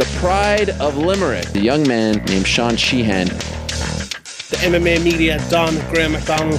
the 0.00 0.18
pride 0.18 0.70
of 0.80 0.96
Limerick, 0.96 1.54
a 1.54 1.60
young 1.60 1.86
man 1.86 2.24
named 2.24 2.46
Sean 2.46 2.74
Sheehan. 2.74 3.26
The 3.26 4.56
MMA 4.62 5.04
media, 5.04 5.38
Don 5.50 5.74
Graham 5.90 6.12
McDonald. 6.12 6.58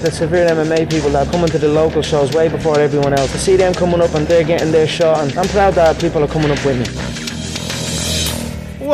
The 0.00 0.10
severe 0.10 0.48
MMA 0.48 0.88
people 0.90 1.10
that 1.10 1.26
are 1.26 1.30
coming 1.30 1.48
to 1.48 1.58
the 1.58 1.68
local 1.68 2.00
shows 2.00 2.32
way 2.32 2.48
before 2.48 2.80
everyone 2.80 3.12
else. 3.12 3.30
To 3.32 3.38
see 3.38 3.56
them 3.56 3.74
coming 3.74 4.00
up 4.00 4.14
and 4.14 4.26
they're 4.26 4.44
getting 4.44 4.72
their 4.72 4.88
shot, 4.88 5.24
and 5.24 5.36
I'm 5.36 5.46
proud 5.48 5.74
that 5.74 6.00
people 6.00 6.24
are 6.24 6.28
coming 6.28 6.50
up 6.50 6.64
with 6.64 6.78
me. 6.78 7.13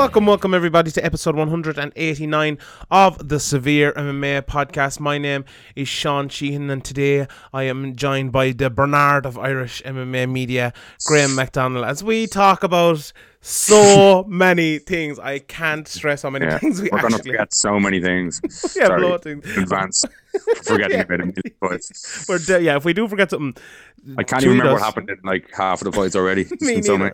Welcome, 0.01 0.25
welcome 0.25 0.55
everybody 0.55 0.91
to 0.93 1.05
episode 1.05 1.37
189 1.37 2.59
of 2.91 3.29
the 3.29 3.39
Severe 3.39 3.93
MMA 3.93 4.41
podcast. 4.46 4.98
My 4.98 5.19
name 5.19 5.45
is 5.77 5.89
Sean 5.89 6.30
Sheehan, 6.30 6.71
and 6.71 6.83
today 6.83 7.27
I 7.53 7.65
am 7.65 7.95
joined 7.95 8.33
by 8.33 8.52
the 8.52 8.71
Bernard 8.71 9.27
of 9.27 9.37
Irish 9.37 9.83
MMA 9.83 10.30
media, 10.30 10.73
Graham 11.05 11.34
McDonald, 11.34 11.84
as 11.84 12.02
we 12.02 12.27
talk 12.27 12.62
about 12.62 13.12
so 13.43 14.25
many 14.29 14.79
things. 14.79 15.19
I 15.19 15.39
can't 15.39 15.89
stress 15.89 16.23
how 16.23 16.30
many 16.30 16.45
Yeah, 16.47 16.59
things 16.59 16.80
we 16.83 16.91
We're 16.93 17.01
going 17.01 17.12
to 17.12 17.17
actually 17.17 17.33
forget 17.33 17.55
so 17.55 17.80
many 17.80 18.01
things. 18.01 18.41
Yeah, 18.77 18.87
Sorry, 18.87 19.19
things. 19.19 19.57
in 19.57 19.63
advance. 19.63 20.05
Forgetting 20.65 20.99
Yeah. 20.99 21.03
about 21.61 21.73
it. 21.73 21.87
But 22.29 22.47
de- 22.47 22.63
yeah, 22.63 22.77
if 22.77 22.85
we 22.85 22.93
do 22.93 23.09
forget 23.09 23.30
something, 23.30 23.61
I 24.19 24.23
can't 24.23 24.43
even 24.43 24.59
remember 24.59 24.75
us. 24.77 24.80
what 24.80 24.85
happened 24.85 25.11
in 25.11 25.19
like 25.25 25.51
half 25.55 25.80
of 25.80 25.87
the 25.87 25.93
fights 25.93 26.15
already. 26.16 26.47
Me 26.61 26.83
so 26.83 26.97
many 26.99 27.11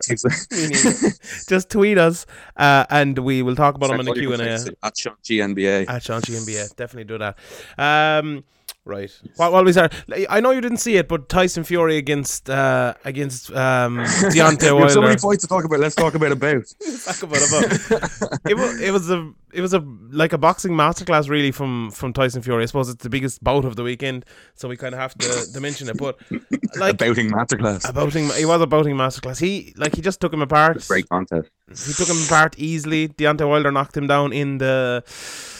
just 1.47 1.69
tweet 1.69 1.97
us, 1.97 2.25
uh, 2.57 2.85
and 2.89 3.17
we 3.19 3.41
will 3.41 3.55
talk 3.55 3.75
about 3.75 3.87
them 3.89 3.99
in 4.01 4.05
the 4.05 4.13
Q 4.13 4.33
and 4.33 4.41
A. 4.41 4.59
At 4.83 4.97
Sean 4.97 5.15
GNBA. 5.23 5.89
At 5.89 6.03
Sean 6.03 6.21
NBA, 6.21 6.75
definitely 6.75 7.05
do 7.05 7.17
that. 7.17 7.37
Um, 7.77 8.43
right. 8.87 9.11
While, 9.35 9.51
while 9.51 9.63
we 9.63 9.71
start, 9.71 9.93
I 10.29 10.39
know 10.39 10.51
you 10.51 10.61
didn't 10.61 10.77
see 10.77 10.97
it, 10.97 11.07
but 11.07 11.29
Tyson 11.29 11.63
Fury 11.63 11.97
against 11.97 12.49
uh, 12.49 12.93
against 13.05 13.51
um, 13.51 13.97
Deontay 14.33 14.75
We 14.75 14.81
have 14.81 14.91
so 14.91 15.01
many 15.01 15.09
Wilder. 15.11 15.17
fights 15.19 15.41
to 15.43 15.47
talk 15.47 15.63
about. 15.63 15.79
Let's 15.79 15.95
talk 15.95 16.15
about 16.15 16.31
about. 16.31 16.63
Talk 17.07 17.23
about 17.23 17.47
about. 17.47 18.39
it, 18.49 18.55
was, 18.55 18.81
it 18.81 18.91
was 18.91 19.09
a 19.09 19.31
it 19.53 19.61
was 19.61 19.73
a 19.73 19.79
like 20.11 20.33
a 20.33 20.37
boxing 20.37 20.73
masterclass 20.73 21.29
really 21.29 21.51
from 21.51 21.91
from 21.91 22.13
Tyson 22.13 22.41
Fury. 22.41 22.63
I 22.63 22.65
suppose 22.65 22.89
it's 22.89 23.03
the 23.03 23.09
biggest 23.09 23.43
bout 23.43 23.65
of 23.65 23.75
the 23.75 23.83
weekend, 23.83 24.25
so 24.55 24.67
we 24.67 24.77
kind 24.77 24.93
of 24.93 24.99
have 24.99 25.13
to, 25.17 25.53
to 25.53 25.59
mention 25.61 25.89
it. 25.89 25.97
But 25.97 26.19
like 26.77 26.93
a 26.93 26.97
bouting 26.97 27.31
masterclass. 27.31 27.87
a 27.87 27.93
bouting, 27.93 28.29
he 28.31 28.45
was 28.45 28.61
a 28.61 28.67
bouting 28.67 28.95
masterclass. 28.95 29.39
He 29.39 29.73
like 29.77 29.95
he 29.95 30.01
just 30.01 30.19
took 30.19 30.33
him 30.33 30.41
apart. 30.41 30.85
Great 30.87 31.07
contest. 31.09 31.49
He 31.69 31.93
took 31.93 32.07
him 32.09 32.21
apart 32.25 32.55
easily. 32.57 33.07
Deontay 33.09 33.47
Wilder 33.47 33.71
knocked 33.71 33.95
him 33.95 34.07
down 34.07 34.31
in 34.33 34.57
the, 34.57 35.03
the 35.05 35.56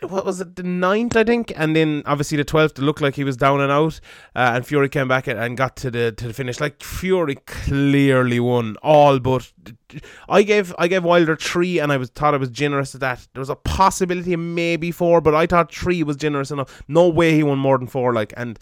what 0.00 0.24
was 0.24 0.40
it, 0.40 0.56
the 0.56 0.62
ninth, 0.62 1.16
I 1.16 1.24
think, 1.24 1.52
and 1.56 1.76
then 1.76 2.02
obviously 2.06 2.36
the 2.36 2.44
twelfth. 2.44 2.78
Looked 2.78 3.00
like 3.00 3.14
he 3.14 3.24
was 3.24 3.36
down 3.36 3.60
and 3.60 3.70
out, 3.70 4.00
uh, 4.34 4.52
and 4.54 4.66
Fury 4.66 4.88
came 4.88 5.08
back 5.08 5.26
and- 5.26 5.56
got 5.56 5.76
to 5.76 5.90
the 5.90 6.12
to 6.12 6.28
the 6.28 6.32
finish. 6.32 6.60
Like 6.60 6.82
Fury 6.82 7.36
clearly 7.46 8.40
won 8.40 8.76
all, 8.82 9.18
but 9.18 9.52
I 10.28 10.42
gave 10.42 10.74
I 10.78 10.88
gave 10.88 11.04
Wilder 11.04 11.36
three, 11.36 11.78
and 11.78 11.92
I 11.92 11.96
was 11.96 12.10
thought 12.10 12.34
I 12.34 12.38
was 12.38 12.50
generous 12.50 12.94
at 12.94 13.00
that. 13.02 13.26
There 13.34 13.40
was 13.40 13.50
a 13.50 13.56
possibility 13.56 14.32
of 14.32 14.40
maybe 14.40 14.90
four, 14.90 15.20
but 15.20 15.34
I 15.34 15.46
thought 15.46 15.72
three 15.72 16.02
was 16.02 16.16
generous 16.16 16.50
enough. 16.50 16.82
No 16.88 17.08
way 17.08 17.34
he 17.34 17.42
won 17.42 17.58
more 17.58 17.78
than 17.78 17.86
four. 17.86 18.12
Like, 18.12 18.32
and 18.36 18.58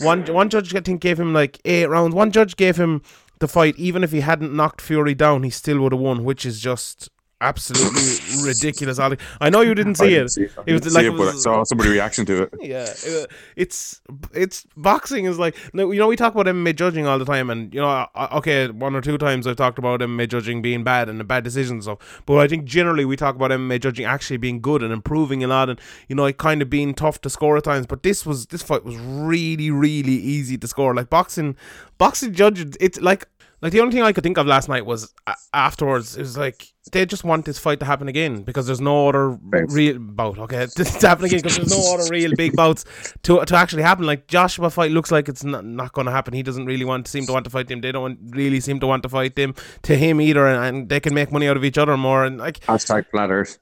one 0.00 0.24
one 0.26 0.48
judge 0.50 0.74
I 0.74 0.80
think 0.80 1.00
gave 1.00 1.18
him 1.18 1.32
like 1.32 1.60
eight 1.64 1.88
rounds. 1.88 2.14
One 2.14 2.30
judge 2.30 2.56
gave 2.56 2.76
him 2.76 3.02
the 3.38 3.48
fight, 3.48 3.76
even 3.76 4.02
if 4.02 4.12
he 4.12 4.20
hadn't 4.20 4.54
knocked 4.54 4.80
Fury 4.80 5.14
down, 5.14 5.42
he 5.42 5.50
still 5.50 5.80
would 5.80 5.92
have 5.92 6.00
won, 6.00 6.24
which 6.24 6.46
is 6.46 6.60
just 6.60 7.10
absolutely 7.40 8.44
ridiculous. 8.44 8.98
I 8.98 9.50
know 9.50 9.60
you 9.60 9.74
didn't 9.74 9.96
see 9.96 10.04
I 10.04 10.08
it. 10.08 10.10
didn't 10.18 10.28
see 10.30 10.42
it. 10.44 10.52
I 10.56 10.62
It 10.66 10.72
was 10.72 10.80
didn't 10.82 10.94
like 10.94 11.04
it 11.04 11.12
it, 11.12 11.16
but 11.18 11.28
I 11.28 11.32
saw 11.38 11.64
somebody's 11.64 11.92
reaction 11.92 12.24
to 12.26 12.42
it. 12.44 12.54
Yeah, 12.60 12.84
it- 13.04 13.30
it's 13.56 14.00
it's 14.32 14.66
boxing 14.76 15.24
is 15.26 15.38
like 15.38 15.56
you 15.74 15.94
know 15.94 16.06
we 16.08 16.16
talk 16.16 16.34
about 16.34 16.46
MMA 16.46 16.74
judging 16.74 17.06
all 17.06 17.18
the 17.18 17.24
time, 17.24 17.50
and 17.50 17.72
you 17.74 17.80
know 17.80 18.06
okay 18.32 18.68
one 18.68 18.94
or 18.94 19.00
two 19.00 19.18
times 19.18 19.46
I've 19.46 19.56
talked 19.56 19.78
about 19.78 20.00
MMA 20.00 20.28
judging 20.28 20.62
being 20.62 20.84
bad 20.84 21.08
and 21.08 21.20
the 21.20 21.24
bad 21.24 21.44
decisions 21.44 21.86
and 21.88 21.98
stuff, 21.98 22.22
but 22.26 22.38
I 22.38 22.48
think 22.48 22.64
generally 22.64 23.04
we 23.04 23.16
talk 23.16 23.34
about 23.36 23.50
MMA 23.50 23.80
judging 23.80 24.04
actually 24.06 24.36
being 24.38 24.60
good 24.60 24.82
and 24.82 24.92
improving 24.92 25.44
a 25.44 25.46
lot, 25.48 25.68
and 25.68 25.80
you 26.08 26.16
know 26.16 26.24
it 26.24 26.38
kind 26.38 26.62
of 26.62 26.70
being 26.70 26.94
tough 26.94 27.20
to 27.22 27.30
score 27.30 27.56
at 27.56 27.64
times. 27.64 27.86
But 27.86 28.02
this 28.02 28.24
was 28.24 28.46
this 28.46 28.62
fight 28.62 28.84
was 28.84 28.96
really 28.96 29.70
really 29.70 30.14
easy 30.14 30.56
to 30.58 30.68
score. 30.68 30.94
Like 30.94 31.10
boxing, 31.10 31.56
boxing 31.98 32.32
judges 32.32 32.76
it's 32.80 33.00
like 33.00 33.26
like 33.62 33.72
the 33.72 33.80
only 33.80 33.92
thing 33.92 34.02
I 34.02 34.12
could 34.12 34.22
think 34.24 34.38
of 34.38 34.46
last 34.46 34.68
night 34.68 34.84
was 34.86 35.12
uh, 35.26 35.34
afterwards 35.54 36.16
it 36.16 36.20
was 36.20 36.36
like 36.36 36.72
they 36.92 37.04
just 37.04 37.24
want 37.24 37.44
this 37.44 37.58
fight 37.58 37.80
to 37.80 37.86
happen 37.86 38.08
again 38.08 38.42
because 38.42 38.66
there's 38.66 38.80
no 38.80 39.08
other 39.08 39.30
Bouts. 39.40 39.74
real 39.74 39.98
bout. 39.98 40.38
Okay, 40.38 40.66
this 40.76 40.96
to 40.96 41.08
happen 41.08 41.24
again 41.24 41.40
because 41.40 41.56
there's 41.56 41.70
no 41.70 41.94
other 41.94 42.08
real 42.10 42.32
big 42.36 42.54
bouts 42.54 42.84
to 43.24 43.44
to 43.44 43.56
actually 43.56 43.82
happen. 43.82 44.06
Like 44.06 44.28
Joshua 44.28 44.70
fight 44.70 44.92
looks 44.92 45.10
like 45.10 45.28
it's 45.28 45.44
not, 45.44 45.64
not 45.64 45.92
going 45.92 46.06
to 46.06 46.12
happen. 46.12 46.34
He 46.34 46.42
doesn't 46.42 46.66
really 46.66 46.84
want 46.84 47.08
seem 47.08 47.26
to 47.26 47.32
want 47.32 47.44
to 47.44 47.50
fight 47.50 47.68
them. 47.68 47.80
They 47.80 47.92
don't 47.92 48.02
want, 48.02 48.18
really 48.30 48.60
seem 48.60 48.78
to 48.80 48.86
want 48.86 49.02
to 49.02 49.08
fight 49.08 49.34
them 49.34 49.54
to 49.82 49.96
him 49.96 50.20
either, 50.20 50.46
and, 50.46 50.64
and 50.64 50.88
they 50.88 51.00
can 51.00 51.14
make 51.14 51.32
money 51.32 51.48
out 51.48 51.56
of 51.56 51.64
each 51.64 51.78
other 51.78 51.96
more. 51.96 52.24
And 52.24 52.38
like 52.38 52.60
Hashtag 52.60 53.06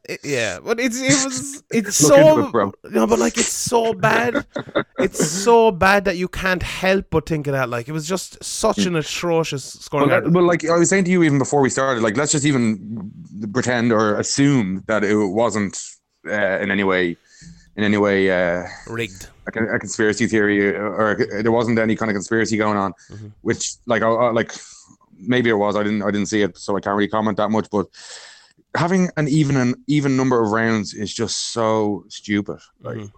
it- 0.05 0.21
yeah, 0.23 0.59
but 0.63 0.79
it's 0.79 1.01
it 1.01 1.25
was 1.25 1.63
it's 1.71 1.97
so 1.97 2.49
it, 2.49 2.93
no, 2.93 3.07
but 3.07 3.19
like 3.19 3.39
it's 3.39 3.53
so 3.53 3.95
bad, 3.95 4.45
it's 4.99 5.27
so 5.27 5.71
bad 5.71 6.05
that 6.05 6.17
you 6.17 6.29
can't 6.29 6.63
help 6.63 7.07
but 7.11 7.27
think 7.27 7.47
of 7.47 7.53
that. 7.53 7.71
Like 7.71 7.89
it 7.89 7.93
was 7.93 8.07
just 8.07 8.43
such 8.45 8.83
hmm. 8.83 8.89
an 8.89 8.97
atrocious 8.97 9.65
scoring. 9.65 10.11
Margin. 10.11 10.33
well, 10.33 10.45
like 10.45 10.65
I 10.67 10.77
was 10.77 10.91
saying 10.91 11.05
to 11.05 11.11
you 11.11 11.23
even 11.23 11.39
before 11.39 11.63
we 11.63 11.71
started, 11.71 12.03
like 12.03 12.17
let's 12.17 12.33
just 12.33 12.45
even 12.45 13.14
pretend 13.53 13.93
or 13.93 14.17
assume 14.19 14.85
that 14.87 15.05
it 15.05 15.17
wasn't 15.17 15.79
uh, 16.27 16.59
in 16.61 16.71
any 16.71 16.85
way, 16.85 17.17
in 17.77 17.85
any 17.85 17.97
way, 17.97 18.31
uh, 18.31 18.67
rigged. 18.89 19.29
a, 19.55 19.61
a 19.75 19.79
conspiracy 19.79 20.27
theory 20.27 20.75
or, 20.75 20.95
or 20.95 21.43
there 21.43 21.53
wasn't 21.53 21.79
any 21.79 21.97
kind 21.97 22.11
of 22.11 22.15
conspiracy 22.15 22.57
going 22.57 22.77
on, 22.79 22.93
Mhm. 23.11 23.33
which 23.43 23.75
like 23.87 24.03
I, 24.03 24.09
I 24.09 24.31
like 24.31 24.53
maybe 25.19 25.51
it 25.51 25.55
was. 25.59 25.77
I 25.77 25.83
didn't 25.83 26.03
I 26.03 26.11
didn't 26.11 26.27
see 26.29 26.43
it, 26.43 26.57
so 26.59 26.77
I 26.77 26.81
can't 26.81 26.97
really 26.97 27.09
comment 27.11 27.37
that 27.37 27.51
much. 27.51 27.69
But 27.71 27.87
having 28.77 29.11
an 29.17 29.29
even 29.29 29.57
an 29.57 29.75
even 29.87 30.17
number 30.17 30.43
of 30.43 30.51
rounds 30.51 30.95
is 30.95 31.13
just 31.13 31.53
so 31.53 32.05
stupid. 32.09 32.59
Like 32.81 32.97
Mhm. 32.99 33.11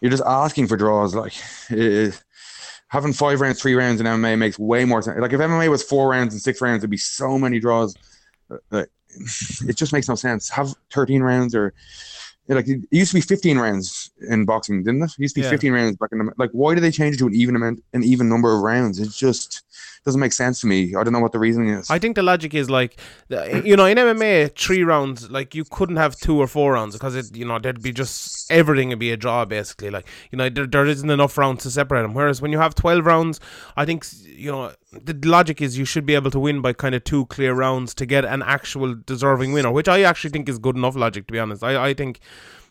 you're 0.00 0.10
just 0.10 0.24
asking 0.26 0.66
for 0.66 0.76
draws. 0.76 1.14
Like 1.14 1.34
eh, 1.70 2.10
having 2.88 3.12
five 3.12 3.40
rounds, 3.40 3.60
three 3.60 3.74
rounds 3.74 4.00
in 4.00 4.06
MMA 4.06 4.36
makes 4.38 4.58
way 4.58 4.84
more 4.84 5.02
sense. 5.02 5.20
Like 5.20 5.32
if 5.32 5.40
MMA 5.40 5.68
was 5.68 5.82
four 5.82 6.08
rounds 6.10 6.32
and 6.34 6.40
six 6.42 6.60
rounds, 6.60 6.80
it'd 6.80 6.90
be 6.90 6.96
so 6.96 7.38
many 7.38 7.60
draws. 7.60 7.94
Uh, 8.50 8.56
Like, 8.70 8.88
it 9.14 9.76
just 9.76 9.92
makes 9.92 10.08
no 10.08 10.14
sense. 10.14 10.48
Have 10.50 10.74
13 10.92 11.22
rounds 11.22 11.54
or 11.54 11.72
like 12.48 12.66
it 12.68 12.80
used 12.90 13.12
to 13.12 13.16
be 13.16 13.20
15 13.20 13.58
rounds 13.58 14.10
in 14.28 14.44
boxing, 14.44 14.82
didn't 14.82 15.02
it? 15.02 15.12
It 15.12 15.18
used 15.18 15.34
to 15.36 15.40
be 15.40 15.44
Yeah. 15.44 15.50
15 15.50 15.72
rounds 15.72 15.96
back 15.96 16.10
in 16.12 16.18
the 16.18 16.32
like. 16.36 16.50
Why 16.50 16.74
did 16.74 16.82
they 16.82 16.90
change 16.90 17.14
it 17.14 17.18
to 17.18 17.26
an 17.28 17.34
even 17.34 17.54
amount, 17.54 17.82
an 17.92 18.02
even 18.02 18.28
number 18.28 18.54
of 18.54 18.62
rounds? 18.62 18.98
It's 18.98 19.16
just 19.16 19.62
doesn't 20.04 20.20
make 20.20 20.32
sense 20.32 20.60
to 20.62 20.66
me. 20.66 20.94
I 20.94 21.04
don't 21.04 21.12
know 21.12 21.20
what 21.20 21.32
the 21.32 21.38
reasoning 21.38 21.70
is. 21.70 21.90
I 21.90 21.98
think 21.98 22.16
the 22.16 22.22
logic 22.22 22.54
is 22.54 22.70
like, 22.70 22.98
you 23.28 23.76
know, 23.76 23.84
in 23.84 23.98
MMA, 23.98 24.56
three 24.56 24.82
rounds, 24.82 25.30
like 25.30 25.54
you 25.54 25.64
couldn't 25.64 25.96
have 25.96 26.16
two 26.16 26.38
or 26.38 26.46
four 26.46 26.72
rounds 26.72 26.94
because 26.94 27.14
it, 27.14 27.36
you 27.36 27.44
know, 27.44 27.58
there'd 27.58 27.82
be 27.82 27.92
just 27.92 28.50
everything 28.50 28.88
would 28.88 28.98
be 28.98 29.12
a 29.12 29.16
draw 29.16 29.44
basically. 29.44 29.90
Like, 29.90 30.06
you 30.30 30.38
know, 30.38 30.48
there, 30.48 30.66
there 30.66 30.86
isn't 30.86 31.10
enough 31.10 31.36
rounds 31.36 31.62
to 31.64 31.70
separate 31.70 32.02
them. 32.02 32.14
Whereas 32.14 32.40
when 32.40 32.50
you 32.50 32.58
have 32.58 32.74
twelve 32.74 33.04
rounds, 33.04 33.40
I 33.76 33.84
think 33.84 34.06
you 34.24 34.50
know 34.50 34.72
the 34.92 35.18
logic 35.28 35.60
is 35.60 35.76
you 35.76 35.84
should 35.84 36.06
be 36.06 36.14
able 36.14 36.30
to 36.30 36.40
win 36.40 36.62
by 36.62 36.72
kind 36.72 36.94
of 36.94 37.04
two 37.04 37.26
clear 37.26 37.52
rounds 37.52 37.94
to 37.94 38.06
get 38.06 38.24
an 38.24 38.42
actual 38.42 38.94
deserving 38.94 39.52
winner, 39.52 39.70
which 39.70 39.88
I 39.88 40.02
actually 40.02 40.30
think 40.30 40.48
is 40.48 40.58
good 40.58 40.76
enough 40.76 40.96
logic 40.96 41.26
to 41.26 41.32
be 41.32 41.38
honest. 41.38 41.62
I 41.62 41.88
I 41.88 41.94
think. 41.94 42.20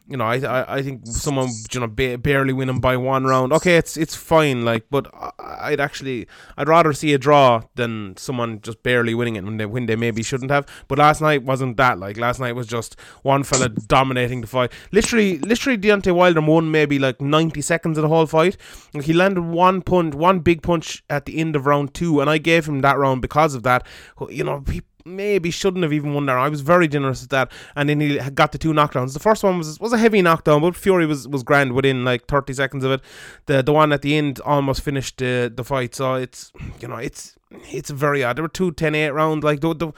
You 0.10 0.18
know, 0.18 0.26
I, 0.26 0.38
I 0.40 0.78
I 0.78 0.82
think 0.82 1.06
someone 1.06 1.50
you 1.72 1.80
know 1.80 1.88
ba- 1.88 2.18
barely 2.18 2.52
winning 2.52 2.80
by 2.80 2.98
one 2.98 3.26
round. 3.26 3.54
Okay, 3.54 3.78
it's 3.78 3.96
it's 3.96 4.16
fine. 4.16 4.66
Like, 4.66 4.86
but 4.90 5.08
I- 5.14 5.32
I'd 5.70 5.80
actually 5.80 6.28
I'd 6.58 6.68
rather 6.68 6.94
see 6.94 7.14
a 7.14 7.20
draw 7.20 7.62
than 7.76 8.16
someone 8.18 8.60
just 8.62 8.82
barely 8.82 9.14
winning 9.14 9.36
it 9.36 9.44
when 9.44 9.58
they 9.58 9.68
when 9.68 9.86
they 9.86 9.96
maybe 9.96 10.24
shouldn't 10.24 10.50
have. 10.50 10.66
But 10.88 10.98
last 10.98 11.22
night 11.22 11.44
wasn't 11.44 11.78
that. 11.78 12.00
Like 12.00 12.18
last 12.18 12.40
night 12.40 12.56
was 12.56 12.66
just 12.66 13.00
one 13.22 13.44
fella 13.44 13.70
dominating 13.88 14.42
the 14.42 14.48
fight. 14.48 14.72
Literally, 14.92 15.38
literally 15.40 15.78
Deontay 15.78 16.14
Wilder 16.16 16.42
won 16.42 16.72
maybe 16.72 16.98
like 16.98 17.22
ninety 17.22 17.62
seconds 17.62 17.98
of 17.98 18.02
the 18.02 18.08
whole 18.10 18.26
fight. 18.26 18.58
Like 18.96 19.04
he 19.06 19.14
landed 19.14 19.44
one 19.44 19.84
punch, 19.84 20.16
one 20.16 20.40
big 20.40 20.64
punch 20.64 21.04
at 21.10 21.26
the 21.26 21.38
end 21.38 21.56
of 21.56 21.68
round 21.68 21.94
two, 21.94 22.20
and 22.20 22.30
I 22.30 22.40
gave 22.40 22.66
him 22.68 22.80
that 22.80 22.98
round 22.98 23.22
because 23.22 23.54
of 23.54 23.62
that. 23.64 23.86
You 24.30 24.44
know, 24.44 24.64
maybe 25.06 25.52
shouldn't 25.52 25.84
have 25.84 25.94
even 25.94 26.14
won 26.14 26.26
there. 26.26 26.38
I 26.38 26.50
was 26.50 26.62
very 26.62 26.88
generous 26.88 27.24
at 27.24 27.30
that, 27.30 27.52
and 27.76 27.90
then 27.90 28.00
he 28.00 28.18
got 28.32 28.52
the 28.52 28.58
two 28.58 28.74
knockdowns. 28.74 29.14
The 29.14 29.20
first 29.20 29.44
one 29.44 29.58
was 29.58 29.80
was 29.80 29.94
a 29.94 29.98
heavy 29.98 30.22
knockdown, 30.22 30.62
but 30.62 30.76
Fury 30.76 31.06
was 31.06 31.28
was 31.28 31.44
grand 31.44 31.74
within 31.74 32.06
like 32.06 32.28
thirty 32.28 32.54
seconds 32.54 32.84
of 32.84 32.92
it. 32.92 33.02
The 33.46 33.62
the 33.62 33.74
one 33.74 33.92
at 33.92 34.02
the 34.02 34.16
end 34.16 34.40
almost 34.42 34.82
finished 34.82 35.18
the 35.18 35.52
the 35.54 35.64
fight. 35.64 35.96
So 35.96 36.16
it's 36.16 36.52
you 36.80 36.88
know 36.88 36.98
it's 36.98 37.38
it's 37.52 37.90
very 37.90 38.24
odd. 38.24 38.36
There 38.38 38.44
were 38.44 38.50
two 38.50 38.72
10-8 38.72 39.14
rounds. 39.14 39.44
Like 39.44 39.62
the, 39.62 39.74
the 39.74 39.92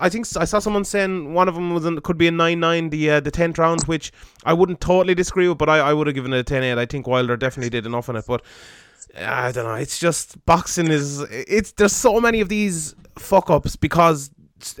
I 0.00 0.08
think 0.08 0.26
I 0.36 0.44
saw 0.44 0.58
someone 0.58 0.84
saying 0.84 1.34
one 1.34 1.48
of 1.48 1.54
them 1.54 1.74
was 1.74 1.84
in, 1.84 2.00
could 2.00 2.16
be 2.16 2.28
a 2.28 2.30
nine 2.30 2.60
nine 2.60 2.90
the 2.90 3.10
uh, 3.10 3.20
the 3.20 3.30
tenth 3.30 3.58
round, 3.58 3.82
which 3.84 4.12
I 4.44 4.54
wouldn't 4.54 4.80
totally 4.80 5.14
disagree 5.14 5.48
with, 5.48 5.58
but 5.58 5.68
I, 5.68 5.78
I 5.80 5.92
would 5.92 6.06
have 6.06 6.14
given 6.14 6.32
it 6.32 6.50
a 6.50 6.54
10-8. 6.54 6.78
I 6.78 6.86
think 6.86 7.06
Wilder 7.06 7.36
definitely 7.36 7.70
did 7.70 7.86
enough 7.86 8.08
in 8.08 8.16
it, 8.16 8.24
but. 8.26 8.42
I 9.16 9.52
don't 9.52 9.64
know. 9.64 9.74
It's 9.74 10.00
just 10.00 10.44
boxing 10.44 10.88
is. 10.88 11.20
It's 11.20 11.70
there's 11.72 11.92
so 11.92 12.20
many 12.20 12.40
of 12.40 12.48
these 12.48 12.96
fuck 13.16 13.48
ups 13.48 13.76
because 13.76 14.30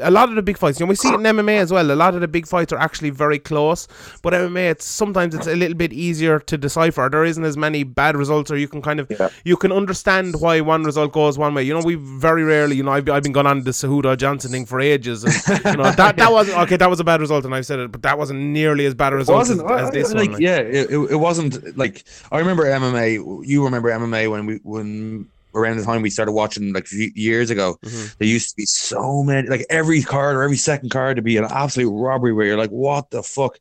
a 0.00 0.10
lot 0.10 0.28
of 0.28 0.34
the 0.34 0.42
big 0.42 0.58
fights. 0.58 0.78
You 0.80 0.86
know, 0.86 0.90
we 0.90 0.96
see 0.96 1.08
it 1.08 1.14
in 1.14 1.20
MMA 1.20 1.58
as 1.58 1.72
well. 1.72 1.90
A 1.90 1.94
lot 1.94 2.14
of 2.14 2.20
the 2.20 2.28
big 2.28 2.46
fights 2.46 2.72
are 2.72 2.78
actually 2.78 3.10
very 3.10 3.38
close, 3.38 3.86
but 4.22 4.32
MMA 4.32 4.70
it's 4.70 4.84
sometimes 4.84 5.34
it's 5.34 5.46
a 5.46 5.54
little 5.56 5.76
bit 5.76 5.92
easier 5.92 6.38
to 6.40 6.56
decipher. 6.58 7.08
There 7.10 7.24
isn't 7.24 7.44
as 7.44 7.56
many 7.56 7.82
bad 7.84 8.16
results, 8.16 8.50
or 8.50 8.56
you 8.56 8.68
can 8.68 8.82
kind 8.82 9.00
of 9.00 9.06
Yeah. 9.10 9.28
you 9.44 9.56
can 9.56 9.72
understand 9.72 10.40
why 10.40 10.60
one 10.60 10.82
result 10.84 11.12
goes 11.12 11.38
one 11.38 11.54
way. 11.54 11.62
You 11.62 11.74
know, 11.74 11.82
we 11.84 11.94
very 11.96 12.44
rarely. 12.44 12.76
You 12.76 12.82
know, 12.84 12.92
I've, 12.92 13.08
I've 13.08 13.22
been 13.22 13.32
going 13.32 13.46
on 13.46 13.64
the 13.64 13.70
Cejudo 13.72 14.16
Johnson 14.16 14.50
thing 14.52 14.66
for 14.66 14.80
ages, 14.80 15.24
and 15.24 15.34
you 15.64 15.76
know 15.82 15.90
that 15.92 16.16
that 16.16 16.32
was 16.32 16.48
okay. 16.50 16.76
That 16.76 16.90
was 16.90 17.00
a 17.00 17.04
bad 17.04 17.20
result, 17.20 17.44
and 17.44 17.54
I've 17.54 17.66
said 17.66 17.78
it, 17.78 17.92
but 17.92 18.02
that 18.02 18.18
wasn't 18.18 18.40
nearly 18.40 18.86
as 18.86 18.94
bad 18.94 19.12
a 19.12 19.16
result 19.16 19.38
wasn't 19.38 19.60
as, 19.64 19.70
I- 19.70 19.82
as 19.84 19.90
this 19.90 20.10
I- 20.10 20.14
like, 20.18 20.30
one. 20.30 20.32
like. 20.34 20.42
yeah 20.42 20.56
it, 20.58 20.90
it 20.90 21.16
wasn't 21.16 21.76
like 21.76 22.04
i 22.32 22.38
remember 22.38 22.64
mma 22.64 23.42
you 23.46 23.64
remember 23.64 23.90
mma 23.90 24.30
when 24.30 24.46
we 24.46 24.56
when 24.62 25.28
around 25.54 25.76
the 25.78 25.84
time 25.84 26.02
we 26.02 26.10
started 26.10 26.32
watching 26.32 26.72
like 26.72 26.86
years 26.92 27.50
ago 27.50 27.76
Mm-hmm. 27.82 28.06
there 28.18 28.28
used 28.28 28.50
to 28.50 28.56
be 28.56 28.66
so 28.66 29.22
many 29.22 29.48
like 29.48 29.64
every 29.70 30.02
card 30.02 30.36
or 30.36 30.42
every 30.42 30.56
second 30.56 30.90
card 30.90 31.16
to 31.16 31.22
be 31.22 31.36
an 31.36 31.44
absolute 31.44 31.90
robbery 31.90 32.32
where 32.32 32.46
you're 32.46 32.56
like 32.58 32.70
what 32.70 33.10
the 33.10 33.22
fuck? 33.22 33.58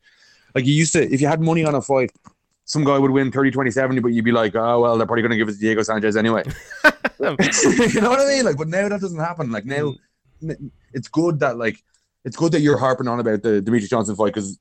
Like 0.55 0.65
you 0.65 0.73
used 0.73 0.93
to 0.93 1.03
if 1.13 1.21
you 1.21 1.27
had 1.27 1.41
money 1.41 1.63
on 1.65 1.75
a 1.75 1.81
fight 1.81 2.11
some 2.65 2.83
guy 2.85 2.97
would 2.97 3.11
win 3.11 3.31
30 3.31 3.51
20 3.51 3.71
70 3.71 3.99
but 4.01 4.07
you'd 4.09 4.23
be 4.25 4.31
like 4.31 4.55
oh 4.55 4.79
well 4.81 4.97
they're 4.97 5.05
probably 5.05 5.21
going 5.21 5.31
to 5.31 5.37
give 5.37 5.49
it 5.49 5.53
to 5.53 5.57
diego 5.59 5.81
sanchez 5.83 6.15
anyway. 6.17 6.43
You 7.19 8.01
know 8.01 8.09
what 8.09 8.19
i 8.19 8.27
mean? 8.27 8.45
Like 8.45 8.57
but 8.57 8.67
now 8.67 8.87
that 8.89 9.01
doesn't 9.01 9.19
happen. 9.19 9.51
Like 9.51 9.65
now 9.65 9.93
n- 10.41 10.71
it's 10.93 11.07
good 11.07 11.39
that 11.39 11.57
like 11.57 11.81
it's 12.25 12.35
good 12.37 12.51
that 12.53 12.61
you're 12.61 12.77
harping 12.77 13.07
on 13.07 13.19
about 13.19 13.43
the 13.43 13.61
Demetrious 13.61 13.89
Johnson 13.89 14.15
fight 14.15 14.33
because 14.33 14.59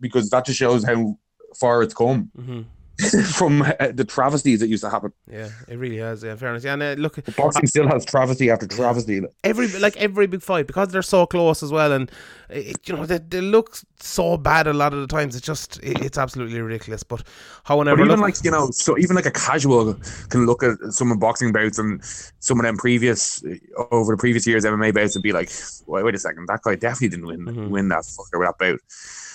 because 0.00 0.30
that 0.30 0.46
just 0.46 0.58
shows 0.58 0.84
how 0.84 1.18
far 1.58 1.82
it's 1.82 1.94
come. 1.94 2.30
Mhm. 2.38 2.64
from 3.32 3.62
uh, 3.62 3.74
the 3.92 4.04
travesties 4.04 4.58
that 4.58 4.68
used 4.68 4.82
to 4.82 4.90
happen. 4.90 5.12
Yeah, 5.30 5.48
it 5.68 5.76
really 5.78 5.98
has. 5.98 6.24
Yeah, 6.24 6.34
fairness. 6.34 6.64
Yeah, 6.64 6.72
and 6.74 6.82
uh, 6.82 6.94
look, 6.98 7.24
Boxing 7.36 7.66
still 7.66 7.86
has 7.86 8.04
travesty 8.04 8.50
after 8.50 8.66
travesty. 8.66 9.20
every 9.44 9.68
like 9.78 9.96
every 9.98 10.26
big 10.26 10.42
fight 10.42 10.66
because 10.66 10.88
they're 10.88 11.02
so 11.02 11.24
close 11.24 11.62
as 11.62 11.70
well, 11.70 11.92
and 11.92 12.10
it, 12.50 12.76
you 12.88 12.96
know 12.96 13.06
they, 13.06 13.18
they 13.18 13.40
look 13.40 13.78
so 14.00 14.36
bad 14.36 14.66
a 14.66 14.72
lot 14.72 14.92
of 14.92 15.00
the 15.00 15.06
times. 15.06 15.36
It's 15.36 15.46
just 15.46 15.78
it, 15.80 16.00
it's 16.04 16.18
absolutely 16.18 16.60
ridiculous. 16.60 17.04
But 17.04 17.22
however, 17.64 17.94
But 17.96 18.02
even 18.02 18.08
look, 18.08 18.20
like 18.20 18.42
you 18.42 18.50
know, 18.50 18.68
so 18.72 18.98
even 18.98 19.14
like 19.14 19.26
a 19.26 19.30
casual 19.30 19.94
can 20.30 20.46
look 20.46 20.64
at 20.64 20.76
some 20.90 21.12
of 21.12 21.20
boxing 21.20 21.52
bouts 21.52 21.78
and 21.78 22.02
some 22.40 22.58
of 22.58 22.64
them 22.66 22.76
previous 22.78 23.44
over 23.92 24.14
the 24.14 24.18
previous 24.18 24.44
years 24.44 24.64
MMA 24.64 24.92
bouts 24.92 25.14
and 25.14 25.22
be 25.22 25.32
like, 25.32 25.50
wait, 25.86 26.04
wait 26.04 26.16
a 26.16 26.18
second, 26.18 26.46
that 26.48 26.62
guy 26.62 26.74
definitely 26.74 27.10
didn't 27.10 27.26
win 27.26 27.40
Mhm. 27.46 27.68
win 27.68 27.88
that 27.90 28.02
fucker 28.02 28.40
with 28.40 28.48
that 28.48 28.58
bout, 28.58 28.80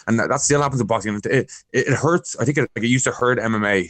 and 0.08 0.20
that, 0.20 0.30
that 0.30 0.42
still 0.42 0.62
happens 0.62 0.82
in 0.82 0.88
boxing. 0.88 1.16
It 1.16 1.26
it, 1.26 1.52
it 1.72 1.94
hurts. 1.94 2.36
I 2.40 2.46
think 2.46 2.58
it, 2.58 2.70
like 2.76 2.84
it 2.86 2.88
used 2.90 3.06
to 3.06 3.12
hurt 3.12 3.40
MMA 3.40 3.90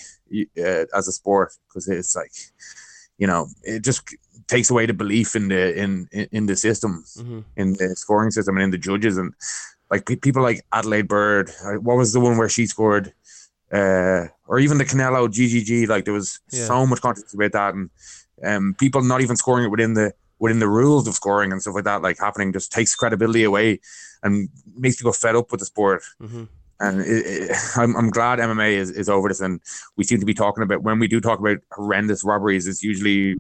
uh, 0.58 0.86
as 0.98 1.08
a 1.08 1.12
sport 1.12 1.54
because 1.68 1.88
it's 1.88 2.16
like, 2.16 2.32
you 3.18 3.28
know, 3.28 3.48
it 3.64 3.84
just 3.84 4.16
takes 4.48 4.70
away 4.70 4.86
the 4.86 4.94
belief 4.94 5.36
in 5.36 5.48
the 5.50 5.76
in 5.84 6.08
in, 6.32 6.46
the 6.46 6.56
system, 6.56 7.04
Mhm. 7.18 7.44
in 7.56 7.74
the 7.74 7.96
scoring 7.96 8.32
system, 8.32 8.58
and 8.58 8.64
in 8.66 8.72
the 8.72 8.78
judges 8.78 9.18
and. 9.18 9.34
Like 9.92 10.08
people 10.22 10.42
like 10.42 10.66
Adalaide 10.72 11.08
Byrd, 11.08 11.52
what 11.82 11.98
was 11.98 12.14
the 12.14 12.20
one 12.20 12.36
where 12.36 12.50
she 12.50 12.66
scored 12.66 13.14
uh, 13.72 14.26
or 14.48 14.58
even 14.60 14.80
the 14.80 14.86
Canelo 14.86 15.28
GGG. 15.28 15.88
Like 15.88 16.06
there 16.06 16.14
was 16.16 16.40
Yeah. 16.50 16.66
so 16.66 16.86
much 16.88 17.02
controversy 17.02 17.38
about 17.38 17.52
that, 17.52 17.74
and 17.76 17.90
um, 18.44 18.76
people 18.80 19.04
not 19.04 19.22
even 19.22 19.36
scoring 19.36 19.66
it 19.66 19.70
within 19.70 19.94
the 19.94 20.14
within 20.40 20.60
the 20.60 20.68
rules 20.68 21.08
of 21.08 21.14
scoring 21.14 21.52
and 21.52 21.62
stuff 21.62 21.76
like 21.76 21.84
that. 21.86 22.02
Like 22.02 22.20
happening 22.20 22.54
just 22.54 22.72
takes 22.72 22.96
credibility 22.96 23.44
away 23.44 23.80
and 24.24 24.50
makes 24.76 24.98
people 24.98 25.14
fed 25.14 25.36
up 25.36 25.52
with 25.52 25.60
the 25.60 25.66
sport. 25.66 26.04
Mhm. 26.22 26.48
And 26.80 27.02
it, 27.02 27.26
it, 27.26 27.58
I'm 27.78 27.96
I'm 27.96 28.10
glad 28.10 28.40
MMA 28.40 28.72
is, 28.72 28.90
is 28.92 29.08
over 29.08 29.30
this, 29.30 29.40
and 29.40 29.62
we 29.96 30.04
seem 30.04 30.20
to 30.20 30.26
be 30.26 30.34
talking 30.34 30.64
about 30.64 30.82
when 30.82 31.00
we 31.00 31.08
do 31.08 31.22
talk 31.22 31.40
about 31.40 31.58
horrendous 31.72 32.24
robberies. 32.24 32.68
It's 32.68 32.84
usually 32.84 33.38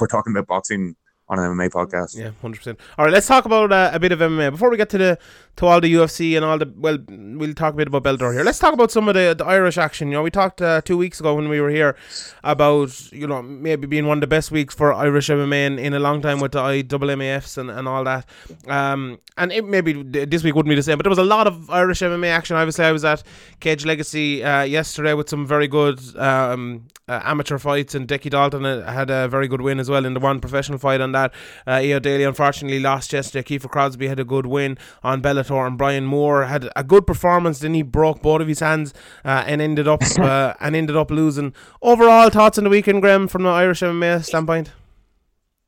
we're 0.00 0.06
talking 0.08 0.32
about 0.32 0.48
boxing 0.48 0.96
on 1.30 1.38
an 1.38 1.44
MMA 1.54 1.70
podcast. 1.70 2.18
Yeah, 2.18 2.32
hundred 2.42 2.58
percent. 2.58 2.80
All 2.98 3.04
right, 3.04 3.14
let's 3.14 3.28
talk 3.28 3.44
about 3.44 3.72
uh, 3.72 3.90
a 3.92 4.00
bit 4.00 4.10
of 4.10 4.18
MMA 4.18 4.50
before 4.50 4.68
we 4.68 4.76
get 4.76 4.90
to 4.90 4.98
the 4.98 5.18
to 5.56 5.66
all 5.66 5.80
the 5.80 5.92
UFC 5.92 6.36
and 6.36 6.44
all 6.44 6.58
the. 6.58 6.70
Well, 6.76 6.98
we'll 7.08 7.54
talk 7.54 7.74
a 7.74 7.76
bit 7.76 7.88
about 7.88 8.02
Bellator 8.02 8.32
here. 8.32 8.42
Let's 8.42 8.58
talk 8.58 8.74
about 8.74 8.90
some 8.90 9.08
of 9.08 9.14
the, 9.14 9.34
the 9.38 9.44
Irish 9.44 9.78
action. 9.78 10.08
You 10.08 10.14
know, 10.14 10.22
we 10.22 10.30
talked 10.30 10.60
uh, 10.60 10.80
two 10.82 10.96
weeks 10.96 11.20
ago 11.20 11.34
when 11.34 11.48
we 11.48 11.60
were 11.60 11.70
here 11.70 11.96
about 12.42 13.12
you 13.12 13.28
know 13.28 13.42
maybe 13.42 13.86
being 13.86 14.06
one 14.06 14.18
of 14.18 14.22
the 14.22 14.26
best 14.26 14.50
weeks 14.50 14.74
for 14.74 14.92
Irish 14.92 15.28
MMA 15.28 15.66
in, 15.66 15.78
in 15.78 15.94
a 15.94 16.00
long 16.00 16.20
time 16.20 16.40
with 16.40 16.52
the 16.52 16.58
IMMAFs 16.60 17.58
and, 17.58 17.70
and 17.70 17.86
all 17.86 18.04
that. 18.04 18.26
Um, 18.66 19.20
and 19.36 19.52
it 19.52 19.64
maybe 19.64 20.02
this 20.02 20.42
week 20.42 20.54
wouldn't 20.56 20.70
be 20.70 20.74
the 20.74 20.82
same, 20.82 20.98
but 20.98 21.04
there 21.04 21.10
was 21.10 21.18
a 21.18 21.24
lot 21.24 21.46
of 21.46 21.70
Irish 21.70 22.00
MMA 22.00 22.28
action. 22.28 22.56
Obviously, 22.56 22.84
I 22.84 22.92
was 22.92 23.04
at 23.04 23.22
Cage 23.60 23.84
Legacy 23.84 24.42
uh, 24.42 24.62
yesterday 24.62 25.14
with 25.14 25.28
some 25.28 25.46
very 25.46 25.68
good 25.68 26.00
um, 26.16 26.88
uh, 27.08 27.20
amateur 27.24 27.58
fights, 27.58 27.94
and 27.94 28.08
Dickie 28.08 28.30
Dalton 28.30 28.64
uh, 28.64 28.90
had 28.90 29.10
a 29.10 29.28
very 29.28 29.48
good 29.48 29.60
win 29.60 29.78
as 29.78 29.88
well 29.90 30.04
in 30.04 30.14
the 30.14 30.20
one 30.20 30.40
professional 30.40 30.78
fight 30.78 31.00
on 31.00 31.12
that. 31.12 31.19
Uh, 31.66 31.80
Eo 31.82 31.98
Daly 31.98 32.24
unfortunately 32.24 32.80
lost 32.80 33.12
yesterday. 33.12 33.42
Kiefer 33.58 33.70
Crosby 33.70 34.08
had 34.08 34.18
a 34.18 34.24
good 34.24 34.46
win 34.46 34.78
on 35.02 35.20
Bellator, 35.20 35.66
and 35.66 35.76
Brian 35.76 36.06
Moore 36.06 36.44
had 36.44 36.68
a 36.74 36.82
good 36.84 37.06
performance. 37.06 37.58
Then 37.58 37.74
he 37.74 37.82
broke 37.82 38.22
both 38.22 38.40
of 38.40 38.48
his 38.48 38.60
hands 38.60 38.94
uh, 39.24 39.44
and 39.46 39.60
ended 39.60 39.86
up 39.88 40.02
uh, 40.18 40.54
and 40.60 40.74
ended 40.74 40.96
up 40.96 41.10
losing. 41.10 41.52
Overall 41.82 42.30
thoughts 42.30 42.58
on 42.58 42.64
the 42.64 42.70
weekend, 42.70 43.02
Graham, 43.02 43.28
from 43.28 43.42
the 43.42 43.50
Irish 43.50 43.80
MMA 43.80 44.24
standpoint. 44.24 44.72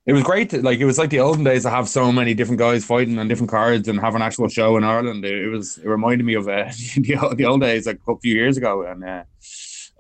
It 0.05 0.15
was 0.15 0.25
great. 0.25 0.51
To, 0.51 0.61
like 0.61 0.81
it 0.81 0.85
was 0.85 0.99
like 0.99 1.11
the 1.11 1.21
olden 1.21 1.45
days 1.45 1.63
to 1.63 1.71
have 1.71 1.89
so 1.89 2.11
many 2.11 2.35
different 2.35 2.59
guys 2.59 2.85
fighting 2.85 3.19
on 3.21 3.29
different 3.29 3.51
cards 3.51 3.87
and 3.87 4.01
have 4.01 4.17
an 4.17 4.23
actual 4.23 4.49
show 4.49 4.77
in 4.77 4.83
Ireland. 4.83 5.25
It, 5.25 5.45
it 5.45 5.49
was. 5.49 5.79
It 5.79 5.87
reminded 5.87 6.25
me 6.25 6.35
of 6.35 6.49
uh, 6.49 6.65
the, 6.97 7.19
old- 7.23 7.37
the 7.39 7.45
old 7.45 7.61
days, 7.61 7.87
like 7.87 8.01
a 8.09 8.19
few 8.19 8.35
years 8.35 8.57
ago. 8.57 8.83
And 8.83 9.05
uh, 9.05 9.23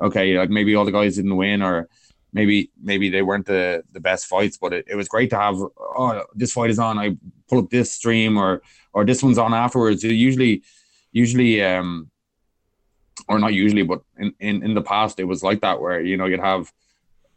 okay, 0.00 0.36
like 0.36 0.50
maybe 0.50 0.74
all 0.74 0.84
the 0.84 0.90
guys 0.90 1.14
didn't 1.16 1.36
win, 1.36 1.62
or 1.62 1.88
maybe 2.32 2.70
maybe 2.82 3.08
they 3.08 3.22
weren't 3.22 3.46
the 3.46 3.84
the 3.92 4.00
best 4.00 4.26
fights. 4.26 4.56
But 4.56 4.72
it, 4.72 4.86
it 4.88 4.94
was 4.96 5.08
great 5.08 5.30
to 5.30 5.38
have. 5.38 5.56
Oh, 5.56 6.24
this 6.34 6.52
fight 6.52 6.70
is 6.70 6.78
on. 6.78 6.98
I 6.98 7.16
pull 7.48 7.60
up 7.60 7.70
this 7.70 7.92
stream, 7.92 8.36
or 8.38 8.62
or 8.92 9.04
this 9.04 9.22
one's 9.22 9.38
on 9.38 9.54
afterwards. 9.54 10.04
It 10.04 10.12
usually, 10.12 10.62
usually, 11.12 11.62
um, 11.62 12.10
or 13.28 13.38
not 13.38 13.54
usually, 13.54 13.82
but 13.82 14.02
in, 14.18 14.34
in 14.40 14.62
in 14.62 14.74
the 14.74 14.82
past 14.82 15.20
it 15.20 15.24
was 15.24 15.42
like 15.42 15.60
that 15.60 15.80
where 15.80 16.00
you 16.00 16.16
know 16.16 16.26
you'd 16.26 16.40
have 16.40 16.72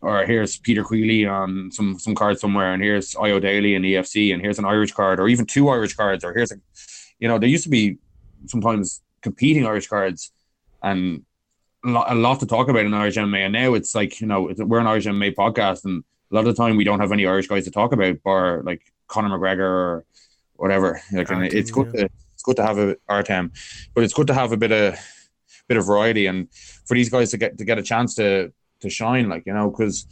or 0.05 0.23
here's 0.25 0.57
Peter 0.57 0.83
Queally 0.83 1.25
on 1.25 1.71
some 1.71 1.97
some 1.97 2.13
card 2.13 2.39
somewhere, 2.39 2.73
and 2.73 2.83
here's 2.83 3.15
Io 3.15 3.39
Daly 3.39 3.73
in 3.73 3.81
EFC, 3.81 4.33
and 4.33 4.41
here's 4.41 4.59
an 4.59 4.65
Irish 4.65 4.91
card, 4.91 5.19
or 5.19 5.27
even 5.27 5.45
two 5.45 5.69
Irish 5.69 5.95
cards, 5.95 6.23
or 6.23 6.31
here's 6.31 6.51
a, 6.51 6.57
you 7.19 7.27
know, 7.27 7.39
there 7.39 7.49
used 7.49 7.63
to 7.63 7.69
be 7.69 7.97
sometimes 8.45 9.01
competing 9.21 9.65
Irish 9.65 9.87
cards, 9.87 10.31
and 10.83 11.23
a 11.85 11.89
lot, 11.89 12.11
a 12.11 12.15
lot 12.15 12.39
to 12.39 12.45
talk 12.45 12.67
about 12.67 12.85
in 12.85 12.93
Irish 12.93 13.15
MMA, 13.15 13.45
and 13.45 13.53
now 13.53 13.73
it's 13.73 13.95
like 13.95 14.19
you 14.19 14.27
know 14.27 14.49
it's, 14.49 14.61
we're 14.61 14.79
an 14.79 14.87
Irish 14.87 15.05
MMA 15.05 15.35
podcast, 15.35 15.85
and 15.85 16.03
a 16.31 16.35
lot 16.35 16.47
of 16.47 16.55
the 16.55 16.61
time 16.61 16.75
we 16.75 16.83
don't 16.83 16.99
have 16.99 17.11
any 17.11 17.25
Irish 17.25 17.47
guys 17.47 17.65
to 17.65 17.71
talk 17.71 17.93
about, 17.93 18.21
bar 18.23 18.61
like 18.63 18.81
Conor 19.07 19.37
McGregor 19.37 19.59
or 19.59 20.05
whatever. 20.55 21.01
Like, 21.11 21.29
Artem, 21.29 21.49
it's 21.51 21.71
good 21.71 21.91
yeah. 21.93 22.01
to 22.01 22.09
it's 22.33 22.43
good 22.43 22.55
to 22.57 22.65
have 22.65 22.77
a 22.77 22.97
Artem, 23.07 23.51
but 23.93 24.03
it's 24.03 24.13
good 24.13 24.27
to 24.27 24.33
have 24.33 24.51
a 24.51 24.57
bit 24.57 24.71
of 24.71 24.99
bit 25.67 25.77
of 25.77 25.85
variety, 25.85 26.25
and 26.25 26.47
for 26.85 26.95
these 26.95 27.09
guys 27.09 27.31
to 27.31 27.37
get 27.37 27.57
to 27.57 27.65
get 27.65 27.77
a 27.77 27.83
chance 27.83 28.15
to 28.15 28.51
to 28.81 28.89
shine, 28.89 29.29
like 29.29 29.45
you 29.45 29.53
know, 29.53 29.69
because 29.69 30.07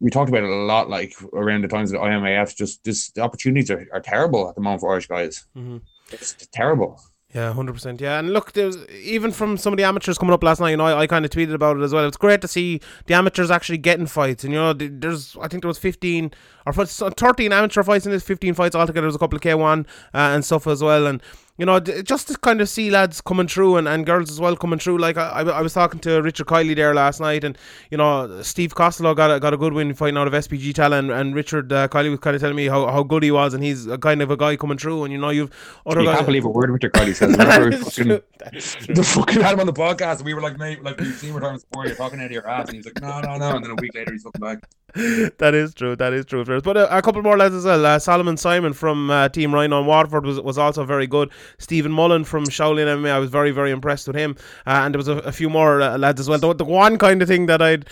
we 0.00 0.10
talked 0.10 0.30
about 0.30 0.44
it 0.44 0.50
a 0.50 0.54
lot, 0.54 0.88
like 0.88 1.14
around 1.34 1.62
the 1.62 1.68
times 1.68 1.92
of 1.92 2.00
the 2.00 2.06
IMMAF. 2.06 2.56
Just 2.56 2.82
this, 2.84 3.10
the 3.10 3.20
opportunities 3.20 3.70
are, 3.70 3.86
are 3.92 4.00
terrible 4.00 4.48
at 4.48 4.54
the 4.54 4.60
moment 4.62 4.80
for 4.80 4.90
Irish 4.92 5.06
guys. 5.06 5.46
Mhm. 5.56 5.82
It's 6.10 6.34
terrible. 6.52 7.00
Yeah, 7.32 7.52
hundred 7.52 7.74
percent. 7.74 8.00
Yeah, 8.00 8.18
and 8.18 8.32
look, 8.32 8.54
there's 8.54 8.76
even 8.88 9.30
from 9.30 9.56
some 9.56 9.72
of 9.72 9.76
the 9.76 9.84
amateurs 9.84 10.18
coming 10.18 10.32
up 10.34 10.42
last 10.42 10.58
night. 10.58 10.70
You 10.70 10.76
know, 10.78 10.86
I, 10.86 11.02
I 11.02 11.06
kind 11.06 11.24
of 11.24 11.30
tweeted 11.30 11.54
about 11.54 11.76
it 11.76 11.82
as 11.82 11.92
well. 11.92 12.04
It's 12.04 12.16
great 12.16 12.40
to 12.40 12.48
see 12.48 12.80
the 13.06 13.14
amateurs 13.14 13.52
actually 13.52 13.78
getting 13.78 14.06
fights. 14.06 14.42
And 14.42 14.52
you 14.52 14.58
know, 14.58 14.72
there's 14.72 15.36
I 15.40 15.46
think 15.46 15.62
there 15.62 15.68
was 15.68 15.78
fifteen 15.78 16.32
or 16.66 16.72
thirteen 16.72 17.52
amateur 17.52 17.84
fights 17.84 18.04
in 18.04 18.10
this, 18.10 18.24
fifteen 18.24 18.52
fights 18.52 18.74
altogether. 18.74 19.02
There's 19.02 19.14
a 19.14 19.20
couple 19.20 19.36
of 19.36 19.42
K 19.42 19.54
one 19.54 19.86
uh, 20.12 20.34
and 20.34 20.44
stuff 20.44 20.66
as 20.66 20.82
well. 20.82 21.06
And 21.06 21.22
you 21.60 21.66
know, 21.66 21.78
just 21.78 22.28
to 22.28 22.38
kind 22.38 22.62
of 22.62 22.70
see 22.70 22.90
lads 22.90 23.20
coming 23.20 23.46
through 23.46 23.76
and, 23.76 23.86
and 23.86 24.06
girls 24.06 24.30
as 24.30 24.40
well 24.40 24.56
coming 24.56 24.78
through. 24.78 24.96
Like 24.96 25.18
I, 25.18 25.42
I, 25.42 25.60
was 25.60 25.74
talking 25.74 26.00
to 26.00 26.22
Richard 26.22 26.46
Kiley 26.46 26.74
there 26.74 26.94
last 26.94 27.20
night, 27.20 27.44
and 27.44 27.58
you 27.90 27.98
know, 27.98 28.40
Steve 28.40 28.74
Costello 28.74 29.14
got 29.14 29.30
a, 29.30 29.38
got 29.38 29.52
a 29.52 29.58
good 29.58 29.74
win 29.74 29.92
fighting 29.92 30.16
out 30.16 30.26
of 30.26 30.32
SBG 30.32 30.72
Tallaght, 30.72 31.00
and, 31.00 31.10
and 31.10 31.34
Richard 31.34 31.70
uh, 31.70 31.86
Kiley 31.88 32.10
was 32.10 32.20
kind 32.20 32.34
of 32.34 32.40
telling 32.40 32.56
me 32.56 32.66
how, 32.66 32.86
how 32.86 33.02
good 33.02 33.22
he 33.22 33.30
was, 33.30 33.52
and 33.52 33.62
he's 33.62 33.86
a 33.86 33.98
kind 33.98 34.22
of 34.22 34.30
a 34.30 34.38
guy 34.38 34.56
coming 34.56 34.78
through. 34.78 35.04
And 35.04 35.12
you 35.12 35.18
know, 35.18 35.28
you've 35.28 35.50
other 35.84 36.00
You 36.00 36.06
guys. 36.06 36.14
can't 36.16 36.26
believe 36.26 36.46
a 36.46 36.48
word 36.48 36.70
Richard 36.70 36.94
Cuddy 36.94 37.12
says. 37.12 37.36
that 37.36 37.58
Remember 37.58 37.76
is 37.76 37.82
fucking- 37.84 38.04
true. 38.04 38.22
That 38.40 38.56
is 38.56 38.74
true. 38.74 38.94
the 38.94 39.02
fucking 39.04 39.42
had 39.42 39.52
him 39.52 39.60
on 39.60 39.66
the 39.66 39.72
podcast, 39.74 40.16
and 40.16 40.24
we 40.24 40.32
were 40.32 40.40
like, 40.40 40.56
mate, 40.56 40.82
like 40.82 40.98
we've 40.98 41.14
seen 41.14 41.34
return 41.34 41.58
sport, 41.58 41.88
you're 41.88 41.96
talking 41.96 42.20
out 42.20 42.24
of 42.24 42.32
your 42.32 42.48
ass, 42.48 42.68
and 42.68 42.76
he's 42.76 42.86
like, 42.86 42.98
no, 43.02 43.20
no, 43.20 43.36
no, 43.36 43.56
and 43.56 43.62
then 43.62 43.70
a 43.70 43.74
week 43.74 43.94
later 43.94 44.12
he's 44.12 44.22
fucking 44.22 44.40
back. 44.40 44.66
that 45.38 45.54
is 45.54 45.74
true. 45.74 45.94
That 45.94 46.12
is 46.12 46.26
true. 46.26 46.44
But 46.44 46.76
uh, 46.76 46.88
a 46.90 47.02
couple 47.02 47.22
more 47.22 47.36
lads 47.36 47.54
as 47.54 47.64
well. 47.64 47.86
Uh, 47.86 47.98
Solomon 47.98 48.36
Simon 48.36 48.72
from 48.72 49.10
uh, 49.10 49.28
Team 49.28 49.54
Rhino 49.54 49.80
in 49.80 49.86
Waterford 49.86 50.24
was, 50.26 50.40
was 50.40 50.58
also 50.58 50.84
very 50.84 51.06
good. 51.06 51.30
Stephen 51.58 51.92
Mullen 51.92 52.24
from 52.24 52.44
Shaolin 52.44 52.86
MMA, 52.86 53.10
I 53.10 53.18
was 53.18 53.30
very 53.30 53.50
very 53.50 53.70
impressed 53.70 54.06
with 54.06 54.16
him. 54.16 54.36
Uh, 54.66 54.82
and 54.84 54.94
there 54.94 54.98
was 54.98 55.08
a, 55.08 55.18
a 55.18 55.32
few 55.32 55.48
more 55.48 55.80
uh, 55.80 55.96
lads 55.96 56.20
as 56.20 56.28
well. 56.28 56.38
The, 56.38 56.54
the 56.54 56.64
one 56.64 56.98
kind 56.98 57.22
of 57.22 57.28
thing 57.28 57.46
that 57.46 57.62
I'd 57.62 57.86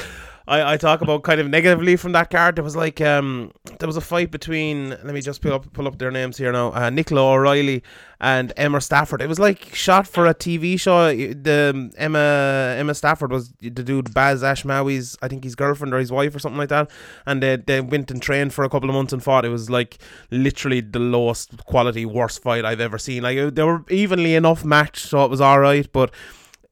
I, 0.49 0.73
I 0.73 0.77
talk 0.79 1.03
about 1.03 1.23
kind 1.25 1.41
of 1.41 1.49
negatively 1.49 1.97
from 1.97 2.13
that 2.13 2.31
card. 2.31 2.57
There 2.57 2.65
was 2.65 2.75
like 2.75 3.01
um 3.01 3.53
there 3.79 3.87
was 3.87 3.99
a 3.99 4.01
fight 4.01 4.31
between 4.31 4.91
let 4.91 5.13
me 5.13 5.21
just 5.21 5.43
pull 5.43 5.53
up 5.53 5.71
pull 5.75 5.87
up 5.87 5.99
their 5.99 6.11
names 6.11 6.39
here 6.39 6.51
now. 6.51 6.73
Uh, 6.73 6.89
Nicola 6.89 7.35
O'Reilly 7.35 7.83
and 8.21 8.53
Emma 8.57 8.81
Stafford. 8.81 9.21
It 9.21 9.29
was 9.29 9.39
like 9.39 9.75
shot 9.75 10.07
for 10.07 10.27
a 10.27 10.35
TV 10.35 10.81
show. 10.81 11.15
The 11.15 11.73
um, 11.75 11.91
Emma 11.99 12.75
Emma 12.79 12.95
Stafford 12.95 13.31
was 13.31 13.53
the 13.61 13.71
dude 13.71 14.15
Baz 14.15 14.43
Ashmawy's 14.43 15.19
I 15.21 15.29
think 15.29 15.45
his 15.45 15.55
girlfriend 15.55 15.93
or 15.93 15.99
his 15.99 16.11
wife 16.11 16.35
or 16.35 16.39
something 16.39 16.59
like 16.59 16.71
that. 16.71 16.91
And 17.27 17.43
they 17.43 17.57
they 17.57 17.83
went 17.83 18.11
and 18.11 18.23
trained 18.23 18.55
for 18.55 18.65
a 18.65 18.71
couple 18.71 18.89
of 18.89 18.95
months 18.95 19.13
and 19.13 19.23
fought. 19.23 19.45
It 19.45 19.51
was 19.51 19.69
like 19.69 19.99
literally 20.31 20.81
the 20.81 20.99
lowest 20.99 21.65
quality 21.67 22.07
worst 22.07 22.43
fight 22.43 22.65
I've 22.65 22.81
ever 22.81 22.97
seen. 22.97 23.23
Like 23.23 23.55
they 23.55 23.63
were 23.65 23.85
evenly 23.91 24.35
enough 24.35 24.65
matched, 24.65 25.07
so 25.07 25.25
it 25.27 25.31
was 25.31 25.43
all 25.43 25.61
right, 25.61 25.87
but 25.93 26.11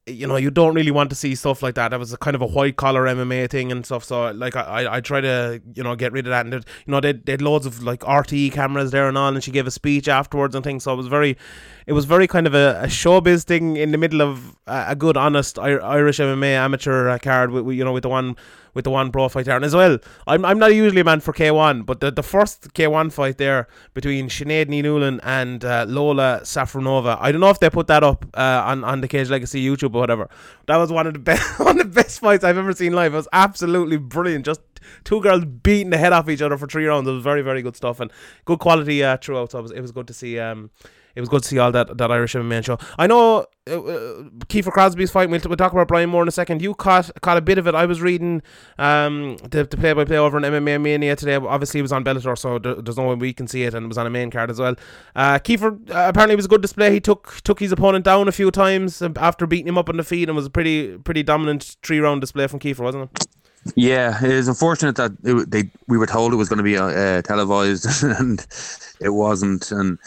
you 0.07 0.25
know, 0.25 0.37
you 0.37 0.49
don't 0.49 0.73
really 0.73 0.91
want 0.91 1.09
to 1.09 1.15
see 1.15 1.35
stuff 1.35 1.61
like 1.61 1.75
that. 1.75 1.89
That 1.89 1.99
was 1.99 2.13
a 2.13 2.17
kind 2.17 2.35
of 2.35 2.41
a 2.41 2.47
white 2.47 2.77
collar 2.77 3.03
MMA 3.03 3.49
thing 3.49 3.71
and 3.71 3.85
stuff. 3.85 4.05
So, 4.05 4.31
like, 4.31 4.55
I, 4.55 4.97
I 4.97 5.01
try 5.01 5.19
to, 5.19 5.61
you 5.73 5.83
know, 5.83 5.95
get 5.95 6.13
rid 6.13 6.25
of 6.25 6.31
that. 6.31 6.45
And, 6.45 6.53
you 6.53 6.91
know, 6.91 7.01
they, 7.01 7.11
they 7.11 7.33
had 7.33 7.41
loads 7.41 7.65
of, 7.65 7.83
like, 7.83 7.99
RTE 8.01 8.53
cameras 8.53 8.91
there 8.91 9.09
and 9.09 9.17
all. 9.17 9.27
And 9.27 9.43
she 9.43 9.51
gave 9.51 9.67
a 9.67 9.71
speech 9.71 10.07
afterwards 10.07 10.55
and 10.55 10.63
things. 10.63 10.83
So 10.83 10.93
it 10.93 10.95
was 10.95 11.07
very, 11.07 11.37
it 11.87 11.93
was 11.93 12.05
very 12.05 12.25
kind 12.25 12.47
of 12.47 12.53
a, 12.53 12.81
a 12.83 12.87
showbiz 12.87 13.43
thing 13.43 13.75
in 13.75 13.91
the 13.91 13.97
middle 13.97 14.21
of 14.21 14.55
a, 14.65 14.85
a 14.89 14.95
good, 14.95 15.17
honest 15.17 15.59
Irish 15.59 16.19
MMA 16.19 16.51
amateur 16.51 17.17
card, 17.19 17.51
with, 17.51 17.75
you 17.75 17.83
know, 17.83 17.91
with 17.91 18.03
the 18.03 18.09
one 18.09 18.37
with 18.77 18.83
the 18.83 18.91
one 18.91 19.11
pro 19.11 19.27
fight 19.27 19.45
there. 19.45 19.55
And 19.55 19.65
as 19.65 19.75
well, 19.75 19.97
I'm, 20.27 20.45
I'm 20.45 20.59
not 20.59 20.73
usually 20.73 21.01
a 21.01 21.03
man 21.03 21.19
for 21.19 21.33
K1, 21.33 21.83
but 21.83 21.99
the, 21.99 22.11
the 22.11 22.21
first 22.21 22.75
K1 22.75 23.11
fight 23.11 23.39
there 23.39 23.67
between 23.95 24.29
Sinead 24.29 24.69
Newland 24.69 25.19
and 25.23 25.65
uh, 25.65 25.85
Lola 25.89 26.41
Safronova, 26.43 27.17
I 27.19 27.31
don't 27.31 27.41
know 27.41 27.49
if 27.49 27.59
they 27.59 27.71
put 27.71 27.87
that 27.87 28.03
up 28.03 28.23
uh, 28.35 28.61
on, 28.65 28.83
on 28.83 29.01
the 29.01 29.07
Cage 29.07 29.29
Legacy 29.29 29.65
YouTube 29.65 29.95
or 29.95 29.99
whatever. 29.99 30.29
That 30.67 30.77
was 30.77 30.91
one 30.91 31.07
of 31.07 31.13
the 31.13 31.19
best 31.19 31.59
one 31.59 31.81
of 31.81 31.91
the 31.91 32.01
best 32.03 32.19
fights 32.19 32.43
I've 32.43 32.59
ever 32.59 32.71
seen 32.71 32.93
live. 32.93 33.13
It 33.13 33.17
was 33.17 33.27
absolutely 33.33 33.97
brilliant. 33.97 34.45
Just 34.45 34.61
two 35.03 35.21
girls 35.21 35.43
beating 35.43 35.89
the 35.89 35.97
head 35.97 36.13
off 36.13 36.29
each 36.29 36.43
other 36.43 36.57
for 36.57 36.67
three 36.67 36.85
rounds. 36.85 37.09
It 37.09 37.13
was 37.13 37.23
very, 37.23 37.41
very 37.41 37.63
good 37.63 37.75
stuff 37.75 37.99
and 37.99 38.11
good 38.45 38.59
quality 38.59 39.03
uh, 39.03 39.17
throughout. 39.17 39.51
So 39.51 39.59
it 39.59 39.63
was, 39.63 39.71
it 39.71 39.81
was 39.81 39.91
good 39.91 40.07
to 40.07 40.13
see. 40.13 40.37
Um, 40.37 40.69
it 41.17 41.19
was 41.19 41.29
good 41.29 41.41
to 41.41 41.47
see 41.47 41.57
all 41.57 41.71
that 41.71 41.97
that 41.97 42.11
Irish 42.11 42.35
MMA 42.35 42.63
show. 42.63 42.77
I 42.99 43.07
know 43.07 43.47
uh, 43.67 43.81
uh, 43.81 44.23
Kiefer 44.45 44.71
Crosby's 44.71 45.09
fight. 45.09 45.31
We'll, 45.31 45.41
we'll 45.45 45.57
talk 45.57 45.71
about 45.71 45.87
Brian 45.87 46.11
Moore 46.11 46.21
in 46.21 46.27
a 46.27 46.31
second. 46.31 46.61
You 46.61 46.75
caught 46.75 47.09
caught 47.21 47.37
a 47.37 47.41
bit 47.41 47.57
of 47.57 47.65
it. 47.67 47.73
I 47.73 47.87
was 47.87 48.01
reading 48.01 48.43
um, 48.77 49.37
the, 49.37 49.63
the 49.63 49.77
play 49.77 49.93
by 49.93 50.05
play 50.05 50.17
over 50.17 50.37
on 50.37 50.43
MMA 50.43 50.79
Mania 50.79 51.15
today. 51.15 51.35
Obviously, 51.35 51.79
it 51.79 51.81
was 51.81 51.91
on 51.91 52.03
Bellator, 52.03 52.37
so 52.37 52.59
there, 52.59 52.75
there's 52.75 52.97
no 52.97 53.07
way 53.07 53.15
we 53.15 53.33
can 53.33 53.47
see 53.47 53.63
it, 53.63 53.73
and 53.73 53.85
it 53.85 53.87
was 53.87 53.97
on 53.97 54.05
a 54.05 54.11
main 54.11 54.29
card 54.29 54.51
as 54.51 54.59
well. 54.59 54.75
Uh, 55.15 55.39
Kiefer 55.39 55.89
uh, 55.89 56.07
apparently 56.07 56.35
was 56.35 56.45
a 56.45 56.49
good 56.49 56.61
display. 56.61 56.91
He 56.91 56.99
took 56.99 57.41
took 57.43 57.59
his 57.59 57.71
opponent 57.71 58.05
down 58.05 58.27
a 58.27 58.31
few 58.31 58.51
times 58.51 59.01
after 59.01 59.47
beating 59.47 59.67
him 59.67 59.77
up 59.79 59.89
on 59.89 59.97
the 59.97 60.03
feet, 60.03 60.29
and 60.29 60.35
was 60.35 60.45
a 60.45 60.51
pretty 60.51 60.99
pretty 60.99 61.23
dominant 61.23 61.77
three 61.81 61.99
round 61.99 62.21
display 62.21 62.45
from 62.45 62.59
Kiefer, 62.59 62.81
wasn't 62.81 63.09
it? 63.11 63.27
Yeah, 63.75 64.23
it 64.23 64.31
is 64.31 64.47
unfortunate 64.47 64.95
that 64.97 65.11
it, 65.23 65.49
they 65.49 65.63
we 65.87 65.97
were 65.97 66.05
told 66.05 66.31
it 66.31 66.37
was 66.37 66.47
going 66.47 66.57
to 66.57 66.63
be 66.63 66.77
uh, 66.77 67.21
televised 67.23 68.03
and 68.19 68.45
it 68.99 69.09
wasn't, 69.09 69.71
and 69.71 69.97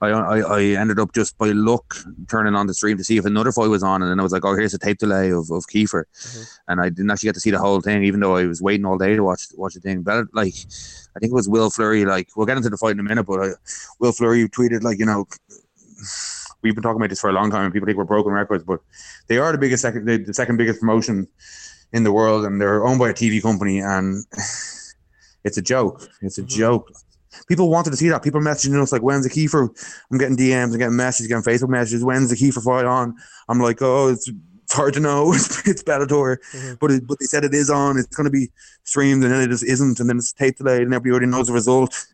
I, 0.00 0.08
I, 0.08 0.38
I 0.38 0.62
ended 0.62 0.98
up 0.98 1.12
just 1.14 1.36
by 1.38 1.48
luck 1.52 1.96
turning 2.28 2.54
on 2.54 2.66
the 2.66 2.74
stream 2.74 2.96
to 2.98 3.04
see 3.04 3.16
if 3.16 3.24
another 3.24 3.52
fight 3.52 3.68
was 3.68 3.82
on, 3.82 4.02
and 4.02 4.10
then 4.10 4.20
I 4.20 4.22
was 4.22 4.32
like, 4.32 4.44
oh, 4.44 4.54
here's 4.54 4.74
a 4.74 4.78
tape 4.78 4.98
delay 4.98 5.30
of, 5.30 5.50
of 5.50 5.64
Kiefer, 5.66 6.04
mm-hmm. 6.04 6.42
and 6.68 6.80
I 6.80 6.88
didn't 6.88 7.10
actually 7.10 7.28
get 7.28 7.34
to 7.34 7.40
see 7.40 7.50
the 7.50 7.58
whole 7.58 7.80
thing, 7.80 8.04
even 8.04 8.20
though 8.20 8.36
I 8.36 8.46
was 8.46 8.62
waiting 8.62 8.86
all 8.86 8.98
day 8.98 9.16
to 9.16 9.22
watch 9.22 9.42
watch 9.54 9.74
the 9.74 9.80
thing. 9.80 10.02
But 10.02 10.26
like, 10.32 10.54
I 11.16 11.18
think 11.18 11.32
it 11.32 11.34
was 11.34 11.48
Will 11.48 11.70
Fleury. 11.70 12.04
Like, 12.04 12.28
we'll 12.36 12.46
get 12.46 12.56
into 12.56 12.70
the 12.70 12.76
fight 12.76 12.92
in 12.92 13.00
a 13.00 13.04
minute, 13.04 13.24
but 13.24 13.40
I, 13.40 13.48
Will 13.98 14.12
Fleury 14.12 14.48
tweeted 14.48 14.82
like, 14.82 14.98
you 14.98 15.06
know 15.06 15.26
we've 16.62 16.74
been 16.74 16.82
talking 16.82 17.00
about 17.00 17.10
this 17.10 17.20
for 17.20 17.30
a 17.30 17.32
long 17.32 17.50
time, 17.50 17.64
and 17.64 17.72
people 17.72 17.86
think 17.86 17.98
we're 17.98 18.04
broken 18.04 18.32
records, 18.32 18.64
but 18.64 18.80
they 19.26 19.38
are 19.38 19.52
the 19.52 19.58
biggest 19.58 19.82
second, 19.82 20.06
the, 20.06 20.18
the 20.18 20.34
second 20.34 20.56
biggest 20.56 20.80
promotion 20.80 21.26
in 21.92 22.04
the 22.04 22.12
world, 22.12 22.44
and 22.44 22.60
they're 22.60 22.84
owned 22.86 22.98
by 22.98 23.10
a 23.10 23.14
TV 23.14 23.42
company, 23.42 23.80
and 23.80 24.24
it's 25.44 25.56
a 25.56 25.62
joke. 25.62 26.08
It's 26.22 26.38
a 26.38 26.42
mm-hmm. 26.42 26.48
joke. 26.48 26.90
People 27.50 27.68
wanted 27.68 27.90
to 27.90 27.96
see 27.96 28.08
that. 28.10 28.22
People 28.22 28.40
messaging 28.40 28.80
us 28.80 28.92
like, 28.92 29.02
"When's 29.02 29.24
the 29.24 29.30
Kiefer?" 29.30 29.68
I'm 30.08 30.18
getting 30.18 30.36
DMs, 30.36 30.72
I'm 30.72 30.78
getting 30.78 30.94
messages, 30.94 31.26
getting 31.26 31.42
Facebook 31.42 31.68
messages. 31.68 32.04
When's 32.04 32.30
the 32.30 32.36
Kiefer 32.36 32.62
fight 32.62 32.84
on? 32.84 33.16
I'm 33.48 33.58
like, 33.58 33.82
"Oh, 33.82 34.06
it's, 34.06 34.30
it's 34.62 34.72
hard 34.72 34.94
to 34.94 35.00
know. 35.00 35.32
It's, 35.34 35.66
it's 35.66 35.82
Bellator, 35.82 36.36
mm-hmm. 36.38 36.74
but 36.80 36.92
it, 36.92 37.08
but 37.08 37.18
they 37.18 37.26
said 37.26 37.44
it 37.44 37.52
is 37.52 37.68
on. 37.68 37.98
It's 37.98 38.14
going 38.14 38.26
to 38.26 38.30
be 38.30 38.52
streamed, 38.84 39.24
and 39.24 39.32
then 39.32 39.42
it 39.42 39.48
just 39.48 39.64
isn't, 39.64 39.98
and 39.98 40.08
then 40.08 40.18
it's 40.18 40.32
tape 40.32 40.58
delayed, 40.58 40.82
and 40.82 40.94
everybody 40.94 41.10
already 41.10 41.26
knows 41.26 41.48
the 41.48 41.52
result." 41.52 42.06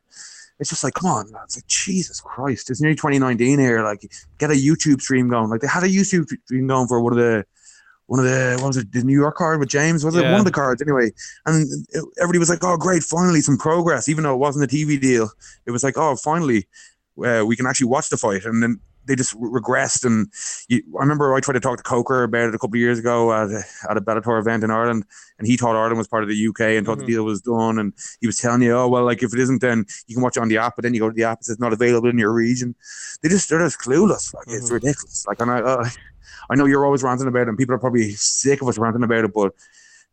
It's 0.59 0.71
just 0.71 0.83
like, 0.83 0.95
come 0.95 1.11
on, 1.11 1.31
man. 1.31 1.43
It's 1.45 1.59
like 1.59 1.67
Jesus 1.67 2.19
Christ. 2.19 2.71
It's 2.71 2.81
nearly 2.81 2.97
2019 2.97 3.59
here. 3.59 3.85
Like, 3.85 4.11
get 4.39 4.51
a 4.51 4.55
YouTube 4.55 5.03
stream 5.03 5.29
going. 5.29 5.51
Like 5.51 5.61
they 5.61 5.67
had 5.67 5.83
a 5.83 5.87
YouTube 5.87 6.29
stream 6.47 6.67
going 6.67 6.89
for 6.89 6.99
one 7.03 7.13
of 7.13 7.19
the 7.19 7.45
one 8.07 8.21
of 8.21 8.27
the 8.27 8.57
what 8.61 8.69
was 8.69 8.77
it 8.77 8.93
the 8.93 9.03
New 9.03 9.19
York 9.19 9.37
card 9.37 9.59
with 9.59 9.69
James? 9.69 10.05
Was 10.05 10.15
it? 10.17 10.23
Yeah. 10.23 10.31
one 10.31 10.41
of 10.41 10.47
the 10.47 10.53
cards 10.53 10.81
anyway. 10.81 11.11
And 11.45 11.67
everybody 12.19 12.39
was 12.39 12.49
like 12.49 12.63
oh 12.63 12.77
great 12.77 13.03
finally 13.03 13.41
some 13.41 13.57
progress 13.57 14.09
even 14.09 14.25
though 14.25 14.35
it 14.35 14.39
wasn't 14.39 14.71
a 14.71 14.75
TV 14.75 15.01
deal. 15.01 15.31
It 15.67 15.71
was 15.73 15.83
like 15.83 15.97
oh 15.97 16.17
finally 16.17 16.67
uh, 17.25 17.45
we 17.47 17.57
can 17.57 17.67
actually 17.67 17.89
watch 17.89 18.09
the 18.11 18.17
fight. 18.17 18.45
And 18.45 18.63
then 18.63 18.81
they 19.07 19.17
just 19.17 19.39
regressed 19.39 20.05
and 20.05 20.29
you, 20.69 20.83
I 20.99 21.01
remember 21.01 21.35
I 21.35 21.41
tried 21.41 21.55
to 21.55 21.61
talk 21.61 21.77
to 21.77 21.83
Coker 21.83 22.25
about 22.25 22.49
it 22.49 22.55
a 22.55 22.59
couple 22.59 22.77
of 22.77 22.81
years 22.81 22.99
ago 22.99 23.33
at 23.33 23.51
a, 23.51 23.63
at 23.91 23.97
a 23.97 24.01
Bellator 24.01 24.39
event 24.39 24.65
in 24.65 24.71
Ireland 24.71 25.05
and 25.39 25.47
he 25.47 25.57
thought 25.57 25.77
Ireland 25.77 25.99
was 25.99 26.09
part 26.09 26.23
of 26.23 26.29
the 26.29 26.49
UK 26.49 26.61
and 26.61 26.87
thought 26.87 26.99
mm-hmm. 26.99 27.07
the 27.07 27.13
deal 27.13 27.25
was 27.25 27.43
done 27.43 27.79
and 27.79 27.93
he 28.21 28.27
was 28.27 28.39
telling 28.39 28.63
you 28.63 28.77
oh 28.77 28.89
well 28.89 29.05
like 29.05 29.23
if 29.23 29.33
it 29.33 29.41
isn't 29.41 29.61
then 29.61 29.85
you 30.07 30.15
can 30.15 30.23
watch 30.23 30.37
it 30.37 30.41
on 30.41 30.49
the 30.49 30.59
app 30.59 30.77
but 30.77 30.83
then 30.83 30.95
you 30.95 31.01
go 31.01 31.09
to 31.09 31.15
the 31.15 31.25
app 31.25 31.39
it's 31.39 31.59
not 31.59 31.73
available 31.73 32.09
in 32.09 32.19
your 32.19 32.33
region 32.33 32.75
they 33.23 33.29
just 33.29 33.49
they're 33.49 33.59
just 33.61 33.81
clueless 33.81 34.35
like 34.35 34.47
mm-hmm. 34.47 34.57
it's 34.57 34.71
ridiculous 34.71 35.27
like 35.27 35.41
and 35.41 35.51
I 35.51 35.61
uh, 35.61 35.89
I 36.49 36.55
know 36.55 36.67
you're 36.67 36.85
always 36.85 37.03
ranting 37.03 37.29
about 37.29 37.43
it, 37.43 37.49
and 37.49 37.59
people 37.59 37.75
are 37.75 37.79
probably 37.79 38.13
sick 38.13 38.63
of 38.63 38.69
us 38.69 38.79
ranting 38.79 39.03
about 39.03 39.25
it, 39.25 39.35
but 39.35 39.53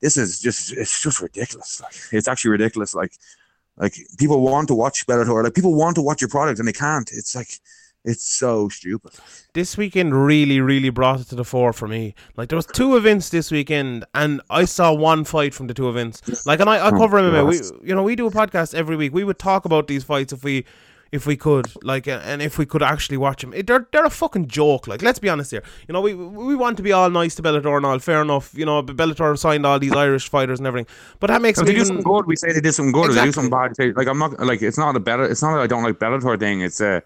this 0.02 0.18
is 0.18 0.40
just 0.40 0.74
it's 0.74 1.02
just 1.02 1.22
ridiculous. 1.22 1.82
Like 1.82 1.96
it's 2.12 2.28
actually 2.28 2.52
ridiculous. 2.52 2.96
Like 2.96 3.14
like 3.78 3.96
people 4.18 4.42
want 4.42 4.68
to 4.70 4.76
watch 4.76 5.06
Bellator, 5.08 5.44
like 5.44 5.54
people 5.54 5.76
want 5.76 5.96
to 5.96 6.02
watch 6.02 6.22
your 6.22 6.30
product 6.30 6.60
and 6.60 6.68
they 6.68 6.74
can't. 6.74 7.10
It's 7.12 7.36
like 7.36 7.60
it's 8.06 8.24
so 8.24 8.70
stupid. 8.70 9.14
This 9.54 9.78
weekend 9.78 10.26
really, 10.26 10.60
really 10.60 10.90
brought 10.90 11.22
it 11.22 11.30
to 11.30 11.36
the 11.36 11.46
fore 11.46 11.74
for 11.74 11.88
me. 11.88 12.16
Like 12.36 12.50
there 12.50 12.58
was 12.58 12.66
two 12.66 12.98
events 12.98 13.30
this 13.30 13.52
weekend, 13.52 14.06
and 14.14 14.42
I 14.50 14.66
saw 14.66 14.92
one 14.94 15.24
fight 15.24 15.54
from 15.54 15.68
the 15.68 15.74
two 15.74 15.90
events. 15.90 16.46
Like, 16.46 16.60
and 16.60 16.70
I, 16.70 16.78
I 16.78 16.90
oh, 16.90 16.98
cover 16.98 17.18
MMA. 17.22 17.48
We, 17.48 17.88
you 17.88 17.96
know, 17.96 18.04
we 18.04 18.16
do 18.16 18.28
a 18.28 18.32
podcast 18.32 18.74
every 18.74 18.96
week. 18.96 19.14
We 19.14 19.24
would 19.24 19.40
talk 19.40 19.66
about 19.66 19.88
these 19.88 20.04
fights 20.04 20.34
if 20.34 20.44
we 20.44 20.66
if 21.14 21.28
we 21.28 21.38
could, 21.38 21.68
like, 21.84 22.08
and 22.08 22.42
if 22.42 22.58
we 22.58 22.66
could 22.66 22.82
actually 22.82 23.18
watch 23.18 23.42
them. 23.42 23.54
They're 23.68 23.88
they're 23.92 24.04
a 24.04 24.10
fucking 24.10 24.48
joke. 24.48 24.88
Like, 24.88 25.04
let's 25.04 25.20
be 25.20 25.30
honest 25.30 25.52
here. 25.52 25.62
You 25.88 25.94
know, 25.94 26.02
we 26.02 26.16
we 26.16 26.56
want 26.56 26.76
to 26.78 26.84
be 26.84 26.92
all 26.92 27.10
nice 27.12 27.36
to 27.36 27.44
Bellator 27.44 27.78
and 27.78 27.86
all. 27.86 28.00
Fair 28.00 28.24
enough. 28.24 28.52
You 28.56 28.66
know, 28.66 28.82
Bellator 28.82 29.38
signed 29.38 29.64
all 29.64 29.78
these 29.78 29.94
Irish 29.94 30.28
fighters 30.28 30.60
and 30.60 30.66
everything, 30.66 30.92
but 31.20 31.28
that 31.28 31.40
makes 31.40 31.60
no, 31.60 31.66
they 31.66 31.76
do 31.76 31.86
something 31.86 32.04
good. 32.04 32.26
We 32.26 32.36
say 32.36 32.52
they 32.52 32.62
did 32.62 32.74
something 32.74 32.92
good. 32.92 33.12
Exactly. 33.12 33.22
They 33.22 33.28
do 33.28 33.32
something 33.32 33.52
bad. 33.52 33.76
Say, 33.76 33.94
like, 33.94 34.08
I'm 34.08 34.18
not 34.18 34.40
like 34.40 34.64
it's 34.64 34.80
not 34.80 34.96
a 34.96 35.00
better. 35.00 35.24
It's 35.24 35.44
not 35.44 35.54
that 35.54 35.62
I 35.62 35.68
don't 35.68 35.84
like 35.84 36.00
Bellator 36.00 36.40
thing. 36.40 36.62
It's 36.62 36.82
a 36.82 36.98
uh, 36.98 37.00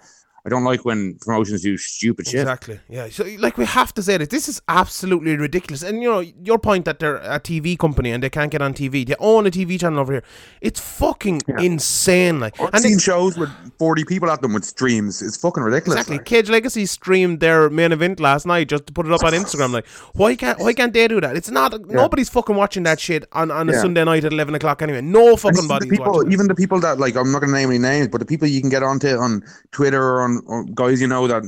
I 0.47 0.49
don't 0.49 0.63
like 0.63 0.85
when 0.85 1.15
promotions 1.15 1.61
do 1.61 1.77
stupid 1.77 2.25
shit. 2.25 2.39
Exactly. 2.39 2.79
Yeah. 2.87 3.09
So 3.09 3.25
like 3.37 3.57
we 3.57 3.65
have 3.65 3.93
to 3.95 4.01
say 4.01 4.15
that 4.15 4.29
this 4.29 4.47
is 4.47 4.61
absolutely 4.69 5.35
ridiculous. 5.35 5.83
And 5.83 6.01
you 6.01 6.09
know 6.09 6.21
your 6.21 6.57
point 6.57 6.85
that 6.85 6.99
they're 6.99 7.17
a 7.17 7.37
TV 7.37 7.77
company 7.77 8.11
and 8.11 8.23
they 8.23 8.29
can't 8.29 8.49
get 8.49 8.61
on 8.61 8.73
TV. 8.73 9.05
They 9.05 9.15
own 9.19 9.45
a 9.45 9.51
TV 9.51 9.77
channel 9.77 9.99
over 9.99 10.13
here. 10.13 10.23
It's 10.61 10.79
fucking 10.79 11.41
yeah. 11.49 11.59
insane. 11.59 12.39
Like 12.39 12.55
I've 12.61 12.79
seen 12.79 12.97
shows 12.97 13.37
with 13.37 13.49
forty 13.77 14.05
people 14.05 14.31
at 14.31 14.41
them 14.41 14.53
with 14.53 14.63
streams. 14.63 15.21
It's 15.21 15.35
fucking 15.35 15.61
ridiculous. 15.61 15.99
Exactly. 15.99 16.15
Like. 16.15 16.25
Cage 16.25 16.49
Legacy 16.49 16.85
streamed 16.85 17.41
their 17.41 17.69
main 17.69 17.91
event 17.91 18.21
last 18.21 18.45
night 18.45 18.69
just 18.69 18.87
to 18.87 18.93
put 18.93 19.05
it 19.05 19.11
up 19.11 19.25
on 19.25 19.33
Instagram. 19.33 19.73
Like 19.73 19.85
why 20.13 20.37
can't 20.37 20.59
why 20.59 20.71
can't 20.71 20.93
they 20.93 21.09
do 21.09 21.19
that? 21.19 21.35
It's 21.35 21.51
not 21.51 21.73
yeah. 21.73 21.79
nobody's 21.89 22.29
fucking 22.29 22.55
watching 22.55 22.83
that 22.83 23.01
shit 23.01 23.25
on, 23.33 23.51
on 23.51 23.67
a 23.67 23.73
yeah. 23.73 23.81
Sunday 23.81 24.05
night 24.05 24.23
at 24.23 24.31
eleven 24.31 24.55
o'clock 24.55 24.81
anyway. 24.81 25.01
No 25.01 25.35
fucking 25.35 25.67
body. 25.67 25.89
People, 25.89 26.31
even 26.31 26.47
the 26.47 26.55
people 26.55 26.79
that 26.79 26.99
like 26.99 27.17
I'm 27.17 27.33
not 27.33 27.41
gonna 27.41 27.51
name 27.51 27.67
any 27.67 27.79
names, 27.79 28.07
but 28.07 28.19
the 28.19 28.25
people 28.25 28.47
you 28.47 28.61
can 28.61 28.69
get 28.69 28.81
onto 28.81 29.09
on 29.09 29.43
Twitter 29.71 30.01
or 30.01 30.21
on 30.21 30.36
or 30.45 30.63
guys 30.65 31.01
you 31.01 31.07
know 31.07 31.27
that 31.27 31.43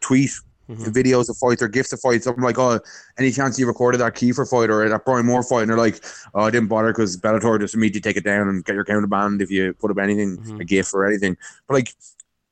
tweet 0.00 0.30
mm-hmm. 0.68 0.84
videos 0.84 1.28
of 1.28 1.36
fights 1.36 1.62
or 1.62 1.68
gifts 1.68 1.92
of 1.92 2.00
fights. 2.00 2.26
I'm 2.26 2.36
like, 2.36 2.58
oh, 2.58 2.80
any 3.18 3.30
chance 3.30 3.58
you 3.58 3.66
recorded 3.66 3.98
that 3.98 4.14
Kiefer 4.14 4.48
fight 4.48 4.70
or 4.70 4.88
that 4.88 5.04
Brian 5.04 5.26
Moore 5.26 5.42
fight? 5.42 5.62
And 5.62 5.70
they're 5.70 5.78
like, 5.78 6.04
oh, 6.34 6.42
I 6.42 6.50
didn't 6.50 6.68
bother 6.68 6.92
because 6.92 7.16
Bellator 7.16 7.60
just 7.60 7.74
immediately 7.74 8.00
take 8.00 8.16
it 8.16 8.24
down 8.24 8.48
and 8.48 8.64
get 8.64 8.74
your 8.74 8.84
counter 8.84 9.06
banned 9.06 9.42
if 9.42 9.50
you 9.50 9.74
put 9.74 9.90
up 9.90 9.98
anything, 9.98 10.38
mm-hmm. 10.38 10.60
a 10.60 10.64
GIF 10.64 10.92
or 10.94 11.06
anything. 11.06 11.36
But 11.66 11.74
like, 11.74 11.94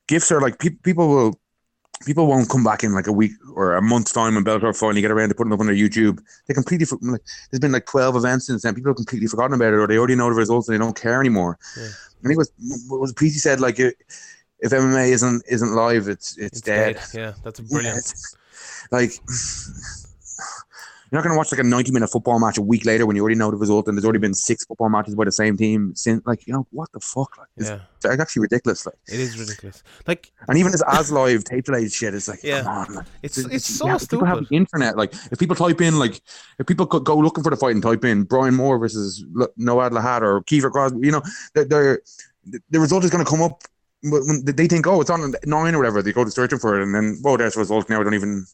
gifts 0.09 0.31
are 0.33 0.41
like, 0.41 0.59
pe- 0.59 0.71
people 0.71 1.09
will. 1.09 1.39
People 2.05 2.27
won't 2.27 2.49
come 2.49 2.65
back 2.65 2.83
in 2.83 2.95
like 2.95 3.07
a 3.07 3.13
week 3.13 3.31
or 3.55 3.77
a 3.77 3.83
month's 3.83 4.11
time 4.11 4.35
when 4.35 4.45
Bellator 4.45 4.77
finally 4.77 5.01
get 5.01 5.13
around 5.13 5.29
to 5.29 5.37
putting 5.37 5.53
up 5.53 5.61
on 5.61 5.67
their 5.67 5.75
YouTube. 5.77 6.19
They 6.49 6.55
completely, 6.55 6.85
like, 7.01 7.21
there's 7.49 7.61
been 7.61 7.71
like 7.71 7.87
12 7.87 8.17
events 8.17 8.47
since 8.47 8.63
then. 8.63 8.75
People 8.75 8.91
have 8.91 8.97
completely 8.97 9.29
forgotten 9.29 9.55
about 9.55 9.73
it 9.73 9.77
or 9.77 9.87
they 9.87 9.99
already 9.99 10.17
know 10.17 10.29
the 10.29 10.35
results 10.35 10.67
and 10.67 10.75
they 10.75 10.85
don't 10.85 11.01
care 11.01 11.21
anymore. 11.21 11.61
Yeah. 11.77 11.85
I 11.85 12.23
think 12.27 12.33
it 12.33 12.39
was, 12.39 12.53
what 12.89 13.01
was 13.01 13.13
PC 13.13 13.35
said, 13.35 13.61
like, 13.61 13.79
it, 13.79 13.95
if 14.63 14.71
MMA 14.73 15.09
isn't 15.11 15.43
isn't 15.49 15.73
live, 15.75 16.09
it's 16.09 16.37
it's, 16.39 16.47
it's 16.47 16.61
dead. 16.63 16.95
dead. 16.97 17.05
Yeah, 17.15 17.33
that's 17.45 17.61
brilliant. 17.61 18.07
Yeah, 18.07 18.99
like 18.99 19.13
You're 21.11 21.19
not 21.21 21.25
going 21.25 21.35
to 21.35 21.37
watch 21.37 21.53
like 21.53 21.61
a 21.61 21.65
90 21.65 21.93
minute 21.93 22.09
football 22.09 22.39
match 22.41 22.57
a 22.57 22.63
week 22.63 22.87
later 22.87 23.05
when 23.05 23.17
you 23.17 23.23
already 23.23 23.37
know 23.39 23.51
the 23.51 23.57
result 23.59 23.87
and 23.87 23.95
there's 23.99 24.05
already 24.07 24.19
been 24.19 24.33
six 24.33 24.65
football 24.65 24.89
matches 24.89 25.15
by 25.15 25.25
the 25.27 25.33
same 25.33 25.59
team. 25.59 25.93
Since 25.95 26.23
like 26.27 26.47
you 26.47 26.55
know 26.55 26.67
what 26.71 26.91
the 26.93 27.01
fuck, 27.01 27.37
like 27.37 27.49
it's, 27.59 27.69
Yeah. 27.69 27.81
it's 27.97 28.07
actually 28.07 28.41
ridiculous. 28.41 28.87
Like, 28.87 28.95
It 29.09 29.21
is 29.21 29.39
ridiculous. 29.39 29.83
Like 30.07 30.33
and 30.49 30.57
even 30.57 30.73
this 30.73 30.83
as 30.89 31.13
live 31.13 31.45
tape 31.45 31.67
delayed 31.67 31.93
shit 31.93 32.15
is 32.15 32.29
like, 32.29 32.41
Yeah. 32.43 32.63
come 32.63 32.73
on, 32.79 32.95
like, 32.95 33.07
it's 33.23 33.37
It's- 33.37 33.55
it's 33.57 33.65
it's- 33.69 33.79
so 33.79 33.87
yeah, 33.89 33.99
People 33.99 34.25
have 34.27 34.49
the 34.49 34.57
internet. 34.57 34.97
Like, 34.97 35.13
if 35.31 35.39
people 35.39 35.55
type 35.55 35.83
in, 35.83 35.99
like, 35.99 36.19
if 36.59 36.67
people 36.67 36.87
go- 36.87 37.01
go 37.01 37.17
looking 37.19 37.45
for 37.45 37.51
the 37.51 37.57
fight 37.57 37.75
and 37.75 37.83
type 37.83 38.07
in 38.07 38.23
Brian 38.23 38.55
Moore 38.55 38.79
versus 38.79 39.23
Noad 39.59 39.91
Lahat 39.91 40.23
or 40.23 40.41
Kiefer 40.45 40.71
Crosby, 40.71 41.05
you 41.07 41.13
know, 41.13 41.23
they're, 41.55 41.67
they're, 41.67 42.01
the 42.71 42.81
result 42.81 43.05
is 43.05 43.11
going 43.11 43.23
to 43.25 43.31
come 43.31 43.43
up. 43.43 43.63
But 44.03 44.23
when 44.27 44.45
they 44.45 44.67
think, 44.67 44.87
oh, 44.87 45.01
it's 45.01 45.11
on 45.11 45.33
nine 45.45 45.75
or 45.75 45.79
whatever, 45.79 46.03
they 46.03 46.13
go 46.13 46.25
to 46.25 46.31
searching 46.31 46.59
for 46.59 46.79
it, 46.79 46.83
and 46.83 46.95
then, 46.95 47.23
oh, 47.25 47.37
there's 47.37 47.55
the 47.55 47.61
result. 47.61 47.89
Now 47.89 48.01
I 48.01 48.05
don't 48.05 48.15
even 48.15 48.45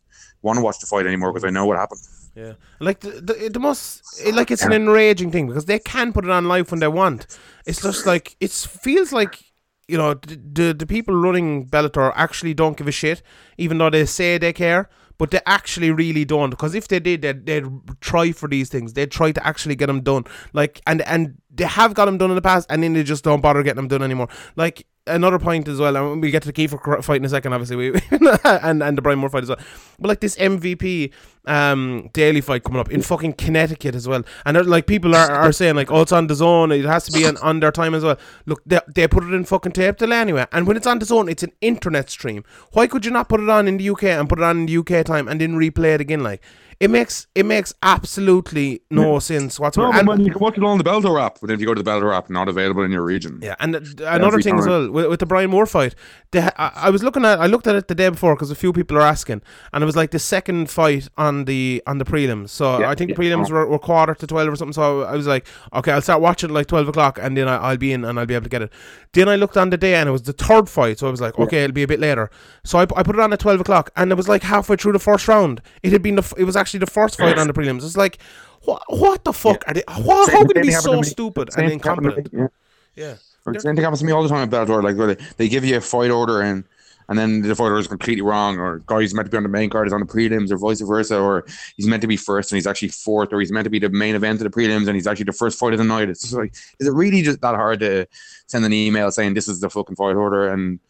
want 0.43 0.59
to 0.59 0.63
watch 0.63 0.79
the 0.79 0.87
fight 0.87 1.07
anymore 1.07 1.33
because 1.33 1.45
I 1.45 1.51
know 1.51 1.67
what 1.67 1.79
happened. 1.79 2.01
Yeah, 2.35 2.53
like 2.81 3.01
the, 3.01 3.11
the, 3.11 3.51
the 3.55 3.59
most 3.59 4.03
like 4.33 4.51
it's 4.51 4.63
an 4.63 4.73
enraging 4.73 5.33
thing 5.33 5.49
because 5.49 5.65
they 5.65 5.79
can 5.79 6.13
put 6.13 6.25
it 6.25 6.31
on 6.31 6.47
live 6.47 6.71
when 6.71 6.81
they 6.81 6.89
want. 6.89 7.27
It's 7.67 7.83
just 7.83 8.07
like 8.07 8.37
it 8.41 8.53
feels 8.53 9.13
like 9.13 9.43
you 9.89 9.99
know 9.99 10.15
the, 10.15 10.37
the 10.37 10.75
the 10.75 10.87
people 10.87 11.15
running 11.15 11.67
Bellator 11.67 12.13
actually 12.15 12.55
don't 12.55 12.77
give 12.77 12.87
a 12.87 12.93
shit, 12.93 13.23
even 13.57 13.79
though 13.79 13.91
they 13.91 14.05
say 14.07 14.39
they 14.39 14.53
care. 14.53 14.89
But 15.17 15.33
they 15.33 15.41
actually 15.47 15.91
really 15.91 16.25
don't, 16.25 16.51
because 16.51 16.77
if 16.77 16.87
they 16.87 17.01
did, 17.01 17.23
they'd, 17.23 17.45
they'd 17.45 17.67
try 18.01 18.31
for 18.31 18.49
these 18.49 18.69
things. 18.69 18.93
They'd 18.93 19.11
try 19.11 19.33
to 19.33 19.45
actually 19.45 19.75
get 19.75 19.87
them 19.87 20.01
done. 20.03 20.23
Like, 20.53 20.81
and 20.87 21.03
and 21.03 21.39
they 21.51 21.65
have 21.65 21.93
got 21.95 22.05
them 22.05 22.19
done 22.19 22.31
in 22.31 22.37
the 22.37 22.43
past, 22.43 22.69
and 22.71 22.85
then 22.85 22.93
they 22.93 23.03
just 23.03 23.25
don't 23.25 23.41
bother 23.41 23.65
getting 23.65 23.79
them 23.79 23.89
done 23.89 24.05
anymore. 24.05 24.29
Like 24.55 24.87
another 25.09 25.39
point 25.39 25.69
as 25.69 25.79
well, 25.79 25.97
and 25.97 26.21
we'll 26.21 26.31
get 26.31 26.43
to 26.43 26.53
the 26.53 26.53
Kiefer 26.53 27.03
fight 27.03 27.17
in 27.17 27.25
a 27.25 27.29
second, 27.29 27.53
obviously, 27.53 27.77
we, 27.77 28.01
and 28.45 28.83
and 28.83 28.99
the 28.99 29.03
Brian 29.03 29.19
Moore 29.19 29.31
fight 29.31 29.43
as 29.43 29.49
well. 29.49 29.59
But 29.99 30.09
like 30.09 30.21
this 30.21 30.37
MVP 30.37 31.13
um 31.47 32.11
Daley 32.13 32.43
fight 32.43 32.63
coming 32.63 32.79
up 32.79 32.91
in 32.91 33.01
fucking 33.01 33.33
Connecticut 33.35 33.95
as 33.95 34.07
well, 34.07 34.23
and 34.45 34.67
like 34.67 34.87
people 34.87 35.15
are, 35.15 35.31
are 35.31 35.53
saying 35.53 35.77
like, 35.77 35.91
oh, 35.91 36.03
it's 36.03 36.13
on 36.13 36.29
DAZN, 36.29 36.79
it 36.79 36.85
has 36.85 37.05
to 37.07 37.13
be 37.13 37.27
on, 37.27 37.37
on 37.39 37.61
their 37.61 37.73
time 37.73 37.95
as 37.95 38.05
well. 38.05 38.19
Look, 38.47 38.63
they, 38.67 38.81
they 38.95 39.09
put 39.09 39.25
it 39.25 39.33
in 39.33 39.45
fucking 39.45 39.73
tape 39.73 39.97
delay 39.97 40.19
anyway, 40.19 40.47
and 40.53 40.67
when 40.67 40.77
it's 40.77 40.87
on 40.87 41.01
DAZN, 41.01 41.31
it's 41.31 41.43
an 41.43 41.53
internet 41.61 42.11
stream. 42.11 42.45
Why 42.73 42.87
could 42.87 43.05
you 43.05 43.11
not 43.11 43.29
put 43.29 43.41
it 43.41 43.49
on 43.49 43.67
in 43.67 43.79
the 43.79 43.91
UK 43.91 44.05
and 44.05 44.29
put 44.29 44.39
it 44.39 44.45
on 44.45 44.59
in 44.59 44.67
the 44.67 44.77
UK 44.79 45.05
time 45.05 45.29
and 45.29 45.41
then 45.41 45.55
replay 45.55 45.95
it 45.95 46.01
again? 46.01 46.23
Like 46.23 46.43
it 46.81 46.91
makes 46.91 47.27
it 47.35 47.45
makes 47.45 47.75
absolutely 48.13 48.83
no 48.91 49.19
sense 49.19 49.59
whatsoever. 49.59 49.93
No, 49.93 49.99
And- 49.99 50.09
man, 50.09 50.21
you 50.25 50.33
can 50.33 50.41
watch 50.41 50.57
it 50.57 50.65
on 50.65 50.79
the 50.79 50.85
Bellator 50.85 51.21
app, 51.21 51.39
but 51.41 51.51
if 51.51 51.61
you 51.61 51.67
go 51.67 51.75
to 51.75 51.83
the 51.83 51.91
Bellator 51.91 52.15
app, 52.17 52.31
not 52.31 52.49
available 52.49 52.83
in 52.83 52.91
your 52.91 53.03
region. 53.03 53.41
Yeah, 53.43 53.55
and 53.61 53.73
th- 53.75 53.95
another 54.07 54.41
thing 54.41 54.59
as 54.59 54.67
well 54.67 54.91
with, 54.91 55.07
with 55.09 55.21
the 55.21 55.27
Brian 55.27 55.51
Moore 55.51 55.67
fight, 55.67 55.95
ha- 56.35 56.53
I, 56.57 56.87
I 56.87 56.91
was 56.91 57.03
looking 57.03 57.25
at 57.25 57.39
I 57.41 57.47
looked 57.47 57.67
at 57.67 57.75
it 57.75 57.89
the 57.89 57.95
day 57.95 58.09
before 58.09 58.35
because 58.35 58.51
a 58.51 58.55
few 58.55 58.73
people 58.73 58.97
are 58.97 59.03
asking, 59.03 59.43
and 59.73 59.83
it 59.83 59.87
was 59.87 59.97
like 59.97 60.11
the 60.13 60.19
second 60.19 60.71
fight 60.71 61.09
on 61.17 61.45
the 61.47 61.83
on 61.87 61.99
the 61.99 62.05
prelims. 62.05 62.51
So 62.51 62.79
Yeah, 62.81 62.91
I 62.91 62.95
think 62.95 63.11
yeah. 63.11 63.17
prelims 63.17 63.51
were, 63.51 63.67
were 63.67 63.79
quarter 63.79 64.15
to 64.15 64.27
twelve 64.27 64.49
or 64.53 64.57
something. 64.57 64.73
So 64.73 65.03
I 65.03 65.15
was 65.17 65.27
like, 65.27 65.47
okay, 65.75 65.93
I'll 65.93 66.03
start 66.03 66.21
watching 66.21 66.51
like 66.51 66.67
twelve 66.69 66.89
o'clock, 66.89 67.19
and 67.21 67.37
then 67.37 67.49
I, 67.49 67.57
I'll 67.57 67.77
be 67.77 67.93
in 67.93 68.05
and 68.05 68.19
I'll 68.21 68.27
be 68.27 68.35
able 68.35 68.45
to 68.45 68.51
get 68.51 68.63
it. 68.63 68.73
Then 69.15 69.29
I 69.29 69.37
looked 69.37 69.57
on 69.57 69.71
the 69.71 69.77
day, 69.77 69.95
and 69.97 70.09
it 70.09 70.13
was 70.13 70.23
the 70.23 70.33
third 70.33 70.69
fight. 70.69 70.99
So 71.01 71.09
I 71.09 71.11
was 71.11 71.21
like, 71.21 71.37
okay, 71.39 71.65
it'll 71.65 71.75
be 71.75 71.83
a 71.83 71.89
bit 71.89 71.99
later. 72.01 72.31
So 72.65 72.79
I, 72.79 72.83
I 72.83 73.03
put 73.03 73.17
it 73.17 73.21
on 73.21 73.33
at 73.33 73.41
twelve 73.41 73.61
o'clock, 73.61 73.91
and 73.97 74.13
it 74.13 74.15
was 74.15 74.29
like 74.29 74.43
halfway 74.45 74.77
through 74.77 74.93
the 74.93 74.99
first 74.99 75.27
round. 75.27 75.61
It 75.83 75.93
had 75.93 76.03
been 76.03 76.15
the 76.17 76.23
f- 76.23 76.35
it 76.37 76.45
was 76.45 76.55
actually 76.57 76.68
the 76.77 76.87
first 76.87 77.17
fight 77.17 77.39
on 77.39 77.47
the 77.47 77.55
prelims. 77.55 77.85
It's 77.85 77.97
like. 77.97 78.19
What, 78.63 78.83
what 78.89 79.25
the 79.25 79.33
fuck 79.33 79.63
are 79.67 79.73
they? 79.73 79.85
What, 80.03 80.27
Same 80.27 80.37
how 80.37 80.45
can 80.45 80.55
they 80.55 80.61
be 80.61 80.73
so 80.73 81.01
stupid 81.01 81.53
Same 81.53 81.63
and 81.63 81.69
me, 81.69 81.73
incompetent? 81.75 82.29
yeah. 82.33 82.49
Yeah. 82.95 83.15
Same 83.59 83.77
thing 83.77 83.83
happens 83.85 84.01
to 84.01 84.05
me 84.05 84.13
all 84.13 84.23
the 84.23 84.29
time 84.29 84.43
at 84.43 84.51
Bellator. 84.51 84.83
Like 84.83 84.97
where 84.97 85.15
they, 85.15 85.25
they 85.39 85.49
give 85.49 85.65
you 85.65 85.77
a 85.77 85.81
fight 85.81 86.11
order 86.11 86.43
and 86.43 86.65
and 87.09 87.19
then 87.19 87.41
the 87.43 87.55
fight 87.55 87.65
order 87.65 87.79
is 87.79 87.87
completely 87.87 88.23
wrong, 88.23 88.59
or 88.59 88.79
guys 88.87 89.15
meant 89.15 89.27
to 89.27 89.31
be 89.31 89.37
on 89.37 89.43
the 89.43 89.49
main 89.49 89.71
card 89.71 89.87
is 89.87 89.93
on 89.93 90.01
the 90.01 90.07
prelims, 90.07 90.51
or 90.51 90.59
vice 90.59 90.81
versa, 90.81 91.19
or 91.19 91.45
he's 91.77 91.87
meant 91.87 92.03
to 92.03 92.07
be 92.09 92.17
first 92.17 92.53
and 92.53 92.57
he's 92.57 92.67
actually 92.67 92.89
fourth, 92.89 93.33
or 93.33 93.41
he's 93.41 93.51
meant 93.53 93.65
to 93.65 93.71
be 93.71 93.79
the 93.79 93.89
main 93.89 94.15
event 94.15 94.41
of 94.41 94.51
the 94.51 94.57
prelims 94.61 94.87
and 94.87 94.95
he's 94.95 95.07
actually 95.07 95.25
the 95.25 95.33
first 95.33 95.59
fight 95.59 95.73
of 95.73 95.79
the 95.79 95.85
night. 95.85 96.09
It's 96.11 96.21
just 96.23 96.35
like, 96.35 96.53
is 96.79 96.87
it 96.87 96.93
really 96.93 97.23
just 97.23 97.41
that 97.41 97.55
hard 97.55 97.81
to 97.81 98.07
send 98.47 98.65
an 98.65 98.73
email 98.73 99.11
saying 99.11 99.35
this 99.35 99.49
is 99.49 99.61
the 99.61 99.69
fucking 99.71 99.97
fight 99.97 100.17
order 100.17 100.49
and 100.49 100.81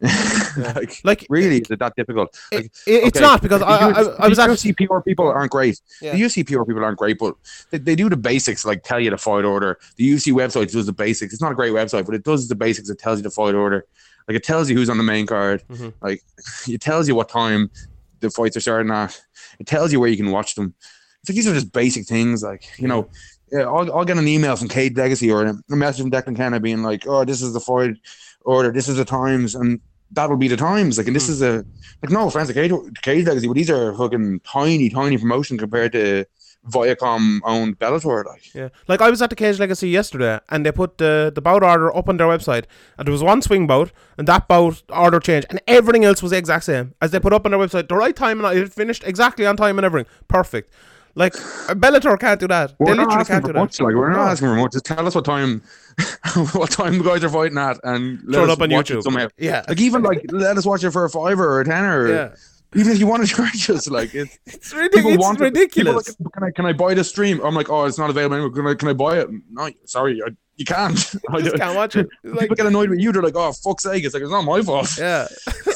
like 0.00 1.00
Like 1.04 1.26
really 1.28 1.58
is 1.60 1.70
it 1.70 1.78
that 1.78 1.94
difficult? 1.96 2.36
It, 2.52 2.56
Like, 2.56 2.64
it- 2.86 3.04
it's 3.04 3.16
okay, 3.16 3.24
not 3.24 3.42
because 3.42 3.62
I, 3.62 3.90
I, 3.90 4.02
I 4.26 4.28
was 4.28 4.38
actually 4.38 4.72
PR 4.74 5.00
people 5.00 5.26
aren't 5.28 5.50
great. 5.50 5.80
Yeah. 6.00 6.12
The 6.14 6.22
UFC 6.22 6.46
PR 6.46 6.64
people 6.64 6.84
aren't 6.84 6.98
great, 6.98 7.18
but 7.18 7.34
they, 7.70 7.78
they 7.78 7.94
do 7.96 8.08
the 8.08 8.16
basics, 8.16 8.64
like 8.64 8.82
tell 8.82 9.00
you 9.00 9.10
the 9.10 9.18
fight 9.18 9.44
order. 9.44 9.78
The 9.96 10.08
UFC 10.14 10.32
website 10.32 10.70
does 10.72 10.86
the 10.86 10.92
basics. 10.92 11.32
It's 11.32 11.42
not 11.42 11.52
a 11.52 11.54
great 11.54 11.72
website, 11.72 12.06
but 12.06 12.14
it 12.14 12.24
does 12.24 12.48
the 12.48 12.54
basics. 12.54 12.88
It 12.90 12.98
tells 12.98 13.18
you 13.18 13.22
the 13.22 13.30
fight 13.30 13.54
order. 13.54 13.86
Like 14.28 14.36
it 14.36 14.44
tells 14.44 14.68
you 14.68 14.76
who's 14.76 14.90
on 14.90 14.98
the 14.98 15.04
main 15.04 15.26
card. 15.26 15.62
Mhm. 15.68 15.92
Like 16.00 16.22
it 16.68 16.80
tells 16.80 17.08
you 17.08 17.14
what 17.14 17.28
time 17.28 17.70
the 18.20 18.30
fights 18.30 18.56
are 18.56 18.60
starting 18.60 18.90
at. 18.92 19.20
It 19.58 19.66
tells 19.66 19.92
you 19.92 20.00
where 20.00 20.08
you 20.08 20.16
can 20.16 20.30
watch 20.30 20.54
them. 20.54 20.74
It's 21.20 21.30
like 21.30 21.36
these 21.36 21.46
are 21.48 21.54
just 21.54 21.72
basic 21.72 22.06
things. 22.06 22.42
Like 22.42 22.64
you 22.78 22.88
know, 22.88 23.08
yeah, 23.52 23.60
I'll, 23.62 23.92
I'll 23.92 24.04
get 24.04 24.16
an 24.18 24.26
email 24.28 24.56
from 24.56 24.68
Cage 24.68 24.96
Legacy 24.96 25.30
or 25.30 25.44
a 25.46 25.76
message 25.76 26.02
from 26.02 26.10
Declan 26.10 26.36
Kenna 26.36 26.60
being 26.60 26.82
like, 26.82 27.06
"Oh, 27.06 27.24
this 27.24 27.42
is 27.42 27.52
the 27.52 27.60
fight 27.60 27.94
order. 28.42 28.72
This 28.72 28.88
is 28.88 28.96
the 28.96 29.04
times," 29.04 29.54
and 29.54 29.80
that'll 30.12 30.36
be 30.36 30.48
the 30.48 30.56
times. 30.56 30.98
Like, 30.98 31.06
and 31.08 31.16
this 31.16 31.26
Hmm. 31.26 31.32
is 31.32 31.42
a 31.42 31.64
like 32.02 32.10
no 32.10 32.26
offense 32.28 32.48
to 32.48 32.54
Cage, 32.54 32.72
Cage 33.02 33.26
Legacy, 33.26 33.46
but 33.48 33.54
these 33.54 33.70
are 33.70 33.94
fucking 33.94 34.40
tiny, 34.40 34.88
tiny 34.88 35.18
promotion 35.18 35.58
compared 35.58 35.92
to 35.92 36.24
Viacom 36.70 37.40
owned 37.44 37.78
Bellator. 37.78 38.24
Like, 38.24 38.54
Yeah, 38.54 38.68
like 38.88 39.00
I 39.00 39.10
was 39.10 39.22
at 39.22 39.30
the 39.30 39.36
Cage 39.36 39.58
Legacy 39.58 39.88
yesterday, 39.88 40.40
and 40.48 40.64
they 40.66 40.72
put 40.72 40.98
the 40.98 41.30
the 41.34 41.40
bout 41.40 41.62
order 41.62 41.94
up 41.96 42.08
on 42.08 42.16
their 42.16 42.26
website, 42.26 42.64
and 42.98 43.06
there 43.06 43.12
was 43.12 43.22
one 43.22 43.40
swing 43.42 43.66
bout, 43.66 43.92
and 44.18 44.26
that 44.28 44.48
bout 44.48 44.82
order 44.90 45.20
changed, 45.20 45.46
and 45.50 45.60
everything 45.66 46.04
else 46.04 46.22
was 46.22 46.30
the 46.32 46.38
exact 46.38 46.64
same 46.64 46.94
as 47.00 47.10
they 47.10 47.20
put 47.20 47.32
up 47.32 47.44
on 47.44 47.52
their 47.52 47.60
website. 47.60 47.88
The 47.88 47.94
right 47.96 48.14
time 48.16 48.44
and 48.44 48.58
it 48.58 48.72
finished 48.72 49.04
exactly 49.04 49.46
on 49.46 49.56
time 49.56 49.78
and 49.78 49.84
everything, 49.84 50.10
perfect. 50.28 50.72
Like 51.18 51.32
Bellator 51.32 52.18
can't 52.20 52.38
do 52.38 52.46
that. 52.48 52.74
we're 52.78 52.88
they 52.94 53.02
not 53.02 53.10
asking 53.12 53.32
can't 53.34 53.42
for 53.44 53.48
do 53.48 53.52
that. 53.54 53.58
much. 53.60 53.80
Like, 53.80 53.94
we're 53.94 54.10
not 54.10 54.24
No. 54.26 54.30
asking 54.32 54.48
for 54.48 54.54
much. 54.56 54.72
Just 54.72 54.84
tell 54.84 55.06
us 55.06 55.14
what 55.14 55.24
time, 55.24 55.62
what 56.52 56.70
time 56.70 56.98
the 56.98 57.04
guys 57.04 57.24
are 57.24 57.30
fighting 57.30 57.56
at, 57.56 57.78
and 57.84 58.20
let 58.24 58.34
Throw 58.34 58.42
it 58.44 58.50
us 58.50 58.56
up 58.56 58.60
on 58.62 58.70
watch 58.70 58.90
YouTube. 58.90 58.98
it 58.98 59.04
somehow. 59.04 59.28
Yeah, 59.38 59.62
Like 59.66 59.80
even 59.80 60.02
like 60.02 60.26
let 60.30 60.58
us 60.58 60.66
watch 60.66 60.84
it 60.84 60.90
for 60.90 61.04
a 61.06 61.10
fiver 61.10 61.48
or 61.54 61.60
a 61.62 61.64
tenner. 61.64 62.06
Yeah, 62.08 62.28
Even 62.76 62.92
if 62.92 62.98
you 62.98 63.06
want 63.06 63.26
to 63.26 63.34
charge 63.34 63.70
us, 63.70 63.88
like 63.88 64.14
it's 64.14 64.38
it's, 64.46 64.72
ridiculous. 64.72 65.14
it's 65.14 65.22
want 65.24 65.40
it. 65.40 65.44
ridiculous. 65.44 66.14
People 66.16 66.24
like, 66.24 66.32
can 66.34 66.44
I 66.44 66.50
can 66.50 66.66
I 66.66 66.72
buy 66.72 66.94
the 66.94 67.04
stream? 67.04 67.40
I'm 67.44 67.54
like, 67.54 67.70
oh, 67.70 67.84
it's 67.84 67.98
not 67.98 68.10
available. 68.10 68.36
anymore. 68.36 68.50
Can 68.52 68.66
I 68.66 68.74
can 68.74 68.88
I 68.88 68.92
buy 68.92 69.18
it? 69.20 69.28
No, 69.50 69.70
sorry, 69.84 70.20
I, 70.24 70.30
you 70.56 70.64
can't. 70.64 71.14
I 71.30 71.40
just 71.40 71.56
can't 71.56 71.76
watch 71.76 71.96
it. 71.96 72.08
It's 72.22 72.32
like, 72.32 72.40
People 72.42 72.56
get 72.56 72.66
annoyed 72.66 72.90
with 72.90 73.00
you. 73.00 73.12
They're 73.12 73.22
like, 73.22 73.36
oh, 73.36 73.52
fuck's 73.52 73.84
sake! 73.84 74.04
It's 74.04 74.14
like 74.14 74.22
it's 74.22 74.32
not 74.32 74.42
my 74.42 74.62
fault. 74.62 74.96
Yeah, 74.98 75.26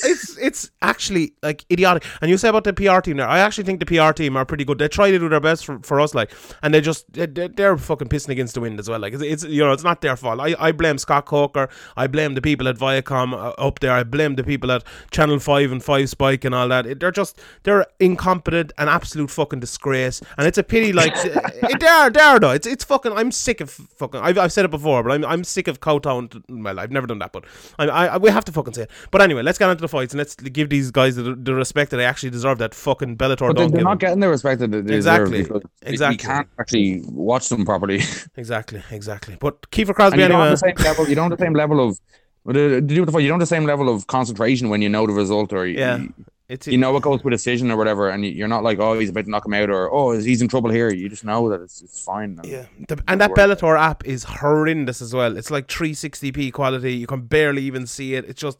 it's 0.05 0.30
it's 0.41 0.71
actually 0.83 1.35
like 1.43 1.65
idiotic. 1.71 2.05
And 2.21 2.31
you 2.31 2.37
say 2.39 2.49
about 2.49 2.65
the 2.65 2.73
PR 2.73 3.01
team 3.01 3.17
there, 3.19 3.29
I 3.29 3.39
actually 3.41 3.65
think 3.65 3.81
the 3.81 3.87
PR 3.87 4.13
team 4.13 4.37
are 4.37 4.45
pretty 4.45 4.65
good. 4.65 4.79
They 4.79 4.89
try 4.89 5.11
to 5.11 5.19
do 5.19 5.29
their 5.29 5.41
best 5.41 5.65
for, 5.65 5.79
for 5.83 6.01
us, 6.01 6.15
like, 6.15 6.33
and 6.63 6.73
they 6.75 6.81
just 6.81 7.13
they, 7.13 7.27
they- 7.27 7.49
they're 7.49 7.77
fucking 7.77 8.09
pissing 8.09 8.29
against 8.31 8.55
the 8.55 8.61
wind 8.61 8.79
as 8.81 8.89
well. 8.89 8.99
Like, 8.99 9.13
it's, 9.15 9.23
it's 9.23 9.45
you 9.45 9.63
know 9.65 9.73
it's 9.73 9.85
not 9.85 10.01
their 10.01 10.17
fault. 10.17 10.41
I, 10.41 10.55
I 10.59 10.73
blame 10.73 10.99
Scott 10.99 11.27
Coker. 11.27 11.69
I 11.97 12.07
blame 12.07 12.35
the 12.35 12.41
people 12.43 12.69
at 12.69 12.77
Viacom 12.77 13.33
uh, 13.33 13.51
up 13.59 13.81
there. 13.81 13.93
I 13.93 14.03
blame 14.03 14.37
the 14.37 14.45
people 14.45 14.71
at 14.73 14.85
Channel 15.11 15.39
Five 15.39 15.73
and 15.73 15.83
Five 15.83 16.09
Spike 16.09 16.45
and 16.45 16.55
all 16.55 16.69
that. 16.69 16.87
It- 16.87 17.01
they're 17.01 17.11
just 17.11 17.39
they're 17.63 17.87
incompetent, 17.99 18.73
and 18.79 18.89
absolute 18.91 19.31
fucking 19.31 19.61
disgrace. 19.61 20.21
And 20.39 20.47
it's 20.47 20.59
a 20.59 20.63
pity. 20.63 20.93
Like, 20.93 21.13
it, 21.17 21.81
they 21.81 21.87
are 21.87 22.11
they 22.11 22.21
are 22.21 22.39
though. 22.41 22.51
It's 22.51 22.67
it's 22.67 22.85
fucking. 22.85 23.13
I'm 23.13 23.31
sick 23.33 23.61
of 23.61 23.71
fucking. 23.71 24.21
I've, 24.21 24.39
I've 24.39 24.53
said 24.53 24.65
it 24.65 24.71
before, 24.71 25.03
but 25.03 25.13
I'm 25.13 25.25
I'm 25.25 25.45
sick 25.45 25.69
of 25.69 25.81
Cowtown. 25.81 26.43
Well, 26.49 26.79
I've 26.81 26.91
never 26.91 27.07
done 27.07 27.19
that, 27.21 27.33
but 27.33 27.45
I, 27.79 27.87
I, 27.87 28.07
I 28.07 28.17
we 28.19 28.31
have 28.31 28.45
to 28.47 28.53
fucking 28.53 28.75
say 28.75 28.83
it. 28.83 28.91
But 29.11 29.23
anyway, 29.23 29.43
let's 29.43 29.59
get 29.59 29.71
into 29.71 29.81
the 29.83 29.89
fights 29.89 30.13
and 30.13 30.19
let's 30.19 30.30
give 30.37 30.69
these 30.69 30.91
guys 30.91 31.17
the, 31.17 31.35
the 31.35 31.55
respect 31.55 31.91
that 31.91 31.97
they 31.99 32.05
actually 32.05 32.31
deserve. 32.31 32.59
That 32.59 32.75
fucking 32.75 33.17
Bellator 33.17 33.49
But 33.49 33.53
they, 33.57 33.63
don't 33.63 33.73
they're 33.73 33.83
not 33.83 33.91
them. 33.91 33.99
getting 33.99 34.21
the 34.21 34.29
respect 34.29 34.61
that 34.61 34.71
they 34.71 34.83
deserve 34.83 35.33
Exactly. 35.33 35.61
Exactly. 35.83 36.15
We 36.15 36.17
can't 36.19 36.49
actually 36.59 37.03
watch 37.07 37.49
them 37.49 37.65
properly. 37.65 38.01
Exactly, 38.37 38.83
exactly. 38.91 39.37
But 39.41 39.71
Kiefer 39.71 39.89
And 39.89 39.97
Crosby 39.97 40.23
you 40.23 40.29
don't 40.29 40.41
have 40.41 40.51
the 40.51 40.57
same 40.57 40.77
level. 40.79 41.09
You 41.09 41.15
don't 41.15 41.31
have 41.31 41.39
the 41.39 41.45
same 41.45 41.55
level 41.55 41.89
of. 41.89 42.01
Uh, 42.49 42.53
to 42.55 42.81
do 42.81 43.03
with 43.03 43.13
the 43.13 43.19
you 43.19 43.29
don't 43.29 43.39
have 43.39 43.49
the 43.49 43.55
same 43.55 43.65
level 43.65 43.89
of 43.95 44.07
concentration 44.07 44.71
when 44.71 44.81
you 44.81 44.89
know 44.89 45.07
the 45.07 45.13
result, 45.13 45.53
or 45.53 45.67
you, 45.67 45.79
Yeah. 45.79 46.05
It's 46.49 46.67
you 46.67 46.79
know 46.79 46.97
it 46.97 47.03
goes 47.05 47.23
with 47.23 47.31
decision 47.31 47.71
or 47.71 47.77
whatever, 47.77 48.09
and 48.11 48.25
you- 48.25 48.33
you're 48.33 48.49
not 48.49 48.65
like, 48.65 48.81
oh, 48.81 48.99
he's 48.99 49.11
about 49.11 49.27
to 49.27 49.31
knock 49.31 49.47
him 49.47 49.55
out, 49.55 49.71
or 49.71 49.89
oh, 49.93 50.19
he's 50.19 50.43
in 50.43 50.49
trouble 50.49 50.69
here. 50.71 50.91
You 50.93 51.09
just 51.09 51.25
know 51.25 51.49
that 51.51 51.61
it's 51.61 51.81
it's 51.81 52.03
fine. 52.03 52.41
And 52.43 52.45
Yeah, 52.45 52.65
the, 52.89 53.01
and 53.07 53.21
that 53.21 53.31
Bellator 53.33 53.79
app 53.79 54.05
is 54.05 54.25
horrendous 54.25 55.01
as 55.01 55.15
well. 55.15 55.37
It's 55.37 55.53
like 55.53 55.69
360p 55.69 56.53
quality. 56.53 56.95
You 56.95 57.07
can 57.07 57.21
barely 57.23 57.63
even 57.63 57.87
see 57.87 58.15
it. 58.15 58.25
It's 58.25 58.41
just 58.41 58.59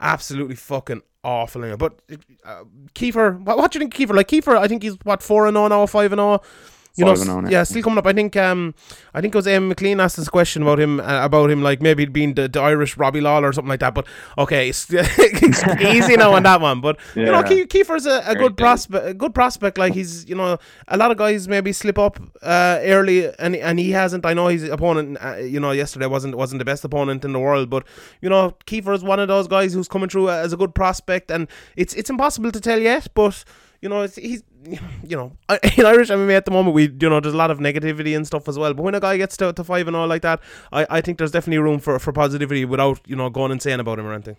absolutely 0.00 0.56
fucking 0.56 1.02
awful. 1.24 1.76
But 1.76 2.00
uh, 2.44 2.64
Kiefer, 2.94 3.40
what, 3.40 3.58
what 3.58 3.72
do 3.72 3.78
you 3.78 3.88
think, 3.88 3.94
Kiefer? 3.94 4.14
Like 4.14 4.28
Kiefer, 4.28 4.56
I 4.56 4.68
think 4.68 4.82
he's 4.82 4.96
what 5.02 5.22
four 5.22 5.46
and 5.46 5.56
zero 5.56 5.68
now, 5.68 5.86
five 5.86 6.12
and 6.12 6.18
zero. 6.18 6.40
You 6.96 7.04
know, 7.04 7.14
oh 7.28 7.48
yeah, 7.48 7.62
still 7.64 7.82
coming 7.82 7.98
up. 7.98 8.06
I 8.06 8.12
think, 8.14 8.36
um, 8.36 8.74
I 9.12 9.20
think 9.20 9.34
it 9.34 9.38
was 9.38 9.46
Em 9.46 9.68
McLean 9.68 10.00
asked 10.00 10.16
this 10.16 10.28
question 10.28 10.62
about 10.62 10.80
him, 10.80 10.98
uh, 11.00 11.24
about 11.24 11.50
him, 11.50 11.62
like 11.62 11.82
maybe 11.82 12.06
being 12.06 12.34
the, 12.34 12.48
the 12.48 12.60
Irish 12.60 12.96
Robbie 12.96 13.20
Lawler 13.20 13.48
or 13.48 13.52
something 13.52 13.68
like 13.68 13.80
that. 13.80 13.94
But 13.94 14.06
okay, 14.38 14.68
it's 14.70 14.90
easy 15.80 16.16
now 16.16 16.32
on 16.32 16.42
that 16.44 16.60
one. 16.60 16.80
But 16.80 16.98
you 17.14 17.24
know, 17.26 17.40
Yeah. 17.40 17.64
Kiefer's 17.66 18.06
a, 18.06 18.22
a 18.26 18.34
good 18.34 18.38
good. 18.38 18.56
prospect, 18.56 19.06
a 19.06 19.14
good 19.14 19.34
prospect. 19.34 19.78
Like 19.78 19.92
he's, 19.94 20.28
you 20.28 20.34
know, 20.34 20.58
a 20.88 20.96
lot 20.96 21.10
of 21.10 21.16
guys 21.18 21.48
maybe 21.48 21.72
slip 21.72 21.98
up 21.98 22.18
uh, 22.42 22.78
early, 22.82 23.26
and 23.38 23.56
and 23.56 23.78
he 23.78 23.90
hasn't. 23.90 24.24
I 24.24 24.34
know 24.34 24.48
his 24.48 24.64
opponent, 24.64 25.18
uh, 25.20 25.36
you 25.36 25.60
know, 25.60 25.72
yesterday 25.72 26.06
wasn't 26.06 26.36
wasn't 26.36 26.60
the 26.60 26.64
best 26.64 26.84
opponent 26.84 27.24
in 27.24 27.32
the 27.32 27.40
world, 27.40 27.68
but 27.68 27.84
you 28.22 28.28
know, 28.28 28.56
Kiefer 28.66 28.94
is 28.94 29.02
one 29.04 29.20
of 29.20 29.28
those 29.28 29.48
guys 29.48 29.74
who's 29.74 29.88
coming 29.88 30.08
through 30.08 30.30
as 30.30 30.52
a 30.52 30.56
good 30.56 30.74
prospect, 30.74 31.30
and 31.30 31.48
it's 31.76 31.94
it's 31.94 32.10
impossible 32.10 32.50
to 32.52 32.60
tell 32.60 32.78
yet, 32.80 33.08
but. 33.14 33.44
You 33.86 33.90
know, 33.90 34.02
he's, 34.02 34.42
you 35.06 35.16
know, 35.16 35.30
in 35.78 35.86
Irish 35.86 36.08
MMA 36.08 36.32
at 36.32 36.44
the 36.44 36.50
moment, 36.50 36.74
we, 36.74 36.88
you 36.88 37.08
know, 37.08 37.20
there's 37.20 37.34
a 37.34 37.36
lot 37.36 37.52
of 37.52 37.60
negativity 37.60 38.16
and 38.16 38.26
stuff 38.26 38.48
as 38.48 38.58
well. 38.58 38.74
But 38.74 38.82
when 38.82 38.96
a 38.96 39.00
guy 39.00 39.16
gets 39.16 39.36
to, 39.36 39.52
to 39.52 39.62
five 39.62 39.86
and 39.86 39.94
all 39.94 40.08
like 40.08 40.22
that, 40.22 40.40
I, 40.72 40.84
I 40.90 41.00
think 41.00 41.18
there's 41.18 41.30
definitely 41.30 41.58
room 41.58 41.78
for, 41.78 42.00
for 42.00 42.12
positivity 42.12 42.64
without, 42.64 42.98
you 43.06 43.14
know, 43.14 43.30
going 43.30 43.52
insane 43.52 43.78
about 43.78 44.00
him 44.00 44.06
or 44.06 44.12
anything. 44.12 44.36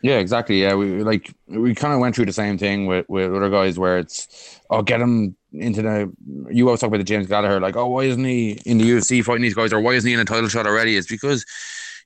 Yeah, 0.00 0.18
exactly. 0.18 0.62
Yeah, 0.62 0.74
we 0.74 1.02
like 1.02 1.34
we 1.48 1.74
kind 1.74 1.92
of 1.92 2.00
went 2.00 2.14
through 2.14 2.26
the 2.26 2.32
same 2.32 2.56
thing 2.56 2.86
with 2.86 3.06
with 3.08 3.34
other 3.34 3.50
guys 3.50 3.78
where 3.78 3.98
it's 3.98 4.60
oh 4.70 4.80
get 4.80 5.00
him 5.00 5.36
into 5.52 5.82
the 5.82 6.10
you 6.50 6.66
always 6.66 6.80
talk 6.80 6.88
about 6.88 6.98
the 6.98 7.04
James 7.04 7.26
Gallagher 7.26 7.58
like 7.58 7.74
oh 7.74 7.88
why 7.88 8.04
isn't 8.04 8.24
he 8.24 8.52
in 8.64 8.78
the 8.78 8.88
UFC 8.88 9.24
fighting 9.24 9.42
these 9.42 9.54
guys 9.54 9.72
or 9.72 9.80
why 9.80 9.94
isn't 9.94 10.06
he 10.06 10.14
in 10.14 10.20
a 10.20 10.24
title 10.24 10.48
shot 10.48 10.68
already? 10.68 10.96
It's 10.96 11.08
because 11.08 11.44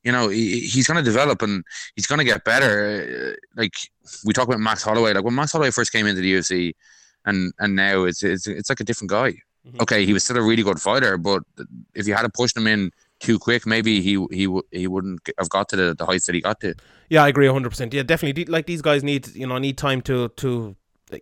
you 0.05 0.13
know 0.13 0.29
he, 0.29 0.61
he's 0.61 0.87
going 0.87 1.03
to 1.03 1.11
develop 1.11 1.43
and 1.43 1.65
he's 1.97 2.07
going 2.07 2.19
to 2.19 2.25
get 2.25 2.45
better. 2.45 2.73
Uh, 3.33 3.37
Like 3.57 3.75
we 4.25 4.33
talk 4.33 4.49
about 4.49 4.61
Max 4.61 4.83
Holloway, 4.83 5.13
like 5.13 5.25
when 5.25 5.35
Max 5.35 5.53
Holloway 5.53 5.71
first 5.71 5.93
came 5.93 6.07
into 6.07 6.21
the 6.23 6.33
UFC, 6.35 6.73
and 7.25 7.53
and 7.59 7.77
now 7.77 8.05
it's 8.05 8.23
it's 8.23 8.47
it's 8.47 8.71
like 8.71 8.81
a 8.81 8.85
different 8.85 9.11
guy. 9.11 9.33
Mhm. 9.67 9.81
Okay, 9.83 10.05
he 10.05 10.13
was 10.13 10.25
still 10.25 10.39
a 10.39 10.43
really 10.43 10.65
good 10.65 10.81
fighter, 10.81 11.17
but 11.17 11.43
if 11.95 12.07
you 12.09 12.15
had 12.15 12.23
to 12.23 12.31
push 12.31 12.57
him 12.57 12.67
in 12.67 12.91
too 13.21 13.39
quick, 13.39 13.65
maybe 13.67 14.01
he 14.03 14.15
he 14.31 14.49
he 14.73 14.87
wouldn't 14.89 15.21
have 15.39 15.49
got 15.49 15.69
to 15.69 15.77
the, 15.77 15.95
the 15.95 16.05
heights 16.05 16.27
that 16.27 16.35
he 16.35 16.41
got 16.41 16.59
to. 16.61 16.75
Yeah, 17.09 17.23
I 17.23 17.29
agree 17.29 17.47
100%. 17.47 17.95
Yeah, 17.95 18.03
definitely. 18.03 18.47
Like 18.47 18.67
these 18.67 18.83
guys 18.83 19.05
need, 19.05 19.29
you 19.37 19.47
know, 19.47 19.59
need 19.59 19.79
time 19.79 20.01
to, 20.03 20.29
to 20.31 20.75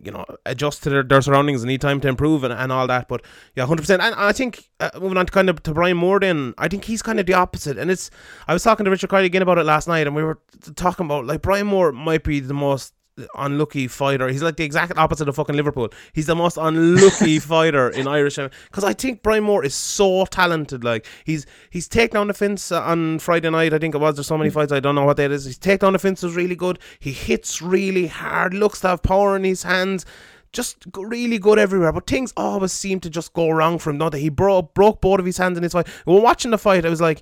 you 0.03 0.11
know, 0.11 0.25
adjust 0.45 0.83
to 0.83 0.89
their, 0.89 1.03
their 1.03 1.21
surroundings 1.21 1.61
and 1.61 1.69
need 1.69 1.81
time 1.81 1.99
to 2.01 2.07
improve 2.07 2.43
and, 2.43 2.53
and 2.53 2.71
all 2.71 2.87
that. 2.87 3.07
But 3.07 3.23
yeah, 3.55 3.65
100%. 3.65 3.99
And 3.99 4.15
I 4.15 4.31
think, 4.31 4.69
uh, 4.79 4.91
moving 4.99 5.17
on 5.17 5.25
to 5.25 5.31
kind 5.31 5.49
of 5.49 5.61
to 5.63 5.73
Brian 5.73 5.97
Moore 5.97 6.19
then, 6.19 6.53
I 6.57 6.67
think 6.67 6.85
he's 6.85 7.01
kind 7.01 7.19
of 7.19 7.25
the 7.25 7.33
opposite. 7.33 7.77
And 7.77 7.91
it's, 7.91 8.09
I 8.47 8.53
was 8.53 8.63
talking 8.63 8.83
to 8.85 8.91
Richard 8.91 9.09
Kiley 9.09 9.25
again 9.25 9.41
about 9.41 9.57
it 9.57 9.65
last 9.65 9.87
night 9.87 10.07
and 10.07 10.15
we 10.15 10.23
were 10.23 10.39
talking 10.75 11.05
about, 11.05 11.25
like, 11.25 11.41
Brian 11.41 11.67
Moore 11.67 11.91
might 11.91 12.23
be 12.23 12.39
the 12.39 12.53
most 12.53 12.93
unlucky 13.35 13.87
fighter. 13.87 14.27
He's 14.29 14.43
like 14.43 14.57
the 14.57 14.63
exact 14.63 14.97
opposite 14.97 15.27
of 15.27 15.35
fucking 15.35 15.55
Liverpool. 15.55 15.89
He's 16.13 16.27
the 16.27 16.35
most 16.35 16.57
unlucky 16.57 17.39
fighter 17.39 17.89
in 17.89 18.07
Irish 18.07 18.37
because 18.37 18.83
I 18.83 18.93
think 18.93 19.21
Brian 19.21 19.43
Moore 19.43 19.63
is 19.63 19.75
so 19.75 20.25
talented. 20.25 20.83
Like 20.83 21.05
he's 21.23 21.45
he's 21.69 21.87
taken 21.87 22.15
down 22.15 22.27
the 22.27 22.33
fence 22.33 22.71
uh, 22.71 22.81
on 22.81 23.19
Friday 23.19 23.49
night. 23.49 23.73
I 23.73 23.79
think 23.79 23.95
it 23.95 23.99
was. 23.99 24.15
There's 24.15 24.27
so 24.27 24.37
many 24.37 24.49
fights 24.49 24.71
I 24.71 24.79
don't 24.79 24.95
know 24.95 25.05
what 25.05 25.17
that 25.17 25.31
is. 25.31 25.45
He's 25.45 25.57
taken 25.57 25.87
down 25.87 25.93
the 25.93 25.99
fence 25.99 26.23
was 26.23 26.35
really 26.35 26.55
good. 26.55 26.79
He 26.99 27.11
hits 27.11 27.61
really 27.61 28.07
hard. 28.07 28.53
Looks 28.53 28.81
to 28.81 28.89
have 28.89 29.03
power 29.03 29.35
in 29.35 29.43
his 29.43 29.63
hands. 29.63 30.05
Just 30.53 30.85
really 30.97 31.39
good 31.39 31.57
everywhere, 31.57 31.93
but 31.93 32.07
things 32.07 32.33
always 32.35 32.73
seem 32.73 32.99
to 33.01 33.09
just 33.09 33.31
go 33.31 33.49
wrong 33.51 33.79
for 33.79 33.89
him. 33.89 33.97
Not 33.97 34.11
that 34.11 34.19
he 34.19 34.27
broke 34.27 34.73
broke 34.73 34.99
both 34.99 35.19
of 35.19 35.25
his 35.25 35.37
hands 35.37 35.55
in 35.57 35.63
his 35.63 35.71
fight. 35.71 35.87
When 36.03 36.21
watching 36.21 36.51
the 36.51 36.57
fight, 36.57 36.85
I 36.85 36.89
was 36.89 36.99
like, 36.99 37.21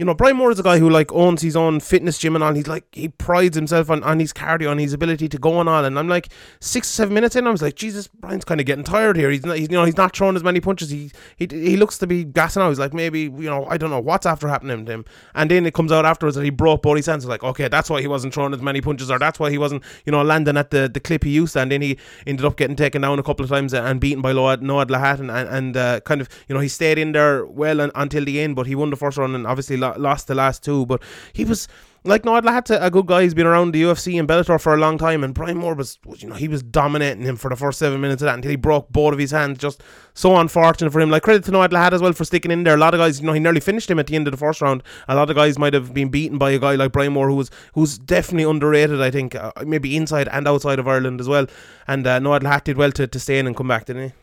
you 0.00 0.06
know, 0.06 0.14
Brian 0.14 0.38
Moore 0.38 0.50
is 0.50 0.58
a 0.58 0.62
guy 0.62 0.78
who 0.78 0.88
like 0.88 1.12
owns 1.12 1.42
his 1.42 1.54
own 1.54 1.78
fitness 1.78 2.16
gym 2.16 2.34
and 2.34 2.42
all. 2.42 2.54
He's 2.54 2.66
like 2.66 2.86
he 2.90 3.08
prides 3.08 3.54
himself 3.54 3.90
on, 3.90 4.02
on 4.02 4.18
his 4.18 4.32
cardio 4.32 4.70
and 4.70 4.80
his 4.80 4.94
ability 4.94 5.28
to 5.28 5.36
go 5.36 5.58
on 5.58 5.68
all. 5.68 5.84
And 5.84 5.98
I'm 5.98 6.08
like 6.08 6.30
six 6.58 6.88
seven 6.88 7.12
minutes 7.12 7.36
in, 7.36 7.46
I 7.46 7.50
was 7.50 7.60
like, 7.60 7.74
Jesus, 7.74 8.08
Brian's 8.08 8.46
kind 8.46 8.60
of 8.60 8.66
getting 8.66 8.82
tired 8.82 9.18
here. 9.18 9.30
He's 9.30 9.44
not, 9.44 9.58
he's 9.58 9.68
you 9.68 9.76
know, 9.76 9.84
he's 9.84 9.98
not 9.98 10.16
throwing 10.16 10.36
as 10.36 10.42
many 10.42 10.58
punches. 10.58 10.88
He 10.88 11.12
he 11.36 11.46
he 11.50 11.76
looks 11.76 11.98
to 11.98 12.06
be 12.06 12.24
gassing 12.24 12.62
out. 12.62 12.70
He's 12.70 12.78
like 12.78 12.94
maybe 12.94 13.24
you 13.24 13.50
know, 13.50 13.66
I 13.66 13.76
don't 13.76 13.90
know 13.90 14.00
what's 14.00 14.24
after 14.24 14.48
happening 14.48 14.86
to 14.86 14.90
him. 14.90 15.04
And 15.34 15.50
then 15.50 15.66
it 15.66 15.74
comes 15.74 15.92
out 15.92 16.06
afterwards 16.06 16.34
that 16.36 16.44
he 16.44 16.50
broke 16.50 16.80
both 16.80 16.96
his 16.96 17.04
hands. 17.04 17.26
Like 17.26 17.44
okay, 17.44 17.68
that's 17.68 17.90
why 17.90 18.00
he 18.00 18.06
wasn't 18.06 18.32
throwing 18.32 18.54
as 18.54 18.62
many 18.62 18.80
punches, 18.80 19.10
or 19.10 19.18
that's 19.18 19.38
why 19.38 19.50
he 19.50 19.58
wasn't 19.58 19.82
you 20.06 20.12
know 20.12 20.22
landing 20.22 20.56
at 20.56 20.70
the 20.70 20.88
the 20.88 21.00
clip 21.00 21.24
he 21.24 21.30
used. 21.30 21.52
to. 21.52 21.60
And 21.60 21.70
then 21.70 21.82
he 21.82 21.98
ended 22.26 22.46
up 22.46 22.56
getting 22.56 22.74
taken 22.74 23.02
down 23.02 23.18
a 23.18 23.22
couple 23.22 23.44
of 23.44 23.50
times 23.50 23.74
and 23.74 24.00
beaten 24.00 24.22
by 24.22 24.32
Noad 24.32 24.62
Noad 24.62 24.86
Lahat 24.86 25.20
and 25.20 25.30
and, 25.30 25.46
and 25.50 25.76
uh, 25.76 26.00
kind 26.00 26.22
of 26.22 26.30
you 26.48 26.54
know 26.54 26.62
he 26.62 26.68
stayed 26.68 26.96
in 26.96 27.12
there 27.12 27.44
well 27.44 27.82
un, 27.82 27.92
until 27.94 28.24
the 28.24 28.40
end, 28.40 28.56
but 28.56 28.66
he 28.66 28.74
won 28.74 28.88
the 28.88 28.96
first 28.96 29.18
round 29.18 29.36
and 29.36 29.46
obviously 29.46 29.76
lo- 29.90 30.00
lost 30.10 30.26
the 30.26 30.34
last 30.34 30.62
two. 30.64 30.86
But 30.86 31.02
he 31.32 31.44
was 31.44 31.68
like 32.04 32.22
Noad 32.22 32.42
Lahat's 32.42 32.70
a, 32.70 32.78
a 32.78 32.90
good 32.90 33.06
guy. 33.06 33.22
He's 33.22 33.34
been 33.34 33.46
around 33.46 33.72
the 33.72 33.82
UFC 33.82 34.18
and 34.18 34.28
Bellator 34.28 34.60
for 34.60 34.74
a 34.74 34.78
long 34.78 34.96
time, 34.96 35.22
and 35.22 35.34
Brian 35.34 35.58
Moore 35.58 35.74
was 35.74 35.98
you 36.16 36.28
know 36.28 36.34
he 36.34 36.48
was 36.48 36.62
dominating 36.62 37.24
him 37.24 37.36
for 37.36 37.50
the 37.50 37.56
first 37.56 37.78
seven 37.78 38.00
minutes 38.00 38.22
of 38.22 38.26
that 38.26 38.36
until 38.36 38.50
he 38.50 38.56
broke 38.56 38.88
both 38.90 39.12
of 39.12 39.18
his 39.18 39.30
hands. 39.30 39.58
Just 39.58 39.82
so 40.14 40.36
unfortunate 40.36 40.90
for 40.90 41.00
him. 41.00 41.10
Like 41.10 41.22
credit 41.22 41.44
to 41.44 41.50
Noad 41.50 41.68
Lahat 41.68 41.92
as 41.92 42.00
well 42.00 42.12
for 42.12 42.24
sticking 42.24 42.50
in 42.50 42.64
there. 42.64 42.74
A 42.74 42.78
lot 42.78 42.94
of 42.94 42.98
guys, 42.98 43.20
you 43.20 43.26
know, 43.26 43.32
he 43.32 43.40
nearly 43.40 43.60
finished 43.60 43.90
him 43.90 43.98
at 43.98 44.06
the 44.06 44.16
end 44.16 44.26
of 44.26 44.32
the 44.32 44.38
first 44.38 44.60
round. 44.60 44.82
A 45.08 45.14
lot 45.14 45.28
of 45.28 45.36
guys 45.36 45.58
might 45.58 45.74
have 45.74 45.92
been 45.92 46.08
beaten 46.08 46.38
by 46.38 46.50
a 46.52 46.58
guy 46.58 46.74
like 46.74 46.92
Brian 46.92 47.12
Moore, 47.12 47.28
who 47.28 47.36
was 47.36 47.50
who's 47.74 47.98
definitely 47.98 48.50
underrated. 48.50 49.00
I 49.00 49.10
think 49.10 49.34
uh, 49.34 49.52
maybe 49.66 49.96
inside 49.96 50.28
and 50.28 50.48
outside 50.48 50.78
of 50.78 50.88
Ireland 50.88 51.20
as 51.20 51.28
well. 51.28 51.46
And 51.86 52.06
uh, 52.06 52.18
Noad 52.18 52.40
Lahat 52.40 52.64
did 52.64 52.76
well 52.76 52.92
to, 52.92 53.06
to 53.06 53.20
stay 53.20 53.38
in 53.38 53.46
and 53.46 53.56
come 53.56 53.68
back, 53.68 53.86
didn't 53.86 54.08
he? 54.08 54.14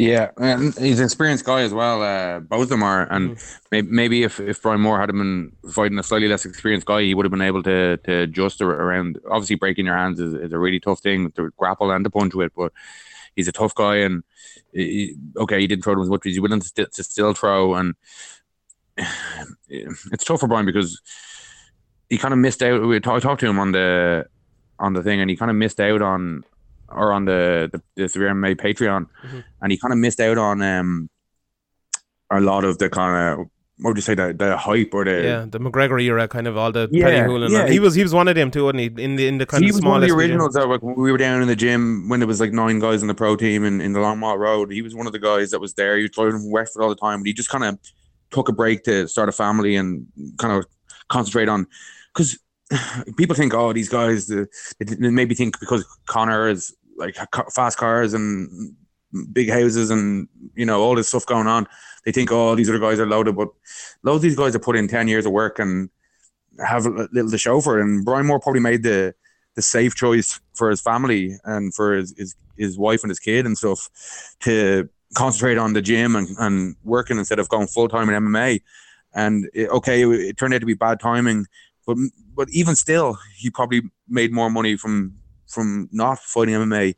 Yeah, 0.00 0.30
and 0.38 0.74
he's 0.78 0.98
an 0.98 1.04
experienced 1.04 1.44
guy 1.44 1.60
as 1.60 1.74
well. 1.74 2.02
Uh, 2.02 2.40
both 2.40 2.62
of 2.62 2.68
them 2.70 2.82
are, 2.82 3.02
and 3.12 3.36
maybe, 3.70 3.88
maybe 3.90 4.22
if, 4.22 4.40
if 4.40 4.62
Brian 4.62 4.80
Moore 4.80 4.98
had 4.98 5.08
been 5.08 5.52
fighting 5.72 5.98
a 5.98 6.02
slightly 6.02 6.26
less 6.26 6.46
experienced 6.46 6.86
guy, 6.86 7.02
he 7.02 7.14
would 7.14 7.26
have 7.26 7.30
been 7.30 7.42
able 7.42 7.62
to 7.64 7.98
to 7.98 8.20
adjust 8.20 8.62
around. 8.62 9.18
Obviously, 9.30 9.56
breaking 9.56 9.84
your 9.84 9.98
hands 9.98 10.18
is, 10.18 10.32
is 10.32 10.54
a 10.54 10.58
really 10.58 10.80
tough 10.80 11.00
thing 11.00 11.30
to 11.32 11.50
grapple 11.58 11.90
and 11.90 12.02
to 12.04 12.10
punch 12.10 12.34
with, 12.34 12.50
but 12.56 12.72
he's 13.36 13.46
a 13.46 13.52
tough 13.52 13.74
guy, 13.74 13.96
and 13.96 14.22
he, 14.72 15.16
okay, 15.36 15.60
he 15.60 15.66
didn't 15.66 15.84
throw 15.84 15.92
them 15.92 16.02
as 16.02 16.08
much 16.08 16.24
as 16.24 16.32
he's 16.32 16.40
willing 16.40 16.60
to, 16.60 16.68
st- 16.68 16.92
to 16.92 17.04
still 17.04 17.34
throw, 17.34 17.74
and 17.74 17.94
it's 19.68 20.24
tough 20.24 20.40
for 20.40 20.48
Brian 20.48 20.64
because 20.64 20.98
he 22.08 22.16
kind 22.16 22.32
of 22.32 22.40
missed 22.40 22.62
out. 22.62 22.80
We 22.86 23.00
talk, 23.00 23.16
I 23.16 23.20
talked 23.20 23.40
to 23.40 23.50
him 23.50 23.58
on 23.58 23.72
the 23.72 24.24
on 24.78 24.94
the 24.94 25.02
thing, 25.02 25.20
and 25.20 25.28
he 25.28 25.36
kind 25.36 25.50
of 25.50 25.58
missed 25.58 25.78
out 25.78 26.00
on 26.00 26.42
or 26.90 27.12
on 27.12 27.24
the 27.24 27.68
the, 27.72 27.82
the 27.96 28.08
Severe 28.08 28.30
MMA 28.34 28.56
Patreon, 28.56 29.06
Mhm. 29.24 29.44
and 29.62 29.72
he 29.72 29.78
kind 29.78 29.92
of 29.92 29.98
missed 29.98 30.20
out 30.20 30.38
on 30.38 30.62
um 30.62 31.10
a 32.30 32.40
lot 32.40 32.64
of 32.64 32.78
the 32.78 32.88
kind 32.88 33.40
of 33.40 33.46
what 33.78 33.90
would 33.90 33.96
you 33.96 34.02
say 34.02 34.14
the 34.14 34.32
the 34.32 34.56
hype 34.56 34.90
or 34.92 35.04
the 35.04 35.22
Yeah, 35.22 35.46
the 35.48 35.58
McGregor 35.58 36.02
era, 36.02 36.28
kind 36.28 36.46
of 36.46 36.56
all 36.56 36.70
the 36.70 36.88
Yeah, 36.92 37.26
yeah. 37.48 37.66
He 37.66 37.78
was 37.80 37.94
he 37.94 38.02
was 38.02 38.12
one 38.14 38.28
of 38.28 38.34
them 38.34 38.50
too, 38.50 38.64
wasn't 38.64 38.80
he? 38.80 39.02
In 39.02 39.16
the 39.16 39.26
in 39.26 39.38
the 39.38 39.46
kind 39.46 39.64
he 39.64 39.70
of 39.70 39.76
was 39.76 39.82
one 39.84 40.02
of 40.02 40.08
the 40.08 40.14
originals 40.14 40.54
that 40.54 40.66
like, 40.66 40.82
we 40.82 41.10
were 41.10 41.18
down 41.18 41.40
in 41.42 41.48
the 41.48 41.56
gym 41.56 42.08
when 42.08 42.20
there 42.20 42.26
was 42.26 42.40
like 42.40 42.52
nine 42.52 42.78
guys 42.78 43.00
in 43.02 43.08
the 43.08 43.14
pro 43.14 43.36
team 43.36 43.64
in, 43.64 43.80
in 43.80 43.92
the 43.94 44.00
Long 44.00 44.18
Mile 44.18 44.36
Road. 44.38 44.70
He 44.70 44.82
was 44.82 44.94
one 44.94 45.06
of 45.06 45.12
the 45.12 45.18
guys 45.18 45.50
that 45.50 45.60
was 45.60 45.74
there. 45.74 45.96
He 45.96 46.02
was 46.02 46.10
driving 46.12 46.32
from 46.40 46.50
Wexford 46.50 46.82
all 46.82 46.88
the 46.90 46.94
time, 46.94 47.20
but 47.20 47.26
he 47.26 47.32
just 47.32 47.48
kind 47.48 47.64
of 47.64 47.78
took 48.30 48.48
a 48.48 48.52
break 48.52 48.84
to 48.84 49.08
start 49.08 49.28
a 49.28 49.32
family 49.32 49.76
and 49.76 50.06
kind 50.38 50.52
of 50.56 50.64
concentrate 51.08 51.48
on 51.48 51.66
because 52.14 52.38
people 53.16 53.34
think, 53.34 53.54
oh, 53.54 53.72
these 53.72 53.88
guys, 53.88 54.26
they 54.28 54.46
maybe 54.98 55.34
think 55.34 55.58
because 55.58 55.84
Conor 56.06 56.48
is 56.48 56.72
like 57.00 57.16
fast 57.52 57.78
cars 57.78 58.14
and 58.14 58.76
big 59.32 59.50
houses 59.50 59.90
and 59.90 60.28
you 60.54 60.64
know 60.64 60.80
all 60.80 60.94
this 60.94 61.08
stuff 61.08 61.26
going 61.26 61.46
on, 61.46 61.66
they 62.04 62.12
think, 62.12 62.30
oh, 62.30 62.54
these 62.54 62.68
other 62.68 62.78
guys 62.78 63.00
are 63.00 63.06
loaded, 63.06 63.36
but 63.36 63.48
loads 64.02 64.18
of 64.18 64.22
these 64.22 64.36
guys 64.36 64.52
have 64.52 64.62
put 64.62 64.76
in 64.76 64.86
ten 64.86 65.08
years 65.08 65.26
of 65.26 65.32
work 65.32 65.58
and 65.58 65.90
have 66.64 66.86
a 66.86 67.08
little 67.12 67.30
to 67.30 67.38
show 67.38 67.60
for 67.60 67.78
it. 67.78 67.82
And 67.82 68.04
Brian 68.04 68.26
Moore 68.26 68.40
probably 68.40 68.60
made 68.60 68.82
the 68.82 69.14
the 69.56 69.62
safe 69.62 69.94
choice 69.96 70.40
for 70.54 70.70
his 70.70 70.80
family 70.80 71.36
and 71.44 71.74
for 71.74 71.94
his 71.94 72.14
his, 72.16 72.36
his 72.56 72.78
wife 72.78 73.02
and 73.02 73.10
his 73.10 73.18
kid 73.18 73.46
and 73.46 73.58
stuff 73.58 73.88
to 74.40 74.88
concentrate 75.14 75.58
on 75.58 75.72
the 75.72 75.82
gym 75.82 76.14
and, 76.14 76.28
and 76.38 76.76
working 76.84 77.18
instead 77.18 77.40
of 77.40 77.48
going 77.48 77.66
full 77.66 77.88
time 77.88 78.08
in 78.08 78.22
MMA. 78.22 78.62
And 79.12 79.50
it, 79.52 79.68
okay, 79.70 80.02
it, 80.02 80.08
it 80.08 80.36
turned 80.36 80.54
out 80.54 80.60
to 80.60 80.66
be 80.66 80.74
bad 80.74 81.00
timing, 81.00 81.46
but 81.86 81.96
but 82.36 82.48
even 82.50 82.76
still, 82.76 83.18
he 83.36 83.50
probably 83.50 83.82
made 84.08 84.32
more 84.32 84.50
money 84.50 84.76
from 84.76 85.19
from 85.50 85.88
not 85.92 86.18
fighting 86.20 86.54
MMA 86.54 86.94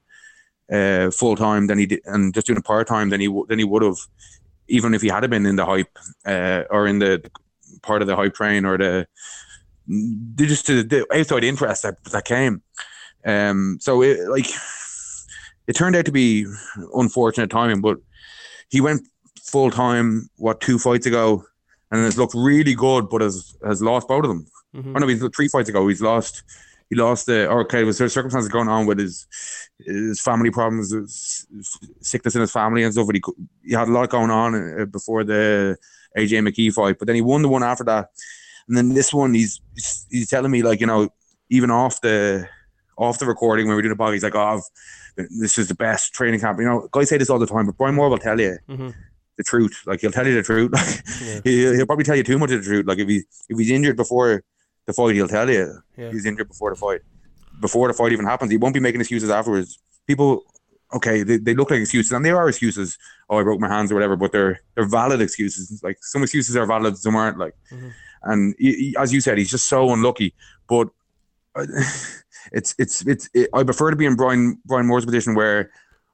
uh, 0.73 1.11
full 1.11 1.37
time 1.37 1.67
than 1.67 1.79
he 1.79 1.87
did, 1.87 2.01
and 2.05 2.33
just 2.35 2.47
doing 2.47 2.59
it 2.59 2.65
part 2.65 2.87
time 2.87 3.11
than 3.11 3.21
he 3.21 3.27
w- 3.27 3.47
than 3.49 3.59
he 3.59 3.65
would 3.65 3.83
have, 3.83 3.99
even 4.69 4.95
if 4.95 5.03
he 5.03 5.09
had 5.09 5.29
been 5.31 5.47
in 5.47 5.57
the 5.57 5.67
hype 5.67 5.99
uh, 6.27 6.63
or 6.71 6.87
in 6.87 6.99
the 6.99 7.23
part 7.83 8.03
of 8.03 8.09
the 8.09 8.17
hype 8.17 8.35
train 8.35 8.65
or 8.65 8.79
the 8.79 9.07
just 10.37 10.67
the, 10.67 10.83
the 10.83 11.07
outside 11.17 11.45
interest 11.45 11.83
that, 11.83 12.03
that 12.13 12.25
came. 12.25 12.63
Um, 13.25 13.79
so 13.81 14.03
it 14.03 14.29
like 14.29 14.47
it 15.67 15.75
turned 15.75 15.97
out 15.97 16.05
to 16.07 16.13
be 16.13 16.47
unfortunate 16.95 17.51
timing, 17.51 17.81
but 17.81 17.99
he 18.69 18.81
went 18.81 19.03
full 19.41 19.71
time 19.71 20.29
what 20.37 20.61
two 20.61 20.79
fights 20.79 21.07
ago, 21.07 21.45
and 21.91 22.05
has 22.05 22.17
looked 22.19 22.35
really 22.35 22.75
good, 22.75 23.09
but 23.11 23.21
has 23.21 23.55
has 23.65 23.83
lost 23.83 24.09
both 24.09 24.25
of 24.25 24.29
them. 24.31 24.47
Mhm. 24.75 24.93
Oh 24.97 24.99
no, 25.01 25.07
he's 25.07 25.23
three 25.37 25.49
fights 25.49 25.69
ago. 25.69 25.87
He's 25.89 26.01
lost. 26.03 26.43
He 26.93 26.99
lost 26.99 27.25
the. 27.25 27.49
Or 27.49 27.61
okay, 27.63 27.85
was 27.85 27.97
there 27.97 28.09
circumstances 28.11 28.51
going 28.53 28.69
on 28.69 28.85
with 28.85 28.99
his 28.99 29.27
his 29.79 30.21
family 30.21 30.51
problems, 30.51 30.93
his 30.93 31.47
sickness 32.03 32.35
in 32.35 32.43
his 32.43 32.53
family 32.53 32.83
and 32.83 32.93
stuff. 32.93 33.07
But 33.07 33.17
he 33.17 33.23
he 33.65 33.73
had 33.75 33.89
a 33.89 33.93
lot 33.93 34.11
going 34.11 34.31
on 34.31 34.81
uh, 34.83 34.85
before 34.85 35.25
the 35.25 35.79
AJ 36.19 36.47
McKee 36.47 36.71
fight. 36.71 36.99
But 36.99 37.07
then 37.07 37.17
he 37.17 37.23
won 37.23 37.41
the 37.41 37.49
one 37.49 37.63
after 37.63 37.83
that, 37.85 38.09
and 38.69 38.77
then 38.77 38.91
this 38.91 39.11
one, 39.11 39.33
he's 39.33 39.59
he's, 40.11 40.29
telling 40.29 40.51
me 40.51 40.63
like 40.63 40.81
you 40.81 40.87
know 40.87 41.09
even 41.49 41.71
off 41.71 41.99
the 42.03 42.47
off 42.99 43.19
the 43.19 43.25
recording 43.25 43.67
when 43.69 43.73
we 43.75 43.79
we're 43.79 43.83
doing 43.89 43.97
the 43.97 44.05
podcast, 44.05 44.13
he's 44.13 44.23
like, 44.23 44.35
oh, 44.35 44.61
I've, 45.17 45.27
this 45.41 45.57
is 45.57 45.69
the 45.69 45.75
best 45.75 46.13
training 46.13 46.41
camp. 46.41 46.59
You 46.59 46.67
know, 46.67 46.89
guys 46.93 47.09
say 47.09 47.17
this 47.17 47.31
all 47.31 47.39
the 47.39 47.47
time, 47.47 47.65
but 47.65 47.79
Brian 47.79 47.95
Moore 47.95 48.11
will 48.11 48.19
tell 48.19 48.39
you 48.39 48.59
Mhm. 48.69 48.93
the 49.39 49.45
truth. 49.45 49.81
Like 49.87 50.03
he'll 50.03 50.13
tell 50.13 50.27
you 50.27 50.35
the 50.35 50.43
truth. 50.43 50.71
Like 50.73 51.03
Yeah. 51.25 51.41
he, 51.43 51.77
he'll 51.77 51.87
probably 51.87 52.05
tell 52.05 52.17
you 52.17 52.23
too 52.23 52.39
much 52.39 52.51
of 52.53 52.61
the 52.63 52.67
truth. 52.71 52.87
Like 52.87 52.99
if 52.99 53.09
he 53.09 53.23
if 53.49 53.59
he's 53.59 53.71
injured 53.71 53.97
before 53.97 54.45
the 54.87 54.93
fight, 54.93 55.15
he'll 55.15 55.29
tell 55.29 55.49
you 55.49 55.79
Yeah. 55.97 56.11
he's 56.11 56.27
injured 56.27 56.49
before 56.49 56.71
the 56.71 56.77
fight. 56.77 57.01
Before 57.61 57.89
the 57.89 57.95
fight 57.95 58.13
even 58.13 58.27
happens, 58.27 58.51
he 58.51 58.57
won't 58.57 58.75
be 58.75 58.81
making 58.81 59.01
excuses 59.01 59.31
afterwards. 59.31 59.79
People, 60.07 60.43
okay, 60.95 61.23
they, 61.23 61.37
they 61.37 61.55
look 61.55 61.71
like 61.71 61.81
excuses, 61.81 62.11
and 62.13 62.25
they 62.25 62.31
are 62.31 62.49
excuses. 62.49 62.99
Oh, 63.31 63.39
I 63.39 63.43
broke 63.43 63.61
my 63.61 63.69
hands 63.69 63.93
or 63.93 63.95
whatever, 63.95 64.17
but 64.17 64.33
they're 64.33 64.61
they're 64.75 64.89
valid 64.89 65.21
excuses. 65.21 65.81
Like 65.83 65.99
some 66.01 66.23
excuses 66.23 66.57
are 66.57 66.67
valid, 66.67 66.97
some 66.99 67.15
aren't. 67.15 67.39
Like, 67.39 67.55
Mhm. 67.73 67.93
and 68.25 68.55
he, 68.59 68.73
he- 68.73 68.97
as 68.99 69.13
you 69.13 69.21
said, 69.21 69.39
he's 69.39 69.51
just 69.51 69.69
so 69.69 69.93
unlucky. 69.93 70.35
But 70.69 70.89
uh, 71.55 71.67
it's 72.53 72.75
it's 72.79 73.07
it's. 73.07 73.29
It, 73.35 73.49
I 73.55 73.63
prefer 73.63 73.91
to 73.91 73.97
be 73.97 74.07
in 74.07 74.17
Brian 74.17 74.59
Brian 74.65 74.87
Moore's 74.87 75.05
position 75.05 75.35
where 75.35 75.71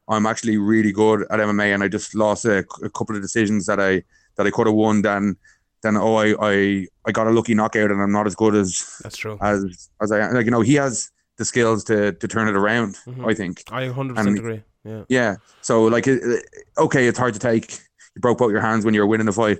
I'm 0.08 0.26
actually 0.26 0.58
really 0.58 0.92
good 0.92 1.22
at 1.30 1.38
MMA, 1.40 1.72
and 1.74 1.82
I 1.82 1.88
just 1.88 2.14
lost 2.14 2.44
a, 2.44 2.58
a 2.82 2.90
couple 2.90 3.16
of 3.16 3.22
decisions 3.22 3.66
that 3.66 3.80
I 3.80 4.02
that 4.36 4.46
I 4.46 4.50
could 4.50 4.66
have 4.66 4.74
won. 4.76 5.02
Then 5.02 5.36
then 5.82 5.96
oh 5.96 6.16
I, 6.16 6.34
I 6.40 6.86
I 7.06 7.12
got 7.12 7.26
a 7.26 7.30
lucky 7.30 7.54
knockout, 7.54 7.90
and 7.90 8.00
I'm 8.02 8.12
not 8.12 8.26
as 8.26 8.34
good 8.34 8.54
as 8.54 8.98
That's 9.02 9.16
true. 9.16 9.38
as 9.40 9.88
as 10.02 10.12
I 10.12 10.30
like. 10.30 10.44
You 10.44 10.50
know, 10.50 10.60
he 10.60 10.74
has 10.74 11.10
the 11.36 11.44
skills 11.44 11.84
to 11.84 12.12
to 12.12 12.28
turn 12.28 12.48
it 12.48 12.56
around. 12.56 12.96
Mhm. 13.06 13.30
I 13.30 13.34
think. 13.34 13.62
I 13.70 13.84
100% 13.88 14.18
and- 14.18 14.38
agree. 14.38 14.62
Yeah. 14.84 15.04
Yeah. 15.08 15.36
So 15.60 15.84
like, 15.84 16.06
okay, 16.78 17.06
it's 17.08 17.18
hard 17.18 17.34
to 17.34 17.40
take. 17.40 17.72
You 18.14 18.20
broke 18.20 18.38
both 18.38 18.50
your 18.52 18.60
hands 18.60 18.84
when 18.84 18.94
you're 18.94 19.06
winning 19.06 19.26
the 19.26 19.32
fight, 19.32 19.58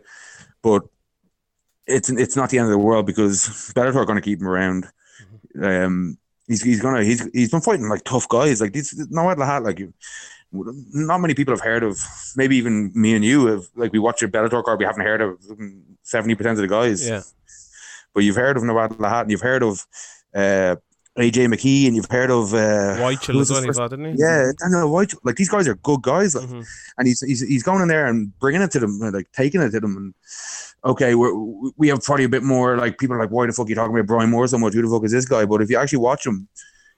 but 0.63 0.83
it's 1.87 2.09
it's 2.11 2.37
not 2.37 2.51
the 2.51 2.59
end 2.59 2.67
of 2.67 2.71
the 2.73 2.79
world 2.79 3.07
because 3.07 3.47
Bellator 3.75 3.97
are 3.97 4.05
going 4.07 4.17
to 4.17 4.23
keep 4.23 4.41
him 4.41 4.49
around. 4.49 4.87
Um, 5.61 6.19
he's 6.47 6.63
he's 6.63 6.81
gonna 6.81 7.03
he's 7.05 7.29
he's 7.33 7.51
been 7.51 7.61
fighting 7.61 7.89
like 7.89 8.05
tough 8.05 8.29
guys 8.29 8.61
like 8.61 8.73
these. 8.73 8.95
No 9.11 9.23
Lahat 9.23 9.65
like 9.65 9.79
you. 9.81 9.93
Not 10.51 11.19
many 11.19 11.35
people 11.35 11.53
have 11.53 11.61
heard 11.61 11.83
of. 11.83 11.99
Maybe 12.37 12.57
even 12.57 12.91
me 12.95 13.15
and 13.15 13.25
you 13.25 13.47
have 13.47 13.65
like 13.77 13.93
we 13.93 13.99
watch 13.99 14.23
a 14.23 14.29
Bellator 14.29 14.65
card. 14.65 14.79
We 14.79 14.85
haven't 14.87 15.03
heard 15.05 15.21
of 15.21 15.39
seventy 16.03 16.35
percent 16.35 16.59
of 16.59 16.63
the 16.63 16.69
guys. 16.69 17.07
Yeah. 17.07 17.23
But 18.15 18.25
you've 18.25 18.37
heard 18.37 18.57
of 18.57 18.63
Noad 18.63 18.93
Lahat 18.97 19.23
and 19.23 19.31
you've 19.31 19.43
heard 19.43 19.63
of 19.63 19.87
uh, 20.35 20.77
AJ 21.19 21.53
McKee 21.53 21.87
and 21.87 21.95
you've 21.95 22.11
heard 22.11 22.31
of 22.31 22.55
uh, 22.55 22.97
Weichel 22.99 23.41
as 23.41 23.51
well, 23.51 23.63
first- 23.63 23.91
didn't 23.91 24.15
he? 24.17 24.21
yeah, 24.23 24.51
Daniel 24.59 24.91
Weichel. 24.91 25.19
Like 25.23 25.37
these 25.37 25.51
guys 25.51 25.69
are 25.69 25.75
good 25.77 26.01
guys. 26.03 26.35
Like, 26.35 26.49
Mhm. 26.49 26.67
and 26.97 27.07
he's, 27.07 27.21
he's 27.21 27.41
he's 27.47 27.63
going 27.63 27.83
in 27.83 27.89
there 27.89 28.07
and 28.07 28.37
bringing 28.39 28.63
it 28.63 28.71
to 28.71 28.81
them, 28.81 28.99
like 29.01 29.31
taking 29.33 29.61
it 29.61 29.71
to 29.73 29.81
them. 29.81 29.97
And 29.97 30.15
okay, 30.85 31.15
we're, 31.15 31.35
we 31.77 31.89
have 31.89 32.03
probably 32.03 32.25
a 32.25 32.29
bit 32.29 32.43
more 32.43 32.77
like 32.79 32.97
people 32.99 33.17
are 33.17 33.21
like, 33.21 33.31
why 33.31 33.47
the 33.47 33.53
fuck 33.53 33.67
are 33.67 33.69
you 33.69 33.75
talking 33.75 33.95
about 33.95 34.07
Brian 34.07 34.31
Moore 34.31 34.47
so 34.49 34.57
much? 34.59 34.73
Who 34.73 34.81
the 34.83 34.89
fuck 34.89 35.05
is 35.05 35.13
this 35.13 35.27
guy? 35.27 35.45
But 35.45 35.61
if 35.61 35.69
you 35.71 35.77
actually 35.77 35.99
watch 35.99 36.25
him, 36.27 36.49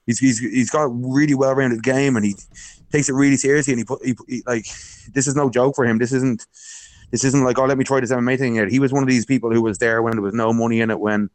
he's 0.06 0.18
he's 0.18 0.38
he's 0.38 0.70
got 0.70 0.84
a 0.84 0.88
really 0.88 1.34
well 1.34 1.54
rounded 1.54 1.82
game, 1.82 2.16
and 2.16 2.24
he 2.24 2.34
takes 2.92 3.08
it 3.08 3.14
really 3.14 3.36
seriously. 3.36 3.72
And 3.72 3.80
he 3.80 3.84
put 3.84 4.04
he, 4.04 4.14
he 4.28 4.42
like 4.46 4.66
this 5.12 5.26
is 5.26 5.34
no 5.36 5.50
joke 5.50 5.74
for 5.76 5.84
him. 5.84 5.98
This 5.98 6.12
isn't 6.12 6.46
this 7.10 7.24
isn't 7.24 7.44
like 7.44 7.58
oh 7.58 7.64
let 7.66 7.78
me 7.78 7.84
try 7.84 8.00
this 8.00 8.12
MMA 8.12 8.38
thing 8.38 8.56
yet. 8.56 8.70
He 8.70 8.78
was 8.78 8.92
one 8.92 9.02
of 9.02 9.08
these 9.08 9.26
people 9.26 9.52
who 9.52 9.62
was 9.62 9.78
there 9.78 10.02
when 10.02 10.12
there 10.12 10.22
was 10.22 10.34
no 10.34 10.52
money 10.52 10.80
in 10.80 10.90
it 10.90 11.00
when. 11.00 11.30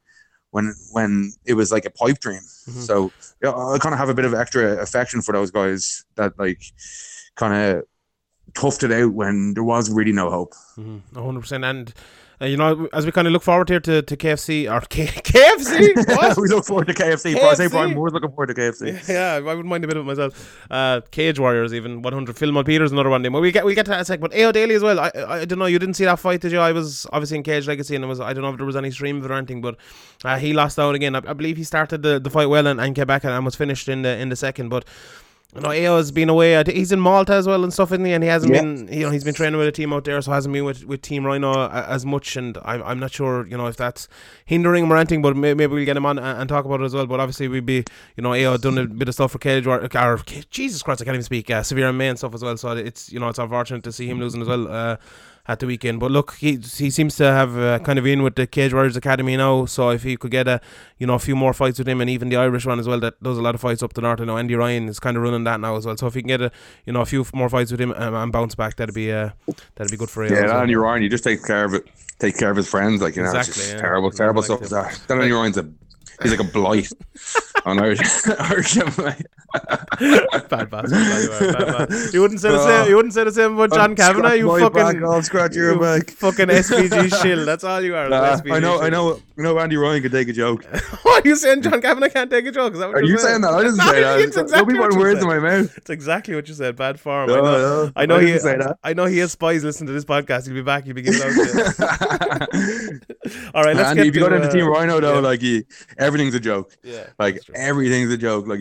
When, 0.52 0.74
when 0.94 1.34
it 1.46 1.56
was 1.56 1.70
like 1.74 1.84
a 1.84 1.90
pipe 1.90 2.20
dream, 2.20 2.40
Mhm. 2.40 2.82
so 2.88 3.12
yeah, 3.44 3.52
I 3.52 3.78
kind 3.78 3.92
of 3.92 4.00
have 4.00 4.08
a 4.08 4.14
bit 4.14 4.24
of 4.24 4.34
extra 4.34 4.78
affection 4.82 5.22
for 5.22 5.34
those 5.34 5.52
guys 5.52 6.06
that 6.16 6.40
like 6.40 6.62
kind 7.36 7.54
of 7.78 7.84
toughed 8.54 8.84
it 8.84 8.92
out 8.94 9.12
when 9.14 9.54
there 9.54 9.66
was 9.66 9.90
really 9.92 10.14
no 10.14 10.30
hope. 10.30 10.54
Mhm, 10.78 11.02
a 11.14 11.22
hundred 11.22 11.42
percent. 11.42 11.66
And 11.66 11.94
uh, 12.42 12.46
you 12.46 12.58
know, 12.58 12.88
as 12.94 13.06
we 13.06 13.12
kind 13.12 13.28
of 13.28 13.34
look 13.34 13.44
forward 13.44 13.70
here 13.70 13.80
to, 13.80 14.02
to 14.02 14.18
KFC 14.18 14.72
or 14.72 14.82
K- 14.82 15.06
KFC, 15.08 15.96
what? 16.18 16.38
we 16.38 16.48
look 16.48 16.66
forward 16.66 16.88
to 16.88 16.94
KFC. 16.94 17.36
I 17.36 17.54
say 17.54 17.66
KFC? 17.66 17.72
Brian 17.72 17.94
Moore's 17.94 18.14
looking 18.14 18.30
forward 18.30 18.48
to 18.48 18.54
KFC. 18.54 19.08
yeah, 19.10 19.34
I 19.34 19.40
wouldn't 19.40 19.66
mind 19.66 19.84
a 19.84 19.88
bit 19.88 19.98
of 19.98 20.06
it 20.06 20.08
myself. 20.08 20.68
Uh, 20.70 21.02
Cage 21.12 21.40
Warriors, 21.40 21.74
even 21.74 22.02
100. 22.02 22.38
Phil 22.38 22.64
Peters, 22.64 22.92
another 22.92 23.10
one. 23.10 23.22
Name. 23.22 23.34
Well, 23.34 23.42
we 23.42 23.52
get 23.52 23.66
we 23.66 23.74
get 23.74 23.86
to 23.86 23.92
that 23.92 23.98
in 23.98 24.02
a 24.02 24.06
sec. 24.06 24.20
But 24.20 24.36
Ao 24.36 24.52
Daly 24.52 24.76
as 24.76 24.84
well. 24.84 25.00
I, 25.00 25.12
I 25.16 25.40
I 25.42 25.46
don't 25.46 25.60
know. 25.60 25.66
You 25.66 25.80
didn't 25.80 25.96
see 25.96 26.06
that 26.06 26.20
fight, 26.20 26.42
did 26.42 26.52
you? 26.52 26.60
I 26.60 26.72
was 26.72 27.08
obviously 27.14 27.38
in 27.38 27.44
Cage 27.44 27.68
Legacy, 27.68 27.96
and 27.96 28.04
it 28.04 28.08
was 28.08 28.20
I 28.20 28.34
don't 28.34 28.44
know 28.44 28.50
if 28.50 28.58
there 28.58 28.66
was 28.66 28.76
any 28.76 28.92
stream 28.92 29.18
of 29.18 29.26
it 29.26 29.32
or 29.32 29.36
anything, 29.36 29.62
but 29.62 29.78
uh, 30.24 30.38
he 30.38 30.54
lost 30.54 30.78
out 30.78 30.96
again. 30.96 31.16
I, 31.16 31.22
I 31.26 31.34
believe 31.34 31.58
he 31.58 31.64
started 31.64 32.02
the, 32.02 32.20
the 32.20 32.30
fight 32.30 32.48
well 32.48 32.68
and, 32.68 32.82
and 32.82 32.96
came 32.96 33.08
back 33.08 33.24
and, 33.24 33.34
and 33.34 33.46
was 33.46 33.56
finished 33.56 33.88
in 33.88 34.02
the 34.02 34.18
in 34.18 34.30
the 34.30 34.36
second, 34.36 34.70
but. 34.70 34.86
You 35.56 35.62
know, 35.62 35.70
Ao 35.72 35.96
has 35.98 36.12
been 36.12 36.28
away. 36.28 36.62
He's 36.66 36.92
in 36.92 37.00
Malta 37.00 37.34
as 37.34 37.48
well 37.48 37.64
and 37.64 37.72
stuff, 37.72 37.94
isn't 37.94 38.04
he? 38.04 38.12
And 38.12 38.22
he 38.22 38.30
hasn't 38.30 38.54
Yeah. 38.54 38.62
been, 38.62 38.90
you 38.92 39.06
know, 39.06 39.10
he's 39.10 39.24
been 39.24 39.34
training 39.34 39.58
with 39.58 39.68
a 39.70 39.72
team 39.72 39.94
out 39.94 40.04
there, 40.04 40.22
so 40.22 40.34
hasn't 40.34 40.52
been 40.52 40.66
with, 40.66 40.84
with 40.84 41.02
Team 41.02 41.26
Rhino 41.26 41.70
as 41.70 42.06
much. 42.06 42.36
And 42.36 42.58
I'm, 42.66 42.84
I'm 42.84 43.00
not 43.00 43.14
sure, 43.14 43.48
you 43.48 43.56
know, 43.56 43.68
if 43.68 43.78
that's 43.78 44.10
hindering 44.46 44.84
him 44.84 44.92
or 44.92 44.98
anything, 44.98 45.22
but 45.22 45.38
maybe, 45.38 45.66
we'll 45.66 45.86
get 45.86 45.96
him 45.96 46.06
on 46.06 46.20
and, 46.20 46.40
and 46.42 46.50
talk 46.50 46.66
about 46.66 46.82
it 46.82 46.84
as 46.84 46.94
well. 46.94 47.06
But 47.08 47.22
obviously, 47.22 47.48
we'd 47.48 47.66
be, 47.66 47.86
you 48.18 48.22
know, 48.24 48.34
AO 48.34 48.58
done 48.58 48.78
a 48.78 48.86
bit 48.86 49.08
of 49.08 49.14
stuff 49.14 49.32
for 49.32 49.40
Cage 49.40 49.66
War, 49.66 49.80
or 49.82 50.20
Jesus 50.50 50.84
Christ, 50.84 51.02
I 51.02 51.06
can't 51.06 51.16
even 51.16 51.24
speak, 51.24 51.50
uh, 51.50 51.64
Severe 51.64 51.88
and 51.88 51.98
Main 51.98 52.18
stuff 52.18 52.34
as 52.36 52.44
well. 52.44 52.58
So 52.58 52.72
it's, 52.72 53.12
you 53.14 53.20
know, 53.22 53.30
it's 53.30 53.40
unfortunate 53.40 53.84
to 53.84 53.94
see 53.94 54.08
him 54.08 54.20
losing 54.20 54.42
as 54.42 54.50
well. 54.50 54.68
Uh, 54.68 54.98
at 55.48 55.60
the 55.60 55.68
weekend, 55.68 56.00
but 56.00 56.10
look, 56.10 56.34
he 56.36 56.54
he 56.58 56.90
seems 56.90 57.16
to 57.18 57.24
have 57.26 57.56
uh, 57.58 57.78
kind 57.80 58.00
of 58.00 58.06
in 58.08 58.24
with 58.24 58.36
the 58.36 58.48
Cage 58.48 58.74
Warriors 58.74 58.98
Academy 58.98 59.38
now. 59.38 59.66
So 59.66 59.90
if 59.92 60.02
he 60.02 60.18
could 60.18 60.32
get 60.32 60.48
a, 60.48 60.60
you 60.98 61.06
know, 61.06 61.14
a 61.14 61.20
few 61.20 61.36
more 61.36 61.54
fights 61.54 61.78
with 61.78 61.88
him, 61.88 62.02
and 62.02 62.10
even 62.10 62.30
the 62.30 62.36
Irish 62.36 62.66
one 62.66 62.80
as 62.80 62.88
well, 62.88 63.00
that 63.02 63.22
does 63.22 63.38
a 63.38 63.42
lot 63.42 63.54
of 63.54 63.62
fights 63.62 63.84
up 63.84 63.94
the 63.94 64.02
north. 64.02 64.20
I 64.22 64.26
know 64.26 64.38
Andy 64.38 64.56
Ryan 64.56 64.88
is 64.88 65.00
kind 65.00 65.16
of 65.18 65.24
running 65.24 65.44
that 65.44 65.60
now 65.60 65.76
as 65.76 65.86
well. 65.86 65.96
So 65.98 66.08
if 66.08 66.16
he 66.16 66.22
can 66.22 66.30
get 66.30 66.42
a, 66.42 66.52
you 66.86 66.94
know, 66.94 67.02
a 67.02 67.06
few 67.06 67.26
more 67.34 67.48
fights 67.50 67.70
with 67.72 67.80
him 67.80 67.92
um, 67.94 68.16
and 68.16 68.32
bounce 68.32 68.56
back, 68.56 68.76
that'd 68.78 68.96
be 68.96 69.12
uh, 69.12 69.30
that'd 69.76 69.92
be 69.92 69.98
good 69.98 70.10
for 70.10 70.24
him. 70.24 70.34
Yeah, 70.34 70.48
that 70.48 70.56
Andy 70.64 70.76
Ryan, 70.76 71.04
he 71.04 71.10
just 71.10 71.24
takes 71.24 71.46
care 71.46 71.64
of 71.66 71.76
it, 71.76 71.84
take 72.18 72.38
care 72.38 72.50
of 72.50 72.58
his 72.58 72.68
friends. 72.68 73.02
Like 73.02 73.16
you 73.16 73.22
know, 73.22 73.30
it's 73.30 73.38
Exactly, 73.48 73.62
just 73.62 73.74
yeah. 73.76 73.82
terrible, 73.82 74.10
terrible 74.12 74.42
stuff. 74.42 74.62
like 74.62 74.70
that 74.72 75.00
that 75.08 75.18
Andy 75.20 75.32
Ryan's 75.32 75.58
a 75.58 75.70
he's 76.22 76.32
like 76.32 76.40
a 76.40 76.44
blight 76.52 76.90
on 77.66 77.80
Irish 77.80 78.00
Irish 78.40 78.76
bad 80.50 80.70
bastard. 80.70 80.92
bad 80.92 81.24
you 81.24 81.54
bad. 81.54 82.14
You 82.14 82.22
wouldn't 82.22 82.42
say 82.42 82.50
the 82.50 82.60
Oh. 82.60 82.68
same. 82.68 82.90
You 82.90 82.96
wouldn't 82.98 83.14
say 83.14 83.24
the 83.24 83.32
same 83.32 83.54
about 83.54 83.72
John 83.74 83.96
Scratch 83.96 84.16
Kavanagh. 84.16 84.34
You 84.36 84.50
fucking, 84.60 84.74
back, 84.74 84.96
I'll 85.04 85.24
scratch 85.24 85.56
your 85.56 85.74
you 85.74 85.80
back. 85.80 86.10
fucking 86.12 86.48
SBG 86.48 87.22
shill. 87.22 87.46
That's 87.46 87.64
all 87.64 87.82
you 87.82 87.96
are. 87.96 88.10
Nah, 88.10 88.40
I 88.52 88.60
know, 88.60 88.82
I 88.82 88.90
know, 88.90 89.20
I 89.38 89.42
know. 89.42 89.60
Andy 89.60 89.78
Ryan 89.78 90.02
could 90.02 90.12
take 90.12 90.28
a 90.28 90.34
joke. 90.34 90.66
what 91.04 91.26
are 91.26 91.28
you 91.28 91.36
saying? 91.36 91.62
John 91.62 91.82
Kavanagh 91.82 92.10
can't 92.10 92.30
take 92.30 92.46
a 92.46 92.52
joke. 92.52 92.74
Is 92.74 92.80
that 92.80 92.88
what 92.90 92.98
Are 92.98 93.04
you're 93.04 93.18
saying 93.18 93.42
that? 93.42 93.54
I 93.54 93.64
didn't 93.64 93.78
No, 93.78 93.86
say 93.92 94.02
that. 94.02 94.20
it's 94.20 94.38
exactly 94.38 94.58
Don't 94.58 94.68
be 94.74 94.80
what 94.80 94.92
putting 94.92 95.00
words 95.00 95.22
in 95.22 95.28
my 95.28 95.40
mouth. 95.40 95.78
It's 95.78 95.90
exactly 95.90 96.36
what 96.36 96.48
you 96.48 96.54
said. 96.54 96.76
Bad 96.76 97.00
form. 97.00 97.30
I 97.30 97.34
know. 97.36 97.42
no, 97.44 97.92
I 97.96 98.06
know 98.06 98.20
he. 98.20 98.38
say 98.40 98.58
that. 98.58 98.78
I 98.84 98.94
know 98.94 99.06
he 99.06 99.20
has 99.20 99.32
spies 99.32 99.64
listening 99.64 99.88
to 99.88 99.94
this 99.94 100.06
podcast. 100.06 100.46
He'll 100.48 100.56
be 100.56 100.62
back. 100.62 100.86
He'll 100.86 100.94
be 100.96 101.02
giving 101.02 101.22
out. 101.22 101.30
All 103.56 103.64
right, 103.64 103.76
let's 103.76 103.90
Andy, 103.90 104.04
get 104.04 104.08
if 104.10 104.16
you 104.16 104.22
go 104.22 104.34
into 104.34 104.48
uh, 104.48 104.52
Team 104.52 104.68
Rhino 104.68 105.00
though, 105.00 105.20
like 105.20 105.42
you, 105.42 105.64
everything's 106.06 106.36
a 106.36 106.40
joke. 106.40 106.78
Yeah, 106.84 107.08
Like 107.20 107.40
everything's 107.54 108.12
a 108.12 108.18
joke. 108.18 108.48
Like 108.48 108.60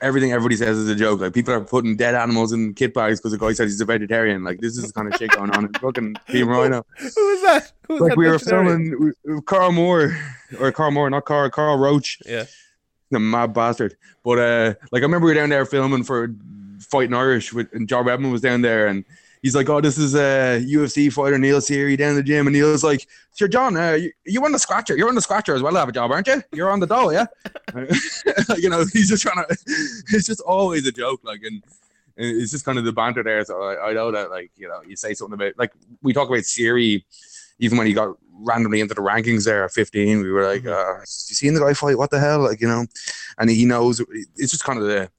everything 0.00 0.32
everybody 0.32 0.56
says 0.56 0.78
is 0.78 0.88
a 0.88 0.94
joke. 0.94 1.20
Like 1.20 1.34
people 1.34 1.52
are 1.54 1.60
putting 1.60 1.96
dead 1.96 2.14
animals 2.14 2.52
in 2.52 2.74
kit 2.74 2.94
bags 2.94 3.20
because 3.20 3.32
the 3.32 3.38
guy 3.38 3.52
says 3.52 3.70
he's 3.72 3.80
a 3.80 3.84
vegetarian. 3.84 4.44
Like 4.44 4.60
this 4.60 4.76
is 4.78 4.86
the 4.86 4.92
kind 4.92 5.12
of 5.12 5.18
shit 5.18 5.30
going 5.32 5.50
on 5.50 5.66
in 5.66 5.72
fucking 5.74 6.16
Team 6.30 6.48
Rhino. 6.48 6.84
Who 6.98 7.04
was 7.04 7.42
that? 7.42 7.72
Who 7.88 7.94
was 7.94 8.00
Like 8.02 8.10
that 8.10 8.18
we 8.18 8.28
were 8.28 8.38
filming 8.38 9.14
with 9.24 9.44
Carl 9.46 9.72
Moore 9.72 10.16
or 10.60 10.72
Carl 10.72 10.90
Moore, 10.90 11.10
not 11.10 11.24
Carl, 11.24 11.50
Carl 11.50 11.78
Roach, 11.78 12.18
Yeah. 12.26 12.44
the 13.10 13.18
mad 13.18 13.52
bastard. 13.54 13.96
But 14.24 14.38
uh, 14.38 14.74
like 14.92 15.02
I 15.02 15.06
remember 15.06 15.26
we 15.26 15.32
were 15.32 15.40
down 15.40 15.48
there 15.50 15.66
filming 15.66 16.04
for 16.04 16.34
Fighting 16.80 17.14
Irish 17.14 17.52
with 17.52 17.72
and 17.72 17.88
Joe 17.88 18.02
Redmond 18.02 18.32
was 18.32 18.40
down 18.42 18.62
there 18.62 18.86
and. 18.86 19.04
He's 19.42 19.54
like, 19.54 19.68
oh, 19.68 19.80
this 19.80 19.98
is 19.98 20.14
a 20.14 20.62
UFC 20.64 21.12
fighter, 21.12 21.38
Neil 21.38 21.58
Seery, 21.58 21.96
down 21.96 22.10
in 22.10 22.16
the 22.16 22.22
gym. 22.22 22.46
And 22.46 22.54
Neil's 22.54 22.84
like, 22.84 23.06
sure, 23.36 23.48
John, 23.48 23.76
uh, 23.76 23.92
you, 23.92 24.12
you 24.24 24.44
on 24.44 24.52
the 24.52 24.58
scratcher. 24.58 24.96
You're 24.96 25.08
on 25.08 25.14
the 25.14 25.20
scratcher 25.20 25.54
as 25.54 25.62
well 25.62 25.72
to 25.72 25.78
have 25.78 25.88
a 25.88 25.92
job, 25.92 26.10
aren't 26.10 26.26
you? 26.26 26.42
You're 26.52 26.70
on 26.70 26.80
the 26.80 26.86
dough, 26.86 27.10
yeah? 27.10 27.26
you 28.56 28.68
know, 28.68 28.84
he's 28.92 29.08
just 29.08 29.22
trying 29.22 29.44
to, 29.48 29.56
it's 29.56 30.26
just 30.26 30.40
always 30.40 30.86
a 30.86 30.92
joke. 30.92 31.20
Like, 31.24 31.42
and, 31.44 31.62
it's 32.18 32.50
just 32.50 32.64
kind 32.64 32.78
of 32.78 32.84
the 32.84 32.92
banter 32.92 33.22
there. 33.22 33.44
So 33.44 33.62
I, 33.62 33.90
I 33.90 33.92
know 33.92 34.10
that, 34.10 34.30
like, 34.30 34.50
you 34.56 34.68
know, 34.68 34.82
you 34.82 34.96
say 34.96 35.14
something 35.14 35.34
about, 35.34 35.52
like, 35.56 35.72
we 36.02 36.12
talk 36.12 36.28
about 36.28 36.40
Seery, 36.40 37.04
even 37.60 37.78
when 37.78 37.86
he 37.86 37.92
got 37.92 38.16
randomly 38.40 38.80
into 38.80 38.94
the 38.94 39.00
rankings 39.00 39.44
there 39.44 39.64
at 39.64 39.72
15, 39.72 40.22
we 40.22 40.30
were 40.30 40.44
like, 40.44 40.66
uh, 40.66 40.98
you 40.98 41.04
seen 41.06 41.54
the 41.54 41.60
guy 41.60 41.74
fight? 41.74 41.96
What 41.96 42.10
the 42.10 42.18
hell? 42.18 42.40
Like, 42.40 42.60
you 42.60 42.68
know, 42.68 42.86
and 43.38 43.50
he 43.50 43.64
knows, 43.64 44.00
it's 44.36 44.52
just 44.52 44.64
kind 44.64 44.78
of 44.78 44.86
the, 44.86 45.10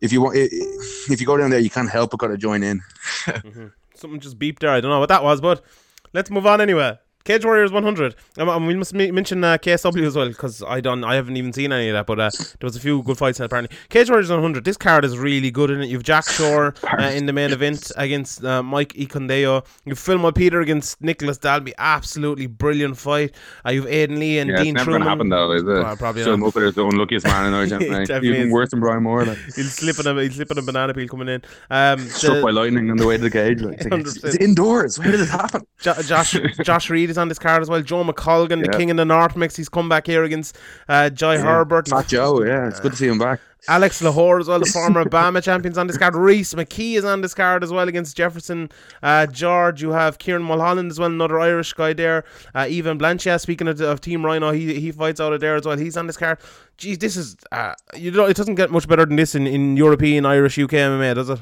if 0.00 0.12
you 0.12 0.20
want, 0.22 0.36
if 0.36 1.20
you 1.20 1.26
go 1.26 1.36
down 1.36 1.50
there, 1.50 1.58
you 1.60 1.70
can't 1.70 1.90
help 1.90 2.10
but 2.10 2.18
gotta 2.20 2.36
join 2.36 2.62
in. 2.62 2.80
Mhm. 3.26 3.72
Something 3.94 4.20
just 4.20 4.38
beeped 4.38 4.60
there. 4.60 4.70
I 4.70 4.80
don't 4.80 4.90
know 4.92 5.00
what 5.00 5.08
that 5.08 5.24
was, 5.24 5.40
but 5.40 5.64
let's 6.12 6.30
move 6.30 6.46
on 6.46 6.60
anyway. 6.60 6.96
Cage 7.28 7.44
Warriors 7.44 7.70
100. 7.70 8.14
Um, 8.38 8.48
um, 8.48 8.64
we 8.66 8.74
must 8.74 8.94
m- 8.94 9.14
mention 9.14 9.44
uh, 9.44 9.58
KSW 9.58 10.06
as 10.06 10.16
well 10.16 10.28
because 10.28 10.62
I 10.62 10.80
don't, 10.80 11.04
I 11.04 11.14
haven't 11.14 11.36
even 11.36 11.52
seen 11.52 11.72
any 11.72 11.90
of 11.90 11.92
that. 11.92 12.06
But 12.06 12.18
uh, 12.18 12.30
there 12.32 12.66
was 12.66 12.74
a 12.74 12.80
few 12.80 13.02
good 13.02 13.18
fights 13.18 13.38
apparently. 13.38 13.76
Cage 13.90 14.08
Warriors 14.08 14.30
100. 14.30 14.64
This 14.64 14.78
card 14.78 15.04
is 15.04 15.18
really 15.18 15.50
good 15.50 15.70
in 15.70 15.82
it. 15.82 15.90
You've 15.90 16.04
Jack 16.04 16.26
Shore 16.26 16.72
uh, 16.98 17.02
in 17.02 17.26
the 17.26 17.34
main 17.34 17.52
event 17.52 17.92
against 17.96 18.42
uh, 18.46 18.62
Mike 18.62 18.94
Ekundayo. 18.94 19.62
You've 19.84 19.98
Phil 19.98 20.32
Peter 20.32 20.62
against 20.62 21.02
Nicolas 21.02 21.36
Dalby. 21.36 21.74
Absolutely 21.76 22.46
brilliant 22.46 22.96
fight. 22.96 23.34
Uh, 23.66 23.72
you've 23.72 23.84
Aiden 23.84 24.18
Lee 24.18 24.38
and 24.38 24.48
Yeah, 24.48 24.62
Dean 24.62 24.74
it's 24.76 24.86
never 24.86 24.92
Trueman. 24.92 25.00
gonna 25.00 25.10
happen 25.10 25.28
though, 25.28 25.52
is 25.52 25.62
it? 25.64 25.68
Uh, 25.68 25.96
probably 25.96 26.22
so 26.24 26.34
not. 26.34 26.56
Is 26.56 26.74
the 26.76 26.86
unluckiest 26.86 27.26
man 27.26 27.52
in 27.52 27.72
It 28.10 28.24
Even 28.24 28.50
worse 28.50 28.70
than 28.70 28.80
Brian 28.80 29.02
Moore. 29.02 29.26
Like, 29.26 29.36
He's 29.54 29.74
slipping 29.74 30.06
a 30.06 30.22
he's 30.22 30.36
slipping 30.36 30.56
a 30.56 30.62
banana 30.62 30.94
peel 30.94 31.06
coming 31.08 31.28
in. 31.28 31.42
Um, 31.68 31.98
struck 32.08 32.36
the- 32.36 32.42
by 32.42 32.52
lightning 32.52 32.90
on 32.90 32.96
the 32.96 33.06
way 33.06 33.18
to 33.18 33.22
the 33.22 33.30
cage. 33.30 33.60
Like, 33.60 33.76
it's, 33.80 34.24
it's 34.24 34.36
indoors. 34.36 34.96
How 34.96 35.10
did 35.10 35.20
this 35.20 35.28
happen? 35.30 35.66
Jo- 35.78 36.00
Josh 36.00 36.34
Josh 36.64 36.88
Reed 36.88 37.10
is 37.10 37.17
on 37.18 37.28
this 37.28 37.38
card 37.38 37.62
as 37.62 37.68
well. 37.68 37.82
Joe 37.82 38.04
McColgan, 38.04 38.64
the 38.64 38.76
king 38.76 38.88
in 38.88 38.96
the 38.96 39.04
North 39.04 39.36
mix. 39.36 39.56
He's 39.56 39.68
come 39.68 39.88
back 39.88 40.06
here 40.06 40.24
against 40.24 40.56
uh, 40.88 41.10
Jai 41.10 41.38
Herbert. 41.38 41.88
Fat 41.88 42.08
Joe. 42.08 42.42
Yeah, 42.44 42.68
it's 42.68 42.80
good 42.80 42.92
to 42.92 42.98
see 42.98 43.08
him 43.08 43.18
back. 43.18 43.40
Alex 43.66 44.00
Lohoré 44.00 44.40
as 44.40 44.48
well, 44.48 44.60
the 44.60 44.66
former 44.66 45.04
BAMMA 45.06 45.42
champions 45.42 45.76
on 45.76 45.88
this 45.88 45.98
card. 45.98 46.14
Rhys 46.14 46.54
McKee 46.54 46.96
is 46.96 47.04
on 47.04 47.22
this 47.22 47.34
card 47.34 47.64
as 47.64 47.72
well 47.72 47.88
against 47.88 48.16
Jefferson 48.16 48.70
uh, 49.02 49.26
George. 49.26 49.82
You 49.82 49.90
have 49.90 50.18
Kieran 50.18 50.42
Mulholland 50.42 50.90
as 50.92 50.98
well, 51.00 51.10
another 51.10 51.40
Irish 51.40 51.72
guy 51.72 51.92
there. 51.92 52.24
Uh, 52.54 52.66
Evan 52.70 52.98
Blanchett, 52.98 53.40
speaking 53.40 53.66
of, 53.66 53.80
of 53.80 54.00
Team 54.00 54.24
Rhino, 54.24 54.52
he 54.52 54.78
he 54.78 54.92
fights 54.92 55.20
out 55.20 55.32
of 55.32 55.40
there 55.40 55.56
as 55.56 55.66
well. 55.66 55.76
He's 55.76 55.96
on 55.96 56.06
this 56.06 56.16
card. 56.16 56.38
Geez, 56.76 56.98
this 56.98 57.16
is 57.16 57.36
uh, 57.50 57.74
you 57.96 58.10
know 58.12 58.26
it 58.26 58.36
doesn't 58.36 58.54
get 58.54 58.70
much 58.70 58.86
better 58.86 59.04
than 59.04 59.16
this 59.16 59.34
in, 59.34 59.46
in 59.46 59.76
European, 59.76 60.24
Irish, 60.24 60.58
UK 60.58 60.70
MMA, 60.70 61.16
does 61.16 61.30
it? 61.30 61.40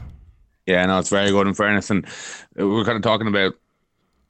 Yeah, 0.67 0.85
no, 0.87 0.99
it's 0.99 1.11
very 1.11 1.31
good 1.31 1.47
in 1.47 1.55
fairness. 1.55 1.91
And 1.91 2.07
we're 2.57 2.85
kind 2.85 2.97
of 2.97 3.03
talking 3.03 3.29
about 3.29 3.55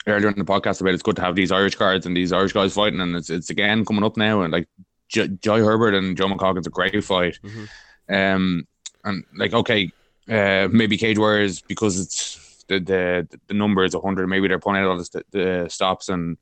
earlier 0.07 0.29
in 0.29 0.38
the 0.38 0.45
podcast 0.45 0.81
about 0.81 0.95
it's 0.95 1.03
good 1.03 1.16
to 1.16 1.23
have 1.23 1.35
these 1.35 1.53
Irish 1.53 1.75
cards 1.75 2.07
and 2.07 2.16
these 2.16 2.33
Irish 2.33 2.53
guys 2.53 2.75
fighting, 2.75 3.01
and 3.01 3.16
it's 3.16 3.31
it's 3.31 3.51
again 3.51 3.85
coming 3.85 4.05
up 4.05 4.16
now. 4.16 4.42
And 4.42 4.53
like 4.53 4.69
J- 5.09 5.29
Joy 5.29 5.62
Herbert 5.64 5.95
and 5.95 6.16
Joe 6.16 6.27
McColgan's 6.27 6.66
a 6.66 6.71
great 6.71 7.03
fight. 7.05 7.38
Mhm. 7.45 7.69
Um, 8.09 8.66
and 9.05 9.25
like 9.37 9.53
okay, 9.53 9.90
Uh, 10.29 10.69
maybe 10.73 10.97
Cage 10.97 11.19
Warriors 11.19 11.61
because 11.61 12.01
it's 12.01 12.64
the 12.69 12.81
the 12.81 13.38
the 13.47 13.55
number 13.55 13.85
is 13.85 13.95
hundred. 13.95 14.27
Maybe 14.29 14.49
they're 14.49 14.59
pulling 14.59 14.81
out 14.83 14.88
all 14.88 14.99
the, 14.99 15.05
st- 15.05 15.31
the 15.31 15.66
stops 15.69 16.09
and 16.09 16.37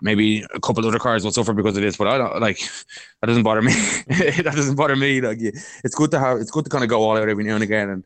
maybe 0.00 0.44
a 0.54 0.60
couple 0.60 0.86
other 0.86 0.98
cars 0.98 1.22
will 1.24 1.30
suffer 1.32 1.52
because 1.52 1.76
of 1.76 1.82
this. 1.82 1.96
But 1.98 2.08
I 2.08 2.18
don't 2.18 2.40
like 2.40 2.58
that 3.20 3.26
doesn't 3.26 3.42
bother 3.42 3.60
me. 3.62 3.72
that 4.08 4.52
doesn't 4.56 4.76
bother 4.76 4.96
me. 4.96 5.20
Like 5.20 5.38
it's 5.40 5.94
good 5.94 6.10
to 6.12 6.18
have 6.18 6.38
it's 6.38 6.50
good 6.50 6.64
to 6.64 6.70
kind 6.70 6.84
of 6.84 6.90
go 6.90 7.02
all 7.02 7.16
out 7.18 7.28
every 7.28 7.44
now 7.44 7.54
and 7.54 7.62
again 7.64 7.90
and. 7.90 8.04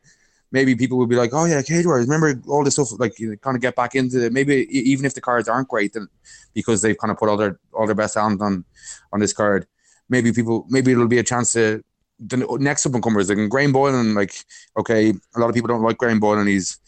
Maybe 0.51 0.75
people 0.75 0.97
will 0.97 1.07
be 1.07 1.15
like, 1.15 1.31
"Oh 1.33 1.45
yeah, 1.45 1.61
Cage 1.61 1.85
Warriors." 1.85 2.07
Remember 2.07 2.41
all 2.47 2.63
this 2.63 2.73
stuff? 2.73 2.99
Like, 2.99 3.19
you 3.19 3.37
kind 3.37 3.55
of 3.55 3.61
get 3.61 3.75
back 3.75 3.95
into 3.95 4.25
it. 4.25 4.33
Maybe 4.33 4.67
even 4.71 5.05
if 5.05 5.13
the 5.13 5.21
cards 5.21 5.47
aren't 5.47 5.67
great, 5.67 5.93
then 5.93 6.07
because 6.53 6.81
they've 6.81 6.97
kind 6.97 7.11
of 7.11 7.17
put 7.17 7.29
all 7.29 7.37
their 7.37 7.59
all 7.73 7.85
their 7.85 7.95
best 7.95 8.15
talent 8.15 8.41
on 8.41 8.65
on 9.13 9.19
this 9.19 9.33
card, 9.33 9.67
maybe 10.09 10.31
people 10.33 10.65
maybe 10.69 10.91
it'll 10.91 11.07
be 11.07 11.19
a 11.19 11.23
chance 11.23 11.53
to 11.53 11.83
the 12.19 12.57
next 12.59 12.85
up 12.85 12.93
and 12.93 13.03
comers 13.03 13.29
like 13.29 13.49
Graham 13.49 13.71
Boylan. 13.71 14.13
Like, 14.13 14.33
okay, 14.77 15.13
a 15.35 15.39
lot 15.39 15.49
of 15.49 15.55
people 15.55 15.67
don't 15.67 15.81
like 15.81 15.97
Graham 15.97 16.19
Boylan. 16.19 16.47
He's 16.47 16.79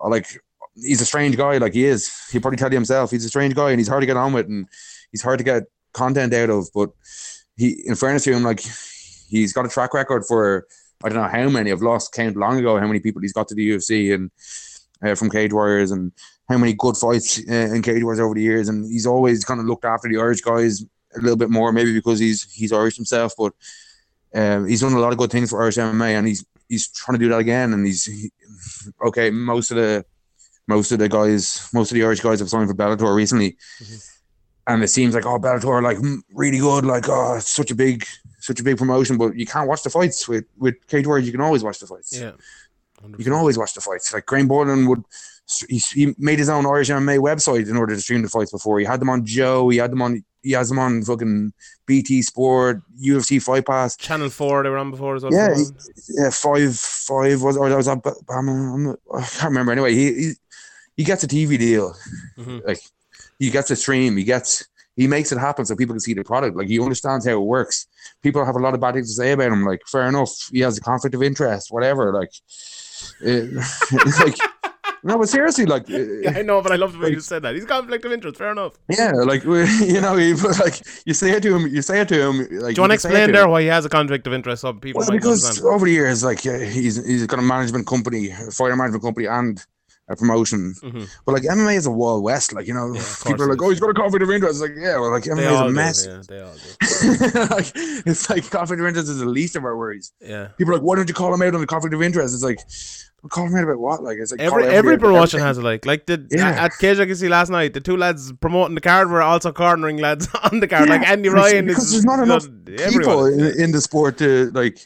uh, 0.00 0.08
like 0.08 0.40
he's 0.74 1.00
a 1.00 1.06
strange 1.06 1.36
guy. 1.36 1.58
Like 1.58 1.74
he 1.74 1.84
is. 1.84 2.28
He'll 2.30 2.40
probably 2.40 2.56
tell 2.56 2.70
you 2.70 2.76
himself. 2.76 3.10
He's 3.10 3.24
a 3.24 3.28
strange 3.28 3.54
guy, 3.54 3.70
and 3.70 3.78
he's 3.78 3.88
hard 3.88 4.02
to 4.02 4.06
get 4.06 4.16
on 4.16 4.32
with, 4.32 4.46
and 4.46 4.66
he's 5.12 5.22
hard 5.22 5.38
to 5.38 5.44
get 5.44 5.64
content 5.92 6.34
out 6.34 6.50
of. 6.50 6.68
But 6.74 6.90
he, 7.56 7.82
in 7.86 7.94
fairness 7.94 8.24
to 8.24 8.32
him, 8.32 8.42
like 8.42 8.60
he's 9.28 9.52
got 9.52 9.66
a 9.66 9.68
track 9.68 9.94
record 9.94 10.24
for 10.26 10.66
I 11.04 11.08
don't 11.08 11.18
know 11.18 11.28
how 11.28 11.48
many. 11.48 11.70
I've 11.70 11.82
lost 11.82 12.12
count 12.12 12.36
long 12.36 12.58
ago 12.58 12.78
how 12.78 12.86
many 12.86 13.00
people 13.00 13.22
he's 13.22 13.32
got 13.32 13.48
to 13.48 13.54
the 13.54 13.70
UFC 13.70 14.14
and 14.14 14.30
uh, 15.02 15.14
from 15.14 15.30
Cage 15.30 15.52
Warriors 15.52 15.90
and 15.90 16.12
how 16.48 16.58
many 16.58 16.72
good 16.72 16.96
fights 16.96 17.40
uh, 17.48 17.52
in 17.74 17.82
Cage 17.82 18.02
Warriors 18.02 18.20
over 18.20 18.34
the 18.34 18.42
years. 18.42 18.68
And 18.68 18.90
he's 18.90 19.06
always 19.06 19.44
kind 19.44 19.60
of 19.60 19.66
looked 19.66 19.84
after 19.84 20.08
the 20.08 20.18
Irish 20.18 20.40
guys 20.40 20.82
a 21.16 21.20
little 21.20 21.36
bit 21.36 21.50
more, 21.50 21.72
maybe 21.72 21.92
because 21.92 22.18
he's 22.18 22.50
he's 22.52 22.72
Irish 22.72 22.96
himself, 22.96 23.34
but. 23.36 23.52
Um, 24.36 24.66
he's 24.66 24.80
done 24.80 24.94
a 24.94 24.98
lot 24.98 25.12
of 25.12 25.18
good 25.18 25.30
things 25.30 25.50
for 25.50 25.62
Irish 25.62 25.76
MMA, 25.76 26.18
and 26.18 26.26
he's 26.26 26.44
he's 26.68 26.88
trying 26.88 27.16
to 27.16 27.24
do 27.24 27.30
that 27.30 27.38
again. 27.38 27.72
And 27.72 27.86
he's 27.86 28.04
he, 28.04 28.32
okay. 29.06 29.30
Most 29.30 29.70
of 29.70 29.76
the 29.76 30.04
most 30.66 30.92
of 30.92 30.98
the 30.98 31.08
guys, 31.08 31.68
most 31.72 31.90
of 31.90 31.94
the 31.94 32.04
Irish 32.04 32.20
guys 32.20 32.40
have 32.40 32.48
signed 32.48 32.68
for 32.68 32.74
Bellator 32.74 33.14
recently, 33.14 33.52
mm-hmm. 33.80 34.72
and 34.72 34.82
it 34.82 34.88
seems 34.88 35.14
like 35.14 35.26
oh 35.26 35.38
Bellator 35.38 35.82
like 35.82 35.98
really 36.32 36.58
good, 36.58 36.84
like 36.84 37.08
oh 37.08 37.36
it's 37.36 37.48
such 37.48 37.70
a 37.70 37.74
big 37.74 38.04
such 38.44 38.60
a 38.60 38.62
big 38.62 38.78
promotion, 38.78 39.16
but 39.16 39.36
you 39.36 39.46
can't 39.46 39.68
watch 39.68 39.82
the 39.82 39.90
fights 39.90 40.28
with 40.28 40.44
with 40.58 40.74
Cage 40.88 41.06
Warriors. 41.06 41.26
You 41.26 41.32
can 41.32 41.40
always 41.40 41.64
watch 41.64 41.78
the 41.78 41.86
fights. 41.86 42.18
Yeah, 42.18 42.32
100%. 43.02 43.18
you 43.18 43.24
can 43.24 43.32
always 43.32 43.58
watch 43.58 43.74
the 43.74 43.80
fights. 43.80 44.12
Like 44.12 44.26
Graham 44.26 44.48
Boylan 44.48 44.86
would. 44.88 45.02
He, 45.68 45.76
he 45.92 46.14
made 46.16 46.38
his 46.38 46.48
own 46.48 46.64
Irish 46.64 46.88
MMA 46.88 47.18
website 47.18 47.68
in 47.68 47.76
order 47.76 47.94
to 47.94 48.00
stream 48.00 48.22
the 48.22 48.30
fights 48.30 48.50
before. 48.50 48.78
He 48.78 48.86
had 48.86 48.98
them 48.98 49.10
on 49.10 49.26
Joe. 49.26 49.68
He 49.68 49.76
had 49.76 49.92
them 49.92 50.00
on 50.00 50.24
he 50.44 50.52
has 50.52 50.68
them 50.68 50.78
on 50.78 51.02
fucking 51.02 51.52
BT 51.86 52.22
Sport, 52.22 52.82
UFC 53.02 53.42
Fight 53.42 53.66
Pass, 53.66 53.96
Channel 53.96 54.28
Four. 54.28 54.62
They 54.62 54.68
were 54.68 54.78
on 54.78 54.90
before 54.90 55.16
as 55.16 55.22
well. 55.22 55.32
Yeah, 55.32 55.54
he, 55.54 55.64
yeah, 56.10 56.30
five, 56.30 56.76
five 56.76 57.42
was 57.42 57.56
or 57.56 57.68
that 57.68 57.76
was 57.76 57.88
on. 57.88 58.02
I 58.04 59.20
can't 59.22 59.44
remember. 59.44 59.72
Anyway, 59.72 59.94
he 59.94 60.14
he, 60.14 60.32
he 60.98 61.04
gets 61.04 61.24
a 61.24 61.28
TV 61.28 61.58
deal, 61.58 61.94
mm-hmm. 62.38 62.58
like 62.66 62.80
he 63.38 63.50
gets 63.50 63.70
a 63.70 63.76
stream. 63.76 64.16
He 64.16 64.24
gets 64.24 64.66
he 64.96 65.06
makes 65.06 65.32
it 65.32 65.38
happen 65.38 65.64
so 65.64 65.74
people 65.76 65.94
can 65.94 66.00
see 66.00 66.14
the 66.14 66.24
product. 66.24 66.56
Like 66.56 66.68
he 66.68 66.80
understands 66.80 67.26
how 67.26 67.32
it 67.32 67.44
works. 67.44 67.86
People 68.22 68.44
have 68.44 68.56
a 68.56 68.60
lot 68.60 68.74
of 68.74 68.80
bad 68.80 68.94
things 68.94 69.08
to 69.08 69.14
say 69.14 69.32
about 69.32 69.52
him. 69.52 69.64
Like 69.64 69.82
fair 69.86 70.06
enough, 70.08 70.30
he 70.52 70.60
has 70.60 70.78
a 70.78 70.80
conflict 70.80 71.14
of 71.14 71.22
interest, 71.22 71.68
whatever. 71.70 72.12
Like, 72.12 72.30
it, 73.20 73.56
eh, 73.56 74.24
like 74.24 74.36
no, 75.04 75.18
but 75.18 75.28
seriously, 75.28 75.66
like 75.66 75.86
yeah, 75.88 76.30
eh, 76.30 76.38
I 76.38 76.42
know, 76.42 76.62
but 76.62 76.72
I 76.72 76.76
love 76.76 76.94
the 76.94 76.98
way 76.98 77.04
like, 77.04 77.12
you 77.12 77.20
said 77.20 77.42
that. 77.42 77.54
He's 77.54 77.64
a 77.64 77.66
conflict 77.66 78.04
of 78.06 78.12
interest. 78.12 78.38
Fair 78.38 78.52
enough. 78.52 78.72
Yeah, 78.88 79.12
like 79.12 79.44
you 79.44 80.00
know, 80.00 80.16
he, 80.16 80.32
like 80.32 80.80
you 81.04 81.12
say 81.12 81.32
it 81.32 81.42
to 81.42 81.54
him, 81.54 81.66
you 81.66 81.82
say 81.82 82.00
it 82.00 82.08
to 82.08 82.20
him. 82.20 82.38
Like, 82.38 82.74
Do 82.74 82.80
you 82.80 82.82
want 82.82 82.90
to 82.90 82.94
explain 82.94 83.30
there 83.30 83.46
why 83.46 83.60
he 83.60 83.66
has 83.68 83.84
a 83.84 83.90
conflict 83.90 84.26
of 84.26 84.32
interest? 84.32 84.62
So 84.62 84.72
people 84.72 85.00
well, 85.00 85.10
because 85.10 85.44
understand. 85.44 85.74
over 85.74 85.84
the 85.84 85.92
years, 85.92 86.24
like 86.24 86.40
he's 86.40 87.04
he's 87.04 87.26
got 87.26 87.38
a 87.38 87.42
management 87.42 87.86
company, 87.86 88.30
a 88.30 88.50
fighter 88.50 88.76
management 88.76 89.04
company, 89.04 89.26
and 89.26 89.62
a 90.08 90.16
promotion. 90.16 90.74
Mm-hmm. 90.82 91.04
But 91.24 91.32
like 91.32 91.42
MMA 91.44 91.76
is 91.76 91.86
a 91.86 91.90
wild 91.90 92.22
west. 92.22 92.52
Like 92.52 92.66
you 92.66 92.74
know, 92.74 92.92
yeah, 92.94 93.02
people 93.26 93.42
are 93.42 93.50
like, 93.50 93.62
"Oh, 93.62 93.70
he's 93.70 93.80
got 93.80 93.90
a 93.90 93.94
conflict 93.94 94.22
of 94.22 94.30
interest." 94.30 94.62
It's 94.62 94.70
like, 94.70 94.78
yeah, 94.78 94.98
well, 94.98 95.10
like 95.10 95.24
MMA 95.24 95.52
is 95.52 95.60
a 95.60 95.70
mess. 95.70 96.04
Do, 96.04 96.10
yeah, 96.10 96.22
they 96.28 96.40
all 96.40 96.54
do. 96.54 97.48
like, 97.54 97.72
it's 98.06 98.30
like 98.30 98.50
conflict 98.50 98.80
of 98.80 98.86
interest 98.86 99.08
is 99.08 99.18
the 99.18 99.26
least 99.26 99.56
of 99.56 99.64
our 99.64 99.76
worries. 99.76 100.12
Yeah. 100.20 100.48
People 100.58 100.72
are 100.74 100.76
like, 100.76 100.84
"Why 100.84 100.96
don't 100.96 101.08
you 101.08 101.14
call 101.14 101.32
him 101.32 101.42
out 101.42 101.54
on 101.54 101.60
the 101.60 101.66
conflict 101.66 101.94
of 101.94 102.02
interest?" 102.02 102.34
It's 102.34 102.44
like. 102.44 102.60
Call 103.30 103.46
him 103.46 103.56
out 103.56 103.64
about 103.64 103.78
what? 103.78 104.02
Like 104.02 104.18
it's 104.18 104.32
like 104.32 104.40
every 104.42 104.66
every 104.66 104.98
promotion 104.98 105.40
has 105.40 105.56
it. 105.56 105.62
Like 105.62 105.86
like 105.86 106.04
the 106.04 106.28
yeah. 106.30 106.50
at, 106.50 106.58
at 106.58 106.72
Cage 106.78 106.98
I 106.98 107.06
can 107.06 107.16
see 107.16 107.30
last 107.30 107.48
night, 107.48 107.72
the 107.72 107.80
two 107.80 107.96
lads 107.96 108.30
promoting 108.32 108.74
the 108.74 108.82
card 108.82 109.08
were 109.08 109.22
also 109.22 109.50
cornering 109.50 109.96
lads 109.96 110.28
on 110.52 110.60
the 110.60 110.68
card. 110.68 110.90
Yeah. 110.90 110.96
Like 110.96 111.08
Andy 111.08 111.30
Ryan 111.30 111.64
because 111.64 111.84
is 111.84 111.92
there's 111.92 112.04
not 112.04 112.22
enough 112.22 112.46
people 112.66 113.24
in, 113.24 113.62
in 113.62 113.72
the 113.72 113.80
sport 113.80 114.18
to 114.18 114.50
like 114.50 114.78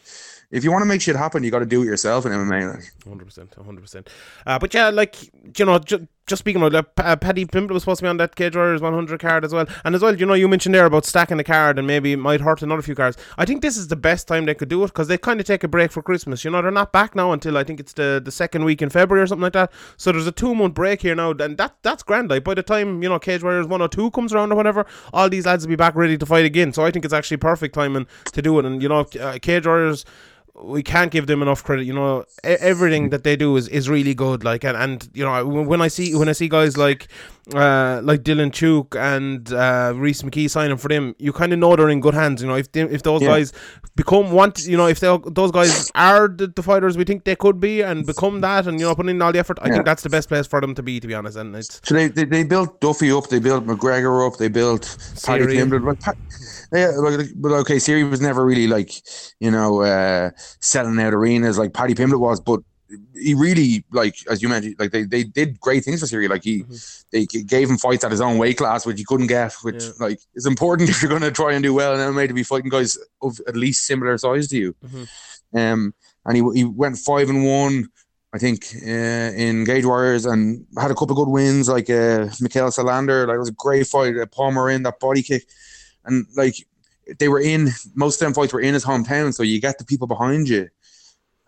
if 0.50 0.64
you 0.64 0.72
want 0.72 0.82
to 0.82 0.86
make 0.86 1.02
shit 1.02 1.14
happen, 1.14 1.44
you 1.44 1.50
got 1.50 1.58
to 1.58 1.66
do 1.66 1.82
it 1.82 1.86
yourself 1.86 2.24
in 2.24 2.32
MMA. 2.32 2.74
Like. 2.74 2.92
100%. 3.04 3.54
100%. 3.54 4.06
Uh, 4.46 4.58
but 4.58 4.72
yeah, 4.72 4.88
like, 4.88 5.16
you 5.58 5.64
know, 5.66 5.78
ju- 5.78 6.08
just 6.26 6.40
speaking 6.40 6.62
about 6.62 6.74
uh, 6.98 7.02
uh, 7.02 7.16
Paddy 7.16 7.44
Pimblett 7.44 7.70
was 7.70 7.82
supposed 7.82 7.98
to 7.98 8.04
be 8.04 8.08
on 8.08 8.16
that 8.16 8.34
Cage 8.34 8.56
Warriors 8.56 8.80
100 8.80 9.20
card 9.20 9.44
as 9.44 9.52
well. 9.52 9.66
And 9.84 9.94
as 9.94 10.00
well, 10.00 10.16
you 10.16 10.24
know, 10.24 10.32
you 10.32 10.48
mentioned 10.48 10.74
there 10.74 10.86
about 10.86 11.04
stacking 11.04 11.36
the 11.36 11.44
card 11.44 11.78
and 11.78 11.86
maybe 11.86 12.12
it 12.12 12.16
might 12.16 12.40
hurt 12.40 12.62
another 12.62 12.80
few 12.80 12.94
cards. 12.94 13.18
I 13.36 13.44
think 13.44 13.60
this 13.60 13.76
is 13.76 13.88
the 13.88 13.96
best 13.96 14.26
time 14.26 14.46
they 14.46 14.54
could 14.54 14.70
do 14.70 14.82
it 14.84 14.88
because 14.88 15.08
they 15.08 15.18
kind 15.18 15.38
of 15.38 15.44
take 15.44 15.64
a 15.64 15.68
break 15.68 15.92
for 15.92 16.02
Christmas. 16.02 16.44
You 16.44 16.50
know, 16.50 16.62
they're 16.62 16.70
not 16.70 16.92
back 16.92 17.14
now 17.14 17.32
until 17.32 17.58
I 17.58 17.64
think 17.64 17.78
it's 17.78 17.92
the, 17.92 18.20
the 18.24 18.30
second 18.30 18.64
week 18.64 18.80
in 18.80 18.88
February 18.88 19.24
or 19.24 19.26
something 19.26 19.42
like 19.42 19.52
that. 19.52 19.70
So 19.98 20.12
there's 20.12 20.26
a 20.26 20.32
two 20.32 20.54
month 20.54 20.72
break 20.72 21.02
here 21.02 21.14
now. 21.14 21.32
And 21.32 21.58
that 21.58 21.76
that's 21.82 22.02
grand. 22.02 22.30
Like, 22.30 22.44
by 22.44 22.54
the 22.54 22.62
time, 22.62 23.02
you 23.02 23.08
know, 23.10 23.18
Cage 23.18 23.42
Warriors 23.42 23.66
102 23.66 24.10
comes 24.12 24.32
around 24.32 24.50
or 24.52 24.54
whatever, 24.54 24.86
all 25.12 25.28
these 25.28 25.44
lads 25.44 25.64
will 25.64 25.70
be 25.70 25.76
back 25.76 25.94
ready 25.94 26.16
to 26.16 26.24
fight 26.24 26.46
again. 26.46 26.72
So 26.72 26.84
I 26.86 26.90
think 26.90 27.04
it's 27.04 27.14
actually 27.14 27.36
perfect 27.36 27.74
timing 27.74 28.06
to 28.32 28.40
do 28.40 28.58
it. 28.58 28.64
And, 28.64 28.82
you 28.82 28.88
know, 28.88 29.06
uh, 29.20 29.38
Cage 29.40 29.66
Warriors 29.66 30.04
we 30.62 30.82
can't 30.82 31.10
give 31.10 31.26
them 31.26 31.42
enough 31.42 31.62
credit. 31.62 31.84
You 31.84 31.94
know, 31.94 32.24
everything 32.42 33.10
that 33.10 33.24
they 33.24 33.36
do 33.36 33.56
is, 33.56 33.68
is 33.68 33.88
really 33.88 34.14
good. 34.14 34.44
Like, 34.44 34.64
and, 34.64 34.76
and 34.76 35.08
you 35.14 35.24
know, 35.24 35.46
when 35.46 35.80
I 35.80 35.88
see 35.88 36.14
when 36.14 36.28
I 36.28 36.32
see 36.32 36.48
guys 36.48 36.76
like 36.76 37.08
uh, 37.54 38.00
like 38.02 38.22
Dylan 38.22 38.52
Chuk 38.52 38.94
and 38.96 39.52
uh, 39.52 39.92
Rhys 39.96 40.22
McKee 40.22 40.50
signing 40.50 40.76
for 40.76 40.88
them, 40.88 41.14
you 41.18 41.32
kind 41.32 41.52
of 41.52 41.58
know 41.58 41.76
they're 41.76 41.88
in 41.88 42.00
good 42.00 42.14
hands. 42.14 42.42
You 42.42 42.48
know, 42.48 42.56
if 42.56 42.70
they, 42.72 42.82
if 42.82 43.02
those 43.02 43.22
yeah. 43.22 43.28
guys 43.28 43.52
become 43.96 44.32
want, 44.32 44.66
you 44.66 44.76
know, 44.76 44.86
if 44.86 45.00
they, 45.00 45.16
those 45.26 45.50
guys 45.50 45.90
are 45.94 46.28
the, 46.28 46.48
the, 46.48 46.62
fighters 46.62 46.96
we 46.96 47.04
think 47.04 47.24
they 47.24 47.36
could 47.36 47.60
be 47.60 47.80
and 47.80 48.06
become 48.06 48.40
that, 48.42 48.66
and 48.66 48.78
you 48.78 48.86
know, 48.86 48.94
putting 48.94 49.10
in 49.10 49.22
all 49.22 49.32
the 49.32 49.38
effort, 49.38 49.58
I 49.62 49.68
yeah. 49.68 49.74
think 49.74 49.86
that's 49.86 50.02
the 50.02 50.10
best 50.10 50.28
place 50.28 50.46
for 50.46 50.60
them 50.60 50.74
to 50.74 50.82
be. 50.82 51.00
To 51.00 51.06
be 51.06 51.14
honest, 51.14 51.36
and 51.36 51.54
it's 51.56 51.80
so 51.84 51.94
they 51.94 52.08
they, 52.08 52.24
they 52.24 52.44
built 52.44 52.80
Duffy 52.80 53.10
up, 53.10 53.28
they 53.28 53.38
built 53.38 53.66
McGregor 53.66 54.26
up, 54.26 54.38
they 54.38 54.48
built 54.48 54.96
Paddy 55.24 55.44
Pimblett. 55.44 56.16
Yeah, 56.72 56.92
but 57.36 57.52
okay, 57.52 57.76
Seery 57.76 58.08
was 58.08 58.20
never 58.20 58.44
really 58.44 58.66
like, 58.66 58.92
you 59.40 59.50
know, 59.50 59.80
uh, 59.80 60.30
selling 60.60 61.00
out 61.00 61.14
arenas 61.14 61.56
like 61.56 61.72
Paddy 61.72 61.94
Pimblett 61.94 62.20
was, 62.20 62.40
but 62.40 62.60
he 63.14 63.34
really 63.34 63.84
like 63.90 64.16
as 64.30 64.42
you 64.42 64.48
mentioned, 64.48 64.76
like 64.78 64.90
they, 64.90 65.04
they 65.04 65.24
did 65.24 65.60
great 65.60 65.84
things 65.84 66.00
for 66.00 66.06
Seery. 66.06 66.28
Like 66.28 66.44
he, 66.44 66.62
mm-hmm. 66.62 67.06
they 67.10 67.26
gave 67.26 67.68
him 67.68 67.78
fights 67.78 68.04
at 68.04 68.10
his 68.10 68.20
own 68.20 68.38
weight 68.38 68.58
class, 68.58 68.86
which 68.86 68.98
he 68.98 69.04
couldn't 69.04 69.26
get. 69.26 69.54
Which 69.62 69.84
yeah. 69.84 69.90
like 70.00 70.20
is 70.34 70.46
important 70.46 70.88
if 70.90 71.02
you're 71.02 71.08
going 71.08 71.22
to 71.22 71.30
try 71.30 71.52
and 71.52 71.62
do 71.62 71.74
well 71.74 71.94
in 71.94 72.14
MMA 72.14 72.28
to 72.28 72.34
be 72.34 72.42
fighting 72.42 72.70
guys 72.70 72.96
of 73.22 73.40
at 73.46 73.56
least 73.56 73.86
similar 73.86 74.16
size 74.18 74.48
to 74.48 74.56
you. 74.56 74.76
Mm-hmm. 74.84 75.58
Um, 75.58 75.94
and 76.24 76.36
he 76.36 76.42
he 76.54 76.64
went 76.64 76.98
five 76.98 77.28
and 77.28 77.44
one. 77.44 77.88
I 78.34 78.38
think 78.38 78.66
uh, 78.86 78.86
in 78.86 79.64
Cage 79.64 79.86
Warriors 79.86 80.26
and 80.26 80.66
had 80.78 80.90
a 80.90 80.94
couple 80.94 81.12
of 81.12 81.16
good 81.16 81.32
wins 81.32 81.68
like 81.68 81.88
uh, 81.88 82.28
Mikael 82.40 82.68
Salander. 82.68 83.26
Like 83.26 83.36
it 83.36 83.38
was 83.38 83.48
a 83.48 83.52
great 83.52 83.86
fight. 83.86 84.18
Uh, 84.18 84.26
Palmer 84.26 84.70
in 84.70 84.82
that 84.82 85.00
body 85.00 85.22
kick 85.22 85.44
and 86.08 86.26
like 86.36 86.54
they 87.18 87.28
were 87.28 87.40
in 87.40 87.70
most 87.94 88.20
of 88.20 88.26
them 88.26 88.34
fights 88.34 88.52
were 88.52 88.60
in 88.60 88.74
his 88.74 88.84
hometown, 88.84 89.32
so 89.32 89.42
you 89.42 89.60
get 89.60 89.78
the 89.78 89.84
people 89.84 90.06
behind 90.06 90.48
you. 90.48 90.68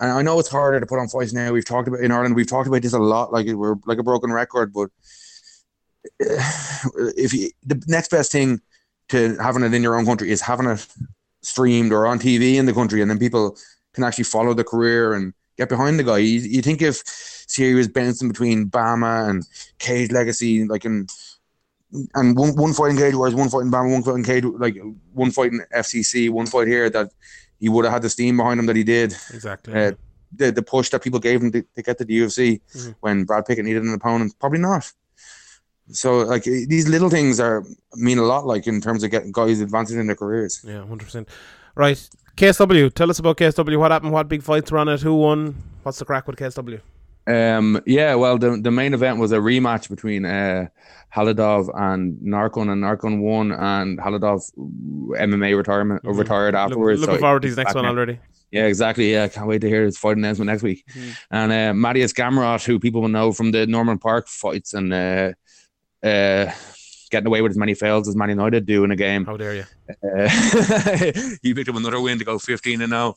And 0.01 0.11
I 0.11 0.23
know 0.23 0.39
it's 0.39 0.49
harder 0.49 0.81
to 0.81 0.87
put 0.87 0.99
on 0.99 1.09
fights 1.09 1.35
now. 1.35 1.53
We've 1.53 1.65
talked 1.65 1.87
about 1.87 2.01
in 2.01 2.11
Ireland. 2.11 2.35
We've 2.35 2.47
talked 2.47 2.67
about 2.67 2.81
this 2.81 2.95
a 2.95 2.99
lot. 2.99 3.33
Like 3.33 3.47
we're 3.49 3.77
like 3.85 3.99
a 3.99 4.03
broken 4.03 4.33
record, 4.33 4.73
but 4.73 4.91
if 6.19 7.35
you, 7.35 7.51
the 7.67 7.83
next 7.87 8.11
best 8.11 8.33
thing 8.33 8.61
to 9.11 9.37
having 9.37 9.63
it 9.63 9.75
in 9.75 9.83
your 9.83 9.99
own 9.99 10.07
country 10.07 10.31
is 10.31 10.41
having 10.41 10.67
it 10.67 10.87
streamed 11.43 11.93
or 11.93 12.07
on 12.07 12.19
TV 12.19 12.55
in 12.55 12.67
the 12.67 12.73
country, 12.73 13.03
and 13.03 13.11
then 13.11 13.19
people 13.19 13.57
can 13.93 14.05
actually 14.05 14.25
follow 14.25 14.55
the 14.55 14.65
career 14.65 15.13
and 15.13 15.35
get 15.59 15.69
behind 15.69 15.99
the 15.99 16.05
guy. 16.05 16.19
You, 16.19 16.41
you 16.41 16.63
think 16.63 16.81
if 16.81 17.05
Seery 17.05 17.75
was 17.75 17.89
bouncing 17.89 18.29
between 18.29 18.71
BAMMA 18.71 19.29
and 19.29 19.47
Cage 19.79 20.11
Legacy, 20.13 20.65
like 20.67 20.87
in 20.87 21.09
and 22.15 22.39
one 22.39 22.55
one 22.57 22.73
fight 22.73 22.93
in 22.93 22.97
Cage 22.97 23.15
Warriors, 23.15 23.35
one 23.35 23.51
fight 23.51 23.63
in 23.63 23.71
BAMMA, 23.71 23.93
one 23.93 24.03
fight 24.03 24.15
in 24.15 24.25
Cage, 24.25 24.45
like 24.45 24.79
one 25.13 25.31
fight 25.31 25.53
in 25.53 25.61
FCC, 25.75 26.31
one 26.31 26.47
fight 26.47 26.69
here 26.69 26.89
that 26.89 27.11
he 27.61 27.69
would 27.69 27.85
have 27.85 27.93
had 27.93 28.03
the 28.03 28.11
steam 28.11 28.39
behind 28.39 28.59
him 28.59 28.67
that 28.67 28.77
he 28.77 28.85
did. 28.85 29.13
Exactly. 29.33 29.75
Uh, 29.75 29.93
the 30.33 30.51
the 30.51 30.63
push 30.63 30.91
that 30.91 31.03
people 31.03 31.21
gave 31.21 31.43
him 31.43 31.53
to, 31.53 31.63
to 31.63 31.83
get 31.83 31.99
to 31.99 32.05
the 32.05 32.19
UFC 32.21 32.61
mm-hmm. 32.75 32.93
when 33.01 33.25
Brad 33.25 33.47
Pickett 33.47 33.65
needed 33.65 33.83
an 33.83 33.95
opponent, 33.95 34.35
probably 34.39 34.61
not. 34.61 34.91
So 35.93 36.19
like 36.19 36.45
these 36.45 36.89
little 36.89 37.11
things 37.11 37.41
are 37.41 37.65
mean 37.95 38.19
a 38.19 38.23
lot, 38.23 38.47
like 38.47 38.67
in 38.67 38.81
terms 38.81 39.03
of 39.03 39.11
getting 39.11 39.33
guys 39.33 39.61
advancing 39.61 39.99
in 39.99 40.07
their 40.07 40.17
careers. 40.17 40.65
Yeah, 40.67 40.87
hundred 40.87 41.05
percent. 41.05 41.29
Right, 41.75 42.09
KSW. 42.37 42.93
Tell 42.95 43.11
us 43.11 43.19
about 43.19 43.37
KSW. 43.37 43.79
What 43.79 43.91
happened? 43.91 44.13
What 44.13 44.29
big 44.29 44.43
fights 44.43 44.71
were 44.71 44.79
on 44.79 44.89
it? 44.89 45.01
Who 45.01 45.17
won? 45.17 45.57
What's 45.83 45.99
the 45.99 46.05
crack 46.05 46.27
with 46.27 46.37
KSW? 46.37 46.81
Um, 47.27 47.81
yeah, 47.87 48.15
well, 48.15 48.39
the 48.39 48.59
the 48.61 48.71
main 48.71 48.95
event 48.95 49.19
was 49.19 49.33
a 49.33 49.37
rematch 49.39 49.89
between 49.89 50.25
uh, 50.25 50.67
Khalidov 51.15 51.69
and 51.75 52.17
Narkun, 52.23 52.71
and 52.73 52.83
Narkun 52.83 53.21
won, 53.21 53.53
and 53.53 53.99
Khalidov 53.99 54.51
MMA 54.57 55.57
retirement 55.57 56.03
Mhm. 56.03 56.19
retired 56.19 56.55
afterwards. 56.55 57.01
looking 57.01 57.17
so 57.17 57.21
forward 57.21 57.43
to 57.43 57.49
his 57.49 57.57
next 57.57 57.75
one 57.75 57.85
now. 57.85 57.91
already. 57.91 58.19
Yeah, 58.51 58.67
exactly. 58.67 59.13
Yeah, 59.13 59.29
can't 59.29 59.47
wait 59.47 59.61
to 59.61 59.69
hear 59.69 59.85
his 59.85 59.97
fight 59.97 60.17
announcement 60.17 60.49
next 60.49 60.63
week. 60.65 60.85
Mhm. 60.93 61.17
And 61.31 61.53
uh, 61.53 61.73
Mateusz 61.89 62.13
Gamrot, 62.15 62.65
who 62.65 62.81
people 62.81 63.01
will 63.01 63.09
know 63.09 63.33
from 63.33 63.53
the 63.53 63.67
Norman 63.67 63.99
Parke 63.99 64.27
fights 64.27 64.75
and 64.75 64.93
uh, 64.93 65.33
uh, 66.03 66.51
getting 67.11 67.27
away 67.29 67.43
with 67.43 67.51
as 67.51 67.59
many 67.59 67.75
fails 67.75 68.09
as 68.09 68.17
Man 68.17 68.31
United 68.31 68.67
do 68.67 68.83
in 68.83 68.91
a 68.91 68.97
game. 68.97 69.25
How 69.25 69.37
dare 69.37 69.55
you? 69.55 69.65
Uh, 70.03 70.29
he 71.43 71.55
picked 71.55 71.69
up 71.69 71.77
another 71.77 72.01
win 72.01 72.19
to 72.19 72.25
go 72.25 72.39
15 72.41 72.81
and 72.83 72.91
0. 72.91 73.15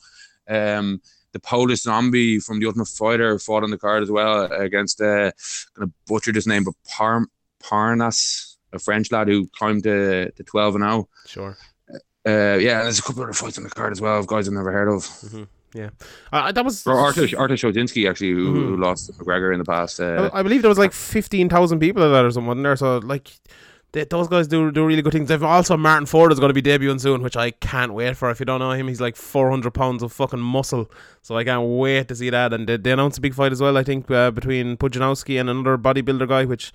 Um, 0.47 1.01
the 1.33 1.39
Polish 1.39 1.81
zombie 1.81 2.39
from 2.39 2.59
the 2.59 2.65
Ultimate 2.67 2.87
Fighter 2.87 3.37
fought 3.39 3.63
on 3.63 3.71
the 3.71 3.77
card 3.77 4.03
as 4.03 4.09
well 4.11 4.43
against, 4.51 5.01
uh, 5.01 5.31
gonna 5.75 5.91
butcher 6.07 6.31
this 6.31 6.47
name, 6.47 6.63
but 6.63 6.73
Par- 6.87 7.27
Parnasse, 7.61 8.57
a 8.71 8.79
French 8.79 9.11
lad 9.11 9.27
who 9.27 9.47
climbed 9.47 9.83
to, 9.83 10.31
to 10.31 10.43
12 10.43 10.75
and 10.75 10.83
0. 10.83 11.09
Sure. 11.27 11.57
Uh, 12.25 12.57
yeah, 12.57 12.83
there's 12.83 12.99
a 12.99 13.01
couple 13.01 13.23
other 13.23 13.33
fights 13.33 13.57
on 13.57 13.63
the 13.65 13.69
card 13.69 13.91
as 13.91 13.99
well 13.99 14.17
of 14.17 14.27
guys 14.27 14.47
I've 14.47 14.53
never 14.53 14.71
heard 14.71 14.87
of. 14.89 15.47
Uh, 16.31 16.51
that 16.51 16.63
was. 16.63 16.85
Or 16.85 16.93
Artur, 16.99 17.27
Artur 17.37 17.55
Shodinsky, 17.55 18.07
actually, 18.09 18.31
who, 18.31 18.53
who 18.53 18.77
Mhm. 18.77 18.83
lost 18.83 19.07
to 19.07 19.13
McGregor 19.13 19.51
in 19.53 19.59
the 19.59 19.65
past. 19.65 19.99
Uh, 19.99 20.29
I 20.31 20.39
I 20.39 20.43
believe 20.43 20.61
there 20.61 20.69
was 20.69 20.77
like 20.77 20.93
fifteen 20.93 21.49
thousand 21.49 21.79
people 21.79 22.03
at 22.03 22.09
that 22.09 22.23
or 22.25 22.29
something 22.31 22.47
wasn't 22.47 22.63
there. 22.63 22.75
So 22.75 22.99
like, 22.99 23.31
they, 23.93 24.03
those 24.03 24.27
guys 24.27 24.47
do 24.47 24.71
do 24.71 24.85
really 24.85 25.01
good 25.01 25.13
things. 25.13 25.29
They've 25.29 25.41
also 25.41 25.77
Martin 25.77 26.05
Ford 26.05 26.31
is 26.31 26.39
going 26.39 26.53
to 26.53 26.61
be 26.61 26.61
debuting 26.61 26.99
soon, 26.99 27.21
which 27.21 27.37
I 27.37 27.51
can't 27.51 27.93
wait 27.93 28.17
for. 28.17 28.29
If 28.29 28.39
you 28.39 28.45
don't 28.45 28.59
know 28.59 28.71
him, 28.71 28.87
he's 28.87 28.99
like 28.99 29.15
four 29.15 29.49
hundred 29.49 29.71
pounds 29.71 30.03
of 30.03 30.11
fucking 30.11 30.39
muscle. 30.39 30.91
So 31.21 31.37
I 31.37 31.43
can't 31.43 31.63
wait 31.63 32.07
to 32.09 32.15
see 32.15 32.29
that. 32.29 32.53
And 32.53 32.67
they, 32.67 32.77
they 32.77 32.91
announced 32.91 33.19
a 33.19 33.21
big 33.21 33.33
fight 33.33 33.51
as 33.51 33.61
well. 33.61 33.77
I 33.77 33.83
think 33.83 34.11
uh, 34.11 34.31
between 34.31 34.77
Pudzianowski 34.77 35.39
and 35.39 35.49
another 35.49 35.77
bodybuilder 35.77 36.27
guy, 36.27 36.45
which. 36.45 36.73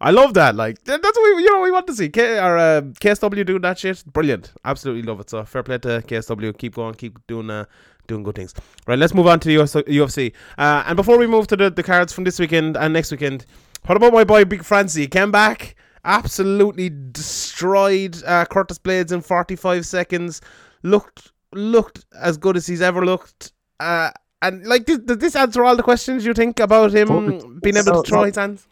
I 0.00 0.10
love 0.10 0.34
that. 0.34 0.56
Like 0.56 0.82
that's 0.84 1.02
what 1.02 1.36
we, 1.36 1.44
you 1.44 1.50
know 1.50 1.60
we 1.60 1.70
want 1.70 1.86
to 1.86 1.94
see. 1.94 2.08
K, 2.10 2.38
or 2.38 2.58
uh, 2.58 2.80
KSW 3.00 3.46
doing 3.46 3.62
that 3.62 3.78
shit, 3.78 4.04
brilliant. 4.04 4.52
Absolutely 4.64 5.02
love 5.02 5.20
it. 5.20 5.30
So 5.30 5.44
fair 5.44 5.62
play 5.62 5.78
to 5.78 6.02
KSW. 6.02 6.58
Keep 6.58 6.74
going. 6.74 6.94
Keep 6.94 7.26
doing 7.28 7.48
uh, 7.48 7.64
doing 8.06 8.22
good 8.22 8.34
things. 8.34 8.54
Right, 8.86 8.98
let's 8.98 9.14
move 9.14 9.26
on 9.26 9.40
to 9.40 9.48
the 9.48 9.54
UFC. 9.54 10.32
Uh, 10.58 10.84
and 10.86 10.96
before 10.96 11.16
we 11.16 11.26
move 11.26 11.46
to 11.46 11.56
the, 11.56 11.70
the 11.70 11.82
cards 11.82 12.12
from 12.12 12.24
this 12.24 12.38
weekend 12.38 12.76
and 12.76 12.92
next 12.92 13.10
weekend, 13.10 13.46
what 13.86 13.96
about 13.96 14.12
my 14.12 14.24
boy 14.24 14.44
Big 14.44 14.64
Francie? 14.64 15.02
He 15.02 15.06
came 15.06 15.30
back, 15.30 15.76
absolutely 16.04 16.90
destroyed 17.12 18.22
uh, 18.24 18.44
Curtis 18.46 18.78
Blaydes 18.78 19.12
in 19.12 19.20
45 19.20 19.86
seconds. 19.86 20.40
Looked 20.82 21.32
looked 21.52 22.04
as 22.20 22.36
good 22.36 22.56
as 22.56 22.66
he's 22.66 22.82
ever 22.82 23.04
looked. 23.04 23.52
Uh, 23.80 24.10
and 24.42 24.66
like, 24.66 24.84
did, 24.84 25.06
did 25.06 25.20
this 25.20 25.36
answer 25.36 25.64
all 25.64 25.76
the 25.76 25.82
questions 25.82 26.26
you 26.26 26.34
think 26.34 26.60
about 26.60 26.92
him 26.92 27.10
Oh, 27.10 27.58
being 27.62 27.76
able 27.76 28.02
to 28.02 28.08
throw 28.08 28.24
his 28.24 28.36
hands? 28.36 28.66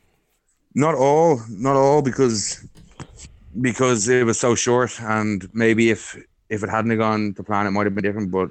Not 0.75 0.95
all, 0.95 1.41
not 1.49 1.77
all, 1.77 2.03
because 2.03 2.67
because 3.61 4.09
it 4.09 4.25
was 4.25 4.39
so 4.41 4.55
short, 4.55 4.99
and 5.01 5.49
maybe 5.53 5.91
if 5.91 6.17
if 6.49 6.63
it 6.63 6.71
hadn't 6.71 6.97
gone 6.99 7.35
to 7.35 7.43
plan, 7.43 7.67
it 7.67 7.71
might 7.71 7.87
have 7.87 7.95
been 7.95 8.05
different. 8.05 8.31
But 8.31 8.51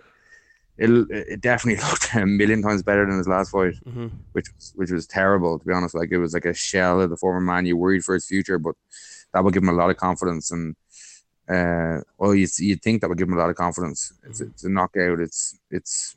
it 0.85 0.89
it 1.33 1.41
definitely 1.41 1.81
looked 1.89 2.13
a 2.15 2.25
million 2.25 2.61
times 2.61 2.81
better 2.83 3.05
than 3.05 3.17
his 3.17 3.27
last 3.35 3.51
fight, 3.51 3.75
Mm-hmm. 3.87 4.07
which 4.35 4.47
was 4.55 4.65
which 4.79 4.91
was 4.91 5.05
terrible 5.07 5.59
to 5.59 5.65
be 5.65 5.73
honest. 5.73 5.95
Like 5.95 6.11
it 6.11 6.17
was 6.25 6.33
like 6.33 6.45
a 6.45 6.53
shell 6.53 7.01
of 7.01 7.09
the 7.09 7.17
former 7.23 7.41
man. 7.41 7.65
You 7.65 7.77
worried 7.77 8.03
for 8.03 8.13
his 8.15 8.25
future, 8.33 8.57
but 8.59 8.75
that 9.33 9.43
would 9.43 9.53
give 9.53 9.63
him 9.63 9.69
a 9.75 9.79
lot 9.81 9.89
of 9.91 9.97
confidence. 9.97 10.51
And 10.51 10.75
uh, 11.55 12.01
well, 12.17 12.33
you 12.35 12.47
you 12.59 12.75
think 12.75 13.01
that 13.01 13.09
would 13.09 13.17
give 13.17 13.27
him 13.27 13.33
a 13.39 13.41
lot 13.43 13.49
of 13.49 13.55
confidence. 13.55 13.99
It's, 14.27 14.41
it's 14.41 14.63
a 14.63 14.69
knockout. 14.69 15.19
It's 15.19 15.57
it's 15.69 16.15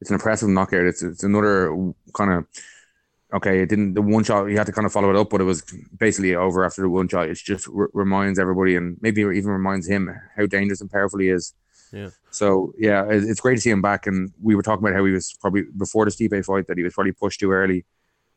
it's 0.00 0.10
an 0.10 0.14
impressive 0.14 0.48
knockout. 0.48 0.86
It's 0.86 1.02
it's 1.02 1.22
another 1.24 1.74
kind 2.14 2.30
of 2.32 2.46
okay. 3.34 3.60
It 3.62 3.68
didn't 3.68 3.94
the 3.94 4.02
one 4.02 4.24
shot. 4.24 4.46
You 4.46 4.56
had 4.56 4.66
to 4.66 4.72
kind 4.72 4.86
of 4.86 4.92
follow 4.92 5.10
it 5.10 5.16
up, 5.16 5.30
but 5.30 5.40
it 5.40 5.44
was 5.44 5.62
basically 5.98 6.34
over 6.34 6.64
after 6.64 6.82
the 6.82 6.88
one 6.88 7.08
shot. 7.08 7.28
It 7.28 7.34
just 7.36 7.68
r- 7.68 7.90
reminds 7.92 8.38
everybody, 8.38 8.76
and 8.76 8.96
maybe 9.00 9.20
even 9.22 9.50
reminds 9.50 9.86
him 9.88 10.10
how 10.36 10.46
dangerous 10.46 10.80
and 10.80 10.90
powerful 10.90 11.18
he 11.20 11.28
is. 11.28 11.54
Yeah. 11.92 12.10
So 12.30 12.72
yeah, 12.78 13.06
it's 13.08 13.40
great 13.40 13.56
to 13.56 13.60
see 13.60 13.70
him 13.70 13.82
back. 13.82 14.06
And 14.06 14.32
we 14.42 14.54
were 14.54 14.62
talking 14.62 14.84
about 14.84 14.96
how 14.96 15.04
he 15.04 15.12
was 15.12 15.34
probably 15.40 15.62
before 15.76 16.04
the 16.04 16.10
Stipe 16.10 16.44
fight 16.44 16.66
that 16.68 16.76
he 16.76 16.84
was 16.84 16.94
probably 16.94 17.12
pushed 17.12 17.40
too 17.40 17.50
early, 17.50 17.84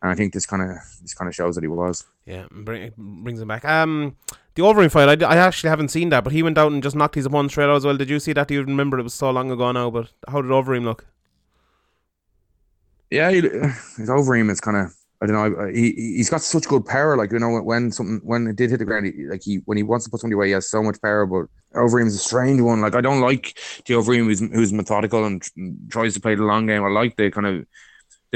and 0.02 0.12
I 0.12 0.16
think 0.16 0.34
this 0.34 0.46
kind 0.46 0.62
of 0.62 0.78
this 1.02 1.14
kind 1.14 1.28
of 1.28 1.36
shows 1.36 1.56
that 1.56 1.64
he 1.64 1.68
was. 1.68 2.06
Yeah, 2.26 2.46
bring, 2.52 2.92
brings 2.98 3.42
him 3.42 3.48
back. 3.48 3.66
Um, 3.66 4.16
the 4.56 4.64
Overeem 4.64 4.92
fight, 4.92 5.24
I, 5.24 5.26
I 5.26 5.38
actually 5.38 5.70
haven't 5.70 5.90
seen 5.90 6.10
that, 6.10 6.24
but 6.24 6.34
he 6.34 6.44
went 6.44 6.58
out 6.58 6.72
and 6.72 6.82
just 6.82 6.96
knocked 6.96 7.16
his 7.16 7.26
opponent 7.26 7.52
straight 7.52 7.66
out 7.66 7.76
as 7.76 7.86
well. 7.86 7.98
Did 7.98 8.10
you 8.10 8.20
see 8.20 8.34
that? 8.34 8.48
Do 8.48 8.54
you 8.54 8.64
remember? 8.64 9.00
It 9.00 9.04
was 9.04 9.14
so 9.14 9.30
long 9.32 9.52
ago 9.52 9.72
now, 9.72 9.90
but 9.90 10.12
how 10.28 10.42
did 10.42 10.52
Overeem 10.52 10.84
look? 10.84 11.06
Yeah, 13.10 13.32
he, 13.32 13.42
his 13.98 14.10
over 14.10 14.36
him 14.36 14.50
is 14.50 14.60
kind 14.60 14.78
of 14.78 14.96
I 15.24 15.26
don't 15.26 15.36
know. 15.36 15.68
He 15.68 15.94
he's 15.94 16.30
got 16.30 16.42
such 16.42 16.68
good 16.68 16.86
power. 16.86 17.16
Like 17.16 17.32
you 17.32 17.40
know 17.40 17.62
when, 17.62 17.94
something 17.94 18.20
when 18.26 18.46
it 18.46 18.58
did 18.58 18.72
hit 18.72 18.80
the 18.80 18.86
ground, 18.86 19.06
he, 19.06 19.26
like 19.26 19.42
he 19.42 19.62
when 19.64 19.78
he 19.78 19.84
wants 19.84 20.04
to 20.04 20.12
put 20.12 20.20
somebody 20.20 20.36
away, 20.36 20.48
he 20.48 20.52
has 20.52 20.70
so 20.70 20.84
much 20.84 21.02
power. 21.02 21.26
But 21.26 21.46
Overeem's 21.80 22.14
a 22.14 22.18
strange 22.18 22.60
one. 22.60 22.82
Like 22.82 22.94
I 22.94 23.00
don't 23.00 23.22
like 23.22 23.58
the 23.86 23.94
Overeem 23.94 24.26
who's 24.26 24.42
who's 24.42 24.74
methodical 24.74 25.24
and 25.24 25.42
tr- 25.42 25.52
tries 25.90 26.14
to 26.16 26.20
play 26.20 26.36
the 26.36 26.44
long 26.44 26.66
game. 26.66 26.84
I 26.84 26.90
like 26.90 27.16
the 27.16 27.32
kind 27.32 27.48
of 27.48 27.66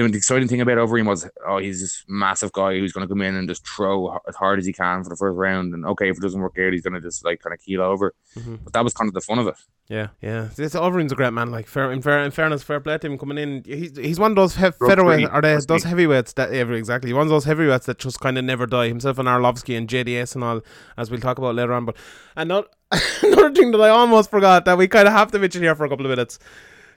the 0.06 0.18
exciting 0.18 0.48
thing 0.48 0.62
about 0.62 0.78
Overeem 0.78 1.08
was 1.08 1.28
oh 1.48 1.58
he's 1.58 1.82
this 1.82 2.04
massive 2.08 2.52
guy 2.52 2.78
who's 2.78 2.94
going 2.94 3.08
to 3.08 3.12
come 3.12 3.22
in 3.22 3.36
and 3.36 3.50
just 3.50 3.68
throw 3.68 4.18
as 4.28 4.36
hard 4.36 4.60
as 4.60 4.66
he 4.66 4.74
can 4.74 5.04
for 5.04 5.10
the 5.10 5.16
first 5.16 5.36
round. 5.36 5.74
And 5.74 5.86
okay, 5.88 6.10
if 6.10 6.18
it 6.18 6.22
doesn't 6.22 6.40
work 6.40 6.58
out, 6.60 6.72
he's 6.74 6.84
going 6.84 6.94
to 6.94 7.02
just 7.02 7.26
like 7.26 7.42
kind 7.42 7.54
of 7.54 7.60
keel 7.60 7.82
over. 7.82 8.14
Mhm. 8.38 8.60
But 8.64 8.74
that 8.74 8.84
was 8.84 8.94
kind 8.94 9.08
of 9.08 9.16
the 9.16 9.22
fun 9.22 9.40
of 9.40 9.48
it. 9.48 9.56
Yeah, 9.90 10.08
yeah. 10.22 10.50
This 10.56 10.76
Overeem's 10.76 11.14
a 11.14 11.16
great 11.16 11.32
man. 11.34 11.50
Like 11.50 11.66
fair, 11.66 11.92
in, 11.94 12.02
fair, 12.02 12.22
in 12.22 12.30
fairness, 12.32 12.62
fair 12.62 12.80
play 12.82 12.98
to 12.98 13.08
him 13.08 13.18
coming 13.18 13.38
in. 13.38 13.64
He's 13.66 13.96
he's 13.98 14.20
one 14.20 14.32
of 14.32 14.36
those 14.36 14.56
he- 14.56 14.64
Rugby, 14.64 14.86
featherweight 14.88 15.30
or 15.32 15.42
they, 15.42 15.58
those 15.68 15.84
heavyweights 15.84 16.34
that 16.34 16.54
yeah, 16.54 16.64
exactly. 16.74 17.14
One 17.14 17.24
of 17.24 17.30
those 17.30 17.46
heavyweights 17.46 17.86
that 17.88 17.98
just 17.98 18.20
kind 18.20 18.38
of 18.38 18.44
never 18.44 18.66
die. 18.68 18.90
Himself 18.90 19.18
and 19.18 19.28
Arlovsky 19.28 19.78
and 19.78 19.88
JDS 19.88 20.36
and 20.36 20.44
all, 20.44 20.62
as 20.98 21.10
we'll 21.10 21.22
talk 21.22 21.38
about 21.38 21.56
later 21.56 21.74
on. 21.74 21.86
But 21.86 21.96
another 22.36 22.68
another 23.24 23.52
thing 23.54 23.72
that 23.72 23.82
I 23.82 23.90
almost 23.90 24.30
forgot 24.30 24.66
that 24.66 24.78
we 24.78 24.88
kind 24.90 25.08
of 25.08 25.14
have 25.14 25.32
to 25.32 25.40
mention 25.40 25.64
here 25.64 25.74
for 25.74 25.86
a 25.86 25.90
couple 25.90 26.06
of 26.06 26.10
minutes: 26.10 26.38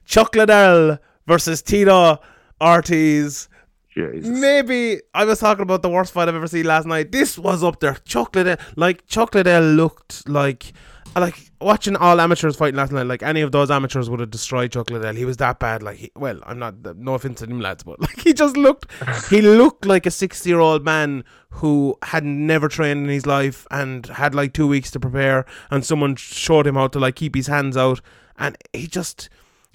Chuck 0.05 0.35
Liddell 0.35 0.99
versus 1.29 1.63
Tito 1.63 2.19
Ortiz. 2.61 3.49
Jesus. 3.95 4.29
Maybe 4.29 5.01
I 5.15 5.25
was 5.25 5.41
talking 5.41 5.63
about 5.63 5.83
the 5.83 5.89
worst 5.89 6.13
fight 6.13 6.29
I've 6.29 6.35
ever 6.35 6.47
seen 6.47 6.65
last 6.65 6.87
night. 6.87 7.11
This 7.11 7.39
was 7.39 7.65
up 7.65 7.81
there. 7.81 7.97
Chuck 8.05 8.35
Liddell, 8.35 8.57
like 8.77 9.07
Chuck 9.07 9.35
Liddell 9.35 9.63
looked 9.63 10.29
like, 10.29 10.73
like 11.17 11.51
watching 11.61 11.97
all 11.97 12.21
amateurs 12.21 12.55
fighting 12.55 12.77
last 12.77 12.93
night. 12.93 13.07
Like 13.07 13.25
any 13.25 13.41
of 13.41 13.51
those 13.51 13.69
amateurs 13.69 14.09
would 14.09 14.21
have 14.21 14.31
destroyed 14.31 14.71
Chuck 14.71 14.91
Liddell. 14.91 15.15
He 15.17 15.25
was 15.25 15.39
that 15.39 15.59
bad. 15.59 15.83
Like, 15.83 15.97
he, 15.97 16.13
well, 16.15 16.39
I'm 16.45 16.61
not. 16.61 16.97
No 16.97 17.15
offense 17.15 17.41
to 17.41 17.47
them 17.47 17.61
lads, 17.61 17.83
but 17.83 18.01
like 18.01 18.21
he 18.21 18.33
just 18.33 18.57
looked. 18.57 18.87
he 19.29 19.41
looked 19.41 19.85
like 19.85 20.07
a 20.07 20.11
sixty-year-old 20.11 20.85
man 20.85 21.25
who 21.51 21.97
had 22.05 22.25
never 22.25 22.69
trained 22.69 23.05
in 23.05 23.09
his 23.09 23.27
life 23.27 23.67
and 23.73 24.07
had 24.07 24.37
like 24.37 24.53
two 24.53 24.69
weeks 24.69 24.93
to 24.93 25.01
prepare, 25.01 25.47
and 25.71 25.85
someone 25.85 26.15
showed 26.15 26.67
him 26.67 26.77
how 26.77 26.87
to 26.87 27.01
like 27.01 27.17
keep 27.17 27.35
his 27.35 27.49
hands 27.49 27.77
out, 27.77 28.01
and 28.39 28.57
he 28.73 28.87
just 28.87 29.29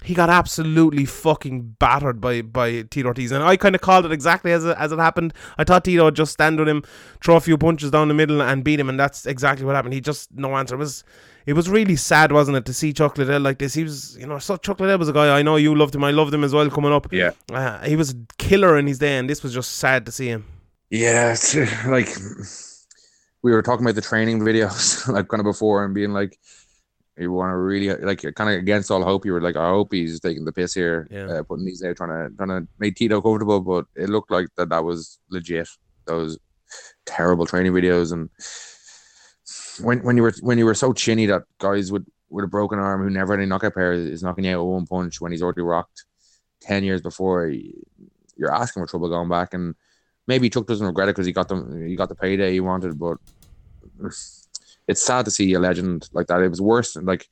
he 0.04 0.14
got 0.14 0.30
absolutely 0.30 1.04
fucking 1.04 1.76
battered 1.78 2.20
by 2.20 2.42
by 2.42 2.82
Tito 2.82 3.08
Ortiz, 3.08 3.32
and 3.32 3.42
I 3.42 3.56
kind 3.56 3.74
of 3.74 3.80
called 3.80 4.04
it 4.04 4.12
exactly 4.12 4.52
as 4.52 4.64
it, 4.64 4.76
as 4.78 4.92
it 4.92 4.98
happened. 4.98 5.34
I 5.58 5.64
thought 5.64 5.84
Tito 5.84 6.04
would 6.04 6.14
just 6.14 6.32
stand 6.32 6.60
on 6.60 6.68
him, 6.68 6.84
throw 7.22 7.36
a 7.36 7.40
few 7.40 7.58
punches 7.58 7.90
down 7.90 8.08
the 8.08 8.14
middle, 8.14 8.40
and 8.42 8.62
beat 8.62 8.78
him, 8.78 8.88
and 8.88 9.00
that's 9.00 9.26
exactly 9.26 9.64
what 9.64 9.74
happened. 9.74 9.94
He 9.94 10.00
just 10.00 10.32
no 10.32 10.56
answer. 10.56 10.74
It 10.74 10.78
was 10.78 11.04
it 11.46 11.54
was 11.54 11.70
really 11.70 11.96
sad, 11.96 12.32
wasn't 12.32 12.56
it, 12.56 12.66
to 12.66 12.74
see 12.74 12.92
Chuck 12.92 13.16
Liddell 13.18 13.40
like 13.40 13.58
this? 13.58 13.74
He 13.74 13.84
was, 13.84 14.16
you 14.18 14.26
know, 14.26 14.38
so 14.38 14.56
Chuck 14.56 14.80
Liddell 14.80 14.98
was 14.98 15.08
a 15.08 15.12
guy 15.12 15.36
I 15.36 15.42
know 15.42 15.56
you 15.56 15.74
loved 15.74 15.94
him. 15.94 16.04
I 16.04 16.10
loved 16.10 16.34
him 16.34 16.44
as 16.44 16.52
well 16.52 16.68
coming 16.70 16.92
up. 16.92 17.12
Yeah. 17.12 17.30
Uh, 17.52 17.82
he 17.84 17.96
was 17.96 18.10
a 18.10 18.14
killer 18.38 18.76
in 18.76 18.86
his 18.86 18.98
day, 18.98 19.16
and 19.16 19.30
this 19.30 19.42
was 19.42 19.54
just 19.54 19.72
sad 19.76 20.06
to 20.06 20.12
see 20.12 20.26
him. 20.26 20.44
Yeah, 20.90 21.32
it's 21.32 21.54
like 21.86 22.08
we 23.42 23.52
were 23.52 23.62
talking 23.62 23.86
about 23.86 23.94
the 23.94 24.02
training 24.02 24.40
videos 24.40 25.06
like 25.12 25.28
kind 25.28 25.40
of 25.40 25.44
before 25.44 25.84
and 25.84 25.94
being 25.94 26.10
like 26.10 26.38
you 27.18 27.32
want 27.32 27.50
to 27.50 27.56
really 27.56 27.88
like 28.04 28.20
kind 28.34 28.50
of 28.50 28.56
against 28.58 28.90
all 28.90 29.02
hope. 29.02 29.24
You 29.24 29.32
were 29.32 29.40
like, 29.40 29.56
I 29.56 29.68
hope 29.68 29.92
he's 29.92 30.20
taking 30.20 30.44
the 30.44 30.52
piss 30.52 30.74
here, 30.74 31.08
Yeah. 31.10 31.26
uh, 31.26 31.42
putting 31.42 31.64
these 31.64 31.82
out, 31.82 31.96
trying 31.96 32.10
to 32.30 32.36
trying 32.36 32.48
to 32.50 32.68
make 32.78 32.96
Tito 32.96 33.20
comfortable. 33.22 33.60
But 33.60 33.86
it 33.94 34.08
looked 34.10 34.30
like 34.30 34.48
that 34.56 34.68
that 34.68 34.84
was 34.84 35.18
legit. 35.30 35.68
Those 36.06 36.38
terrible 37.06 37.46
training 37.46 37.72
videos 37.72 38.12
and 38.12 38.28
when 39.84 40.02
when 40.02 40.16
you 40.16 40.22
were 40.22 40.34
when 40.40 40.58
you 40.58 40.64
were 40.64 40.74
so 40.74 40.92
chinny 40.92 41.26
that 41.26 41.42
guys 41.58 41.92
with 41.92 42.06
with 42.28 42.44
a 42.44 42.48
broken 42.48 42.78
arm 42.78 43.02
who 43.02 43.10
never 43.10 43.32
had 43.34 43.40
any 43.40 43.48
knockout 43.48 43.74
power 43.74 43.92
is 43.92 44.22
knocking 44.22 44.44
you 44.44 44.56
out 44.58 44.64
with 44.64 44.72
one 44.74 44.86
punch 44.86 45.20
when 45.20 45.30
he's 45.32 45.42
already 45.42 45.62
rocked 45.62 46.04
ten 46.60 46.82
years 46.84 47.00
before. 47.00 47.52
You're 48.36 48.52
asking 48.52 48.82
for 48.82 48.86
trouble 48.88 49.08
going 49.08 49.28
back 49.28 49.54
and 49.54 49.74
maybe 50.26 50.50
Chuck 50.50 50.66
doesn't 50.66 50.86
regret 50.86 51.08
it 51.08 51.12
because 51.14 51.26
he 51.26 51.32
got 51.32 51.48
them 51.48 51.86
he 51.86 51.94
got 51.96 52.08
the 52.08 52.14
payday 52.14 52.52
he 52.52 52.60
wanted, 52.60 52.98
but 52.98 53.18
it's 54.88 55.02
sad 55.02 55.24
to 55.24 55.30
see 55.30 55.52
a 55.54 55.60
legend 55.60 56.08
like 56.12 56.26
that. 56.28 56.42
It 56.42 56.48
was 56.48 56.60
worse 56.60 56.94
than 56.94 57.04
like 57.04 57.28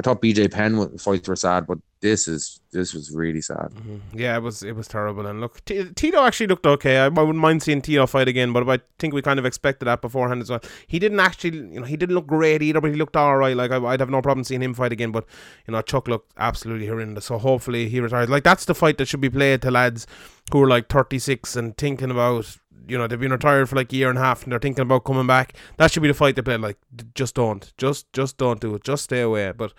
I 0.00 0.02
thought 0.02 0.22
BJ 0.22 0.50
Penn 0.50 0.98
fights 0.98 1.28
were 1.28 1.36
sad, 1.36 1.68
but 1.68 1.78
this 2.00 2.26
is 2.26 2.60
this 2.72 2.92
was 2.92 3.12
really 3.12 3.40
sad. 3.40 3.68
Mm-hmm. 3.70 4.18
Yeah, 4.18 4.36
it 4.36 4.42
was 4.42 4.64
it 4.64 4.72
was 4.72 4.88
terrible. 4.88 5.24
And 5.24 5.40
look, 5.40 5.64
T- 5.64 5.88
Tito 5.94 6.24
actually 6.24 6.48
looked 6.48 6.66
okay. 6.66 6.98
I, 6.98 7.04
I 7.04 7.08
wouldn't 7.08 7.36
mind 7.36 7.62
seeing 7.62 7.80
Tito 7.80 8.04
fight 8.08 8.26
again, 8.26 8.52
but 8.52 8.68
I 8.68 8.80
think 8.98 9.14
we 9.14 9.22
kind 9.22 9.38
of 9.38 9.46
expected 9.46 9.84
that 9.84 10.02
beforehand 10.02 10.42
as 10.42 10.50
well. 10.50 10.60
He 10.88 10.98
didn't 10.98 11.20
actually, 11.20 11.58
you 11.58 11.80
know, 11.80 11.86
he 11.86 11.96
didn't 11.96 12.16
look 12.16 12.26
great 12.26 12.60
either, 12.60 12.80
but 12.80 12.90
he 12.90 12.96
looked 12.96 13.16
all 13.16 13.36
right. 13.36 13.56
Like 13.56 13.70
I, 13.70 13.76
I'd 13.76 14.00
have 14.00 14.10
no 14.10 14.20
problem 14.20 14.42
seeing 14.42 14.62
him 14.62 14.74
fight 14.74 14.90
again. 14.90 15.12
But 15.12 15.26
you 15.68 15.72
know, 15.72 15.80
Chuck 15.80 16.08
looked 16.08 16.32
absolutely 16.36 16.88
horrendous. 16.88 17.26
So 17.26 17.38
hopefully 17.38 17.88
he 17.88 18.00
retires. 18.00 18.28
Like 18.28 18.42
that's 18.42 18.64
the 18.64 18.74
fight 18.74 18.98
that 18.98 19.06
should 19.06 19.20
be 19.20 19.30
played 19.30 19.62
to 19.62 19.70
lads 19.70 20.08
who 20.52 20.62
are 20.62 20.68
like 20.68 20.88
36 20.88 21.54
and 21.54 21.76
thinking 21.76 22.10
about. 22.10 22.58
You 22.86 22.98
know 22.98 23.06
they've 23.06 23.20
been 23.20 23.32
retired 23.32 23.68
for 23.68 23.76
like 23.76 23.92
a 23.92 23.96
year 23.96 24.10
and 24.10 24.18
a 24.18 24.22
half, 24.22 24.42
and 24.42 24.52
they're 24.52 24.58
thinking 24.58 24.82
about 24.82 25.04
coming 25.04 25.26
back. 25.26 25.54
That 25.76 25.90
should 25.90 26.02
be 26.02 26.08
the 26.08 26.14
fight 26.14 26.36
they 26.36 26.42
play. 26.42 26.56
Like, 26.56 26.78
just 27.14 27.34
don't, 27.34 27.72
just, 27.76 28.12
just 28.12 28.36
don't 28.36 28.60
do 28.60 28.74
it. 28.74 28.84
Just 28.84 29.04
stay 29.04 29.20
away. 29.20 29.52
But 29.52 29.72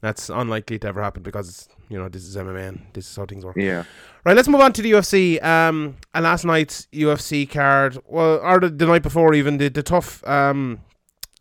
that's 0.00 0.28
unlikely 0.28 0.78
to 0.80 0.88
ever 0.88 1.02
happen 1.02 1.22
because 1.22 1.68
you 1.88 1.98
know 1.98 2.08
this 2.08 2.24
is 2.24 2.36
MMA 2.36 2.68
and 2.68 2.86
this 2.92 3.10
is 3.10 3.16
how 3.16 3.26
things 3.26 3.44
work. 3.44 3.56
Yeah. 3.56 3.84
Right, 4.24 4.36
let's 4.36 4.48
move 4.48 4.60
on 4.60 4.72
to 4.74 4.82
the 4.82 4.92
UFC. 4.92 5.42
Um, 5.42 5.96
and 6.14 6.24
last 6.24 6.44
night's 6.44 6.86
UFC 6.92 7.48
card, 7.48 7.98
well, 8.06 8.38
or 8.42 8.60
the, 8.60 8.68
the 8.70 8.86
night 8.86 9.02
before 9.02 9.34
even 9.34 9.58
the 9.58 9.68
the 9.68 9.82
TUF 9.82 10.26
um, 10.26 10.80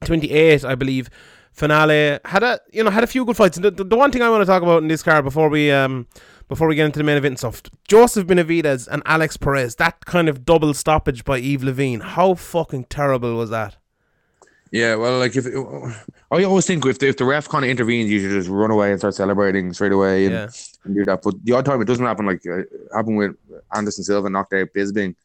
twenty 0.03 0.32
eight, 0.32 0.63
I 0.63 0.76
believe, 0.76 1.09
finale 1.51 2.20
had 2.26 2.43
a 2.43 2.59
you 2.72 2.84
know 2.84 2.91
had 2.91 3.03
a 3.03 3.07
few 3.07 3.26
good 3.26 3.38
fights. 3.38 3.57
And 3.57 3.66
the, 3.66 3.72
the, 3.72 3.84
the 3.84 3.95
one 3.95 4.11
thing 4.11 4.22
I 4.22 4.30
want 4.30 4.41
to 4.41 4.45
talk 4.45 4.61
about 4.63 4.82
in 4.82 4.88
this 4.88 5.03
card 5.03 5.24
before 5.24 5.49
we 5.49 5.72
um 5.72 6.07
before 6.47 6.67
we 6.67 6.75
get 6.75 6.85
into 6.85 6.99
the 6.99 7.03
main 7.03 7.17
event 7.17 7.31
and 7.33 7.37
stuff, 7.39 7.63
Joseph 7.87 8.27
Benavidez 8.27 8.87
and 8.87 9.01
Alex 9.05 9.37
Perez, 9.37 9.75
that 9.77 10.05
kind 10.05 10.29
of 10.29 10.45
double 10.45 10.73
stoppage 10.73 11.23
by 11.23 11.37
Yves 11.39 11.63
Lavigne, 11.63 12.03
how 12.03 12.35
fucking 12.35 12.85
terrible 12.85 13.35
was 13.35 13.49
that? 13.49 13.77
Yeah, 14.71 14.95
well, 14.95 15.19
like 15.19 15.35
if 15.35 15.45
I 16.31 16.43
always 16.43 16.65
think 16.65 16.85
if 16.85 16.99
the, 16.99 17.07
if 17.07 17.17
the 17.17 17.23
ref 17.25 17.47
kind 17.47 17.63
of 17.63 17.71
intervenes, 17.71 18.09
you 18.09 18.19
should 18.19 18.31
just 18.31 18.49
run 18.49 18.71
away 18.71 18.91
and 18.91 18.99
start 18.99 19.15
celebrating 19.15 19.71
straight 19.73 19.91
away 19.93 20.25
and, 20.25 20.33
Yeah. 20.33 20.47
and 20.83 20.95
do 20.95 21.05
that. 21.05 21.21
But 21.23 21.35
the 21.45 21.53
odd 21.53 21.65
time 21.65 21.81
it 21.81 21.85
doesn't 21.85 22.03
happen, 22.05 22.25
like 22.25 22.41
uh, 22.45 22.63
happened 22.93 23.17
with 23.17 23.35
Anderson 23.73 24.03
Silva 24.03 24.29
knocked 24.29 24.53
out 24.53 24.67
Bisping 24.75 25.15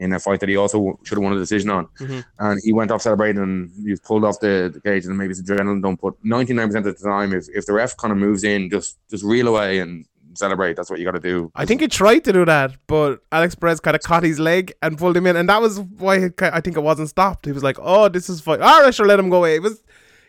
in 0.00 0.12
a 0.12 0.18
fight 0.18 0.40
that 0.40 0.48
he 0.48 0.56
also 0.56 0.98
should 1.04 1.16
have 1.18 1.22
won 1.24 1.32
a 1.34 1.38
decision 1.38 1.70
on, 1.70 1.86
Mhm. 2.00 2.24
and 2.38 2.60
he 2.64 2.72
went 2.72 2.90
off 2.90 3.02
celebrating 3.02 3.42
and 3.42 3.70
he's 3.84 4.00
pulled 4.00 4.24
off 4.24 4.40
the, 4.40 4.70
the 4.72 4.80
cage 4.80 5.04
and 5.06 5.16
maybe 5.18 5.32
it's 5.32 5.42
adrenaline 5.42 5.82
dump. 5.82 6.00
But 6.02 6.14
ninety 6.24 6.54
nine 6.54 6.68
percent 6.68 6.86
of 6.86 6.98
the 6.98 7.08
time, 7.08 7.32
if, 7.34 7.46
if 7.54 7.66
the 7.66 7.72
ref 7.74 7.96
kind 7.96 8.12
of 8.12 8.18
moves 8.18 8.42
in, 8.42 8.70
just 8.70 8.96
just 9.10 9.22
reel 9.24 9.48
away 9.48 9.80
and 9.80 10.04
celebrate. 10.38 10.76
That's 10.76 10.90
what 10.90 10.98
you 10.98 11.04
got 11.04 11.12
to 11.12 11.20
do. 11.20 11.50
I 11.54 11.66
think 11.66 11.80
he 11.80 11.88
tried 11.88 12.20
to 12.20 12.32
do 12.32 12.44
that, 12.44 12.76
but 12.86 13.20
Alex 13.32 13.54
Perez 13.54 13.80
kind 13.80 13.94
of 13.94 14.02
caught 14.02 14.22
his 14.22 14.38
leg 14.38 14.72
and 14.82 14.96
pulled 14.96 15.16
him 15.16 15.26
in, 15.26 15.36
and 15.36 15.48
that 15.48 15.60
was 15.60 15.80
why 15.80 16.30
I 16.40 16.60
think 16.60 16.76
it 16.76 16.82
wasn't 16.82 17.08
stopped. 17.08 17.46
He 17.46 17.52
was 17.52 17.62
like, 17.62 17.76
"Oh, 17.80 18.08
this 18.08 18.28
is 18.28 18.40
fine. 18.40 18.62
All 18.62 18.82
right, 18.82 18.94
sure, 18.94 19.06
let 19.06 19.18
him 19.18 19.28
go 19.28 19.38
away." 19.38 19.56
It 19.56 19.62
was, 19.62 19.82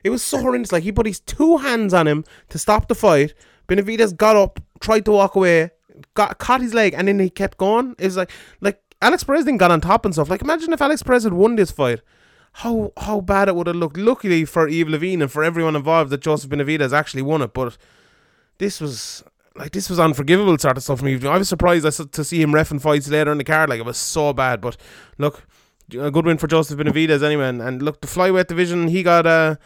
it 0.04 0.10
was 0.10 0.24
so 0.24 0.40
horrendous. 0.40 0.72
Like 0.72 0.84
he 0.84 0.92
put 0.92 1.06
his 1.06 1.20
two 1.20 1.58
hands 1.58 1.94
on 1.94 2.08
him 2.08 2.26
to 2.50 2.58
stop 2.58 2.88
the 2.88 2.96
fight. 2.96 3.34
Benavidez 3.68 4.16
got 4.16 4.36
up, 4.36 4.60
tried 4.80 5.06
to 5.06 5.12
walk 5.12 5.36
away, 5.36 5.72
got 6.16 6.38
caught 6.40 6.62
his 6.62 6.74
leg, 6.74 6.94
and 6.98 7.08
then 7.08 7.20
he 7.20 7.30
kept 7.30 7.58
going. 7.58 7.96
It 8.00 8.06
was 8.06 8.18
like, 8.18 8.32
like 8.62 8.82
Alex 9.02 9.24
Perez 9.24 9.46
then 9.46 9.58
got 9.58 9.72
on 9.72 9.82
top 9.82 10.06
and 10.06 10.14
stuff. 10.14 10.30
Like 10.30 10.42
imagine 10.42 10.74
if 10.74 10.82
Alex 10.82 11.04
Perez 11.04 11.24
had 11.24 11.34
won 11.34 11.56
this 11.56 11.72
fight. 11.72 12.02
How 12.52 12.92
how 12.98 13.22
bad 13.22 13.48
it 13.48 13.56
would 13.56 13.68
have 13.68 13.76
looked. 13.76 13.98
Luckily 13.98 14.44
for 14.44 14.68
Yves 14.68 14.90
Lavigne 14.90 15.22
and 15.22 15.32
for 15.32 15.44
everyone 15.44 15.76
involved 15.76 16.10
that 16.10 16.22
Joseph 16.22 16.50
Benavidez 16.50 16.92
actually 16.92 17.22
won 17.22 17.44
it, 17.44 17.54
but 17.54 17.78
this 18.58 18.82
was 18.82 19.24
like 19.60 19.74
this 19.74 19.90
was 19.90 20.00
unforgivable 20.00 20.58
sort 20.58 20.78
of 20.78 20.84
stuff 20.84 21.00
from 21.00 21.10
Yves. 21.10 21.26
I 21.26 21.38
was 21.38 21.50
surprised 21.50 21.86
I 21.86 21.90
to 21.90 22.24
see 22.24 22.42
him 22.42 22.52
refing 22.52 22.82
fights 22.82 23.10
later 23.10 23.32
in 23.32 23.38
the 23.38 23.44
card. 23.44 23.70
Like 23.70 23.80
it 23.80 23.86
was 23.86 23.98
so 23.98 24.32
bad, 24.34 24.62
but 24.62 24.78
look, 25.18 25.44
a 26.00 26.10
good 26.10 26.26
win 26.26 26.38
for 26.38 26.48
Joseph 26.48 26.80
Benavidez 26.80 27.22
anyway. 27.22 27.50
And, 27.50 27.62
and 27.62 27.82
look, 27.82 28.02
the 28.02 28.08
flyweight 28.08 28.48
division, 28.48 28.88
he 28.88 29.04
got 29.04 29.28
a. 29.28 29.60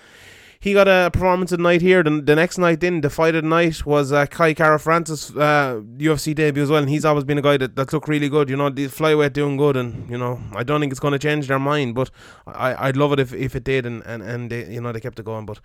He 0.63 0.73
got 0.73 0.87
a 0.87 1.09
performance 1.11 1.51
of 1.51 1.57
the 1.57 1.63
night 1.63 1.81
here. 1.81 2.03
The, 2.03 2.21
the 2.21 2.37
next 2.37 2.57
night 2.57 2.81
in, 2.85 3.01
the 3.01 3.09
fight 3.09 3.35
of 3.35 3.43
the 3.43 3.49
night 3.49 3.85
was 3.85 4.13
uh, 4.13 4.25
Kai 4.27 4.53
Kara 4.53 4.79
France 4.79 5.29
uh, 5.31 5.81
UFC 5.97 6.33
debut 6.33 6.63
as 6.63 6.69
well. 6.69 6.79
And 6.79 6.89
he's 6.89 7.03
always 7.03 7.25
been 7.25 7.37
a 7.37 7.41
guy 7.41 7.57
that, 7.57 7.75
that 7.75 7.91
looked 7.91 8.07
really 8.07 8.29
good. 8.29 8.49
You 8.49 8.55
know, 8.55 8.69
the 8.69 8.87
flyweight 8.87 9.33
doing 9.33 9.57
good. 9.57 9.75
And, 9.75 10.09
you 10.09 10.17
know, 10.17 10.39
I 10.55 10.63
don't 10.63 10.79
think 10.79 10.93
it's 10.93 11.01
going 11.01 11.11
to 11.11 11.19
change 11.19 11.49
their 11.49 11.59
mind. 11.59 11.95
But 11.95 12.11
I, 12.47 12.87
I'd 12.87 12.95
love 12.95 13.11
it 13.11 13.19
if, 13.19 13.33
if 13.33 13.57
it 13.57 13.65
did. 13.65 13.85
And, 13.85 14.03
and, 14.05 14.23
and 14.23 14.49
they, 14.49 14.71
you 14.71 14.79
know, 14.79 14.93
they 14.93 15.01
kept 15.01 15.19
it 15.19 15.25
going. 15.25 15.45
But 15.45 15.59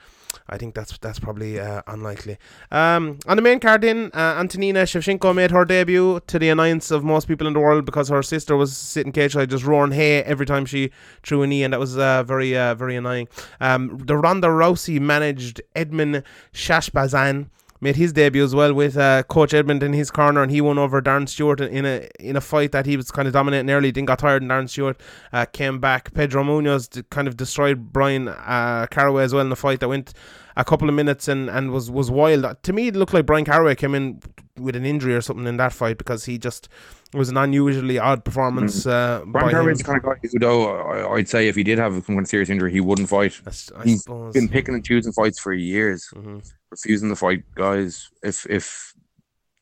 I 0.48 0.56
think 0.56 0.74
that's 0.74 0.96
that's 0.98 1.18
probably 1.18 1.60
uh, 1.60 1.82
unlikely. 1.86 2.38
Um, 2.70 3.18
on 3.26 3.36
the 3.36 3.42
main 3.42 3.60
card, 3.60 3.84
in 3.84 4.10
uh, 4.14 4.36
Antonina 4.38 4.84
Shevchenko 4.84 5.34
made 5.34 5.50
her 5.50 5.64
debut 5.66 6.20
to 6.26 6.38
the 6.38 6.48
annoyance 6.48 6.90
of 6.90 7.04
most 7.04 7.28
people 7.28 7.46
in 7.46 7.52
the 7.52 7.60
world 7.60 7.84
because 7.84 8.08
her 8.08 8.22
sister 8.22 8.56
was 8.56 8.74
sitting 8.74 9.12
caged 9.12 9.36
just 9.50 9.64
roaring 9.64 9.92
"Hey" 9.92 10.22
every 10.22 10.46
time 10.46 10.64
she 10.64 10.90
threw 11.22 11.42
a 11.42 11.46
knee, 11.46 11.64
and 11.64 11.74
that 11.74 11.80
was 11.80 11.98
uh, 11.98 12.22
very 12.22 12.56
uh, 12.56 12.74
very 12.74 12.96
annoying. 12.96 13.28
Um, 13.60 13.98
the 13.98 14.16
Ronda 14.16 14.48
Rousey 14.48 14.87
managed 14.90 15.60
Edmen 15.74 16.24
Shahbazyan 16.52 17.48
made 17.80 17.96
his 17.96 18.12
debut 18.12 18.42
as 18.42 18.54
well 18.54 18.74
with 18.74 18.96
uh, 18.96 19.22
Coach 19.24 19.54
Edmund 19.54 19.82
in 19.82 19.92
his 19.92 20.10
corner, 20.10 20.42
and 20.42 20.50
he 20.50 20.60
won 20.60 20.78
over 20.78 21.00
Darren 21.00 21.28
Stewart 21.28 21.60
in 21.60 21.86
a 21.86 22.08
in 22.18 22.36
a 22.36 22.40
fight 22.40 22.72
that 22.72 22.86
he 22.86 22.96
was 22.96 23.10
kind 23.10 23.28
of 23.28 23.34
dominating 23.34 23.70
early. 23.70 23.90
Then 23.90 24.04
got 24.04 24.20
tired, 24.20 24.42
and 24.42 24.50
Darren 24.50 24.68
Stewart 24.68 25.00
uh, 25.32 25.46
came 25.46 25.78
back. 25.78 26.12
Pedro 26.14 26.42
Munhoz 26.42 27.04
kind 27.10 27.28
of 27.28 27.36
destroyed 27.36 27.92
Brian 27.92 28.28
uh, 28.28 28.86
as 28.90 29.32
well 29.32 29.42
in 29.42 29.48
the 29.48 29.56
fight 29.56 29.80
that 29.80 29.88
went 29.88 30.12
a 30.56 30.64
couple 30.64 30.88
of 30.88 30.94
minutes 30.94 31.28
and, 31.28 31.48
and 31.48 31.70
was 31.70 31.90
was 31.90 32.10
wild. 32.10 32.44
To 32.62 32.72
me, 32.72 32.88
it 32.88 32.96
looked 32.96 33.14
like 33.14 33.26
Brian 33.26 33.44
Caraway 33.44 33.74
came 33.74 33.94
in 33.94 34.20
with 34.56 34.74
an 34.74 34.84
injury 34.84 35.14
or 35.14 35.20
something 35.20 35.46
in 35.46 35.56
that 35.58 35.72
fight 35.72 35.98
because 35.98 36.24
he 36.24 36.36
just 36.36 36.68
it 37.12 37.16
was 37.16 37.28
an 37.30 37.36
unusually 37.36 37.98
odd 37.98 38.24
performance. 38.24 38.86
Uh, 38.86 39.22
by 39.26 39.40
Brian 39.40 39.48
him. 39.48 39.52
Caraway's 39.54 39.82
kind 39.82 39.98
of 39.98 40.04
guy 40.04 40.14
who, 40.22 40.38
though, 40.38 40.76
I- 40.76 41.14
I'd 41.16 41.28
say 41.28 41.48
if 41.48 41.56
he 41.56 41.62
did 41.62 41.78
have 41.78 41.92
some 41.94 42.02
kind 42.02 42.20
of 42.20 42.28
serious 42.28 42.50
injury, 42.50 42.70
he 42.72 42.80
wouldn't 42.80 43.08
fight. 43.08 43.32
That's- 43.44 43.70
I 43.76 43.84
He's 43.84 44.02
suppose. 44.02 44.34
been 44.34 44.48
picking 44.48 44.74
and 44.74 44.84
choosing 44.84 45.12
fights 45.12 45.38
for 45.38 45.52
years, 45.52 46.08
Mhm. 46.14 46.42
refusing 46.70 47.08
to 47.08 47.16
fight 47.16 47.44
guys. 47.54 48.10
If 48.22 48.46
if 48.50 48.94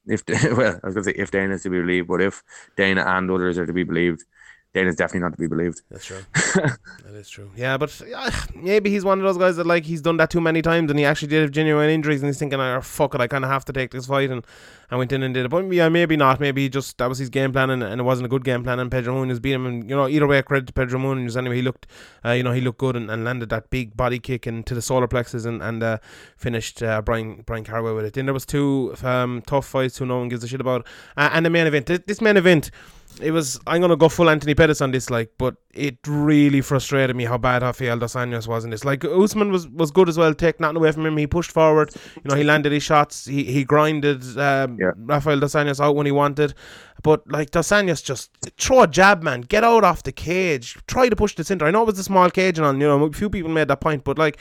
if 0.09 0.23
well, 0.57 0.81
I 0.83 0.87
was 0.87 0.95
gonna 0.95 1.05
say 1.05 1.15
if 1.17 1.31
Dana 1.31 1.55
is 1.55 1.63
to 1.65 1.71
be 1.71 1.81
believed, 1.81 2.09
but 2.09 2.21
if 2.21 2.43
Dana 2.77 3.05
and 3.07 3.31
others 3.31 3.59
are 3.59 3.67
to 3.67 3.73
be 3.73 3.85
believed, 3.85 4.25
Dana's 4.77 4.95
definitely 4.95 5.21
not 5.21 5.33
to 5.33 5.39
be 5.39 5.47
believed. 5.47 5.81
That's 5.91 6.05
true. 6.05 6.21
that 6.35 7.15
is 7.15 7.31
true. 7.31 7.51
Yeah, 7.57 7.79
but 7.79 7.99
uh, 8.15 8.31
maybe 8.55 8.91
he's 8.91 9.07
one 9.07 9.19
of 9.19 9.25
those 9.25 9.39
guys 9.39 9.57
that 9.57 9.67
like 9.67 9.85
he's 9.85 10.03
done 10.03 10.19
that 10.19 10.29
too 10.29 10.41
many 10.43 10.61
times, 10.61 10.91
and 10.91 10.99
he 10.99 11.05
actually 11.07 11.29
did 11.29 11.41
have 11.41 11.51
genuine 11.51 11.89
injuries, 11.89 12.21
and 12.21 12.29
he's 12.29 12.39
thinking, 12.39 12.61
"Oh 12.61 12.83
fuck 12.83 13.15
it, 13.15 13.23
I 13.23 13.27
kind 13.27 13.43
of 13.43 13.51
have 13.51 13.65
to 13.65 13.73
take 13.73 13.93
this 13.93 14.05
fight," 14.05 14.31
and 14.31 14.45
I 14.91 14.97
went 14.97 15.13
in 15.13 15.23
and 15.23 15.33
did 15.33 15.47
it. 15.47 15.49
But 15.49 15.65
yeah, 15.73 15.89
maybe 15.89 16.15
not. 16.15 16.41
Maybe 16.41 16.65
he 16.65 16.69
just 16.69 16.99
that 16.99 17.09
was 17.09 17.17
his 17.17 17.31
game 17.31 17.53
plan, 17.53 17.71
and, 17.71 17.83
and 17.83 18.03
it 18.03 18.05
wasn't 18.05 18.27
a 18.27 18.29
good 18.29 18.45
game 18.45 18.65
plan. 18.65 18.79
And 18.79 18.91
Pedro 18.91 19.15
Munhoz 19.15 19.41
beat 19.41 19.55
him, 19.55 19.65
and 19.65 19.89
you 19.89 19.97
know, 19.97 20.09
either 20.09 20.27
way, 20.27 20.43
credit 20.43 20.67
to 20.67 20.75
Pedro 20.75 21.01
Munhoz. 21.01 21.39
Anyway, 21.39 21.57
he 21.57 21.63
looked, 21.63 21.87
uh, 22.23 22.33
you 22.33 22.43
know, 22.43 22.53
he 22.53 22.61
looked 22.61 22.79
good 22.79 22.97
and, 22.97 23.11
and 23.11 23.25
landed 23.25 23.49
that 23.49 23.71
big 23.71 23.97
body 23.97 24.19
kick 24.19 24.47
into 24.47 24.75
the 24.75 24.83
solar 24.83 25.09
plexus, 25.09 25.47
and 25.47 25.63
and 25.63 25.83
uh, 25.83 25.97
finished 26.37 26.83
uh, 26.83 27.01
Brian 27.01 27.45
Brian 27.47 27.65
Caraway 27.65 27.95
with 27.95 28.05
it. 28.05 28.13
Then 28.13 28.27
there 28.27 28.35
was 28.35 28.45
two 28.45 28.95
um, 29.03 29.41
TUF 29.47 29.65
fights 29.65 29.97
who 29.97 30.05
no 30.05 30.19
one 30.19 30.29
gives 30.29 30.45
a 30.45 30.49
shit 30.49 30.61
about, 30.61 30.87
uh, 31.17 31.31
and 31.33 31.47
the 31.47 31.51
main 31.51 31.67
event. 31.67 31.87
This 32.07 32.21
main 32.21 32.37
event 32.37 32.71
it 33.21 33.31
was 33.31 33.59
I'm 33.67 33.81
gonna 33.81 33.97
go 33.97 34.09
full 34.09 34.29
Anthony 34.29 34.55
Pettis 34.55 34.81
on 34.81 34.91
this, 34.91 35.11
like, 35.11 35.33
but 35.39 35.57
it 35.73 35.99
really 36.07 36.61
frustrated 36.61 37.17
me 37.17 37.25
how 37.25 37.39
bad 37.39 37.63
Rafael 37.63 37.99
dos 37.99 38.15
Anjos 38.15 38.47
was 38.47 38.65
in 38.65 38.71
this. 38.71 38.85
Like 38.85 39.05
Usman 39.05 39.51
was, 39.51 39.69
was 39.69 39.91
good 39.91 40.09
as 40.09 40.19
well, 40.19 40.35
take 40.35 40.61
nothing 40.61 40.77
away 40.77 40.93
from 40.93 41.07
him. 41.07 41.17
He 41.17 41.27
pushed 41.27 41.51
forward, 41.51 41.93
you 42.17 42.23
know, 42.25 42.35
he 42.35 42.45
landed 42.45 42.73
his 42.73 42.83
shots, 42.83 43.25
he 43.25 43.45
he 43.45 43.65
grinded 43.65 44.23
um, 44.39 44.79
Yeah. 44.79 44.93
Rafael 44.97 45.41
dos 45.41 45.55
Anjos 45.55 45.81
out 45.81 45.97
when 45.97 46.07
he 46.07 46.13
wanted. 46.13 46.55
But 47.03 47.31
like 47.31 47.51
dos 47.51 47.69
Anjos 47.69 48.05
just 48.05 48.31
throw 48.59 48.83
a 48.83 48.87
jab, 48.87 49.23
man, 49.23 49.43
get 49.43 49.65
out 49.65 49.85
off 49.85 50.03
the 50.03 50.13
cage, 50.13 50.77
try 50.87 51.09
to 51.09 51.17
push 51.17 51.35
the 51.35 51.45
center. 51.45 51.67
I 51.67 51.71
know 51.71 51.83
it 51.83 51.87
was 51.87 51.99
a 51.99 52.05
small 52.05 52.31
cage 52.31 52.59
and 52.59 52.67
on, 52.67 52.81
you 52.81 52.87
know, 52.87 53.05
a 53.05 53.13
few 53.13 53.31
people 53.31 53.51
made 53.51 53.69
that 53.69 53.81
point, 53.81 54.05
but 54.05 54.19
like 54.19 54.39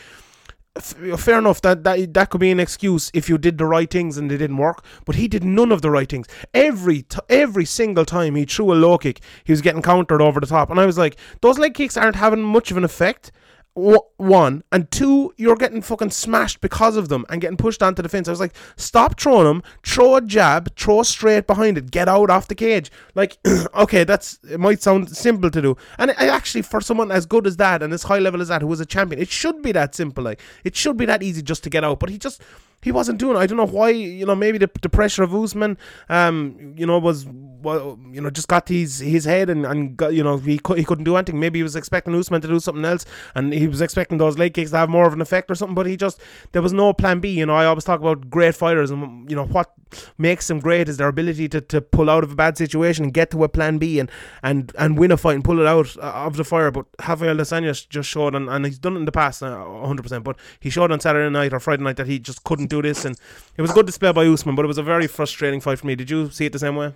fair 0.81 1.39
enough 1.39 1.61
that, 1.61 1.83
that 1.85 2.13
that 2.13 2.29
could 2.29 2.41
be 2.41 2.51
an 2.51 2.59
excuse 2.59 3.09
if 3.13 3.29
you 3.29 3.37
did 3.37 3.57
the 3.57 3.65
right 3.65 3.89
things 3.89 4.17
and 4.17 4.29
they 4.29 4.37
didn't 4.37 4.57
work 4.57 4.83
but 5.05 5.15
he 5.15 5.27
did 5.27 5.43
none 5.43 5.71
of 5.71 5.81
the 5.81 5.89
right 5.89 6.09
things. 6.09 6.27
Every 6.53 7.03
t- 7.03 7.19
every 7.29 7.65
single 7.65 8.03
time 8.03 8.35
he 8.35 8.45
threw 8.45 8.73
a 8.73 8.75
low 8.75 8.97
kick 8.97 9.21
he 9.45 9.53
was 9.53 9.61
getting 9.61 9.81
countered 9.81 10.21
over 10.21 10.39
the 10.39 10.47
top 10.47 10.69
and 10.69 10.79
i 10.79 10.85
was 10.85 10.97
like 10.97 11.17
those 11.41 11.57
leg 11.57 11.73
kicks 11.73 11.95
aren't 11.95 12.17
having 12.17 12.43
much 12.43 12.71
of 12.71 12.77
an 12.77 12.83
effect 12.83 13.31
one 13.75 14.63
and 14.71 14.89
two 14.89 15.33
you're 15.35 15.57
getting 15.57 15.81
fucking 15.81 16.09
smashed 16.09 16.61
because 16.61 16.95
of 16.95 17.09
them 17.09 17.25
and 17.29 17.41
getting 17.41 17.57
pushed 17.57 17.83
onto 17.83 18.01
the 18.01 18.07
fence. 18.07 18.27
I 18.27 18.31
was 18.31 18.39
like 18.39 18.55
stop 18.77 19.19
throwing 19.19 19.43
them 19.43 19.63
throw 19.83 20.15
a 20.15 20.21
jab 20.21 20.73
throw 20.77 21.03
straight 21.03 21.45
behind 21.45 21.77
it 21.77 21.91
get 21.91 22.07
out 22.07 22.29
off 22.29 22.47
the 22.47 22.55
cage. 22.55 22.89
Like 23.15 23.37
okay 23.75 24.05
that's 24.05 24.39
it 24.49 24.59
might 24.59 24.81
sound 24.81 25.15
simple 25.15 25.51
to 25.51 25.61
do. 25.61 25.75
And 25.99 26.11
I 26.11 26.29
actually 26.29 26.61
for 26.61 26.79
someone 26.79 27.11
as 27.11 27.25
good 27.25 27.45
as 27.45 27.57
that 27.57 27.83
and 27.83 27.91
as 27.91 28.03
high 28.03 28.19
level 28.19 28.41
as 28.41 28.47
that 28.47 28.61
who 28.61 28.67
was 28.67 28.79
a 28.79 28.85
champion 28.85 29.21
it 29.21 29.29
should 29.29 29.61
be 29.61 29.73
that 29.73 29.93
simple 29.93 30.23
like 30.23 30.41
it 30.63 30.75
should 30.75 30.95
be 30.95 31.05
that 31.05 31.21
easy 31.21 31.41
just 31.41 31.63
to 31.65 31.69
get 31.69 31.83
out. 31.83 31.99
But 31.99 32.09
he 32.09 32.17
just 32.17 32.41
he 32.85 32.91
wasn't 32.91 33.17
doing. 33.17 33.35
I 33.35 33.47
don't 33.47 33.57
know 33.57 33.65
why, 33.65 33.89
you 33.89 34.27
know, 34.27 34.35
maybe 34.35 34.59
the, 34.59 34.69
the 34.83 34.89
pressure 34.89 35.23
of 35.23 35.33
Usman, 35.33 35.75
um, 36.07 36.75
you 36.77 36.85
know, 36.85 36.99
was, 36.99 37.25
well, 37.25 37.99
you 38.11 38.21
know, 38.21 38.29
just 38.29 38.47
got 38.47 38.69
his 38.69 38.99
his 38.99 39.25
head 39.25 39.49
and, 39.49 39.65
and 39.65 39.97
got, 39.97 40.13
you 40.13 40.23
know, 40.23 40.37
he, 40.37 40.59
cou- 40.59 40.75
he 40.75 40.83
couldn't 40.83 41.03
do 41.03 41.15
anything. 41.15 41.39
Maybe 41.39 41.57
he 41.57 41.63
was 41.63 41.75
expecting 41.75 42.13
Usman 42.13 42.41
to 42.41 42.47
do 42.47 42.59
something 42.59 42.85
else 42.85 43.03
and 43.33 43.51
he 43.51 43.67
was 43.67 43.81
expecting 43.81 44.19
those 44.19 44.37
leg 44.37 44.53
kicks 44.53 44.69
to 44.69 44.77
have 44.77 44.89
more 44.89 45.07
of 45.07 45.13
an 45.13 45.21
effect 45.21 45.49
or 45.49 45.55
something, 45.55 45.73
but 45.73 45.87
he 45.87 45.97
just, 45.97 46.21
there 46.51 46.61
was 46.61 46.73
no 46.73 46.93
plan 46.93 47.19
B. 47.19 47.29
You 47.29 47.47
know, 47.47 47.55
I 47.55 47.65
always 47.65 47.85
talk 47.85 47.99
about 47.99 48.29
great 48.29 48.53
fighters 48.53 48.91
and, 48.91 49.27
you 49.27 49.35
know, 49.35 49.45
what 49.45 49.71
makes 50.17 50.47
them 50.47 50.59
great 50.59 50.89
is 50.89 50.97
their 50.97 51.07
ability 51.07 51.47
to, 51.49 51.61
to 51.61 51.81
pull 51.81 52.09
out 52.09 52.23
of 52.23 52.31
a 52.31 52.35
bad 52.35 52.57
situation 52.57 53.05
and 53.05 53.13
get 53.13 53.31
to 53.31 53.43
a 53.43 53.49
plan 53.49 53.77
B 53.77 53.99
and 53.99 54.09
and, 54.43 54.71
and 54.77 54.97
win 54.97 55.11
a 55.11 55.17
fight 55.17 55.35
and 55.35 55.43
pull 55.43 55.59
it 55.59 55.67
out 55.67 55.95
uh, 55.97 56.25
of 56.25 56.37
the 56.37 56.43
fire. 56.43 56.71
But 56.71 56.85
Rafael 57.07 57.37
dos 57.37 57.51
Anjos 57.51 57.87
just 57.87 58.09
showed, 58.09 58.35
and, 58.35 58.49
and 58.49 58.65
he's 58.65 58.79
done 58.79 58.95
it 58.95 58.99
in 58.99 59.05
the 59.05 59.11
past, 59.11 59.43
uh, 59.43 59.47
100%. 59.47 60.23
But 60.23 60.37
he 60.59 60.69
showed 60.69 60.91
on 60.91 60.99
Saturday 60.99 61.29
night 61.31 61.53
or 61.53 61.59
Friday 61.59 61.83
night 61.83 61.97
that 61.97 62.07
he 62.07 62.19
just 62.19 62.43
couldn't 62.43 62.69
do 62.69 62.81
this, 62.81 63.05
and 63.05 63.17
it 63.57 63.61
was 63.61 63.71
a 63.71 63.73
good 63.73 63.85
display 63.85 64.11
by 64.11 64.25
Usman, 64.25 64.55
but 64.55 64.65
it 64.65 64.67
was 64.67 64.77
a 64.77 64.83
very 64.83 65.07
frustrating 65.07 65.61
fight 65.61 65.79
for 65.79 65.87
me. 65.87 65.95
Did 65.95 66.09
you 66.09 66.29
see 66.29 66.45
it 66.45 66.53
the 66.53 66.59
same 66.59 66.75
way? 66.75 66.93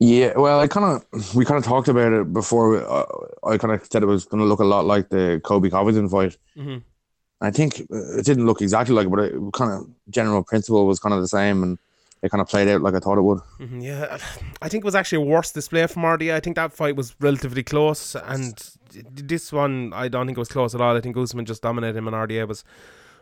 Yeah, 0.00 0.32
well, 0.36 0.60
I 0.60 0.66
kind 0.66 1.02
of 1.12 1.34
we 1.34 1.44
kind 1.44 1.58
of 1.58 1.64
talked 1.64 1.88
about 1.88 2.12
it 2.12 2.32
before. 2.32 2.84
Uh, 2.84 3.04
I 3.46 3.58
kind 3.58 3.72
of 3.72 3.86
said 3.90 4.02
it 4.02 4.06
was 4.06 4.24
going 4.24 4.40
to 4.40 4.46
look 4.46 4.60
a 4.60 4.64
lot 4.64 4.84
like 4.84 5.08
the 5.08 5.40
Colby 5.44 5.70
Covington 5.70 6.08
fight. 6.08 6.36
Mm-hmm. 6.56 6.78
I 7.40 7.50
think 7.50 7.80
uh, 7.92 8.18
it 8.18 8.24
didn't 8.24 8.46
look 8.46 8.60
exactly 8.60 8.94
like 8.94 9.06
it, 9.06 9.10
but 9.10 9.20
it 9.20 9.34
kind 9.52 9.72
of 9.72 9.88
general 10.10 10.42
principle 10.42 10.86
was 10.86 10.98
kind 10.98 11.14
of 11.14 11.20
the 11.20 11.28
same, 11.28 11.62
and 11.62 11.78
it 12.24 12.30
kind 12.30 12.40
of 12.40 12.48
played 12.48 12.68
out 12.68 12.80
like 12.80 12.94
I 12.94 13.00
thought 13.00 13.18
it 13.18 13.22
would. 13.22 13.38
Mm-hmm, 13.60 13.80
yeah, 13.80 14.18
I 14.62 14.68
think 14.70 14.82
it 14.82 14.86
was 14.86 14.94
actually 14.94 15.22
a 15.22 15.26
worse 15.26 15.52
display 15.52 15.86
from 15.86 16.02
RDA. 16.02 16.32
I 16.32 16.40
think 16.40 16.56
that 16.56 16.72
fight 16.72 16.96
was 16.96 17.14
relatively 17.20 17.62
close, 17.62 18.16
and 18.16 18.54
this 19.12 19.52
one 19.52 19.92
I 19.92 20.08
don't 20.08 20.26
think 20.26 20.38
it 20.38 20.40
was 20.40 20.48
close 20.48 20.74
at 20.74 20.80
all. 20.80 20.96
I 20.96 21.00
think 21.02 21.16
Usman 21.16 21.44
just 21.44 21.62
dominated 21.62 21.96
him, 21.96 22.08
and 22.08 22.16
RDA 22.16 22.48
was 22.48 22.64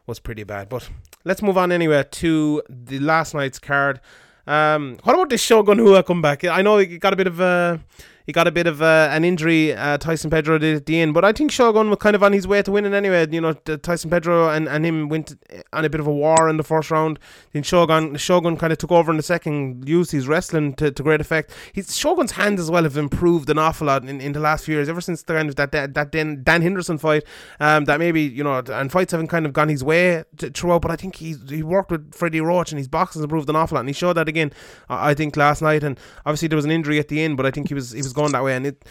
was 0.07 0.21
pretty 0.21 0.45
bad. 0.45 0.69
But 0.69 0.89
let's 1.25 1.43
move 1.43 1.59
on 1.59 1.73
anyway 1.73 2.05
to 2.11 2.63
the 2.69 3.01
last 3.01 3.35
night's 3.35 3.59
card. 3.59 4.01
Um, 4.47 4.99
what 5.03 5.15
about 5.15 5.31
this 5.31 5.41
Shogun 5.43 5.79
Rua 5.79 6.05
comeback? 6.05 6.45
I 6.45 6.63
know 6.63 6.79
he 6.79 6.99
got 6.99 7.13
a 7.13 7.17
bit 7.17 7.27
of 7.27 7.41
a 7.41 7.81
he 8.27 8.33
got 8.33 8.47
a 8.47 8.53
bit 8.53 8.67
of 8.67 8.83
uh, 8.83 9.09
an 9.11 9.25
injury, 9.25 9.75
uh, 9.75 9.99
Tyson 9.99 10.31
Pedro 10.31 10.59
did 10.59 10.77
at 10.77 10.87
the 10.87 11.01
end, 11.01 11.15
but 11.15 11.25
I 11.25 11.33
think 11.33 11.51
Shogun 11.51 11.91
was 11.91 11.99
kind 11.99 12.15
of 12.15 12.23
on 12.23 12.33
his 12.33 12.47
way 12.47 12.63
to 12.63 12.71
winning 12.71 12.95
anyway. 12.95 13.27
You 13.31 13.41
know, 13.41 13.53
Tyson 13.53 14.11
Pedro 14.11 14.49
and, 14.49 14.69
and 14.69 14.85
him 14.85 15.09
went 15.09 15.35
on 15.73 15.85
a 15.85 15.91
bit 15.91 16.01
of 16.01 16.07
a 16.07 16.13
war 16.13 16.49
in 16.49 16.57
the 16.57 16.63
first 16.63 16.91
round. 16.91 17.19
Then 17.53 17.63
Shogun 17.63 18.17
Shogun 18.17 18.57
kind 18.57 18.73
of 18.73 18.79
took 18.79 18.93
over 18.93 19.11
in 19.11 19.17
the 19.17 19.23
second, 19.23 19.89
used 19.89 20.13
his 20.13 20.29
wrestling 20.29 20.75
to, 20.75 20.91
to 20.91 21.03
great 21.03 21.21
effect. 21.21 21.53
His 21.73 21.97
Shogun's 21.97 22.33
hands 22.33 22.61
as 22.61 22.71
well 22.71 22.85
have 22.85 22.97
improved 22.97 23.51
an 23.51 23.59
awful 23.59 23.87
lot 23.87 24.05
in, 24.05 24.21
in 24.21 24.33
the 24.33 24.41
last 24.41 24.65
few 24.65 24.75
years, 24.77 24.89
ever 24.89 25.01
since 25.01 25.23
the 25.23 25.35
kind 25.35 25.49
of 25.49 25.57
that 25.57 25.73
that, 25.73 25.95
that 25.95 26.13
Dan, 26.13 26.43
Dan 26.43 26.63
Henderson 26.63 26.99
fight. 26.99 27.25
Um, 27.61 27.85
that 27.87 27.99
maybe 27.99 28.23
you 28.23 28.45
know, 28.45 28.59
and 28.59 28.93
fights 28.93 29.13
haven't 29.13 29.29
kind 29.29 29.47
of 29.47 29.53
gone 29.53 29.69
his 29.69 29.83
way 29.83 30.25
to, 30.39 30.51
throughout, 30.51 30.83
but 30.83 30.91
I 30.91 30.97
think 30.97 31.17
he 31.17 31.35
he 31.49 31.63
worked 31.63 31.91
with 31.91 32.15
Freddie 32.15 32.41
Roach 32.41 32.73
and 32.73 32.79
his 32.79 32.89
boxing 32.89 33.23
improved 33.23 33.49
an 33.49 33.57
awful 33.57 33.77
lot, 33.77 33.81
and 33.81 33.89
he 33.89 33.93
showed 33.93 34.15
that 34.15 34.29
again. 34.29 34.53
I 34.89 35.15
think 35.15 35.37
last 35.37 35.63
night, 35.63 35.83
and 35.83 35.99
obviously 36.25 36.49
there 36.49 36.57
was 36.57 36.65
an 36.65 36.71
injury 36.71 36.99
at 36.99 37.09
the 37.09 37.21
end, 37.21 37.37
but 37.37 37.47
I 37.47 37.51
think 37.51 37.69
he 37.69 37.75
was 37.75 37.93
he 37.93 37.99
was 37.99 38.12
going 38.13 38.33
that 38.33 38.45
way, 38.45 38.57
and 38.57 38.67
it, 38.67 38.85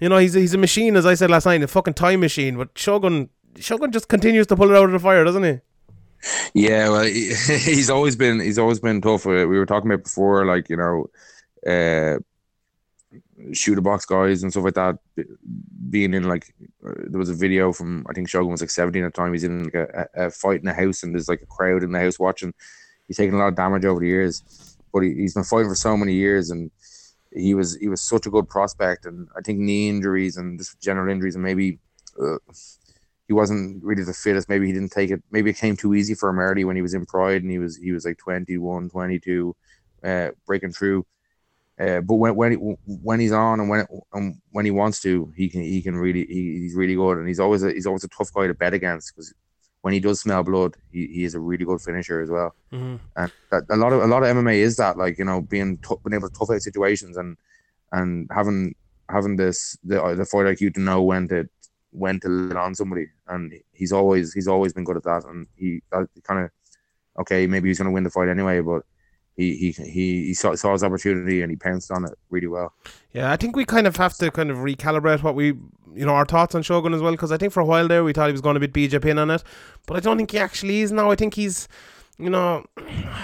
you 0.00 0.08
know, 0.08 0.18
he's 0.18 0.34
he's 0.34 0.54
a 0.54 0.58
machine, 0.58 0.96
as 0.96 1.06
I 1.06 1.14
said 1.14 1.30
last 1.30 1.46
night, 1.46 1.62
a 1.62 1.68
fucking 1.68 1.94
time 1.94 2.20
machine. 2.20 2.56
But 2.56 2.70
Shogun 2.76 3.30
Shogun 3.58 3.92
just 3.92 4.08
continues 4.08 4.46
to 4.48 4.56
pull 4.56 4.70
it 4.70 4.76
out 4.76 4.84
of 4.84 4.92
the 4.92 4.98
fire, 4.98 5.24
doesn't 5.24 5.42
he? 5.42 5.60
Yeah, 6.54 6.88
well, 6.88 7.04
he, 7.04 7.34
he's 7.58 7.90
always 7.90 8.16
been 8.16 8.40
he's 8.40 8.58
always 8.58 8.80
been 8.80 9.00
tough. 9.00 9.24
We 9.26 9.44
were 9.46 9.66
talking 9.66 9.90
about 9.90 10.04
before, 10.04 10.44
like 10.46 10.68
you 10.68 10.76
know, 10.76 11.06
uh, 11.66 12.18
Chute 13.52 13.82
Boxe 13.82 14.06
guys 14.06 14.42
and 14.42 14.52
stuff 14.52 14.64
like 14.64 14.74
that. 14.74 14.98
Being 15.90 16.14
in 16.14 16.24
like, 16.24 16.54
uh, 16.86 16.92
there 17.06 17.18
was 17.18 17.30
a 17.30 17.34
video 17.34 17.72
from 17.72 18.06
I 18.08 18.12
think 18.12 18.28
Shogun 18.28 18.50
was 18.50 18.60
like 18.60 18.70
seventeen 18.70 19.04
at 19.04 19.14
the 19.14 19.20
time. 19.20 19.32
He's 19.32 19.44
in 19.44 19.64
like 19.64 19.74
a, 19.74 20.08
a 20.14 20.30
fight 20.30 20.60
in 20.60 20.68
a 20.68 20.74
house, 20.74 21.02
and 21.02 21.14
there's 21.14 21.28
like 21.28 21.42
a 21.42 21.46
crowd 21.46 21.82
in 21.82 21.92
the 21.92 22.00
house 22.00 22.18
watching. 22.18 22.52
He's 23.06 23.16
taken 23.16 23.34
a 23.34 23.38
lot 23.38 23.48
of 23.48 23.56
damage 23.56 23.84
over 23.84 24.00
the 24.00 24.08
years, 24.08 24.76
but 24.92 25.00
he, 25.00 25.14
he's 25.14 25.34
been 25.34 25.44
fighting 25.44 25.68
for 25.68 25.76
so 25.76 25.96
many 25.96 26.14
years, 26.14 26.50
and 26.50 26.70
he 27.36 27.54
was 27.54 27.76
he 27.76 27.88
was 27.88 28.00
such 28.00 28.26
a 28.26 28.30
good 28.30 28.48
prospect, 28.48 29.06
and 29.06 29.28
I 29.36 29.40
think 29.42 29.58
knee 29.58 29.88
injuries 29.88 30.36
and 30.36 30.58
just 30.58 30.80
general 30.80 31.10
injuries, 31.10 31.34
and 31.34 31.44
maybe 31.44 31.78
uh, 32.20 32.38
he 33.26 33.32
wasn't 33.32 33.82
really 33.84 34.04
the 34.04 34.12
fittest. 34.12 34.48
Maybe 34.48 34.66
he 34.66 34.72
didn't 34.72 34.92
take 34.92 35.10
it. 35.10 35.22
Maybe 35.30 35.50
it 35.50 35.58
came 35.58 35.76
too 35.76 35.94
easy 35.94 36.14
for 36.14 36.28
him 36.30 36.38
early 36.38 36.64
when 36.64 36.76
he 36.76 36.82
was 36.82 36.94
in 36.94 37.06
Pride, 37.06 37.42
and 37.42 37.50
he 37.50 37.58
was 37.58 37.76
he 37.76 37.92
was 37.92 38.04
like 38.04 38.18
21, 38.18 38.90
22, 38.90 39.56
uh, 40.04 40.30
breaking 40.46 40.72
through. 40.72 41.06
Uh, 41.78 42.00
but 42.00 42.14
when 42.14 42.34
when 42.34 42.52
he, 42.52 42.56
when 42.56 43.20
he's 43.20 43.32
on 43.32 43.60
and 43.60 43.68
when 43.68 43.80
it, 43.80 43.88
and 44.14 44.36
when 44.50 44.64
he 44.64 44.70
wants 44.70 45.00
to, 45.02 45.30
he 45.36 45.48
can 45.48 45.62
he 45.62 45.82
can 45.82 45.96
really 45.96 46.24
he, 46.26 46.60
he's 46.60 46.74
really 46.74 46.94
good, 46.94 47.18
and 47.18 47.28
he's 47.28 47.40
always 47.40 47.62
a, 47.62 47.72
he's 47.72 47.86
always 47.86 48.04
a 48.04 48.08
tough 48.08 48.32
guy 48.32 48.46
to 48.46 48.54
bet 48.54 48.72
against 48.72 49.14
because 49.14 49.34
when 49.86 49.92
he 49.92 50.00
does 50.00 50.18
smell 50.18 50.42
blood, 50.42 50.76
he, 50.90 51.06
he 51.06 51.22
is 51.22 51.36
a 51.36 51.38
really 51.38 51.64
good 51.64 51.80
finisher 51.80 52.20
as 52.20 52.28
well. 52.28 52.56
Mm-hmm. 52.72 52.96
And 53.14 53.32
that, 53.52 53.62
a 53.70 53.76
lot 53.76 53.92
of 53.92 54.02
a 54.02 54.06
lot 54.08 54.24
of 54.24 54.36
MMA 54.36 54.56
is 54.56 54.74
that 54.78 54.98
like 54.98 55.16
you 55.16 55.24
know 55.24 55.42
being 55.42 55.76
t- 55.76 55.94
being 56.02 56.18
able 56.18 56.28
to 56.28 56.34
tough 56.36 56.50
out 56.50 56.60
situations 56.60 57.16
and 57.16 57.36
and 57.92 58.28
having 58.34 58.74
having 59.08 59.36
this 59.36 59.78
the 59.84 60.02
the 60.16 60.24
fight 60.24 60.46
IQ 60.46 60.74
to 60.74 60.80
know 60.80 61.04
when 61.04 61.28
to 61.28 61.48
when 61.92 62.18
to 62.18 62.28
let 62.28 62.56
on 62.56 62.74
somebody. 62.74 63.06
And 63.28 63.54
he's 63.70 63.92
always 63.92 64.32
he's 64.32 64.48
always 64.48 64.72
been 64.72 64.82
good 64.82 64.96
at 64.96 65.04
that. 65.04 65.24
And 65.24 65.46
he 65.54 65.80
kind 65.92 66.40
of 66.40 66.50
okay 67.20 67.46
maybe 67.46 67.68
he's 67.68 67.78
going 67.78 67.86
to 67.86 67.94
win 67.94 68.02
the 68.02 68.10
fight 68.10 68.28
anyway, 68.28 68.62
but 68.62 68.82
he 69.36 69.54
he 69.56 69.70
he, 69.70 70.34
saw, 70.34 70.54
saw 70.54 70.72
his 70.72 70.82
opportunity 70.82 71.42
and 71.42 71.50
he 71.50 71.56
pounced 71.56 71.90
on 71.90 72.04
it 72.04 72.18
really 72.30 72.46
well. 72.46 72.72
Yeah, 73.12 73.30
I 73.30 73.36
think 73.36 73.54
we 73.54 73.64
kind 73.64 73.86
of 73.86 73.96
have 73.96 74.14
to 74.14 74.30
kind 74.30 74.50
of 74.50 74.58
recalibrate 74.58 75.22
what 75.22 75.34
we 75.34 75.46
you 75.94 76.06
know 76.06 76.14
our 76.14 76.24
thoughts 76.24 76.54
on 76.54 76.62
Shogun 76.62 76.94
as 76.94 77.02
well 77.02 77.12
because 77.12 77.32
I 77.32 77.36
think 77.36 77.52
for 77.52 77.60
a 77.60 77.64
while 77.64 77.86
there 77.88 78.02
we 78.02 78.12
thought 78.12 78.26
he 78.26 78.32
was 78.32 78.40
going 78.40 78.58
to 78.58 78.68
beat 78.68 78.90
BJ 78.90 79.02
Penn 79.02 79.18
on 79.18 79.30
it, 79.30 79.42
but 79.86 79.96
I 79.96 80.00
don't 80.00 80.16
think 80.16 80.30
he 80.30 80.38
actually 80.38 80.80
is 80.80 80.92
now. 80.92 81.10
I 81.10 81.16
think 81.16 81.34
he's 81.34 81.68
you 82.18 82.30
know, 82.30 82.64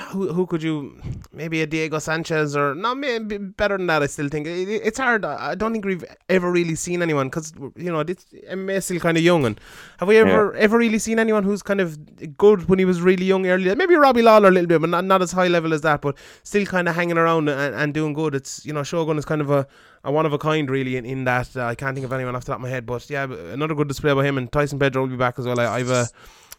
who 0.09 0.32
who 0.32 0.47
could 0.47 0.62
you 0.62 1.01
maybe 1.32 1.62
a 1.62 1.66
Diego 1.66 1.99
Sanchez 1.99 2.55
or 2.55 2.74
not 2.74 2.99
maybe 2.99 3.38
better 3.38 3.78
than 3.78 3.86
that. 3.86 4.03
I 4.03 4.07
still 4.07 4.28
think 4.28 4.47
it, 4.47 4.68
it's 4.68 4.99
hard. 4.99 5.24
I 5.24 5.55
don't 5.55 5.72
think 5.72 5.86
we've 5.86 6.05
ever 6.28 6.53
really 6.53 6.74
seen 6.74 7.01
anyone 7.01 7.28
because 7.28 7.55
you 7.74 7.90
know 7.90 8.03
this 8.03 8.26
MMA 8.51 8.74
is 8.74 8.84
still 8.84 9.01
kind 9.01 9.16
of 9.16 9.22
young. 9.22 9.47
And 9.47 9.59
have 9.99 10.09
we 10.09 10.18
ever 10.18 10.53
yeah. 10.55 10.61
ever 10.61 10.76
really 10.76 10.99
seen 10.99 11.18
anyone 11.18 11.43
who's 11.43 11.62
kind 11.62 11.80
of 11.80 12.36
good 12.36 12.68
when 12.68 12.78
he 12.78 12.84
was 12.84 13.01
really 13.01 13.24
young 13.24 13.47
earlier? 13.47 13.74
Maybe 13.74 13.95
Robbie 13.95 14.20
Lawler 14.20 14.49
a 14.49 14.51
little 14.51 14.68
bit, 14.68 14.82
but 14.82 14.90
not 14.90 15.07
not 15.07 15.22
as 15.22 15.32
high 15.32 15.49
level 15.49 15.72
as 15.72 15.80
that. 15.80 16.03
But 16.03 16.18
still 16.43 16.66
kind 16.66 16.86
of 16.86 16.95
hanging 16.95 17.16
around 17.16 17.49
and, 17.49 17.74
and 17.74 17.95
doing 17.95 18.12
good. 18.12 18.34
It's 18.34 18.66
you 18.66 18.74
know 18.74 18.82
Shogun 18.82 19.16
is 19.16 19.24
kind 19.24 19.40
of 19.40 19.51
a, 19.51 19.66
a 20.05 20.12
one 20.12 20.26
of 20.26 20.34
a 20.34 20.38
kind 20.38 20.70
really 20.70 20.97
in, 20.97 21.07
in 21.07 21.24
that. 21.24 21.57
Uh, 21.57 21.64
I 21.64 21.74
can't 21.74 21.95
think 21.95 22.05
of 22.05 22.12
anyone 22.12 22.36
off 22.36 22.45
the 22.45 22.53
top 22.53 22.59
of 22.59 22.62
my 22.62 22.68
head, 22.68 22.84
but 22.84 23.09
yeah, 23.09 23.24
another 23.24 23.74
good 23.74 23.88
display 23.88 24.12
by 24.12 24.26
him 24.26 24.36
and 24.36 24.53
Tyson 24.53 24.78
Pedro 24.78 25.03
will 25.03 25.09
be 25.09 25.16
back 25.16 25.38
as 25.38 25.47
well. 25.47 25.59
I, 25.59 25.78
I've 25.78 25.90
a 25.90 26.09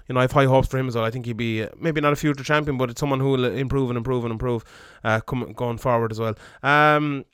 you 0.07 0.13
know, 0.13 0.19
I 0.19 0.23
have 0.23 0.31
high 0.31 0.45
hopes 0.45 0.67
for 0.67 0.77
him 0.77 0.87
as 0.87 0.95
well. 0.95 1.05
I 1.05 1.11
think 1.11 1.25
he'd 1.25 1.37
be 1.37 1.63
uh, 1.63 1.69
maybe 1.79 2.01
not 2.01 2.13
a 2.13 2.15
future 2.15 2.43
champion, 2.43 2.77
but 2.77 2.89
it's 2.89 2.99
someone 2.99 3.19
who 3.19 3.31
will 3.31 3.45
improve 3.45 3.89
and 3.89 3.97
improve 3.97 4.23
and 4.25 4.31
improve 4.31 4.63
uh, 5.03 5.19
come, 5.21 5.53
going 5.53 5.77
forward 5.77 6.11
as 6.11 6.19
well. 6.19 6.35
Um, 6.61 7.25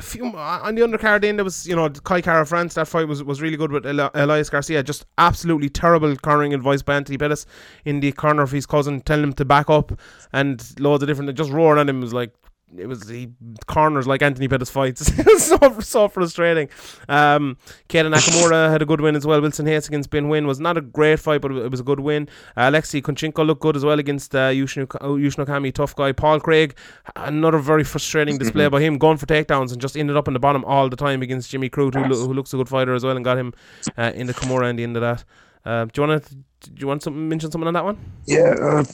few, 0.00 0.24
on 0.24 0.74
the 0.74 0.82
undercard 0.82 1.20
then 1.20 1.36
there 1.36 1.44
was 1.44 1.66
you 1.66 1.76
know 1.76 1.88
Kai 1.88 2.20
Kara 2.20 2.46
France 2.46 2.74
that 2.74 2.88
fight 2.88 3.08
was, 3.08 3.22
was 3.22 3.42
really 3.42 3.56
good 3.56 3.72
with 3.72 3.86
Eli- 3.86 4.10
Elias 4.14 4.48
Garcia 4.48 4.82
just 4.82 5.04
absolutely 5.18 5.68
terrible 5.68 6.16
cornering 6.16 6.54
advice 6.54 6.82
by 6.82 6.94
Anthony 6.94 7.18
Pettis 7.18 7.46
in 7.84 8.00
the 8.00 8.12
corner 8.12 8.42
of 8.42 8.52
his 8.52 8.64
cousin 8.64 9.00
telling 9.00 9.24
him 9.24 9.32
to 9.34 9.44
back 9.44 9.68
up 9.68 9.92
and 10.32 10.74
loads 10.78 11.02
of 11.02 11.08
different 11.08 11.34
just 11.36 11.50
roaring 11.50 11.80
at 11.80 11.88
him 11.88 12.00
was 12.00 12.14
like 12.14 12.32
it 12.76 12.86
was 12.86 13.08
he 13.08 13.28
corners 13.66 14.06
like 14.06 14.22
Anthony 14.22 14.48
Pettis 14.48 14.70
fights. 14.70 15.06
so 15.42 15.80
so 15.80 16.08
frustrating. 16.08 16.68
Um, 17.08 17.56
Keita 17.88 18.12
Nakamura 18.12 18.70
had 18.70 18.82
a 18.82 18.86
good 18.86 19.00
win 19.00 19.14
as 19.14 19.26
well. 19.26 19.40
Wilson 19.40 19.66
Reis 19.66 19.86
against 19.86 20.10
Ben 20.10 20.26
Nguyen 20.26 20.46
was 20.46 20.58
not 20.58 20.76
a 20.76 20.80
great 20.80 21.20
fight, 21.20 21.40
but 21.40 21.52
it 21.52 21.70
was 21.70 21.80
a 21.80 21.84
good 21.84 22.00
win. 22.00 22.28
Uh, 22.56 22.68
Alexei 22.70 23.00
looked 23.00 23.60
good 23.62 23.76
as 23.76 23.84
well 23.84 23.98
against 23.98 24.34
uh, 24.34 24.50
Yushin 24.50 24.86
Okami, 24.86 25.72
tough 25.72 25.94
guy. 25.94 26.12
Paul 26.12 26.40
Craig, 26.40 26.76
another 27.14 27.58
very 27.58 27.84
frustrating 27.84 28.36
display 28.38 28.68
by 28.76 28.80
him, 28.80 28.98
going 28.98 29.16
for 29.16 29.26
takedowns 29.26 29.72
and 29.72 29.80
just 29.80 29.96
ended 29.96 30.16
up 30.16 30.26
in 30.26 30.34
the 30.34 30.40
bottom 30.40 30.64
all 30.64 30.88
the 30.88 30.96
time 30.96 31.22
against 31.22 31.50
Jimmy 31.50 31.70
Crute, 31.70 31.94
who, 31.94 32.04
lo- 32.04 32.26
who 32.26 32.32
looks 32.32 32.52
a 32.52 32.56
good 32.56 32.68
fighter 32.68 32.94
as 32.94 33.04
well, 33.04 33.14
and 33.16 33.24
got 33.24 33.38
him 33.38 33.54
uh, 33.96 34.12
in 34.14 34.26
the 34.26 34.34
Kimura 34.34 34.68
in 34.68 34.76
the 34.76 34.82
end 34.82 34.96
of 34.96 35.02
that. 35.02 35.24
Uh, 35.64 35.84
do 35.86 36.02
you 36.02 36.08
want 36.08 36.24
to 36.24 36.34
do 36.34 36.72
you 36.78 36.86
want 36.86 37.02
to 37.02 37.10
mention 37.10 37.50
something 37.50 37.66
on 37.68 37.74
that 37.74 37.84
one? 37.84 37.98
Yeah, 38.26 38.54
uh, 38.60 38.84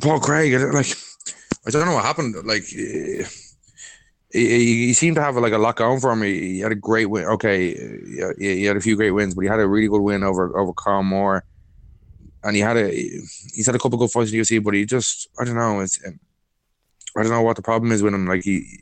Paul 0.00 0.20
Craig, 0.20 0.52
like 0.74 0.86
I 1.66 1.70
don't 1.70 1.86
know 1.86 1.94
what 1.94 2.04
happened. 2.04 2.34
Like 2.44 2.64
eh, 2.76 3.22
eh, 3.22 3.26
he, 4.32 4.86
he, 4.86 4.92
seemed 4.94 5.16
to 5.16 5.22
have 5.22 5.36
like 5.36 5.52
a 5.52 5.58
lot 5.58 5.76
going 5.76 6.00
for 6.00 6.12
him. 6.12 6.22
He, 6.22 6.54
he 6.54 6.60
had 6.60 6.72
a 6.72 6.76
great 6.76 7.06
win. 7.06 7.24
Okay, 7.24 7.74
he, 8.38 8.58
he, 8.58 8.64
had 8.64 8.76
a 8.76 8.80
few 8.80 8.96
great 8.96 9.10
wins, 9.10 9.34
but 9.34 9.42
he 9.42 9.48
had 9.48 9.60
a 9.60 9.68
really 9.68 9.88
good 9.88 10.02
win 10.02 10.22
over 10.22 10.56
over 10.58 10.72
Carl 10.72 11.02
Moore, 11.02 11.44
and 12.42 12.56
he 12.56 12.62
had 12.62 12.76
a 12.76 12.90
he's 12.90 13.66
had 13.66 13.74
a 13.74 13.78
couple 13.78 13.96
of 13.96 14.00
good 14.00 14.10
fights 14.10 14.30
in 14.30 14.38
the 14.38 14.42
UFC. 14.42 14.62
But 14.62 14.74
he 14.74 14.86
just 14.86 15.28
I 15.38 15.44
don't 15.44 15.56
know. 15.56 15.80
It's 15.80 16.02
eh, 16.04 16.10
I 17.16 17.22
don't 17.22 17.32
know 17.32 17.42
what 17.42 17.56
the 17.56 17.62
problem 17.62 17.92
is 17.92 18.02
with 18.02 18.14
him. 18.14 18.26
Like 18.26 18.44
he 18.44 18.80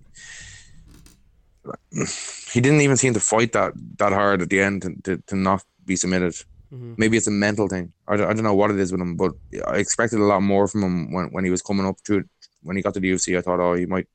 he 2.52 2.60
didn't 2.60 2.80
even 2.80 2.96
seem 2.96 3.14
to 3.14 3.20
fight 3.20 3.52
that 3.52 3.72
that 3.98 4.12
hard 4.12 4.42
at 4.42 4.50
the 4.50 4.60
end 4.60 4.82
to, 4.82 4.94
to, 5.04 5.22
to 5.26 5.36
not 5.36 5.64
be 5.84 5.96
submitted. 5.96 6.34
Mm-hmm. 6.72 6.94
Maybe 6.96 7.16
it's 7.16 7.26
a 7.26 7.30
mental 7.30 7.68
thing. 7.68 7.92
I 8.08 8.16
don't, 8.16 8.28
I 8.28 8.32
don't 8.32 8.42
know 8.42 8.54
what 8.54 8.70
it 8.70 8.78
is 8.78 8.90
with 8.92 9.00
him, 9.00 9.16
but 9.16 9.32
I 9.66 9.76
expected 9.76 10.18
a 10.18 10.24
lot 10.24 10.42
more 10.42 10.66
from 10.66 10.82
him 10.82 11.12
when, 11.12 11.26
when 11.28 11.44
he 11.44 11.50
was 11.50 11.62
coming 11.62 11.86
up 11.86 12.02
to 12.04 12.18
it 12.18 12.26
when 12.66 12.76
he 12.76 12.82
got 12.82 12.94
to 12.94 13.00
the 13.00 13.10
UFC, 13.10 13.38
I 13.38 13.40
thought, 13.40 13.60
oh, 13.60 13.74
he 13.74 13.86
might 13.86 14.08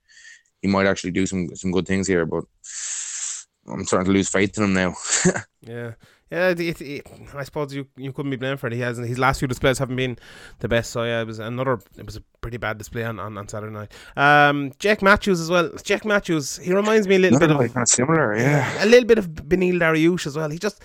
he 0.62 0.68
might 0.68 0.88
actually 0.88 1.12
do 1.12 1.26
some 1.26 1.56
some 1.56 1.72
good 1.72 1.88
things 1.88 2.08
here, 2.08 2.26
but 2.26 2.43
I'm 3.68 3.86
starting 3.86 4.06
to 4.06 4.12
lose 4.12 4.30
faith 4.30 4.58
in 4.58 4.66
him 4.66 4.74
now. 4.74 4.95
yeah. 5.62 5.93
Yeah, 6.32 6.52
it, 6.52 6.62
it, 6.62 6.82
it, 6.82 7.08
I 7.36 7.43
suppose 7.43 7.74
you 7.74 7.88
you 7.97 8.14
couldn't 8.14 8.32
be 8.32 8.38
blamed 8.38 8.62
for 8.62 8.68
it. 8.68 8.74
He 8.74 8.80
hasn't. 8.80 9.06
His 9.06 9.20
last 9.20 9.39
few 9.39 9.49
displays 9.49 9.80
haven't 9.80 9.97
been 9.97 10.18
the 10.60 10.70
best. 10.70 10.91
So 10.91 11.04
yeah, 11.04 11.20
it 11.20 11.28
was 11.28 11.39
another. 11.39 11.78
It 11.97 12.06
was 12.06 12.16
a 12.16 12.24
pretty 12.39 12.56
bad 12.56 12.78
display 12.78 13.04
on, 13.04 13.20
on, 13.20 13.38
on 13.38 13.49
Saturday 13.49 13.74
night. 13.74 13.91
Um, 14.16 14.72
Jake 14.80 15.02
Matthews 15.02 15.41
as 15.41 15.49
well. 15.49 15.70
Jake 15.84 16.06
Matthews. 16.06 16.56
He 16.60 16.74
reminds 16.74 17.06
me 17.06 17.16
a 17.16 17.20
little 17.20 17.38
bit 17.38 17.52
of 17.52 17.58
kind 17.58 17.84
of 17.84 17.89
similar. 17.89 18.38
Yeah, 18.38 18.82
a 18.82 18.86
little 18.86 19.06
bit 19.06 19.18
of 19.18 19.28
Beneil 19.28 19.78
Dariush 19.78 20.26
as 20.26 20.38
well. 20.38 20.49
He 20.49 20.58
just 20.58 20.82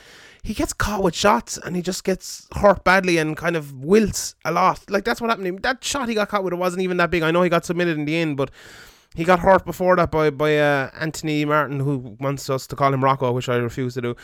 he 0.47 0.55
gets 0.55 0.73
caught 0.73 1.03
with 1.03 1.17
shots 1.17 1.59
and 1.59 1.75
he 1.75 1.83
just 1.83 2.05
gets 2.05 2.47
hurt 2.55 2.85
badly 2.85 3.19
and 3.19 3.37
kind 3.37 3.57
of 3.57 3.73
wilts 3.73 4.37
a 4.45 4.53
lot. 4.53 4.89
Like 4.89 5.05
that's 5.05 5.21
what 5.21 5.29
happened 5.29 5.47
to 5.47 5.49
him. 5.49 5.57
That 5.57 5.83
shot 5.83 6.09
he 6.09 6.15
got 6.15 6.29
caught 6.29 6.45
with 6.45 6.53
it 6.53 6.57
wasn't 6.57 6.83
even 6.83 6.99
that 6.99 7.11
big. 7.11 7.25
I 7.25 7.33
know 7.33 7.43
he 7.43 7.51
got 7.51 7.65
submitted 7.65 7.99
in 7.99 8.05
the 8.05 8.15
end, 8.15 8.37
but 8.37 8.53
he 9.17 9.25
got 9.25 9.41
hurt 9.41 9.65
before 9.65 9.97
that 9.97 10.13
by 10.13 10.31
by 10.31 10.57
uh, 10.57 10.91
Anthony 11.01 11.45
Martin, 11.45 11.81
who 11.81 12.17
wants 12.21 12.49
us 12.49 12.69
to 12.69 12.77
call 12.77 12.95
him 12.95 13.03
Rocco, 13.03 13.33
which 13.33 13.49
I 13.49 13.57
refuse 13.57 13.95
to 13.95 14.01
do. 14.01 14.15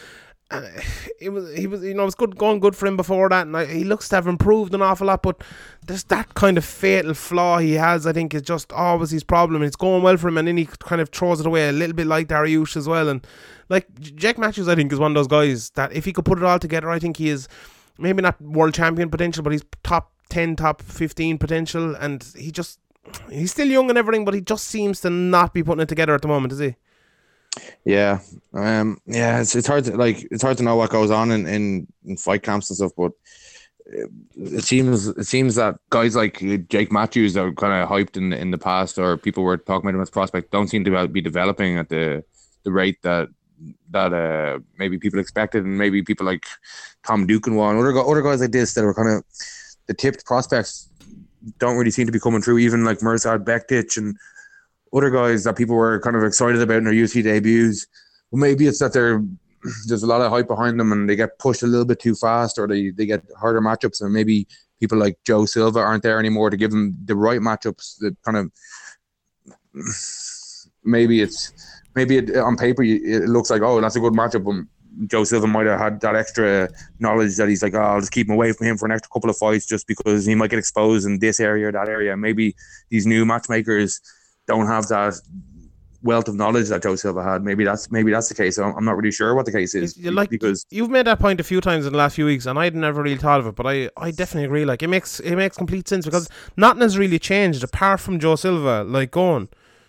And 0.53 0.64
uh, 0.66 0.80
it 1.18 1.30
was 1.30 1.57
he 1.57 1.66
was 1.66 1.82
you 1.82 1.94
know 1.94 2.03
it 2.03 2.07
was 2.07 2.14
good 2.14 2.36
going 2.36 2.61
good 2.61 2.76
for 2.76 2.86
him 2.86 2.96
before 2.96 3.28
that, 3.28 3.46
and 3.46 3.57
I, 3.57 3.66
he 3.66 3.84
looks 3.84 4.09
to 4.11 4.16
have 4.16 4.26
improved 4.26 4.74
an 4.74 4.82
awful 4.82 5.07
lot. 5.07 5.22
But 5.22 5.42
there's 5.86 6.05
that 6.05 6.34
kind 6.34 6.59
of 6.59 6.64
fatal 6.64 7.14
flaw 7.14 7.59
he 7.59 7.74
has. 7.74 8.07
I 8.07 8.12
think 8.12 8.34
is 8.34 8.42
just 8.42 8.72
always 8.72 9.11
his 9.11 9.24
problem. 9.24 9.62
And 9.62 9.66
it's 9.66 9.76
going 9.76 10.03
well 10.03 10.16
for 10.16 10.28
him, 10.28 10.38
and 10.38 10.46
then 10.48 10.57
he 10.57 10.66
kind 10.66 11.00
of 11.00 11.09
throws 11.09 11.40
it 11.40 11.46
away 11.46 11.68
a 11.68 11.72
little 11.72 11.94
bit 11.94 12.07
like 12.07 12.28
Dariush 12.28 12.76
as 12.76 12.86
well. 12.86 13.09
And 13.09 13.26
like 13.68 13.92
Jack 14.00 14.38
Matthews, 14.38 14.68
I 14.68 14.74
think 14.74 14.92
is 14.92 14.98
one 14.98 15.12
of 15.12 15.14
those 15.14 15.28
guys 15.28 15.70
that 15.70 15.92
if 15.92 16.05
he 16.05 16.12
could 16.12 16.24
put 16.24 16.38
it 16.38 16.44
all 16.44 16.59
together, 16.59 16.90
I 16.90 16.98
think 16.98 17.16
he 17.16 17.28
is 17.28 17.48
maybe 17.98 18.22
not 18.22 18.40
world 18.40 18.74
champion 18.74 19.11
potential, 19.11 19.42
but 19.42 19.53
he's 19.53 19.64
top 19.82 20.12
ten, 20.28 20.57
top 20.57 20.82
fifteen 20.82 21.38
potential, 21.38 21.94
and 21.96 22.24
he 22.36 22.50
just 22.50 22.78
he's 23.30 23.50
still 23.50 23.68
young 23.68 23.88
and 23.88 23.98
everything, 23.98 24.24
but 24.24 24.34
he 24.34 24.40
just 24.40 24.64
seems 24.66 25.00
to 25.00 25.11
not 25.11 25.55
be 25.55 25.62
putting 25.62 25.82
it 25.82 25.88
together 25.88 26.14
at 26.14 26.22
the 26.22 26.28
moment, 26.28 26.53
is 26.53 26.59
he? 26.59 26.76
Yeah, 27.84 28.20
um, 28.55 28.98
yeah, 29.07 29.40
it's 29.40 29.55
it's 29.55 29.66
hard 29.66 29.84
to 29.84 29.96
like 29.96 30.26
it's 30.30 30.42
hard 30.42 30.57
to 30.59 30.62
know 30.62 30.76
what 30.76 30.90
goes 30.90 31.11
on 31.11 31.30
in 31.30 31.46
in, 31.46 31.86
in 32.05 32.16
fight 32.16 32.42
camps 32.42 32.70
and 32.70 32.76
stuff, 32.76 32.92
but 32.96 33.12
it, 33.86 34.11
it 34.36 34.64
seems 34.64 35.09
it 35.09 35.26
seems 35.26 35.57
that 35.57 35.76
guys 35.90 36.16
like 36.16 36.42
Jake 36.68 36.90
Matthews 36.92 37.34
that 37.34 37.42
were 37.42 37.55
kind 37.55 37.82
of 37.82 37.88
hyped 37.88 38.16
in 38.16 38.32
in 38.32 38.50
the 38.50 38.59
past, 38.59 38.98
or 38.98 39.16
people 39.16 39.42
were 39.42 39.59
talking 39.59 39.88
about 39.88 39.96
him 39.96 40.03
as 40.03 40.11
prospect, 40.11 40.50
don't 40.50 40.68
seem 40.68 40.84
to 40.84 41.09
be 41.09 41.20
developing 41.20 41.76
at 41.76 41.88
the 41.88 42.24
the 42.64 42.72
rate 42.72 43.03
that 43.03 43.28
that 43.90 44.12
uh 44.12 44.59
maybe 44.78 44.98
people 44.98 45.20
expected, 45.20 45.64
and 45.64 45.76
maybe 45.76 46.03
people 46.03 46.24
like 46.24 46.46
Tom 47.07 47.26
Duquesnoy 47.26 47.70
and 47.70 47.78
other 47.80 47.98
other 47.98 48.22
guys 48.22 48.40
like 48.40 48.53
this 48.53 48.74
that 48.74 48.84
were 48.84 48.94
kind 48.94 49.09
of 49.09 49.24
the 49.86 49.94
tipped 49.94 50.24
prospects 50.24 50.88
don't 51.59 51.76
really 51.76 51.90
seem 51.90 52.07
to 52.07 52.12
be 52.12 52.20
coming 52.20 52.40
through. 52.40 52.59
Even 52.59 52.84
like 52.84 52.98
Mirsad 52.98 53.44
Bektic 53.44 53.96
and 53.96 54.16
other 54.93 55.11
guys 55.11 55.45
that 55.45 55.57
people 55.57 55.76
were 55.76 56.01
kind 56.01 56.16
of 56.16 56.24
excited 56.24 56.61
about 56.61 56.78
in 56.78 56.84
their 56.84 56.93
UFC 56.93 57.22
debuts. 57.22 57.86
Well, 58.30 58.40
maybe 58.40 58.66
it's 58.66 58.78
that 58.80 58.93
they're 58.93 59.22
there's 59.86 60.03
a 60.03 60.07
lot 60.07 60.20
of 60.20 60.30
hype 60.30 60.49
behind 60.49 60.78
them 60.78 60.93
and 60.93 61.09
they 61.09 61.16
get 61.16 61.38
pushed 61.38 61.62
a 61.62 61.66
little 61.66 61.84
bit 61.84 62.01
too 62.01 62.14
fast 62.14 62.59
or 62.59 62.66
they, 62.66 62.90
they 62.90 63.07
get 63.07 63.22
harder 63.38 63.61
matchups 63.61 64.01
and 64.01 64.12
maybe 64.12 64.47
people 64.80 64.99
like 64.99 65.16
Joe 65.24 65.47
Silva 65.47 65.78
aren't 65.78 66.03
there 66.03 66.18
anymore 66.18 66.51
to 66.51 66.57
give 66.57 66.70
them 66.70 66.97
the 67.05 67.14
right 67.14 67.40
matchups 67.40 67.99
that 67.99 68.16
kind 68.22 68.36
of 68.36 68.53
maybe 70.84 71.22
it's 71.22 71.53
maybe 71.95 72.16
it, 72.18 72.36
on 72.36 72.57
paper 72.57 72.82
it 72.82 73.28
looks 73.28 73.51
like 73.51 73.62
oh 73.62 73.80
that's 73.80 73.97
a 73.97 74.01
good 74.01 74.14
matchup 74.14 74.45
but 74.45 74.64
Joe 75.07 75.24
Silva 75.24 75.47
might 75.47 75.66
have 75.66 75.78
had 75.78 76.01
that 76.01 76.16
extra 76.16 76.68
knowledge 76.99 77.36
that 77.36 77.49
he's 77.49 77.62
like, 77.62 77.72
oh, 77.74 77.80
I'll 77.80 78.01
just 78.01 78.12
keep 78.12 78.28
him 78.28 78.34
away 78.34 78.53
from 78.53 78.66
him 78.66 78.76
for 78.76 78.84
an 78.84 78.93
extra 78.93 79.11
couple 79.11 79.30
of 79.30 79.38
fights 79.38 79.64
just 79.64 79.86
because 79.86 80.26
he 80.26 80.34
might 80.34 80.51
get 80.51 80.59
exposed 80.59 81.07
in 81.07 81.18
this 81.18 81.40
area 81.40 81.68
or 81.68 81.72
that 81.72 81.88
area. 81.88 82.14
Maybe 82.16 82.55
these 82.90 83.07
new 83.07 83.24
matchmakers 83.24 84.01
don't 84.47 84.66
have 84.66 84.88
that 84.88 85.20
wealth 86.03 86.28
of 86.28 86.34
knowledge 86.34 86.68
that 86.68 86.82
Joe 86.82 86.97
Silva 86.97 87.22
had. 87.22 87.43
Maybe 87.43 87.64
that's 87.64 87.90
maybe 87.90 88.11
that's 88.11 88.28
the 88.28 88.34
case. 88.34 88.59
I'm 88.59 88.84
not 88.84 88.97
really 88.97 89.12
sure 89.12 89.34
what 89.34 89.47
the 89.47 89.53
case 89.53 89.74
is. 89.74 89.97
You 89.97 90.11
like 90.11 90.30
because 90.30 90.66
you've 90.70 90.90
made 90.90 91.07
that 91.07 91.18
point 91.18 91.40
a 91.40 91.45
few 91.45 91.61
times 91.61 91.86
in 91.86 91.93
the 91.93 91.99
last 91.99 92.16
few 92.16 92.26
weeks, 92.26 92.47
and 92.47 92.59
I'd 92.59 92.74
never 92.74 93.03
really 93.03 93.16
thought 93.16 93.40
of 93.40 93.47
it, 93.47 93.55
but 93.55 93.66
I, 93.66 93.90
I 93.97 94.11
definitely 94.11 94.45
agree. 94.47 94.64
Like 94.64 94.82
it 94.82 94.88
makes 94.88 95.20
it 95.20 95.36
makes 95.36 95.57
complete 95.57 95.88
sense 95.88 96.05
because 96.05 96.28
nothing 96.57 96.82
has 96.82 96.99
really 96.99 97.18
changed 97.18 97.62
apart 97.62 98.01
from 98.01 98.18
Joe 98.18 98.36
Silva 98.36 98.84
like 98.84 99.11
going. 99.11 99.49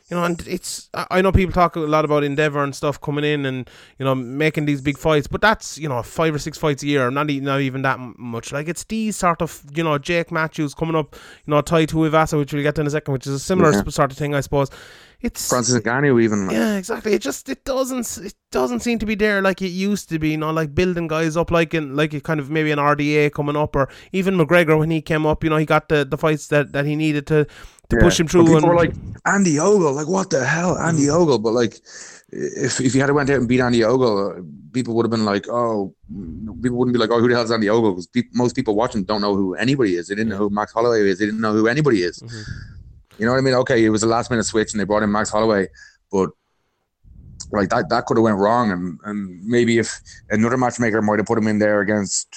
You 0.10 0.18
know, 0.18 0.26
and 0.26 0.46
it's 0.48 0.90
I 0.94 1.22
know 1.22 1.32
people 1.32 1.54
talk 1.54 1.78
a 1.78 1.80
lot 1.80 2.04
about 2.04 2.26
Endeavor 2.26 2.62
and 2.62 2.76
stuff 2.76 3.00
coming 3.00 3.24
in 3.24 3.46
and 3.46 3.70
you 3.98 4.04
know 4.04 4.14
making 4.14 4.66
these 4.66 4.82
big 4.82 4.98
fights, 4.98 5.28
but 5.28 5.40
that's 5.40 5.78
you 5.78 5.88
know 5.88 6.04
five 6.04 6.36
or 6.36 6.40
six 6.40 6.58
fights 6.58 6.84
a 6.84 6.88
year, 6.88 7.10
not 7.10 7.30
even 7.30 7.46
not 7.46 7.62
even 7.62 7.84
that 7.84 8.00
much. 8.18 8.52
Like 8.52 8.68
it's 8.68 8.84
these 8.84 9.16
sort 9.16 9.42
of 9.42 9.64
you 9.74 9.84
know 9.84 9.98
Jake 9.98 10.30
Matthews 10.30 10.74
coming 10.74 10.96
up, 10.96 11.16
you 11.46 11.52
know 11.52 11.62
Tai 11.62 11.86
Tuivasa, 11.86 12.38
which 12.38 12.52
we'll 12.52 12.64
get 12.64 12.76
to 12.76 12.82
in 12.82 12.88
a 12.88 12.90
second, 12.90 13.14
which 13.14 13.28
is 13.28 13.34
a 13.34 13.40
similar 13.40 13.72
yeah. 13.72 13.84
sort 13.88 14.12
of 14.12 14.18
thing, 14.18 14.36
I 14.36 14.42
suppose. 14.42 14.70
It's 15.22 15.48
Francis 15.48 15.82
Ngannou 15.82 16.22
even. 16.22 16.50
Yeah, 16.52 16.76
exactly. 16.76 17.14
It 17.14 17.22
just 17.22 17.48
it 17.48 17.64
doesn't 17.64 18.18
it 18.18 18.36
doesn't 18.52 18.82
seem 18.82 19.00
to 19.00 19.06
be 19.06 19.16
there 19.16 19.42
like 19.42 19.62
it 19.62 19.70
used 19.70 20.10
to 20.10 20.20
be. 20.20 20.32
You 20.32 20.38
know, 20.38 20.52
like 20.52 20.76
building 20.76 21.08
guys 21.08 21.38
up 21.38 21.50
like 21.50 21.74
in 21.74 21.96
like 21.96 22.14
a 22.14 22.20
kind 22.20 22.42
of 22.42 22.50
maybe 22.50 22.72
an 22.72 22.78
RDA 22.78 23.32
coming 23.32 23.56
up, 23.56 23.74
or 23.74 23.88
even 24.12 24.36
McGregor 24.36 24.78
when 24.78 24.92
he 24.92 25.02
came 25.02 25.26
up. 25.26 25.46
You 25.46 25.50
know, 25.50 25.56
he 25.56 25.66
got 25.66 25.88
the 25.88 26.04
the 26.04 26.18
fights 26.18 26.48
that 26.48 26.74
that 26.74 26.86
he 26.86 26.98
needed 26.98 27.26
to 27.28 27.48
to 27.94 28.00
yeah. 28.00 28.04
push 28.04 28.20
him 28.20 28.28
through. 28.28 28.44
But 28.44 28.48
people 28.48 28.58
and, 28.58 28.68
were 28.68 28.76
like 28.76 28.94
Andy 29.26 29.60
Ogle, 29.60 29.94
like 29.94 30.08
what 30.08 30.30
the 30.30 30.46
hell, 30.46 30.78
Andy 30.78 31.04
mm. 31.04 31.14
Ogle? 31.14 31.40
But 31.40 31.54
like, 31.54 31.76
if 32.32 32.80
if 32.82 32.96
you 32.96 33.02
had 33.02 33.12
went 33.12 33.30
out 33.30 33.38
and 33.38 33.48
beat 33.48 33.62
Andy 33.62 33.84
Ogle, 33.84 34.46
people 34.74 34.96
would 34.96 35.06
have 35.06 35.12
been 35.12 35.26
like, 35.26 35.48
oh, 35.50 35.96
people 36.62 36.78
wouldn't 36.78 36.94
be 36.94 37.00
like, 37.00 37.12
oh, 37.12 37.20
who 37.20 37.28
the 37.28 37.36
hell's 37.36 37.52
Andy 37.52 37.70
Ogle? 37.70 37.92
Because 37.92 38.08
pe- 38.08 38.24
most 38.34 38.56
people 38.56 38.76
watching 38.76 39.04
don't 39.04 39.22
know 39.22 39.36
who 39.36 39.56
anybody 39.56 39.96
is. 39.96 40.08
They 40.08 40.16
didn't 40.16 40.30
know 40.30 40.38
who 40.38 40.50
Max 40.50 40.74
Holloway 40.74 41.02
is. 41.10 41.20
They 41.20 41.26
didn't 41.26 41.42
know 41.42 41.54
who 41.54 41.68
anybody 41.68 42.04
is. 42.04 42.20
Mm-hmm. 42.20 42.52
You 43.20 43.26
know 43.26 43.34
what 43.34 43.38
I 43.38 43.42
mean? 43.42 43.54
Okay, 43.54 43.86
it 43.86 43.90
was 43.90 44.04
a 44.04 44.08
last 44.08 44.32
minute 44.32 44.44
switch 44.44 44.74
and 44.74 44.80
they 44.80 44.86
brought 44.86 45.04
in 45.04 45.12
Max 45.12 45.30
Holloway, 45.30 45.68
but 46.12 46.32
like 47.52 47.70
that 47.70 47.90
that 47.90 48.06
could 48.06 48.18
have 48.18 48.24
went 48.24 48.38
wrong 48.38 48.72
and 48.72 49.00
and 49.04 49.44
maybe 49.46 49.78
if 49.78 50.00
another 50.30 50.58
matchmaker 50.58 51.02
might 51.02 51.20
have 51.20 51.28
put 51.28 51.38
him 51.38 51.48
in 51.48 51.60
there 51.60 51.82
against 51.82 52.28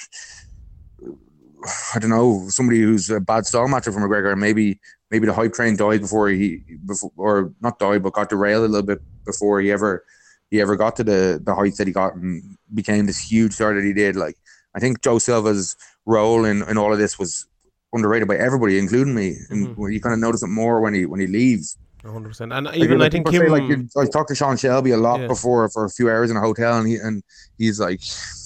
I 1.94 1.98
don't 1.98 2.10
know 2.10 2.44
somebody 2.48 2.80
who's 2.82 3.08
a 3.10 3.20
bad 3.20 3.46
style 3.46 3.66
matcher 3.66 3.92
for 3.92 4.00
McGregor 4.00 4.36
maybe 4.36 4.78
maybe 5.10 5.26
the 5.26 5.32
hype 5.32 5.52
train 5.52 5.76
died 5.76 6.00
before 6.00 6.28
he 6.28 6.62
before 6.84 7.12
or 7.16 7.52
not 7.60 7.78
died 7.78 8.02
but 8.02 8.12
got 8.12 8.28
derailed 8.28 8.64
a 8.64 8.68
little 8.68 8.86
bit 8.86 9.00
before 9.24 9.60
he 9.60 9.70
ever 9.70 10.04
he 10.50 10.60
ever 10.60 10.76
got 10.76 10.96
to 10.96 11.04
the 11.04 11.40
the 11.44 11.54
heights 11.54 11.78
that 11.78 11.86
he 11.86 11.92
got 11.92 12.14
and 12.14 12.56
became 12.74 13.06
this 13.06 13.18
huge 13.18 13.52
star 13.52 13.74
that 13.74 13.84
he 13.84 13.92
did. 13.92 14.16
Like 14.16 14.36
I 14.74 14.80
think 14.80 15.02
Joe 15.02 15.18
Silva's 15.18 15.76
role 16.04 16.44
in, 16.44 16.62
in 16.68 16.78
all 16.78 16.92
of 16.92 16.98
this 16.98 17.18
was 17.18 17.46
underrated 17.92 18.28
by 18.28 18.36
everybody 18.36 18.78
including 18.78 19.14
me. 19.14 19.36
And 19.50 19.68
mm-hmm. 19.68 19.90
you 19.90 20.00
kind 20.00 20.12
of 20.12 20.18
notice 20.18 20.42
it 20.42 20.48
more 20.48 20.80
when 20.80 20.94
he 20.94 21.06
when 21.06 21.20
he 21.20 21.26
leaves. 21.26 21.76
100% 22.04 22.56
and 22.56 22.76
even 22.76 23.00
like, 23.00 23.06
I 23.06 23.10
think 23.10 23.28
him, 23.32 23.50
like 23.50 23.64
I've 23.98 24.12
talked 24.12 24.28
to 24.28 24.36
Sean 24.36 24.56
Shelby 24.56 24.92
a 24.92 24.96
lot 24.96 25.18
yeah. 25.18 25.26
before 25.26 25.68
for 25.70 25.86
a 25.86 25.90
few 25.90 26.08
hours 26.08 26.30
in 26.30 26.36
a 26.36 26.40
hotel 26.40 26.78
and 26.78 26.86
he 26.86 26.96
and 26.96 27.20
he's 27.58 27.80
like 27.80 28.00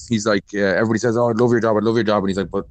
he's 0.09 0.25
like 0.25 0.45
uh, 0.55 0.61
everybody 0.61 0.99
says 0.99 1.15
oh 1.19 1.29
I 1.29 1.33
love 1.33 1.51
your 1.51 1.61
job 1.61 1.77
I 1.77 1.81
love 1.81 1.95
your 1.95 2.05
job. 2.05 2.23
And 2.23 2.31
he's 2.31 2.39
like 2.39 2.51
but 2.51 2.67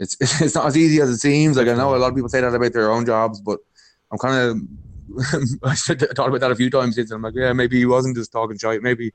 it's 0.00 0.16
it's 0.40 0.56
not 0.56 0.66
as 0.66 0.76
easy 0.76 1.00
as 1.00 1.10
it 1.10 1.18
seems. 1.18 1.56
Like 1.56 1.68
I 1.68 1.74
know 1.74 1.94
a 1.94 1.98
lot 1.98 2.08
of 2.08 2.16
people 2.16 2.28
say 2.28 2.40
that 2.40 2.52
about 2.52 2.72
their 2.72 2.90
own 2.90 3.06
jobs, 3.06 3.40
but 3.40 3.60
I'm 4.10 4.18
kind 4.18 4.50
of 4.50 4.56
I 5.62 5.74
thought 5.74 6.28
about 6.28 6.40
that 6.40 6.50
a 6.50 6.56
few 6.56 6.70
times 6.70 6.96
since. 6.96 7.10
I'm 7.10 7.22
like, 7.22 7.34
yeah, 7.36 7.52
maybe 7.52 7.78
he 7.78 7.86
wasn't 7.86 8.16
just 8.16 8.32
talking 8.32 8.58
shit. 8.58 8.82
Maybe 8.82 9.12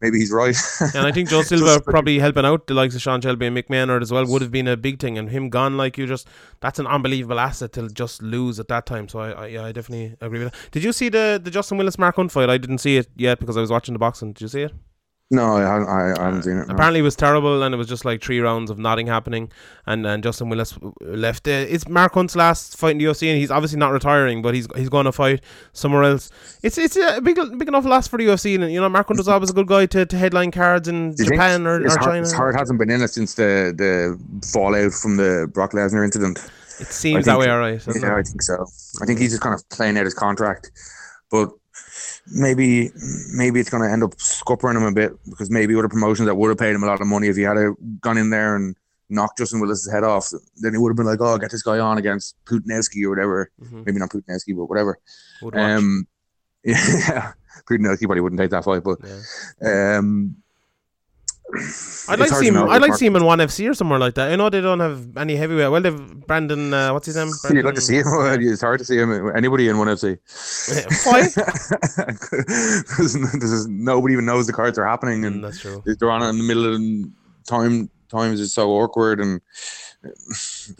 maybe 0.00 0.18
he's 0.18 0.30
right. 0.30 0.56
and 0.94 1.06
I 1.06 1.12
think 1.12 1.28
Joe 1.28 1.42
Silva 1.42 1.80
probably 1.80 2.18
helping 2.18 2.44
out 2.44 2.66
the 2.66 2.74
likes 2.74 2.94
of 2.94 3.02
Sean 3.02 3.20
Shelby 3.20 3.46
and 3.46 3.56
Mick 3.56 3.68
Maynard 3.68 4.02
as 4.02 4.12
well 4.12 4.26
would 4.26 4.42
have 4.42 4.50
been 4.50 4.68
a 4.68 4.76
big 4.76 5.00
thing. 5.00 5.18
And 5.18 5.30
him 5.30 5.48
gone, 5.48 5.76
like 5.76 5.98
you 5.98 6.06
just, 6.06 6.28
that's 6.60 6.78
an 6.78 6.86
unbelievable 6.86 7.40
asset 7.40 7.72
to 7.72 7.88
just 7.88 8.22
lose 8.22 8.60
at 8.60 8.68
that 8.68 8.86
time. 8.86 9.08
So 9.08 9.18
I, 9.18 9.30
I 9.30 9.46
yeah, 9.46 9.64
I 9.64 9.72
definitely 9.72 10.16
agree 10.20 10.44
with 10.44 10.52
that. 10.52 10.70
Did 10.70 10.84
you 10.84 10.92
see 10.92 11.08
the 11.08 11.40
the 11.42 11.50
Justin 11.50 11.78
Willis 11.78 11.98
Mark 11.98 12.16
Hunt 12.16 12.32
fight? 12.32 12.50
I 12.50 12.58
didn't 12.58 12.78
see 12.78 12.98
it 12.98 13.08
yet 13.16 13.40
because 13.40 13.56
I 13.56 13.60
was 13.60 13.70
watching 13.70 13.94
the 13.94 13.98
boxing. 13.98 14.32
Did 14.32 14.42
you 14.42 14.48
see 14.48 14.62
it? 14.62 14.72
No, 15.32 15.54
I, 15.54 15.62
I, 15.62 16.20
I 16.20 16.24
haven't 16.24 16.42
seen 16.42 16.56
it. 16.56 16.66
No. 16.66 16.74
Apparently, 16.74 16.98
it 16.98 17.04
was 17.04 17.14
terrible, 17.14 17.62
and 17.62 17.72
it 17.72 17.78
was 17.78 17.86
just 17.86 18.04
like 18.04 18.20
three 18.20 18.40
rounds 18.40 18.68
of 18.68 18.78
nothing 18.78 19.06
happening. 19.06 19.52
And 19.86 20.04
and 20.04 20.24
Justin 20.24 20.48
Willis 20.48 20.76
left. 21.00 21.46
Uh, 21.46 21.52
it's 21.52 21.88
Mark 21.88 22.14
Hunt's 22.14 22.34
last 22.34 22.76
fight 22.76 22.92
in 22.92 22.98
the 22.98 23.04
UFC, 23.04 23.28
and 23.28 23.38
he's 23.38 23.50
obviously 23.50 23.78
not 23.78 23.92
retiring, 23.92 24.42
but 24.42 24.54
he's 24.54 24.66
he's 24.74 24.88
going 24.88 25.04
to 25.04 25.12
fight 25.12 25.44
somewhere 25.72 26.02
else. 26.02 26.30
It's 26.64 26.78
it's 26.78 26.96
a 26.96 27.20
big 27.20 27.36
big 27.36 27.68
enough 27.68 27.84
loss 27.84 28.08
for 28.08 28.18
the 28.18 28.24
UFC, 28.24 28.60
and 28.60 28.72
you 28.72 28.80
know 28.80 28.88
Mark 28.88 29.06
Hunt 29.06 29.18
was 29.18 29.28
always 29.28 29.50
a 29.50 29.52
good 29.52 29.68
guy 29.68 29.86
to, 29.86 30.04
to 30.04 30.18
headline 30.18 30.50
cards 30.50 30.88
in 30.88 31.14
Japan 31.16 31.64
or, 31.64 31.80
or 31.80 31.88
heart, 31.88 32.02
China. 32.02 32.20
His 32.20 32.32
heart 32.32 32.56
hasn't 32.56 32.80
been 32.80 32.90
in 32.90 33.00
it 33.00 33.08
since 33.08 33.34
the 33.34 33.72
the 33.76 34.18
fallout 34.52 34.92
from 34.92 35.16
the 35.16 35.48
Brock 35.54 35.72
Lesnar 35.72 36.04
incident. 36.04 36.38
It 36.80 36.86
seems 36.88 37.14
think, 37.14 37.26
that 37.26 37.38
way, 37.38 37.48
alright. 37.48 37.80
Yeah, 37.86 38.16
it? 38.16 38.18
I 38.18 38.22
think 38.22 38.42
so. 38.42 38.66
I 39.00 39.06
think 39.06 39.20
he's 39.20 39.30
just 39.30 39.42
kind 39.42 39.54
of 39.54 39.68
playing 39.68 39.96
out 39.96 40.06
his 40.06 40.14
contract, 40.14 40.72
but 41.30 41.50
maybe 42.26 42.90
maybe 43.32 43.60
it's 43.60 43.70
going 43.70 43.82
to 43.82 43.90
end 43.90 44.02
up 44.02 44.12
scuppering 44.16 44.76
him 44.76 44.84
a 44.84 44.92
bit 44.92 45.12
because 45.28 45.50
maybe 45.50 45.74
other 45.74 45.88
promotions 45.88 46.26
that 46.26 46.34
would 46.34 46.48
have 46.48 46.58
paid 46.58 46.74
him 46.74 46.82
a 46.82 46.86
lot 46.86 47.00
of 47.00 47.06
money 47.06 47.28
if 47.28 47.36
he 47.36 47.42
had 47.42 47.56
a, 47.56 47.74
gone 48.00 48.18
in 48.18 48.30
there 48.30 48.56
and 48.56 48.76
knocked 49.10 49.38
Justin 49.38 49.60
Willis's 49.60 49.90
head 49.90 50.04
off, 50.04 50.30
then 50.56 50.72
he 50.72 50.78
would 50.78 50.90
have 50.90 50.96
been 50.96 51.06
like, 51.06 51.20
oh, 51.20 51.36
get 51.36 51.50
this 51.50 51.62
guy 51.62 51.78
on 51.78 51.98
against 51.98 52.36
Pudzianowski 52.44 53.04
or 53.04 53.10
whatever. 53.10 53.50
Mm-hmm. 53.60 53.82
Maybe 53.84 53.98
not 53.98 54.10
Pudzianowski, 54.10 54.56
but 54.56 54.66
whatever. 54.66 54.98
Um, 55.52 56.06
yeah, 56.64 57.32
Pudzianowski 57.68 58.02
probably 58.02 58.20
wouldn't 58.20 58.40
take 58.40 58.50
that 58.50 58.64
fight, 58.64 58.84
but 58.84 58.98
yeah. 59.04 59.98
um, 59.98 60.36
I'd 62.08 62.18
like 62.18 62.30
to 62.30 62.36
see 62.36 62.48
him. 62.48 62.56
I'd 62.56 62.82
like 62.82 62.92
to 62.92 62.96
see 62.96 63.06
him 63.06 63.16
in 63.16 63.24
one 63.24 63.38
FC 63.38 63.68
or 63.68 63.74
somewhere 63.74 63.98
like 63.98 64.14
that. 64.14 64.30
I 64.32 64.36
know 64.36 64.50
they 64.50 64.60
don't 64.60 64.80
have 64.80 65.16
any 65.16 65.36
heavyweight. 65.36 65.70
Well, 65.70 65.80
they've 65.80 66.26
Brandon. 66.26 66.72
Uh, 66.72 66.92
what's 66.92 67.06
his 67.06 67.16
name? 67.16 67.30
Brandon, 67.42 67.56
You'd 67.56 67.66
like 67.66 67.74
to 67.74 67.80
see 67.80 67.96
him. 67.98 68.06
It's 68.50 68.62
hard 68.62 68.78
to 68.78 68.84
see 68.84 68.98
him. 68.98 69.30
Anybody 69.34 69.68
in 69.68 69.78
one 69.78 69.88
FC. 69.88 70.18
Why? 71.06 71.22
Because 73.32 73.66
nobody 73.68 74.14
even 74.14 74.26
knows 74.26 74.46
the 74.46 74.52
cards 74.52 74.78
are 74.78 74.86
happening, 74.86 75.24
and 75.24 75.36
mm, 75.36 75.42
that's 75.42 75.60
true. 75.60 75.82
They're 75.84 76.10
on 76.10 76.22
in 76.22 76.38
the 76.38 76.44
middle 76.44 76.74
of 76.74 76.80
time. 77.46 77.90
Times 78.10 78.40
is 78.40 78.52
so 78.52 78.72
awkward 78.72 79.20
and 79.20 79.40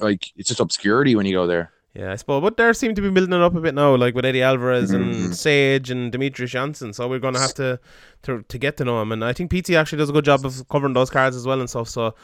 like 0.00 0.32
it's 0.36 0.48
just 0.48 0.58
obscurity 0.58 1.14
when 1.14 1.26
you 1.26 1.32
go 1.32 1.46
there. 1.46 1.72
Yeah, 1.94 2.12
I 2.12 2.16
suppose. 2.16 2.40
But 2.40 2.56
they 2.56 2.72
seem 2.72 2.94
to 2.94 3.02
be 3.02 3.10
building 3.10 3.34
it 3.34 3.42
up 3.42 3.54
a 3.56 3.60
bit 3.60 3.74
now, 3.74 3.96
like 3.96 4.14
with 4.14 4.24
Eddie 4.24 4.42
Alvarez 4.42 4.92
and 4.92 5.34
Sage 5.36 5.90
and 5.90 6.12
Demetrious 6.12 6.50
Johnson. 6.50 6.92
So 6.92 7.08
we're 7.08 7.18
going 7.18 7.34
to 7.34 7.40
have 7.40 7.54
to, 7.54 7.80
to 8.22 8.44
to 8.46 8.58
get 8.58 8.76
to 8.76 8.84
know 8.84 9.02
him. 9.02 9.10
And 9.10 9.24
I 9.24 9.32
think 9.32 9.50
PT 9.50 9.70
actually 9.70 9.98
does 9.98 10.08
a 10.08 10.12
good 10.12 10.24
job 10.24 10.46
of 10.46 10.68
covering 10.68 10.94
those 10.94 11.10
cards 11.10 11.34
as 11.34 11.46
well 11.46 11.58
and 11.58 11.68
stuff. 11.68 11.88
So 11.88 12.14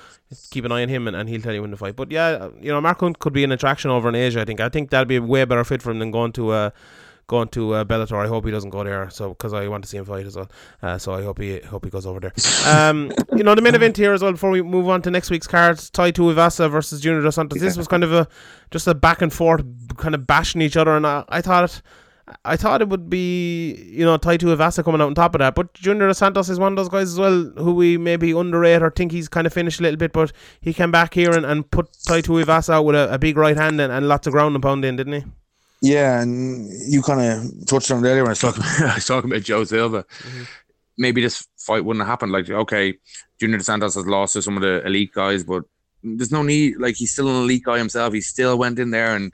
keep 0.50 0.64
an 0.64 0.70
eye 0.70 0.82
on 0.82 0.88
him 0.88 1.08
and, 1.08 1.16
and 1.16 1.28
he'll 1.28 1.42
tell 1.42 1.52
you 1.52 1.62
when 1.62 1.72
to 1.72 1.76
fight. 1.76 1.96
But 1.96 2.12
yeah, 2.12 2.48
you 2.60 2.70
know, 2.70 2.80
Mark 2.80 3.00
Hunt 3.00 3.18
could 3.18 3.32
be 3.32 3.42
an 3.42 3.50
attraction 3.50 3.90
over 3.90 4.08
in 4.08 4.14
Asia. 4.14 4.40
I 4.40 4.44
think. 4.44 4.60
I 4.60 4.68
think 4.68 4.90
that'd 4.90 5.08
be 5.08 5.16
a 5.16 5.22
way 5.22 5.44
better 5.44 5.64
fit 5.64 5.82
for 5.82 5.90
him 5.90 5.98
than 5.98 6.12
going 6.12 6.30
to 6.32 6.50
uh, 6.50 6.70
going 7.26 7.48
to 7.48 7.74
uh, 7.74 7.84
Bellator. 7.84 8.16
I 8.16 8.28
hope 8.28 8.44
he 8.44 8.50
doesn't 8.50 8.70
go 8.70 8.84
there. 8.84 9.10
So 9.10 9.30
because 9.30 9.52
I 9.52 9.66
want 9.68 9.84
to 9.84 9.88
see 9.88 9.96
him 9.96 10.04
fight 10.04 10.26
as 10.26 10.36
well. 10.36 10.50
Uh, 10.82 10.98
so 10.98 11.12
I 11.12 11.22
hope 11.22 11.40
he 11.40 11.60
hope 11.60 11.84
he 11.84 11.90
goes 11.90 12.06
over 12.06 12.20
there. 12.20 12.32
Um, 12.66 13.12
you 13.36 13.44
know, 13.44 13.54
the 13.54 13.62
main 13.62 13.74
event 13.76 13.96
here 13.96 14.12
as 14.12 14.22
well. 14.22 14.32
Before 14.32 14.50
we 14.50 14.60
move 14.60 14.88
on 14.88 15.00
to 15.02 15.10
next 15.10 15.30
week's 15.30 15.46
cards, 15.46 15.88
Tai 15.88 16.10
Tuivasa 16.10 16.68
versus 16.70 17.00
Junior 17.00 17.22
Dos 17.22 17.36
Santos. 17.36 17.60
This 17.60 17.76
was 17.76 17.86
kind 17.86 18.02
of 18.02 18.12
a 18.12 18.26
just 18.70 18.88
a 18.88 18.94
back 18.94 19.22
and 19.22 19.32
forth, 19.32 19.64
kind 19.96 20.14
of 20.14 20.26
bashing 20.26 20.60
each 20.60 20.76
other, 20.76 20.96
and 20.96 21.06
I, 21.06 21.24
I 21.28 21.40
thought 21.40 21.64
it. 21.64 21.82
I 22.44 22.56
thought 22.56 22.82
it 22.82 22.88
would 22.88 23.08
be, 23.08 23.74
you 23.88 24.04
know, 24.04 24.16
Tai 24.16 24.38
Tuivasa 24.38 24.82
coming 24.82 25.00
out 25.00 25.06
on 25.06 25.14
top 25.14 25.36
of 25.36 25.38
that. 25.38 25.54
But 25.54 25.74
Junior 25.74 26.08
Dos 26.08 26.18
Santos 26.18 26.48
is 26.48 26.58
one 26.58 26.72
of 26.72 26.76
those 26.76 26.88
guys 26.88 27.12
as 27.12 27.20
well 27.20 27.52
who 27.56 27.72
we 27.72 27.96
maybe 27.96 28.32
underrate 28.32 28.82
or 28.82 28.90
think 28.90 29.12
he's 29.12 29.28
kind 29.28 29.46
of 29.46 29.52
finished 29.52 29.78
a 29.78 29.84
little 29.84 29.96
bit. 29.96 30.12
But 30.12 30.32
he 30.60 30.74
came 30.74 30.90
back 30.90 31.14
here 31.14 31.30
and, 31.30 31.46
and 31.46 31.70
put 31.70 31.96
Tai 32.04 32.22
Tuivasa 32.22 32.74
out 32.74 32.84
with 32.84 32.96
a, 32.96 33.14
a 33.14 33.18
big 33.18 33.36
right 33.36 33.56
hand 33.56 33.80
and, 33.80 33.92
and 33.92 34.08
lots 34.08 34.26
of 34.26 34.32
ground 34.32 34.56
and 34.56 34.62
pound 34.62 34.84
in, 34.84 34.96
didn't 34.96 35.12
he? 35.12 35.24
Yeah, 35.82 36.20
and 36.20 36.70
you 36.88 37.02
kind 37.02 37.20
of 37.20 37.66
touched 37.66 37.90
on 37.90 38.04
it 38.04 38.08
earlier 38.08 38.22
when 38.22 38.28
I 38.28 38.30
was 38.30 38.40
talking. 38.40 38.62
I 38.80 38.94
was 38.94 39.06
talking 39.06 39.30
about 39.30 39.42
Joe 39.42 39.64
Silva. 39.64 40.04
Mm-hmm. 40.04 40.42
Maybe 40.98 41.20
this 41.20 41.46
fight 41.58 41.84
wouldn't 41.84 42.02
have 42.02 42.10
happened. 42.10 42.32
Like, 42.32 42.48
okay, 42.48 42.94
Junior 43.38 43.58
Dos 43.58 43.66
Santos 43.66 43.94
has 43.94 44.06
lost 44.06 44.32
to 44.32 44.42
some 44.42 44.56
of 44.56 44.62
the 44.62 44.84
elite 44.86 45.12
guys, 45.12 45.44
but 45.44 45.64
there's 46.02 46.32
no 46.32 46.42
need. 46.42 46.78
Like, 46.78 46.96
he's 46.96 47.12
still 47.12 47.28
an 47.28 47.42
elite 47.42 47.64
guy 47.64 47.78
himself. 47.78 48.14
He 48.14 48.22
still 48.22 48.56
went 48.56 48.78
in 48.78 48.90
there 48.90 49.14
and 49.14 49.32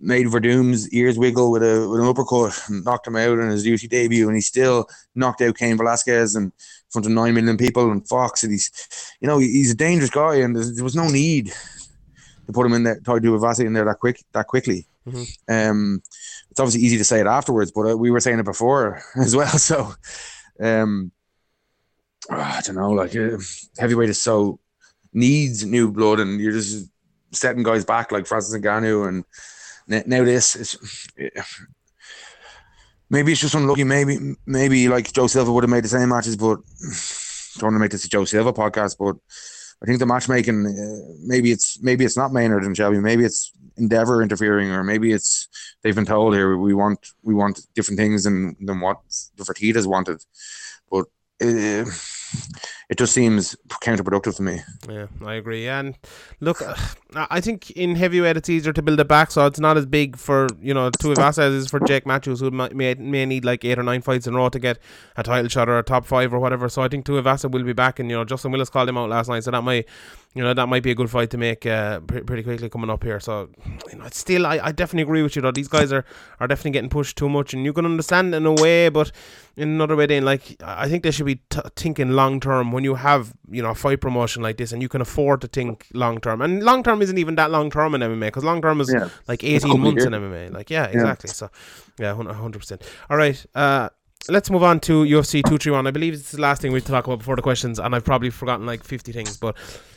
made 0.00 0.26
Werdum's 0.26 0.90
ears 0.92 1.18
wiggle 1.18 1.50
with 1.50 1.62
a 1.62 1.88
with 1.88 2.00
an 2.00 2.06
uppercut 2.06 2.58
and 2.68 2.84
knocked 2.84 3.06
him 3.06 3.16
out 3.16 3.38
in 3.38 3.50
his 3.50 3.66
UFC 3.66 3.88
debut, 3.88 4.26
and 4.26 4.36
he 4.36 4.40
still 4.40 4.88
knocked 5.14 5.42
out 5.42 5.56
Cain 5.56 5.76
Velasquez 5.76 6.34
and 6.34 6.46
in 6.46 6.52
front 6.90 7.06
of 7.06 7.12
nine 7.12 7.34
million 7.34 7.58
people 7.58 7.90
and 7.90 8.08
Fox. 8.08 8.42
And 8.42 8.52
he's, 8.52 8.70
you 9.20 9.28
know, 9.28 9.38
he's 9.38 9.72
a 9.72 9.76
dangerous 9.76 10.10
guy, 10.10 10.36
and 10.36 10.56
there 10.56 10.84
was 10.84 10.96
no 10.96 11.08
need 11.08 11.52
to 12.46 12.52
put 12.52 12.64
him 12.64 12.72
in 12.72 12.84
there, 12.84 12.98
try 13.00 13.14
to 13.14 13.20
do 13.20 13.34
a 13.34 13.38
Vasi 13.38 13.66
in 13.66 13.74
there 13.74 13.84
that 13.84 13.98
quick, 13.98 14.24
that 14.32 14.46
quickly. 14.46 14.87
Um, 15.48 16.02
it's 16.50 16.60
obviously 16.60 16.82
easy 16.82 16.98
to 16.98 17.04
say 17.04 17.20
it 17.20 17.26
afterwards, 17.26 17.72
but 17.72 17.90
uh, 17.90 17.96
we 17.96 18.10
were 18.10 18.20
saying 18.20 18.38
it 18.38 18.44
before 18.44 19.02
as 19.16 19.34
well. 19.34 19.58
So, 19.58 19.92
um, 20.60 21.12
I 22.30 22.60
don't 22.64 22.76
know, 22.76 22.90
like 22.90 23.14
uh, 23.16 23.38
heavyweight 23.78 24.10
is 24.10 24.20
so 24.20 24.60
needs 25.12 25.64
new 25.64 25.90
blood, 25.90 26.20
and 26.20 26.40
you're 26.40 26.52
just 26.52 26.90
setting 27.32 27.62
guys 27.62 27.84
back 27.84 28.12
like 28.12 28.26
Francis 28.26 28.58
Ngannou, 28.58 29.08
and 29.08 29.24
now 30.06 30.24
this 30.24 30.56
is. 30.56 31.08
Maybe 33.10 33.32
it's 33.32 33.40
just 33.40 33.54
unlucky. 33.54 33.84
Maybe, 33.84 34.36
maybe 34.44 34.86
like 34.88 35.10
Joe 35.14 35.28
Silva 35.28 35.50
would 35.50 35.64
have 35.64 35.70
made 35.70 35.84
the 35.84 35.88
same 35.88 36.10
matches, 36.10 36.36
but 36.36 36.58
don't 37.58 37.68
want 37.68 37.76
to 37.76 37.78
make 37.78 37.90
this 37.90 38.04
a 38.04 38.08
Joe 38.08 38.26
Silva 38.26 38.52
podcast. 38.52 38.96
But 38.98 39.16
I 39.82 39.86
think 39.86 39.98
the 39.98 40.06
matchmaking, 40.06 40.66
uh, 40.66 41.12
maybe 41.24 41.52
it's 41.52 41.80
maybe 41.82 42.04
it's 42.04 42.16
not 42.16 42.32
Maynard 42.32 42.64
and 42.64 42.76
Shelby. 42.76 42.98
Maybe 42.98 43.24
it's 43.24 43.52
Endeavor 43.76 44.22
interfering, 44.22 44.70
or 44.72 44.82
maybe 44.82 45.12
it's 45.12 45.46
they've 45.82 45.94
been 45.94 46.04
told 46.04 46.34
here 46.34 46.56
we 46.56 46.74
want 46.74 46.98
we 47.22 47.32
want 47.32 47.60
different 47.74 47.98
things 47.98 48.24
than 48.24 48.56
than 48.60 48.80
what 48.80 49.00
the 49.36 49.44
Fertitas 49.44 49.86
wanted. 49.86 50.20
But 50.90 51.06
uh, 51.40 51.84
it 52.88 52.96
just 52.96 53.12
seems 53.12 53.54
counterproductive 53.82 54.36
to 54.36 54.42
me. 54.42 54.60
Yeah, 54.88 55.06
I 55.24 55.34
agree. 55.34 55.68
And 55.68 55.94
look, 56.40 56.62
uh, 56.62 56.74
I 57.14 57.40
think 57.40 57.70
in 57.72 57.96
heavyweight 57.96 58.38
it's 58.38 58.48
easier 58.48 58.72
to 58.72 58.80
build 58.80 58.98
it 58.98 59.08
back, 59.08 59.30
so 59.30 59.44
it's 59.44 59.60
not 59.60 59.76
as 59.76 59.84
big 59.84 60.16
for 60.16 60.46
you 60.60 60.72
know 60.72 60.90
Tuivasa 60.90 61.40
as 61.40 61.54
it 61.54 61.56
is 61.58 61.68
for 61.68 61.80
Jake 61.80 62.06
Matthews, 62.06 62.40
who 62.40 62.50
may 62.50 62.94
may 62.94 63.26
need 63.26 63.44
like 63.44 63.64
eight 63.64 63.78
or 63.78 63.82
nine 63.82 64.00
fights 64.00 64.26
in 64.26 64.34
a 64.34 64.36
row 64.38 64.48
to 64.48 64.58
get 64.58 64.78
a 65.16 65.22
title 65.22 65.48
shot 65.48 65.68
or 65.68 65.78
a 65.78 65.82
top 65.82 66.06
five 66.06 66.32
or 66.32 66.38
whatever. 66.38 66.68
So 66.70 66.80
I 66.80 66.88
think 66.88 67.04
Tuivasa 67.04 67.50
will 67.50 67.62
be 67.62 67.74
back, 67.74 67.98
and 67.98 68.10
you 68.10 68.16
know 68.16 68.24
Justin 68.24 68.52
Willis 68.52 68.70
called 68.70 68.88
him 68.88 68.96
out 68.96 69.10
last 69.10 69.28
night, 69.28 69.44
so 69.44 69.50
that 69.50 69.62
might 69.62 69.86
you 70.34 70.42
know 70.42 70.54
that 70.54 70.66
might 70.66 70.82
be 70.82 70.90
a 70.90 70.94
good 70.94 71.10
fight 71.10 71.30
to 71.30 71.38
make 71.38 71.66
uh, 71.66 72.00
pre- 72.00 72.22
pretty 72.22 72.42
quickly 72.42 72.68
coming 72.70 72.88
up 72.88 73.02
here. 73.02 73.20
So 73.20 73.50
you 73.90 73.98
know, 73.98 74.04
it's 74.04 74.18
still 74.18 74.46
I, 74.46 74.60
I 74.62 74.72
definitely 74.72 75.02
agree 75.02 75.22
with 75.22 75.36
you 75.36 75.42
though. 75.42 75.50
These 75.50 75.68
guys 75.68 75.92
are 75.92 76.04
are 76.40 76.46
definitely 76.46 76.72
getting 76.72 76.90
pushed 76.90 77.18
too 77.18 77.28
much, 77.28 77.52
and 77.52 77.64
you 77.64 77.72
can 77.72 77.84
understand 77.84 78.34
in 78.34 78.46
a 78.46 78.52
way, 78.52 78.88
but 78.88 79.12
in 79.56 79.68
another 79.70 79.96
way, 79.96 80.06
then 80.06 80.24
like 80.24 80.56
I 80.62 80.88
think 80.88 81.02
they 81.02 81.10
should 81.10 81.26
be 81.26 81.36
t- 81.50 81.60
thinking 81.76 82.10
long 82.10 82.40
term 82.40 82.72
when 82.78 82.84
you 82.84 82.94
have 82.94 83.32
you 83.50 83.62
know 83.62 83.70
a 83.70 83.74
fight 83.74 84.00
promotion 84.00 84.40
like 84.48 84.56
this, 84.56 84.72
and 84.72 84.80
you 84.82 84.88
can 84.88 85.00
afford 85.00 85.40
to 85.40 85.48
think 85.48 85.86
long 86.04 86.20
term. 86.20 86.40
And 86.40 86.62
long 86.62 86.82
term 86.82 87.02
isn't 87.02 87.18
even 87.18 87.34
that 87.34 87.50
long 87.50 87.70
term 87.70 87.94
in 87.96 88.00
MMA 88.00 88.26
because 88.28 88.44
long 88.44 88.62
term 88.62 88.80
is 88.80 88.88
Yeah. 88.92 89.08
like 89.26 89.42
eighteen 89.52 89.80
months 89.80 90.04
in. 90.04 90.12
MMA. 90.12 90.52
Like 90.58 90.70
yeah, 90.70 90.86
exactly. 90.86 91.28
So 91.28 91.50
yeah, 91.98 92.14
hundred 92.14 92.60
percent. 92.60 92.82
All 93.10 93.16
right. 93.16 93.38
Uh, 93.54 93.88
let's 94.28 94.50
move 94.50 94.62
on 94.62 94.78
to 94.80 95.04
UFC 95.04 95.42
two 95.48 95.58
three 95.58 95.72
one. 95.72 95.86
I 95.86 95.90
believe 95.90 96.14
it's 96.14 96.32
the 96.32 96.40
last 96.40 96.62
thing 96.62 96.72
we 96.72 96.80
talk 96.80 97.06
about 97.06 97.18
before 97.18 97.36
the 97.36 97.42
questions, 97.42 97.78
and 97.78 97.94
I've 97.94 98.04
probably 98.04 98.30
forgotten 98.30 98.66
like 98.66 98.84
fifty 98.84 99.12
things. 99.12 99.36
But 99.36 99.56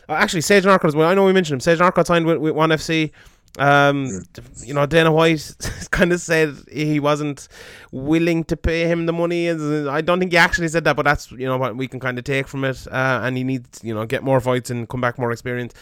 uh, 0.10 0.14
actually, 0.14 0.42
Sage 0.42 0.64
Northcutt 0.64 0.86
as 0.94 0.96
well. 0.96 1.08
I 1.10 1.14
know 1.14 1.26
we 1.26 1.34
mentioned 1.34 1.56
him. 1.58 1.60
Sage 1.68 1.80
Northcutt 1.80 2.06
signed 2.08 2.26
with, 2.26 2.38
with 2.38 2.54
One 2.56 2.70
FC. 2.70 3.12
Um, 3.60 4.24
you 4.64 4.74
know, 4.74 4.86
Dana 4.86 5.12
White 5.12 5.56
kind 5.91 6.14
of 6.14 6.22
said 6.22 6.56
he 6.72 6.99
wasn't 6.99 7.47
willing 7.91 8.45
to 8.45 8.56
pay 8.56 8.86
him 8.86 9.06
the 9.06 9.14
money. 9.14 9.49
I 9.49 10.02
don't 10.02 10.20
think 10.20 10.32
he 10.32 10.38
actually 10.38 10.70
said 10.70 10.86
that, 10.86 10.95
but 10.95 11.04
that's 11.04 11.32
you 11.32 11.45
know 11.45 11.58
what 11.58 11.76
we 11.76 11.88
can 11.88 11.99
kind 11.99 12.18
of 12.18 12.24
take 12.24 12.47
from 12.47 12.64
it. 12.64 12.88
Uh, 12.88 13.22
and 13.24 13.36
he 13.36 13.43
needs 13.43 13.82
you 13.84 13.93
know 13.93 14.06
get 14.06 14.24
more 14.24 14.39
fights 14.39 14.70
and 14.70 14.88
come 14.88 15.02
back 15.02 15.18
more 15.18 15.32
experienced. 15.32 15.76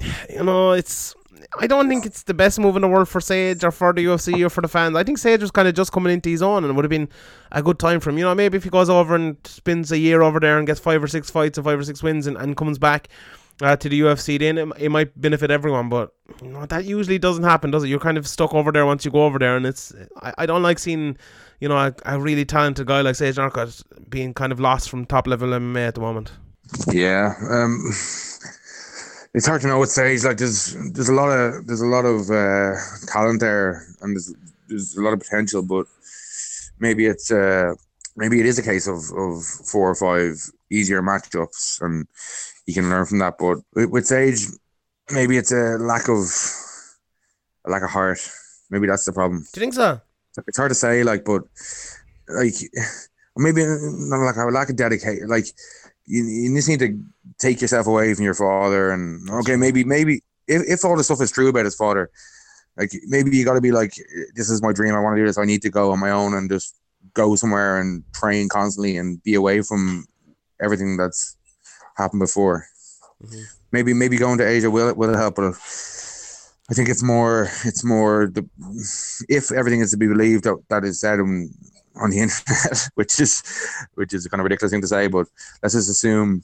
You 0.28 0.44
know, 0.44 0.72
it's. 0.72 1.14
I 1.60 1.66
don't 1.66 1.88
think 1.88 2.04
it's 2.04 2.24
the 2.24 2.34
best 2.34 2.58
move 2.58 2.74
in 2.76 2.82
the 2.82 2.88
world 2.88 3.08
for 3.08 3.20
Sage 3.20 3.62
or 3.62 3.70
for 3.70 3.92
the 3.92 4.04
UFC 4.04 4.44
or 4.44 4.50
for 4.50 4.62
the 4.62 4.68
fans. 4.68 4.96
I 4.96 5.04
think 5.04 5.16
Sage 5.16 5.40
was 5.40 5.50
kind 5.52 5.68
of 5.68 5.74
just 5.74 5.92
coming 5.92 6.12
into 6.12 6.28
his 6.28 6.42
own 6.42 6.64
and 6.64 6.70
it 6.70 6.74
would 6.74 6.84
have 6.84 6.90
been 6.90 7.08
a 7.52 7.62
good 7.62 7.78
time 7.78 8.00
for 8.00 8.10
him. 8.10 8.18
You 8.18 8.24
know, 8.24 8.34
maybe 8.34 8.56
if 8.56 8.64
he 8.64 8.70
goes 8.70 8.90
over 8.90 9.14
and 9.14 9.36
spends 9.44 9.92
a 9.92 9.98
year 9.98 10.22
over 10.22 10.40
there 10.40 10.58
and 10.58 10.66
gets 10.66 10.80
five 10.80 11.02
or 11.02 11.06
six 11.06 11.30
fights 11.30 11.56
and 11.56 11.64
five 11.64 11.78
or 11.78 11.84
six 11.84 12.02
wins 12.02 12.26
and, 12.26 12.36
and 12.36 12.56
comes 12.56 12.78
back 12.78 13.08
uh, 13.62 13.76
to 13.76 13.88
the 13.88 14.00
UFC, 14.00 14.38
then 14.38 14.58
it, 14.58 14.68
it 14.78 14.88
might 14.90 15.18
benefit 15.20 15.50
everyone. 15.50 15.88
But 15.88 16.12
you 16.42 16.48
know, 16.48 16.66
that 16.66 16.84
usually 16.84 17.18
doesn't 17.18 17.44
happen, 17.44 17.70
does 17.70 17.84
it? 17.84 17.88
You're 17.88 18.00
kind 18.00 18.18
of 18.18 18.26
stuck 18.26 18.54
over 18.54 18.72
there 18.72 18.86
once 18.86 19.04
you 19.04 19.10
go 19.10 19.24
over 19.24 19.38
there, 19.38 19.56
and 19.56 19.66
it's 19.66 19.92
I, 20.20 20.34
I 20.38 20.46
don't 20.46 20.62
like 20.62 20.78
seeing 20.78 21.16
you 21.60 21.68
know 21.68 21.76
a, 21.76 21.94
a 22.04 22.20
really 22.20 22.44
talented 22.44 22.86
guy 22.86 23.00
like 23.00 23.16
Sage 23.16 23.36
Northcutt 23.36 23.82
being 24.10 24.34
kind 24.34 24.52
of 24.52 24.60
lost 24.60 24.90
from 24.90 25.06
top 25.06 25.26
level 25.26 25.48
MMA 25.50 25.88
at 25.88 25.94
the 25.94 26.00
moment. 26.00 26.32
Yeah, 26.90 27.34
um, 27.48 27.90
it's 29.34 29.46
hard 29.46 29.60
to 29.62 29.68
know 29.68 29.78
what 29.78 29.88
stage. 29.88 30.24
Like, 30.24 30.38
there's 30.38 30.74
there's 30.92 31.08
a 31.08 31.14
lot 31.14 31.28
of 31.28 31.66
there's 31.66 31.82
a 31.82 31.86
lot 31.86 32.04
of 32.04 32.30
uh, 32.30 32.74
talent 33.06 33.40
there, 33.40 33.86
and 34.00 34.16
there's 34.16 34.34
there's 34.68 34.96
a 34.96 35.02
lot 35.02 35.12
of 35.12 35.20
potential, 35.20 35.62
but 35.62 35.86
maybe 36.78 37.06
it's 37.06 37.30
uh, 37.30 37.74
maybe 38.16 38.40
it 38.40 38.46
is 38.46 38.58
a 38.58 38.62
case 38.62 38.86
of 38.86 38.98
of 39.16 39.44
four 39.44 39.90
or 39.90 39.94
five 39.94 40.50
easier 40.70 41.02
matchups, 41.02 41.80
and 41.82 42.06
you 42.66 42.74
can 42.74 42.88
learn 42.90 43.06
from 43.06 43.18
that. 43.20 43.34
But 43.38 43.58
with, 43.90 44.06
Sage, 44.06 44.46
maybe 45.10 45.36
it's 45.36 45.52
a 45.52 45.78
lack 45.78 46.08
of 46.08 46.18
a 47.64 47.70
lack 47.70 47.82
of 47.82 47.90
heart. 47.90 48.18
Maybe 48.70 48.86
that's 48.86 49.04
the 49.04 49.12
problem 49.12 49.46
Do 49.52 49.60
you 49.60 49.62
think 49.62 49.74
so? 49.74 50.00
it's 50.46 50.58
hard 50.58 50.70
to 50.70 50.74
say, 50.74 51.02
like, 51.02 51.24
but 51.24 51.42
like 52.28 52.54
maybe 53.36 53.64
not 53.64 54.18
like 54.18 54.36
a 54.36 54.44
lack 54.50 54.68
of 54.68 54.76
dedication. 54.76 55.28
Like 55.28 55.46
you, 56.04 56.24
you 56.24 56.54
just 56.54 56.68
need 56.68 56.80
to 56.80 57.00
take 57.38 57.60
yourself 57.60 57.86
away 57.86 58.12
from 58.14 58.24
your 58.24 58.34
father, 58.34 58.90
and 58.90 59.28
okay, 59.30 59.56
maybe 59.56 59.84
maybe 59.84 60.22
if, 60.46 60.62
if 60.68 60.84
all 60.84 60.96
the 60.96 61.04
stuff 61.04 61.22
is 61.22 61.30
true 61.30 61.48
about 61.48 61.64
his 61.64 61.76
father, 61.76 62.10
like 62.76 62.90
maybe 63.06 63.36
you 63.36 63.44
got 63.44 63.54
to 63.54 63.60
be 63.60 63.72
like, 63.72 63.94
this 64.34 64.50
is 64.50 64.62
my 64.62 64.72
dream. 64.72 64.94
I 64.94 65.00
want 65.00 65.16
to 65.16 65.22
do 65.22 65.26
this. 65.26 65.38
I 65.38 65.44
need 65.44 65.62
to 65.62 65.70
go 65.70 65.92
on 65.92 66.00
my 66.00 66.10
own 66.10 66.34
and 66.34 66.50
just 66.50 66.76
go 67.14 67.34
somewhere 67.36 67.80
and 67.80 68.04
train 68.12 68.48
constantly 68.48 68.96
and 68.98 69.22
be 69.22 69.34
away 69.34 69.62
from 69.62 70.04
everything 70.60 70.96
that's 70.96 71.35
happened 71.96 72.20
before. 72.20 72.66
Maybe 73.72 73.94
maybe 73.94 74.16
going 74.18 74.38
to 74.38 74.46
Asia 74.46 74.70
will 74.70 74.94
will 74.94 75.16
help, 75.16 75.36
but. 75.36 75.54
I 76.68 76.74
think 76.74 76.88
it's 76.88 77.02
more 77.02 77.48
it's 77.64 77.84
more 77.84 78.26
the 78.26 78.44
if 79.28 79.52
everything 79.52 79.80
is 79.82 79.92
to 79.92 79.96
be 79.96 80.08
believed 80.08 80.42
that, 80.44 80.56
that 80.68 80.84
is 80.84 80.98
said 80.98 81.20
on, 81.20 81.48
on 81.94 82.10
the 82.10 82.18
internet, 82.24 82.88
which 82.94 83.20
is 83.20 83.42
which 83.94 84.12
is 84.12 84.26
a 84.26 84.28
kind 84.28 84.40
of 84.40 84.44
ridiculous 84.44 84.72
thing 84.72 84.80
to 84.80 84.88
say, 84.88 85.06
but 85.06 85.28
let's 85.62 85.74
just 85.74 85.88
assume 85.88 86.42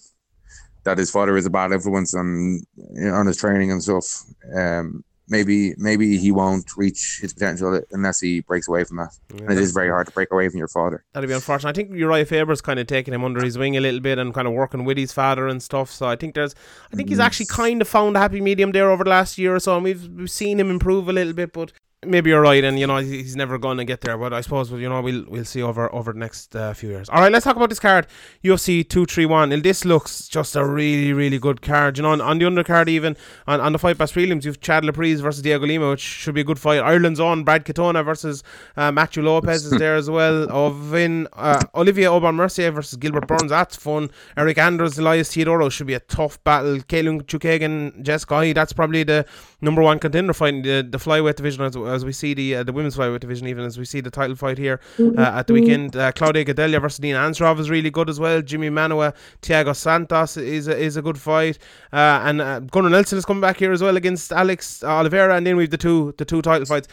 that 0.84 0.98
his 0.98 1.11
father 1.11 1.36
is 1.36 1.46
a 1.46 1.50
bad 1.50 1.72
influence 1.72 2.14
on 2.14 2.62
on 3.03 3.26
his 3.26 3.36
training 3.36 3.72
and 3.72 3.82
stuff. 3.82 4.24
Um, 4.55 5.05
maybe 5.28 5.74
maybe 5.78 6.18
he 6.18 6.32
won't 6.32 6.76
reach 6.76 7.18
his 7.20 7.32
potential 7.32 7.80
unless 7.90 8.20
he 8.20 8.40
breaks 8.40 8.68
away 8.68 8.84
from 8.84 8.98
that. 8.98 9.12
And 9.30 9.50
it 9.50 9.58
is 9.58 9.72
very 9.72 9.88
hard 9.88 10.06
to 10.06 10.12
break 10.12 10.30
away 10.32 10.48
from 10.48 10.58
your 10.58 10.68
father. 10.68 11.04
That'd 11.12 11.28
be 11.28 11.34
unfortunate. 11.34 11.70
I 11.70 11.72
think 11.72 11.94
Uriah 11.94 12.26
Faber's 12.26 12.60
kind 12.60 12.78
of 12.78 12.86
taking 12.86 13.14
him 13.14 13.24
under 13.24 13.42
his 13.44 13.58
wing 13.58 13.76
a 13.76 13.80
little 13.80 14.00
bit 14.00 14.18
and 14.18 14.34
kind 14.34 14.48
of 14.48 14.54
working 14.54 14.84
with 14.84 14.98
his 14.98 15.12
father 15.12 15.48
and 15.48 15.62
stuff. 15.62 15.90
So 15.90 16.06
I 16.06 16.16
think 16.16 16.34
there's, 16.34 16.54
I 16.92 16.96
think 16.96 17.08
he's 17.08 17.18
mm. 17.18 17.24
actually 17.24 17.46
kind 17.46 17.80
of 17.80 17.88
found 17.88 18.16
a 18.16 18.20
happy 18.20 18.40
medium 18.40 18.72
there 18.72 18.90
over 18.90 19.04
the 19.04 19.10
last 19.10 19.38
year 19.38 19.54
or 19.54 19.60
so, 19.60 19.74
and 19.76 19.84
we've, 19.84 20.08
we've 20.08 20.30
seen 20.30 20.60
him 20.60 20.70
improve 20.70 21.08
a 21.08 21.12
little 21.12 21.32
bit. 21.32 21.52
But 21.52 21.72
maybe 22.05 22.30
you're 22.30 22.40
right, 22.40 22.62
and 22.64 22.78
you 22.78 22.86
know 22.86 22.98
he's 22.98 23.36
never 23.36 23.59
going 23.59 23.78
to 23.78 23.84
get 23.84 24.00
there. 24.00 24.18
But 24.18 24.32
I 24.32 24.40
suppose 24.40 24.70
you 24.70 24.88
know 24.88 25.00
we'll 25.00 25.24
we'll 25.28 25.44
see 25.44 25.62
over 25.62 25.92
over 25.94 26.12
the 26.12 26.18
next 26.18 26.55
uh, 26.55 26.74
few 26.74 26.90
years. 26.90 27.09
All 27.09 27.20
right, 27.20 27.30
let's 27.32 27.44
talk 27.44 27.57
about 27.57 27.68
this 27.68 27.78
card, 27.78 28.07
UFC 28.42 28.88
two 28.88 29.07
three 29.07 29.26
one. 29.26 29.53
And 29.53 29.62
This 29.62 29.84
looks 29.84 30.28
just 30.28 30.57
a 30.57 30.64
really 30.64 31.12
really 31.12 31.38
good 31.38 31.62
card. 31.62 31.98
You 31.98 32.03
know, 32.03 32.11
on, 32.11 32.20
on 32.20 32.38
the 32.38 32.44
undercard 32.46 32.88
even 32.88 33.16
on, 33.46 33.61
on 33.61 33.72
the 33.72 33.78
Fight 33.78 33.98
Pass 33.98 34.12
prelims, 34.12 34.44
you've 34.44 34.61
Chad 34.61 34.82
Laprise 34.84 35.20
versus 35.20 35.42
Diego 35.42 35.66
Lima, 35.66 35.90
which 35.90 36.00
should 36.00 36.34
be 36.34 36.40
a 36.40 36.44
good 36.44 36.59
fight. 36.59 36.80
Ireland's 36.80 37.20
own 37.20 37.44
Brad 37.44 37.64
Katona 37.64 38.05
versus 38.05 38.42
uh, 38.76 38.90
Matthew 38.90 39.22
Lopez 39.22 39.64
is 39.66 39.78
there 39.78 39.96
as 39.96 40.11
well. 40.11 40.46
Ovin 40.50 41.26
uh, 41.34 41.62
Olivier 41.74 42.07
Aubin 42.07 42.34
Mercier 42.34 42.70
versus 42.70 42.96
Gilbert 42.98 43.26
Burns. 43.26 43.50
That's 43.50 43.76
fun. 43.76 44.11
Eric 44.36 44.59
Anders, 44.59 44.98
Elias 44.98 45.30
Theodorou 45.30 45.70
should 45.70 45.86
be 45.86 45.94
a 45.94 46.00
tough 46.00 46.42
battle. 46.44 46.78
Katlyn 46.78 47.22
Chookagian, 47.22 48.03
Jessica 48.03 48.53
That's 48.55 48.72
probably 48.72 49.05
the 49.05 49.26
number 49.62 49.80
one 49.80 49.98
contender 49.98 50.32
fight 50.34 50.54
in 50.54 50.62
the, 50.62 50.86
the 50.88 50.98
flyweight 50.98 51.36
division 51.36 51.62
as, 51.64 51.76
as 51.76 52.04
we 52.04 52.12
see 52.12 52.34
the 52.34 52.56
uh, 52.56 52.62
the 52.62 52.72
women's 52.72 52.96
flyweight 52.96 53.20
division, 53.20 53.46
even 53.46 53.64
as 53.64 53.78
we 53.78 53.84
see 53.84 54.00
the 54.00 54.10
title 54.10 54.36
fight 54.36 54.58
here 54.58 54.80
uh, 55.16 55.38
at 55.38 55.46
the 55.46 55.54
weekend. 55.54 55.96
Uh, 55.96 56.12
Claudia 56.12 56.44
Gadelha 56.44 56.80
versus 56.80 57.00
Nina 57.00 57.18
Ansaroff 57.18 57.58
is 57.58 57.70
really 57.70 57.90
good 57.90 58.10
as 58.10 58.20
well. 58.20 58.42
Jimi 58.42 58.70
Manuwa, 58.70 59.14
Thiago 59.40 59.74
Santos 59.74 60.36
is 60.36 60.68
a, 60.68 60.76
is 60.76 60.96
a 60.96 61.02
good 61.02 61.18
fight, 61.18 61.58
uh, 61.92 62.20
and 62.24 62.40
uh, 62.40 62.60
Gunnar 62.60 62.90
Nelson 62.90 63.16
is 63.16 63.24
coming 63.24 63.40
back 63.40 63.56
here 63.56 63.72
as 63.72 63.82
well 63.82 63.96
against 63.96 64.32
Alex 64.32 64.82
Oliveira, 64.82 65.36
and 65.36 65.46
then 65.46 65.56
we've 65.56 65.70
the 65.70 65.78
two 65.78 66.14
the 66.18 66.24
two 66.24 66.42
title 66.42 66.66
fights. 66.66 66.88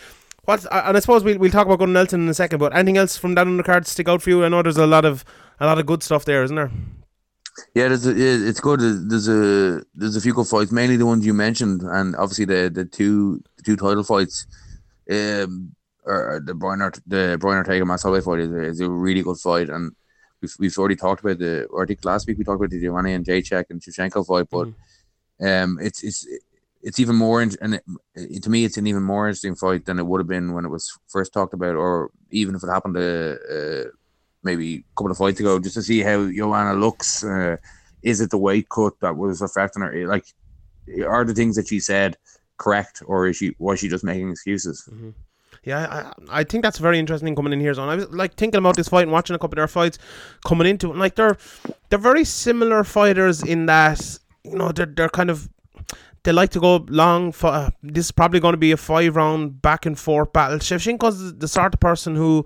What 0.46 0.66
and 0.72 0.96
I 0.96 1.00
suppose 1.00 1.24
we'll, 1.24 1.38
we'll 1.38 1.52
talk 1.52 1.66
about 1.66 1.80
Gunnar 1.80 1.94
Nelson 1.94 2.22
in 2.22 2.30
a 2.30 2.34
second, 2.34 2.60
but 2.60 2.74
anything 2.74 2.98
else 2.98 3.18
from 3.18 3.36
that 3.36 3.48
undercard 3.48 3.86
stick 3.86 4.08
out 4.08 4.22
for 4.22 4.30
you? 4.30 4.46
I 4.46 4.50
know 4.50 4.62
there's 4.62 4.78
a 4.78 4.88
lot 4.88 5.06
of 5.06 5.26
a 5.60 5.66
lot 5.66 5.80
of 5.80 5.86
good 5.86 6.04
stuff 6.04 6.26
there, 6.26 6.44
isn't 6.44 6.56
there? 6.56 6.72
Yeah, 7.74 7.88
there's 7.90 8.06
a, 8.06 8.14
it's 8.16 8.60
good. 8.60 8.80
There's 8.82 9.28
a 9.28 9.84
there's 9.94 10.16
a 10.16 10.22
few 10.22 10.34
good 10.34 10.48
fights, 10.48 10.72
mainly 10.72 10.98
the 10.98 11.06
ones 11.06 11.26
you 11.26 11.34
mentioned, 11.34 11.82
and 11.82 12.16
obviously 12.16 12.46
the 12.46 12.70
the 12.74 12.86
two 12.86 13.42
the 13.58 13.64
two 13.64 13.76
title 13.76 14.04
fights. 14.04 14.46
Um, 15.12 15.76
or 16.06 16.42
the 16.44 16.54
Brian 16.54 16.80
the 17.08 17.38
Brian 17.40 17.58
Ortega 17.58 17.86
Max 17.86 18.04
fight 18.04 18.40
is 18.40 18.52
a, 18.52 18.62
is 18.62 18.80
a 18.80 18.90
really 18.90 19.22
good 19.22 19.38
fight, 19.38 19.70
and 19.70 19.92
we've 20.42 20.54
we've 20.60 20.78
already 20.78 20.96
talked 20.96 21.22
about 21.22 21.40
the. 21.40 21.66
Or 21.66 21.84
I 21.84 21.86
think 21.86 22.04
last 22.04 22.28
week 22.28 22.38
we 22.38 22.44
talked 22.44 22.60
about 22.60 22.72
the 22.72 22.82
Joanna 22.82 23.10
Jędrzejczyk 23.10 23.66
and 23.70 23.82
Shevchenko 23.82 24.26
fight, 24.26 24.48
but 24.50 24.68
mm-hmm. 24.68 25.46
um, 25.46 25.80
it's 25.82 26.04
it's 26.04 26.28
it's 26.82 27.00
even 27.00 27.16
more 27.16 27.42
and 27.42 27.58
it, 27.62 27.84
it, 28.16 28.44
to 28.44 28.50
me 28.50 28.64
it's 28.64 28.78
an 28.78 28.88
even 28.88 29.04
more 29.04 29.28
interesting 29.28 29.54
fight 29.54 29.84
than 29.86 30.00
it 30.00 30.06
would 30.06 30.22
have 30.22 30.28
been 30.28 30.54
when 30.54 30.64
it 30.64 30.70
was 30.70 30.98
first 31.08 31.34
talked 31.34 31.54
about, 31.54 31.76
or 31.76 32.12
even 32.32 32.56
if 32.56 32.64
it 32.64 32.70
happened 32.70 32.96
to. 32.96 33.92
Maybe 34.44 34.76
a 34.76 34.84
couple 34.96 35.12
of 35.12 35.18
fights 35.18 35.40
ago, 35.40 35.60
just 35.60 35.76
to 35.76 35.82
see 35.82 36.02
how 36.02 36.32
Joanna 36.32 36.74
looks. 36.74 37.24
Uh, 37.24 37.58
is 38.02 38.22
it 38.22 38.30
the 38.30 38.38
weight 38.38 38.70
cut 38.70 38.94
that 39.02 39.18
was 39.18 39.42
affecting 39.42 39.84
her? 39.84 40.08
Like, 40.08 40.26
are 41.06 41.26
the 41.26 41.34
things 41.34 41.56
that 41.58 41.68
she 41.68 41.80
said 41.80 42.18
correct, 42.58 43.04
or 43.06 43.28
is 43.28 43.38
she 43.38 43.56
was 43.60 43.80
she 43.80 43.90
just 43.90 44.04
making 44.04 44.32
excuses? 44.32 44.88
Mm-hmm. 44.90 45.10
Yeah, 45.64 46.14
I, 46.30 46.40
I 46.40 46.44
think 46.44 46.64
that's 46.64 46.78
very 46.78 47.00
interesting 47.00 47.36
coming 47.36 47.54
in 47.54 47.60
here. 47.60 47.74
So 47.74 47.84
I 47.84 47.96
was 47.96 48.10
like 48.10 48.36
thinking 48.36 48.60
about 48.60 48.76
this 48.76 48.88
fight 48.88 49.04
and 49.04 49.12
watching 49.12 49.36
a 49.36 49.40
couple 49.40 49.56
of 49.56 49.58
their 49.58 49.68
fights 49.68 49.98
coming 50.46 50.68
into 50.68 50.88
it. 50.88 50.92
And, 50.92 51.00
like 51.00 51.16
they're 51.16 51.38
they're 51.90 52.00
very 52.00 52.24
similar 52.24 52.84
fighters 52.84 53.44
in 53.44 53.66
that 53.66 54.20
you 54.44 54.56
know 54.56 54.72
they're 54.72 54.86
they're 54.86 55.10
kind 55.10 55.30
of 55.30 55.50
they 56.24 56.32
like 56.32 56.52
to 56.52 56.60
go 56.60 56.86
long. 56.90 57.32
For, 57.32 57.48
uh, 57.48 57.70
this 57.84 58.06
is 58.06 58.12
probably 58.12 58.40
going 58.40 58.54
to 58.54 58.58
be 58.58 58.72
a 58.72 58.78
five 58.78 59.16
round 59.16 59.62
back 59.62 59.86
and 59.86 60.00
forth 60.00 60.32
battle. 60.32 60.60
Shevchenko's 60.60 61.38
the 61.38 61.48
sort 61.48 61.74
of 61.74 61.80
person 61.80 62.16
who 62.16 62.46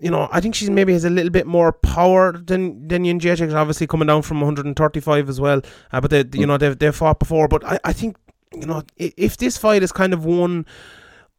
you 0.00 0.10
know, 0.10 0.28
I 0.30 0.40
think 0.40 0.54
she's 0.54 0.70
maybe 0.70 0.92
has 0.92 1.04
a 1.04 1.10
little 1.10 1.30
bit 1.30 1.46
more 1.46 1.72
power 1.72 2.32
than 2.32 2.86
than 2.86 3.04
Jędrzejczyk, 3.04 3.52
obviously 3.54 3.86
coming 3.86 4.06
down 4.06 4.22
from 4.22 4.40
135 4.40 5.28
as 5.28 5.40
well. 5.40 5.60
Uh, 5.92 6.00
but 6.00 6.10
they, 6.10 6.24
you 6.38 6.46
know, 6.46 6.56
they've 6.56 6.78
they've 6.78 6.94
fought 6.94 7.18
before. 7.18 7.48
But 7.48 7.64
I, 7.64 7.78
I 7.84 7.92
think 7.92 8.16
you 8.54 8.66
know 8.66 8.82
if 8.96 9.36
this 9.36 9.58
fight 9.58 9.82
is 9.82 9.92
kind 9.92 10.12
of 10.12 10.24
won 10.24 10.66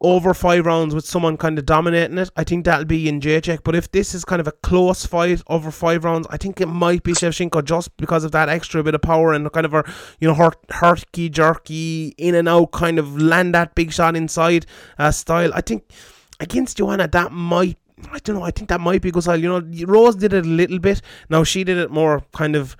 over 0.02 0.32
five 0.32 0.64
rounds 0.64 0.94
with 0.94 1.04
someone 1.04 1.36
kind 1.36 1.58
of 1.58 1.66
dominating 1.66 2.16
it, 2.16 2.30
I 2.36 2.44
think 2.44 2.64
that'll 2.64 2.86
be 2.86 3.04
Jędrzejczyk. 3.04 3.60
But 3.64 3.74
if 3.74 3.90
this 3.92 4.14
is 4.14 4.24
kind 4.24 4.40
of 4.40 4.48
a 4.48 4.52
close 4.52 5.04
fight 5.06 5.42
over 5.46 5.70
five 5.70 6.04
rounds, 6.04 6.26
I 6.30 6.36
think 6.36 6.60
it 6.60 6.68
might 6.68 7.02
be 7.02 7.12
Shevchenko 7.12 7.64
just 7.64 7.94
because 7.96 8.24
of 8.24 8.32
that 8.32 8.48
extra 8.48 8.82
bit 8.82 8.94
of 8.94 9.02
power 9.02 9.32
and 9.32 9.50
kind 9.52 9.66
of 9.66 9.72
her, 9.72 9.84
you 10.18 10.28
know, 10.28 10.34
her 10.34 10.52
herky 10.70 11.28
jerky 11.28 12.14
in 12.16 12.34
and 12.34 12.48
out 12.48 12.72
kind 12.72 12.98
of 12.98 13.20
land 13.20 13.54
that 13.54 13.74
big 13.74 13.92
shot 13.92 14.16
inside 14.16 14.66
uh, 14.98 15.10
style. 15.10 15.50
I 15.54 15.60
think 15.60 15.84
against 16.40 16.78
Joanna 16.78 17.06
that 17.08 17.30
might 17.32 17.76
I 18.12 18.18
don't 18.20 18.36
know. 18.36 18.42
I 18.42 18.50
think 18.50 18.68
that 18.68 18.80
might 18.80 19.02
be 19.02 19.10
because 19.10 19.26
you 19.26 19.48
know 19.48 19.62
Rose 19.86 20.16
did 20.16 20.32
it 20.32 20.44
a 20.44 20.48
little 20.48 20.78
bit. 20.78 21.02
Now 21.28 21.44
she 21.44 21.64
did 21.64 21.78
it 21.78 21.90
more 21.90 22.22
kind 22.32 22.56
of. 22.56 22.76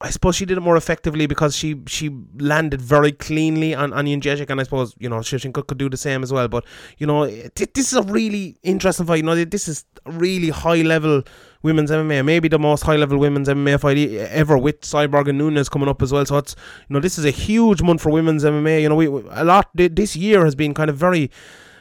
I 0.00 0.10
suppose 0.10 0.36
she 0.36 0.44
did 0.44 0.58
it 0.58 0.60
more 0.60 0.76
effectively 0.76 1.26
because 1.26 1.56
she 1.56 1.80
she 1.86 2.10
landed 2.38 2.80
very 2.80 3.12
cleanly 3.12 3.74
on 3.74 3.92
on 3.92 4.04
Jędrzejczyk, 4.06 4.50
and 4.50 4.60
I 4.60 4.64
suppose 4.64 4.94
you 4.98 5.08
know 5.08 5.16
Shevchenko 5.16 5.66
could 5.66 5.78
do 5.78 5.88
the 5.88 5.96
same 5.96 6.22
as 6.22 6.32
well. 6.32 6.48
But 6.48 6.64
you 6.98 7.06
know 7.06 7.26
this 7.26 7.92
is 7.92 7.94
a 7.94 8.02
really 8.02 8.56
interesting 8.62 9.06
fight. 9.06 9.16
You 9.16 9.22
know 9.24 9.44
this 9.44 9.66
is 9.66 9.84
really 10.04 10.50
high 10.50 10.82
level 10.82 11.22
women's 11.62 11.90
MMA, 11.90 12.24
maybe 12.24 12.48
the 12.48 12.58
most 12.58 12.82
high 12.82 12.96
level 12.96 13.18
women's 13.18 13.48
MMA 13.48 13.80
fight 13.80 13.98
ever 13.98 14.56
with 14.56 14.80
Cyborg 14.82 15.28
and 15.28 15.38
Nunes 15.38 15.68
coming 15.68 15.88
up 15.88 16.02
as 16.02 16.12
well. 16.12 16.24
So 16.24 16.38
it's 16.38 16.54
you 16.88 16.94
know 16.94 17.00
this 17.00 17.18
is 17.18 17.24
a 17.24 17.30
huge 17.30 17.82
month 17.82 18.02
for 18.02 18.10
women's 18.10 18.44
MMA. 18.44 18.82
You 18.82 18.88
know 18.88 18.94
we 18.94 19.06
a 19.06 19.44
lot 19.44 19.70
this 19.74 20.14
year 20.14 20.44
has 20.44 20.54
been 20.54 20.74
kind 20.74 20.90
of 20.90 20.96
very 20.96 21.30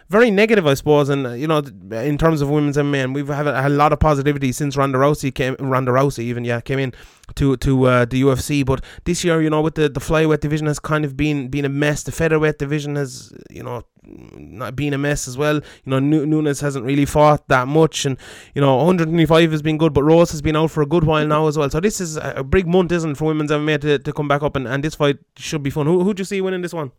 very 0.10 0.32
negative, 0.32 0.66
I 0.66 0.74
suppose. 0.74 1.10
And 1.10 1.28
uh, 1.28 1.32
you 1.32 1.48
know, 1.48 1.60
in 1.92 2.18
terms 2.18 2.42
of 2.42 2.50
women's 2.50 2.78
MMA, 2.78 3.04
and 3.04 3.16
we've 3.16 3.28
had 3.28 3.48
a, 3.48 3.70
lot 3.70 3.94
of 3.94 4.00
positivity 4.00 4.52
since 4.52 4.78
Ronda 4.78 4.98
Rousey 4.98 5.34
came. 5.34 5.56
Ronda 5.60 5.92
Rousey 5.92 6.20
even 6.20 6.46
yeah 6.46 6.62
came 6.62 6.80
in 6.80 6.94
to 7.36 7.58
to 7.58 7.84
uh, 7.86 8.06
the 8.06 8.22
UFC. 8.22 8.66
But 8.66 8.84
this 9.04 9.24
year, 9.24 9.42
you 9.42 9.50
know, 9.50 9.62
with 9.62 9.76
the 9.76 9.90
the 9.90 10.00
flyweight 10.00 10.40
division 10.40 10.68
has 10.68 10.80
kind 10.80 11.06
of 11.06 11.18
been 11.18 11.50
been 11.50 11.66
a 11.66 11.70
mess. 11.70 12.04
The 12.04 12.12
featherweight 12.12 12.58
division 12.58 12.96
has 12.96 13.34
you 13.50 13.64
know 13.64 13.84
not 14.04 14.76
been 14.76 14.94
a 14.94 14.98
mess 14.98 15.28
as 15.28 15.38
well. 15.38 15.56
You 15.56 15.62
know, 15.86 16.00
Nunes 16.00 16.62
hasn't 16.62 16.86
really 16.86 17.06
fought 17.06 17.48
that 17.50 17.68
much, 17.68 18.06
and 18.06 18.18
you 18.56 18.62
know, 18.62 18.78
125 18.78 19.52
has 19.52 19.62
been 19.62 19.78
good, 19.78 19.94
but 19.94 20.04
Rose 20.04 20.32
has 20.32 20.42
been 20.42 20.56
out 20.56 20.72
for 20.72 20.82
a 20.82 20.86
good 20.86 21.04
while 21.04 21.28
now 21.28 21.48
as 21.48 21.58
well. 21.58 21.70
So 21.70 21.80
this 21.80 22.00
is 22.00 22.18
a 22.18 22.44
big 22.44 22.68
month, 22.68 22.92
isn't 22.92 23.12
it, 23.12 23.18
for 23.18 23.26
women's 23.26 23.52
MMA 23.52 23.82
to, 23.82 24.00
to 24.00 24.14
come 24.14 24.28
back 24.28 24.44
up, 24.44 24.56
and, 24.56 24.68
and 24.68 24.84
this 24.84 24.96
fight 24.96 25.18
should 25.36 25.64
be 25.64 25.70
fun. 25.70 25.86
Who 25.86 26.04
who 26.04 26.14
do 26.14 26.22
you 26.22 26.26
see 26.26 26.42
winning 26.42 26.62
this 26.62 26.74
one? 26.74 26.92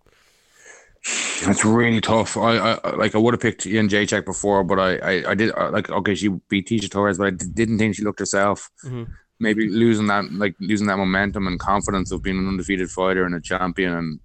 That's 1.44 1.64
really 1.64 2.00
tough. 2.00 2.36
I, 2.36 2.56
I 2.56 2.96
like 2.96 3.14
I 3.14 3.18
would 3.18 3.34
have 3.34 3.40
picked 3.40 3.64
Jędrzejczyk 3.64 4.24
before, 4.24 4.64
but 4.64 4.78
I, 4.78 4.96
I, 4.96 5.30
I 5.30 5.34
did 5.34 5.52
uh, 5.56 5.70
like 5.70 5.90
okay, 5.90 6.14
she 6.14 6.28
beat 6.28 6.68
Tecia 6.68 6.90
Torres, 6.90 7.18
but 7.18 7.26
I 7.26 7.30
didn't 7.30 7.78
think 7.78 7.94
she 7.94 8.02
looked 8.02 8.20
herself. 8.20 8.70
Mm-hmm. 8.84 9.04
Maybe 9.40 9.68
losing 9.68 10.06
that 10.08 10.32
like 10.32 10.56
losing 10.60 10.88
that 10.88 10.96
momentum 10.96 11.46
and 11.46 11.58
confidence 11.58 12.10
of 12.10 12.22
being 12.22 12.38
an 12.38 12.48
undefeated 12.48 12.90
fighter 12.90 13.24
and 13.24 13.34
a 13.34 13.40
champion, 13.40 13.92
and 13.92 14.20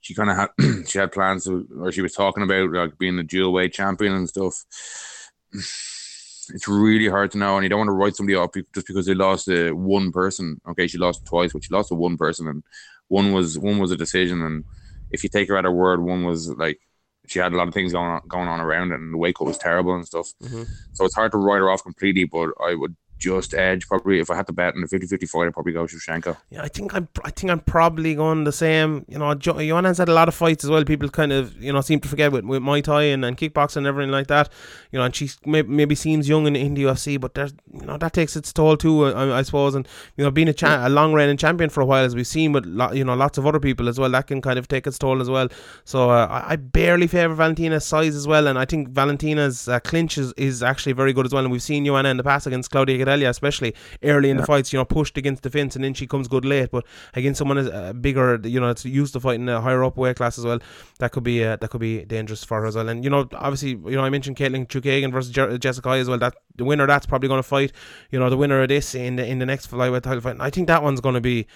she 0.00 0.14
kind 0.14 0.30
of 0.30 0.36
had 0.36 0.48
she 0.88 0.98
had 0.98 1.12
plans 1.12 1.44
to, 1.44 1.66
or 1.80 1.90
she 1.90 2.02
was 2.02 2.12
talking 2.12 2.42
about 2.42 2.70
like 2.70 2.98
being 2.98 3.18
a 3.18 3.22
dual 3.22 3.52
weight 3.52 3.72
champion 3.72 4.12
and 4.12 4.28
stuff. 4.28 4.54
It's 5.52 6.68
really 6.68 7.08
hard 7.08 7.30
to 7.30 7.38
know, 7.38 7.56
and 7.56 7.62
you 7.62 7.70
don't 7.70 7.78
want 7.78 7.88
to 7.88 7.92
write 7.92 8.16
somebody 8.16 8.36
up 8.36 8.54
just 8.74 8.86
because 8.86 9.06
they 9.06 9.14
lost 9.14 9.46
to 9.46 9.72
one 9.72 10.12
person. 10.12 10.60
Okay, 10.68 10.86
she 10.86 10.98
lost 10.98 11.24
twice, 11.24 11.54
but 11.54 11.64
she 11.64 11.72
lost 11.72 11.88
to 11.88 11.94
one 11.94 12.18
person, 12.18 12.48
and 12.48 12.62
one 13.08 13.32
was 13.32 13.58
one 13.58 13.78
was 13.78 13.90
a 13.90 13.96
decision 13.96 14.42
and 14.42 14.64
if 15.14 15.22
you 15.22 15.30
take 15.30 15.48
her 15.48 15.56
at 15.56 15.64
her 15.64 15.72
word, 15.72 16.02
one 16.02 16.24
was 16.24 16.50
like 16.50 16.80
she 17.26 17.38
had 17.38 17.52
a 17.52 17.56
lot 17.56 17.68
of 17.68 17.74
things 17.74 17.92
going 17.92 18.10
on 18.10 18.20
going 18.28 18.48
on 18.48 18.60
around 18.60 18.92
it, 18.92 19.00
and 19.00 19.14
the 19.14 19.18
wake 19.18 19.40
up 19.40 19.46
was 19.46 19.58
terrible 19.58 19.94
and 19.94 20.06
stuff. 20.06 20.28
Mm-hmm. 20.42 20.64
So 20.92 21.04
it's 21.04 21.14
hard 21.14 21.32
to 21.32 21.38
write 21.38 21.58
her 21.58 21.70
off 21.70 21.82
completely, 21.82 22.24
but 22.24 22.50
I 22.62 22.74
would 22.74 22.94
just 23.24 23.54
edge 23.54 23.86
probably 23.88 24.20
if 24.20 24.30
I 24.30 24.36
had 24.36 24.46
to 24.46 24.52
bet 24.52 24.74
in 24.74 24.80
the 24.80 24.86
50-50 24.86 25.28
fight 25.28 25.46
I'd 25.46 25.52
probably 25.52 25.72
go 25.72 25.84
Shevchenko. 25.84 26.36
Yeah, 26.50 26.62
I 26.62 26.68
think 26.68 26.94
I'm 26.94 27.08
I 27.24 27.30
think 27.30 27.50
I'm 27.50 27.60
probably 27.60 28.14
going 28.14 28.44
the 28.44 28.52
same. 28.52 29.04
You 29.08 29.18
know, 29.18 29.34
jo- 29.34 29.58
Joanna's 29.58 29.98
had 29.98 30.08
a 30.08 30.14
lot 30.14 30.28
of 30.28 30.34
fights 30.34 30.64
as 30.64 30.70
well. 30.70 30.84
People 30.84 31.08
kind 31.08 31.32
of 31.32 31.60
you 31.62 31.72
know 31.72 31.80
seem 31.80 32.00
to 32.00 32.08
forget 32.08 32.32
with, 32.32 32.44
with 32.44 32.62
Muay 32.62 32.82
Thai 32.82 33.04
and, 33.04 33.24
and 33.24 33.36
kickboxing 33.36 33.78
and 33.78 33.86
everything 33.86 34.12
like 34.12 34.28
that. 34.28 34.48
You 34.92 34.98
know, 34.98 35.04
and 35.04 35.14
she 35.14 35.30
may, 35.44 35.62
maybe 35.62 35.94
seems 35.94 36.28
young 36.28 36.46
in, 36.46 36.56
in 36.56 36.74
the 36.74 36.84
UFC, 36.84 37.20
but 37.20 37.34
there's 37.34 37.52
you 37.72 37.86
know 37.86 37.96
that 37.98 38.12
takes 38.12 38.36
its 38.36 38.52
toll 38.52 38.76
too. 38.76 39.06
I, 39.06 39.38
I 39.38 39.42
suppose, 39.42 39.74
and 39.74 39.86
you 40.16 40.24
know 40.24 40.30
being 40.30 40.48
a, 40.48 40.52
cha- 40.52 40.86
a 40.86 40.90
long 40.90 41.12
reigning 41.12 41.36
champion 41.36 41.70
for 41.70 41.80
a 41.80 41.86
while 41.86 42.04
as 42.04 42.14
we've 42.14 42.26
seen 42.26 42.52
with 42.52 42.66
lo- 42.66 42.92
you 42.92 43.04
know 43.04 43.14
lots 43.14 43.38
of 43.38 43.46
other 43.46 43.60
people 43.60 43.88
as 43.88 43.98
well 43.98 44.10
that 44.10 44.26
can 44.26 44.40
kind 44.40 44.58
of 44.58 44.68
take 44.68 44.86
its 44.86 44.98
toll 44.98 45.20
as 45.20 45.30
well. 45.30 45.48
So 45.84 46.10
uh, 46.10 46.26
I, 46.30 46.52
I, 46.52 46.56
barely 46.56 47.06
favour 47.06 47.34
Valentina's 47.34 47.84
size 47.84 48.14
as 48.14 48.26
well, 48.26 48.46
and 48.46 48.58
I 48.58 48.64
think 48.64 48.88
Valentina's 48.88 49.68
uh, 49.68 49.80
clinch 49.80 50.18
is, 50.18 50.32
is 50.36 50.62
actually 50.62 50.92
very 50.92 51.12
good 51.12 51.26
as 51.26 51.32
well. 51.32 51.44
And 51.44 51.52
we've 51.52 51.62
seen 51.62 51.84
Joanna 51.84 52.08
in 52.08 52.16
the 52.16 52.24
past 52.24 52.46
against 52.46 52.70
Claudia 52.70 52.98
Especially 53.22 53.74
early 54.02 54.30
in 54.30 54.36
yeah. 54.36 54.42
the 54.42 54.46
fights, 54.46 54.72
you 54.72 54.78
know, 54.78 54.84
pushed 54.84 55.16
against 55.16 55.42
the 55.42 55.50
fence 55.50 55.76
and 55.76 55.84
then 55.84 55.94
she 55.94 56.06
comes 56.06 56.28
good 56.28 56.44
late. 56.44 56.70
But 56.70 56.84
against 57.14 57.38
someone 57.38 57.58
as 57.58 57.68
uh, 57.68 57.92
bigger, 57.92 58.40
you 58.44 58.60
know, 58.60 58.68
it's 58.68 58.84
used 58.84 59.12
to 59.14 59.20
fighting 59.20 59.48
a 59.48 59.60
higher 59.60 59.84
up 59.84 59.96
weight 59.96 60.16
class 60.16 60.38
as 60.38 60.44
well. 60.44 60.58
That 60.98 61.12
could 61.12 61.24
be 61.24 61.44
uh, 61.44 61.56
that 61.56 61.70
could 61.70 61.80
be 61.80 62.04
dangerous 62.04 62.44
for 62.44 62.60
her 62.60 62.66
as 62.66 62.76
well. 62.76 62.88
And 62.88 63.04
you 63.04 63.10
know, 63.10 63.28
obviously, 63.32 63.70
you 63.70 63.96
know, 63.96 64.02
I 64.02 64.10
mentioned 64.10 64.36
Katlyn 64.36 64.66
Chookagian 64.66 65.12
versus 65.12 65.30
Jer- 65.30 65.58
Jessica 65.58 65.90
as 65.90 66.08
well. 66.08 66.18
That 66.18 66.34
the 66.56 66.64
winner 66.64 66.86
that's 66.86 67.06
probably 67.06 67.28
going 67.28 67.38
to 67.38 67.48
fight, 67.48 67.72
you 68.10 68.18
know, 68.18 68.30
the 68.30 68.36
winner 68.36 68.62
of 68.62 68.68
this 68.68 68.94
in 68.94 69.16
the 69.16 69.26
in 69.26 69.38
the 69.38 69.46
next 69.46 69.70
flyweight 69.70 70.02
title 70.02 70.20
fight. 70.20 70.32
And 70.32 70.42
I 70.42 70.50
think 70.50 70.68
that 70.68 70.82
one's 70.82 71.00
going 71.00 71.14
to 71.14 71.20
be 71.20 71.46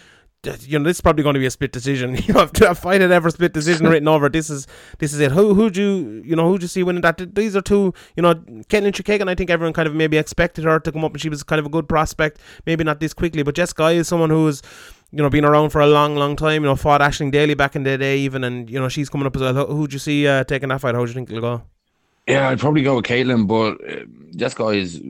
you 0.45 0.78
know, 0.78 0.84
this 0.84 0.99
is 0.99 1.01
probably 1.01 1.22
going 1.22 1.34
to 1.34 1.41
be 1.41 1.47
a 1.47 1.51
split 1.51 1.72
decision. 1.72 2.16
You 2.28 2.34
know, 2.34 2.43
if 2.43 2.62
I 2.62 2.74
fight 2.74 3.01
it 3.01 3.11
ever 3.11 3.30
split 3.30 3.53
decision 3.53 3.86
written 3.91 4.09
over, 4.09 4.28
this 4.28 4.51
is 4.51 4.66
this 4.99 5.12
is 5.12 5.20
it. 5.20 5.32
Who 5.32 5.55
who 5.55 5.70
do 5.70 5.80
you 5.80 6.22
you 6.24 6.36
know 6.36 6.49
who 6.49 6.59
do 6.59 6.64
you 6.64 6.68
see 6.68 6.82
winning 6.82 7.03
that? 7.03 7.34
These 7.34 7.57
are 7.57 7.62
two. 7.62 7.93
You 8.16 8.22
know, 8.22 8.34
Katlyn 8.34 8.93
Chookagian. 8.93 9.28
I 9.28 9.34
think 9.34 9.51
everyone 9.51 9.72
kind 9.72 9.89
of 9.89 9.95
maybe 9.95 10.16
expected 10.16 10.64
her 10.64 10.78
to 10.80 10.93
come 10.93 11.05
up, 11.05 11.12
and 11.12 11.20
she 11.20 11.28
was 11.28 11.43
kind 11.43 11.59
of 11.59 11.66
a 11.66 11.70
good 11.70 11.89
prospect. 11.89 12.41
Maybe 12.66 12.84
not 12.84 13.01
this 13.01 13.14
quickly, 13.14 13.43
but 13.43 13.55
Jessica 13.55 13.86
is 13.89 14.09
someone 14.09 14.30
who 14.30 14.47
is 14.49 14.62
you 15.11 15.22
know, 15.22 15.30
been 15.30 15.45
around 15.45 15.70
for 15.70 15.80
a 15.80 15.86
long, 15.86 16.16
long 16.16 16.36
time. 16.36 16.62
You 16.62 16.68
know, 16.68 16.76
fought 16.76 17.01
Aisling 17.01 17.32
Daly 17.32 17.55
back 17.55 17.74
in 17.74 17.82
the 17.82 17.97
day, 17.97 18.18
even, 18.18 18.45
and 18.45 18.68
you 18.68 18.78
know, 18.78 18.89
she's 18.89 19.09
coming 19.09 19.26
up 19.26 19.34
as 19.36 19.43
well. 19.43 19.66
Who 19.66 19.76
would 19.76 19.93
you 19.93 19.99
see 19.99 20.26
uh, 20.26 20.45
taking 20.45 20.68
that 20.68 20.80
fight? 20.80 20.95
How 20.95 21.05
do 21.05 21.11
you 21.11 21.14
think 21.14 21.30
it'll 21.30 21.41
go? 21.41 21.62
Yeah, 22.26 22.51
I'd 22.51 22.61
probably 22.61 22.82
go 22.82 22.97
with 22.97 23.07
Katlyn, 23.07 23.47
but 23.49 23.80
uh, 23.91 24.49
guy 24.51 24.72
is 24.74 25.01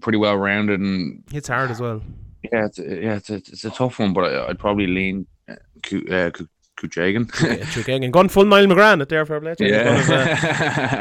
pretty 0.00 0.18
well 0.18 0.36
rounded 0.36 0.78
and 0.78 1.24
It's 1.32 1.48
hard 1.48 1.70
as 1.70 1.80
well. 1.80 2.02
Yeah, 2.42 2.66
it's 2.66 2.78
yeah, 2.78 3.16
it's 3.16 3.30
a, 3.30 3.34
it's 3.34 3.64
a 3.64 3.70
tough 3.70 3.98
one, 3.98 4.12
but 4.12 4.32
I, 4.32 4.48
I'd 4.48 4.58
probably 4.58 4.86
lean 4.86 5.26
uh, 5.48 5.54
Ku- 5.82 6.06
uh, 6.10 6.30
Ku- 6.30 6.48
Kuchagan. 6.76 7.30
Yeah, 7.42 7.64
true. 7.70 8.10
Gone 8.10 8.28
full 8.28 8.44
Niall 8.44 8.66
McGrath 8.66 9.00
at 9.00 9.08
there 9.08 9.24
for 9.24 9.36
a 9.36 9.40
play. 9.40 9.54
He's 9.58 9.70
one 9.72 9.96
of, 9.96 10.10
uh, 10.10 10.34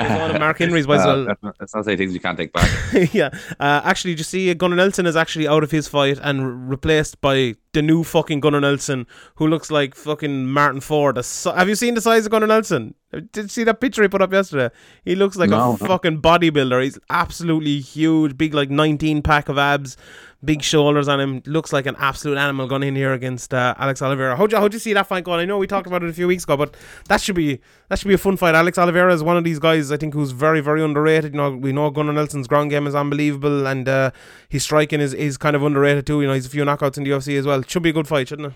he's 0.07 0.19
one 0.19 0.31
of 0.31 0.39
Mark 0.39 0.57
Henry's 0.59 0.87
boys. 0.87 1.01
Uh, 1.01 1.25
well. 1.41 1.51
that's, 1.59 1.75
not, 1.75 1.85
say 1.85 1.97
things 1.97 2.13
you 2.13 2.21
can't 2.21 2.37
take 2.37 2.53
back. 2.53 2.69
yeah. 3.13 3.29
Uh, 3.59 3.81
actually, 3.83 4.13
did 4.13 4.19
you 4.19 4.23
see 4.23 4.53
Gunnar 4.53 4.77
Nelson 4.77 5.05
is 5.05 5.17
actually 5.17 5.47
out 5.49 5.63
of 5.63 5.71
his 5.71 5.87
fight 5.89 6.17
and 6.23 6.47
re- 6.47 6.75
replaced 6.75 7.19
by 7.19 7.55
the 7.73 7.81
new 7.81 8.05
fucking 8.05 8.39
Gunnar 8.39 8.61
Nelson, 8.61 9.05
who 9.35 9.47
looks 9.47 9.69
like 9.69 9.95
fucking 9.95 10.47
Martyn 10.47 10.79
Ford. 10.79 11.17
Have 11.17 11.67
you 11.67 11.75
seen 11.75 11.93
the 11.93 12.01
size 12.01 12.25
of 12.25 12.31
Gunnar 12.31 12.47
Nelson? 12.47 12.95
Did 13.11 13.35
you 13.35 13.47
see 13.49 13.63
that 13.65 13.81
picture 13.81 14.01
he 14.01 14.07
put 14.07 14.21
up 14.21 14.31
yesterday? 14.31 14.73
He 15.03 15.15
looks 15.15 15.35
like 15.35 15.49
No, 15.49 15.75
a 15.75 15.77
no. 15.77 15.87
fucking 15.87 16.21
bodybuilder. 16.21 16.81
He's 16.83 16.97
absolutely 17.09 17.81
huge, 17.81 18.37
big 18.37 18.53
like 18.53 18.69
19 18.69 19.21
pack 19.23 19.49
of 19.49 19.57
abs, 19.57 19.97
big 20.45 20.61
shoulders 20.61 21.07
on 21.07 21.19
him. 21.19 21.41
Looks 21.45 21.73
like 21.73 21.85
an 21.85 21.95
absolute 21.97 22.37
animal 22.37 22.67
going 22.67 22.83
in 22.83 22.95
here 22.95 23.13
against 23.13 23.53
uh, 23.53 23.73
Alex 23.77 24.01
Oliveira. 24.01 24.35
How'd 24.35 24.51
you, 24.51 24.69
you 24.71 24.79
see 24.79 24.93
that 24.93 25.07
fight 25.07 25.23
going? 25.23 25.39
I 25.39 25.45
know 25.45 25.57
we 25.57 25.67
talked 25.67 25.87
about 25.87 26.03
it 26.03 26.09
a 26.09 26.13
few 26.13 26.27
weeks 26.27 26.43
ago, 26.43 26.55
but 26.57 26.75
that 27.07 27.21
should 27.21 27.35
be 27.35 27.59
that 27.89 27.99
should 27.99 28.07
be 28.07 28.13
a 28.13 28.19
fun 28.19 28.37
fight. 28.37 28.55
Alex 28.55 28.77
Oliveira 28.77 29.13
is 29.13 29.23
one 29.23 29.37
of 29.37 29.43
these 29.43 29.59
guys 29.59 29.91
I 29.91 29.97
think 29.97 30.13
who's 30.13 30.31
very 30.31 30.61
very 30.61 30.83
underrated. 30.83 31.33
You 31.33 31.37
know, 31.37 31.51
we 31.51 31.71
know 31.71 31.89
Gunnar 31.89 32.13
Nelson's 32.13 32.47
ground 32.47 32.69
game 32.69 32.87
is 32.87 32.95
unbelievable, 32.95 33.67
and 33.67 33.87
uh, 33.87 34.11
his 34.49 34.63
striking 34.63 35.01
is, 35.01 35.13
is 35.13 35.37
kind 35.37 35.55
of 35.55 35.63
underrated 35.63 36.05
too. 36.05 36.21
You 36.21 36.27
know, 36.27 36.33
he's 36.33 36.45
a 36.45 36.49
few 36.49 36.63
knockouts 36.63 36.97
in 36.97 37.03
the 37.03 37.11
UFC 37.11 37.37
as 37.37 37.45
well. 37.45 37.61
Should 37.63 37.83
be 37.83 37.89
a 37.89 37.93
good 37.93 38.07
fight, 38.07 38.27
shouldn't 38.27 38.49
it? 38.49 38.53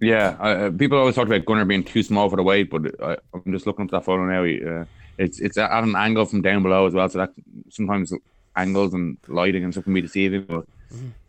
Yeah, 0.00 0.36
uh, 0.40 0.70
people 0.70 0.96
always 0.98 1.16
talk 1.16 1.26
about 1.26 1.44
Gunnar 1.44 1.64
being 1.64 1.82
too 1.82 2.02
small 2.04 2.30
for 2.30 2.36
the 2.36 2.42
weight, 2.42 2.70
but 2.70 2.94
I, 3.02 3.16
I'm 3.34 3.52
just 3.52 3.66
looking 3.66 3.86
at 3.86 3.90
that 3.90 4.04
photo 4.04 4.24
now. 4.26 4.44
Uh, 4.44 4.84
it's 5.18 5.40
it's 5.40 5.58
at 5.58 5.70
an 5.82 5.96
angle 5.96 6.24
from 6.24 6.42
down 6.42 6.62
below 6.62 6.86
as 6.86 6.94
well, 6.94 7.08
so 7.08 7.18
that 7.18 7.32
sometimes 7.68 8.12
angles 8.54 8.94
and 8.94 9.18
lighting 9.26 9.64
and 9.64 9.74
stuff 9.74 9.84
can 9.84 9.94
be 9.94 10.00
deceiving. 10.00 10.42
But 10.42 10.66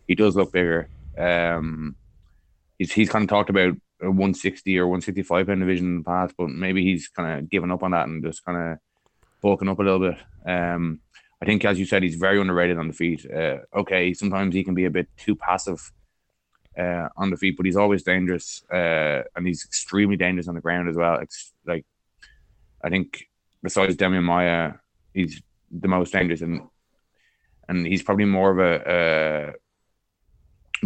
he 0.08 0.16
does 0.16 0.36
look 0.36 0.52
bigger. 0.52 0.90
Um, 1.18 1.96
he's 2.78 2.92
he's 2.92 3.10
kind 3.10 3.24
of 3.24 3.30
talked 3.30 3.50
about 3.50 3.76
a 4.02 4.08
160 4.08 4.78
or 4.80 4.88
165 4.88 5.48
pound 5.48 5.60
division 5.60 5.86
in 5.86 5.98
the 5.98 6.04
past, 6.04 6.34
but 6.38 6.50
maybe 6.50 6.84
he's 6.84 7.08
kind 7.10 7.40
of 7.40 7.50
given 7.50 7.72
up 7.72 7.84
on 7.84 7.92
that 7.92 8.08
and 8.08 8.24
just 8.24 8.44
kind 8.46 8.58
of 8.58 8.78
bulking 9.42 9.70
up 9.70 9.80
a 9.80 9.84
little 9.84 10.00
bit. 10.00 10.18
Um, 10.46 11.00
I 11.42 11.46
think, 11.46 11.64
as 11.64 11.80
you 11.80 11.86
said, 11.86 12.04
he's 12.04 12.16
very 12.16 12.40
underrated 12.40 12.78
on 12.78 12.88
the 12.88 12.94
feet. 12.94 13.26
Uh, 13.30 13.58
okay, 13.76 14.14
sometimes 14.14 14.54
he 14.54 14.64
can 14.64 14.74
be 14.74 14.86
a 14.86 14.90
bit 14.90 15.08
too 15.18 15.36
passive 15.36 15.92
uh, 16.78 17.10
on 17.16 17.30
the 17.30 17.38
feet, 17.38 17.56
but 17.58 17.66
he's 17.66 17.78
always 17.78 18.04
dangerous, 18.04 18.64
uh, 18.72 19.24
and 19.36 19.48
he's 19.48 19.64
extremely 19.66 20.18
dangerous 20.18 20.48
on 20.48 20.56
the 20.56 20.62
ground 20.62 20.90
as 20.90 20.96
well. 20.96 21.16
It's 21.16 21.54
like 21.66 21.86
I 22.84 22.90
think 22.90 23.26
besides 23.64 23.96
Demian 23.96 24.24
Maya, 24.24 24.74
he's 25.14 25.42
the 25.72 25.88
most 25.88 26.14
dangerous, 26.14 26.42
and 26.42 26.62
and 27.70 27.86
he's 27.86 28.04
probably 28.04 28.26
more 28.26 28.52
of 28.52 28.60
a, 28.60 29.54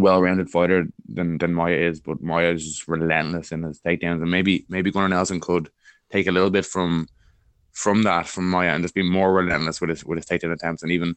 well-rounded 0.00 0.50
fighter 0.50 0.86
than 1.08 1.38
than 1.38 1.54
Maya 1.54 1.76
is. 1.76 2.00
But 2.00 2.22
Maya 2.22 2.52
is 2.52 2.64
just 2.64 2.88
relentless 2.88 3.50
in 3.50 3.62
his 3.62 3.80
takedowns, 3.80 4.22
and 4.22 4.30
maybe 4.30 4.66
maybe 4.68 4.92
Gunnar 4.92 5.08
Nelson 5.08 5.40
could 5.40 5.70
take 6.10 6.28
a 6.28 6.32
little 6.32 6.50
bit 6.50 6.66
from 6.66 7.08
from 7.72 8.04
that 8.04 8.28
from 8.28 8.48
Maya 8.48 8.70
and 8.70 8.84
just 8.84 8.94
be 8.94 9.02
more 9.02 9.32
relentless 9.32 9.80
with 9.80 9.90
his 9.90 10.04
with 10.04 10.18
his 10.18 10.26
takedown 10.26 10.52
attempts, 10.52 10.82
and 10.82 10.92
even 10.92 11.16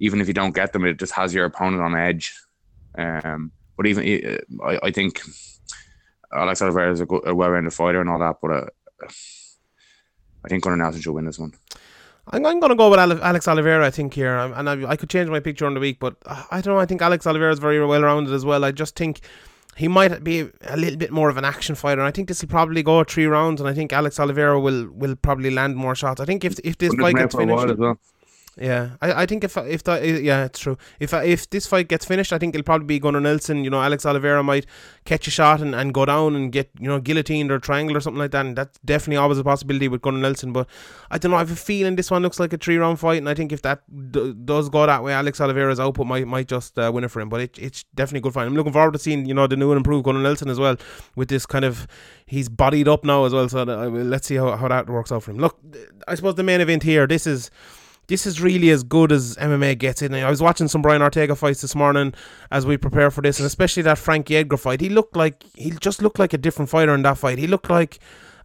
even 0.00 0.20
if 0.20 0.28
you 0.28 0.34
don't 0.34 0.54
get 0.54 0.72
them, 0.72 0.84
it 0.84 0.98
just 0.98 1.14
has 1.14 1.32
your 1.32 1.46
opponent 1.46 1.82
on 1.82 1.96
edge. 1.96 2.34
Um, 2.98 3.52
but 3.76 3.86
even 3.86 4.38
I, 4.64 4.78
I 4.82 4.90
think 4.90 5.22
Alex 6.32 6.60
Oliveira 6.60 6.92
is 6.92 7.00
a 7.00 7.34
well-rounded 7.34 7.72
fighter 7.72 8.00
and 8.00 8.10
all 8.10 8.18
that, 8.18 8.36
but 8.42 8.50
uh, 8.50 8.66
I 10.44 10.48
think 10.48 10.64
Gunnar 10.64 10.76
Nelson 10.76 11.00
should 11.00 11.12
win 11.12 11.24
this 11.24 11.38
one. 11.38 11.52
I'm, 12.28 12.44
I'm 12.44 12.60
going 12.60 12.70
to 12.70 12.76
go 12.76 12.90
with 12.90 12.98
Alex 12.98 13.46
Oliveira, 13.46 13.86
I 13.86 13.90
think, 13.90 14.14
here. 14.14 14.36
And 14.36 14.68
I, 14.68 14.90
I 14.90 14.96
could 14.96 15.10
change 15.10 15.30
my 15.30 15.40
pick 15.40 15.56
during 15.56 15.74
the 15.74 15.80
week, 15.80 15.98
but 16.00 16.16
uh, 16.26 16.44
I 16.50 16.60
don't 16.60 16.74
know. 16.74 16.80
I 16.80 16.86
think 16.86 17.02
Alex 17.02 17.26
Oliveira 17.26 17.52
is 17.52 17.58
very 17.58 17.84
well 17.84 18.02
rounded 18.02 18.34
as 18.34 18.44
well. 18.44 18.64
I 18.64 18.72
just 18.72 18.96
think 18.96 19.20
he 19.76 19.88
might 19.88 20.24
be 20.24 20.48
a 20.62 20.76
little 20.76 20.96
bit 20.96 21.12
more 21.12 21.28
of 21.28 21.36
an 21.36 21.44
action 21.44 21.74
fighter. 21.74 22.00
And 22.00 22.08
I 22.08 22.10
think 22.10 22.28
this 22.28 22.42
will 22.42 22.48
probably 22.48 22.82
go 22.82 23.04
three 23.04 23.26
rounds, 23.26 23.60
and 23.60 23.68
I 23.68 23.74
think 23.74 23.92
Alex 23.92 24.18
Oliveira 24.18 24.58
will, 24.58 24.88
will 24.90 25.14
probably 25.16 25.50
land 25.50 25.76
more 25.76 25.94
shots. 25.94 26.20
I 26.20 26.24
think 26.24 26.44
if 26.44 26.58
if 26.64 26.78
this 26.78 26.94
fight 26.94 27.14
gets 27.14 27.34
been 27.34 27.50
out 27.50 27.52
for 27.52 27.52
a 27.52 27.54
while 27.54 27.62
finished. 27.64 27.78
well. 27.78 27.98
Yeah, 28.58 28.92
I, 29.02 29.22
I 29.22 29.26
think 29.26 29.44
if 29.44 29.54
if 29.58 29.82
that 29.84 30.02
yeah, 30.02 30.46
it's 30.46 30.58
true. 30.58 30.78
If 30.98 31.12
if 31.12 31.50
this 31.50 31.66
fight 31.66 31.88
gets 31.88 32.06
finished, 32.06 32.32
I 32.32 32.38
think 32.38 32.54
it'll 32.54 32.64
probably 32.64 32.86
be 32.86 32.98
Gunnar 32.98 33.20
Nelson. 33.20 33.64
You 33.64 33.68
know, 33.68 33.82
Alex 33.82 34.06
Oliveira 34.06 34.42
might 34.42 34.64
catch 35.04 35.28
a 35.28 35.30
shot 35.30 35.60
and, 35.60 35.74
and 35.74 35.92
go 35.92 36.06
down 36.06 36.34
and 36.34 36.50
get 36.50 36.70
you 36.80 36.88
know 36.88 36.98
guillotined 36.98 37.50
or 37.50 37.58
triangle 37.58 37.94
or 37.94 38.00
something 38.00 38.18
like 38.18 38.30
that. 38.30 38.46
And 38.46 38.56
that's 38.56 38.78
definitely 38.78 39.18
always 39.18 39.36
a 39.36 39.44
possibility 39.44 39.88
with 39.88 40.00
Gunnar 40.00 40.20
Nelson. 40.20 40.54
But 40.54 40.68
I 41.10 41.18
don't 41.18 41.32
know. 41.32 41.36
I 41.36 41.40
have 41.40 41.50
a 41.50 41.56
feeling 41.56 41.96
this 41.96 42.10
one 42.10 42.22
looks 42.22 42.40
like 42.40 42.54
a 42.54 42.56
three 42.56 42.78
round 42.78 42.98
fight, 42.98 43.18
and 43.18 43.28
I 43.28 43.34
think 43.34 43.52
if 43.52 43.60
that 43.60 43.82
d- 44.10 44.34
does 44.46 44.70
go 44.70 44.86
that 44.86 45.04
way, 45.04 45.12
Alex 45.12 45.38
Oliveira's 45.38 45.78
output 45.78 46.06
might 46.06 46.26
might 46.26 46.48
just 46.48 46.78
uh, 46.78 46.90
win 46.92 47.04
it 47.04 47.10
for 47.10 47.20
him. 47.20 47.28
But 47.28 47.42
it, 47.42 47.58
it's 47.58 47.84
definitely 47.94 48.20
a 48.20 48.22
good 48.22 48.32
fight. 48.32 48.46
I'm 48.46 48.54
looking 48.54 48.72
forward 48.72 48.94
to 48.94 48.98
seeing 48.98 49.26
you 49.26 49.34
know 49.34 49.46
the 49.46 49.56
new 49.56 49.70
and 49.72 49.76
improved 49.76 50.06
Gunnar 50.06 50.22
Nelson 50.22 50.48
as 50.48 50.58
well 50.58 50.76
with 51.14 51.28
this 51.28 51.44
kind 51.44 51.66
of 51.66 51.86
he's 52.24 52.48
bodied 52.48 52.88
up 52.88 53.04
now 53.04 53.26
as 53.26 53.34
well. 53.34 53.50
So 53.50 53.66
that, 53.66 53.78
uh, 53.78 53.88
let's 53.88 54.26
see 54.26 54.36
how 54.36 54.56
how 54.56 54.68
that 54.68 54.88
works 54.88 55.12
out 55.12 55.24
for 55.24 55.32
him. 55.32 55.38
Look, 55.40 55.58
I 56.08 56.14
suppose 56.14 56.36
the 56.36 56.42
main 56.42 56.62
event 56.62 56.84
here. 56.84 57.06
This 57.06 57.26
is 57.26 57.50
this 58.08 58.26
is 58.26 58.40
really 58.40 58.70
as 58.70 58.82
good 58.82 59.12
as 59.12 59.36
MMA 59.36 59.78
gets 59.78 60.02
in. 60.02 60.14
I 60.14 60.30
was 60.30 60.42
watching 60.42 60.68
some 60.68 60.82
Brian 60.82 61.02
Ortega 61.02 61.34
fights 61.34 61.60
this 61.60 61.74
morning 61.74 62.14
as 62.50 62.64
we 62.64 62.76
prepare 62.76 63.10
for 63.10 63.20
this, 63.20 63.38
and 63.38 63.46
especially 63.46 63.82
that 63.84 63.98
Frankie 63.98 64.36
Edgar 64.36 64.56
fight. 64.56 64.80
He 64.80 64.88
looked 64.88 65.16
like 65.16 65.44
he 65.54 65.70
just 65.70 66.02
looked 66.02 66.18
like 66.18 66.32
a 66.32 66.38
different 66.38 66.70
fighter 66.70 66.94
in 66.94 67.02
that 67.02 67.18
fight. 67.18 67.38
He 67.38 67.46
looked 67.46 67.70
like 67.70 67.98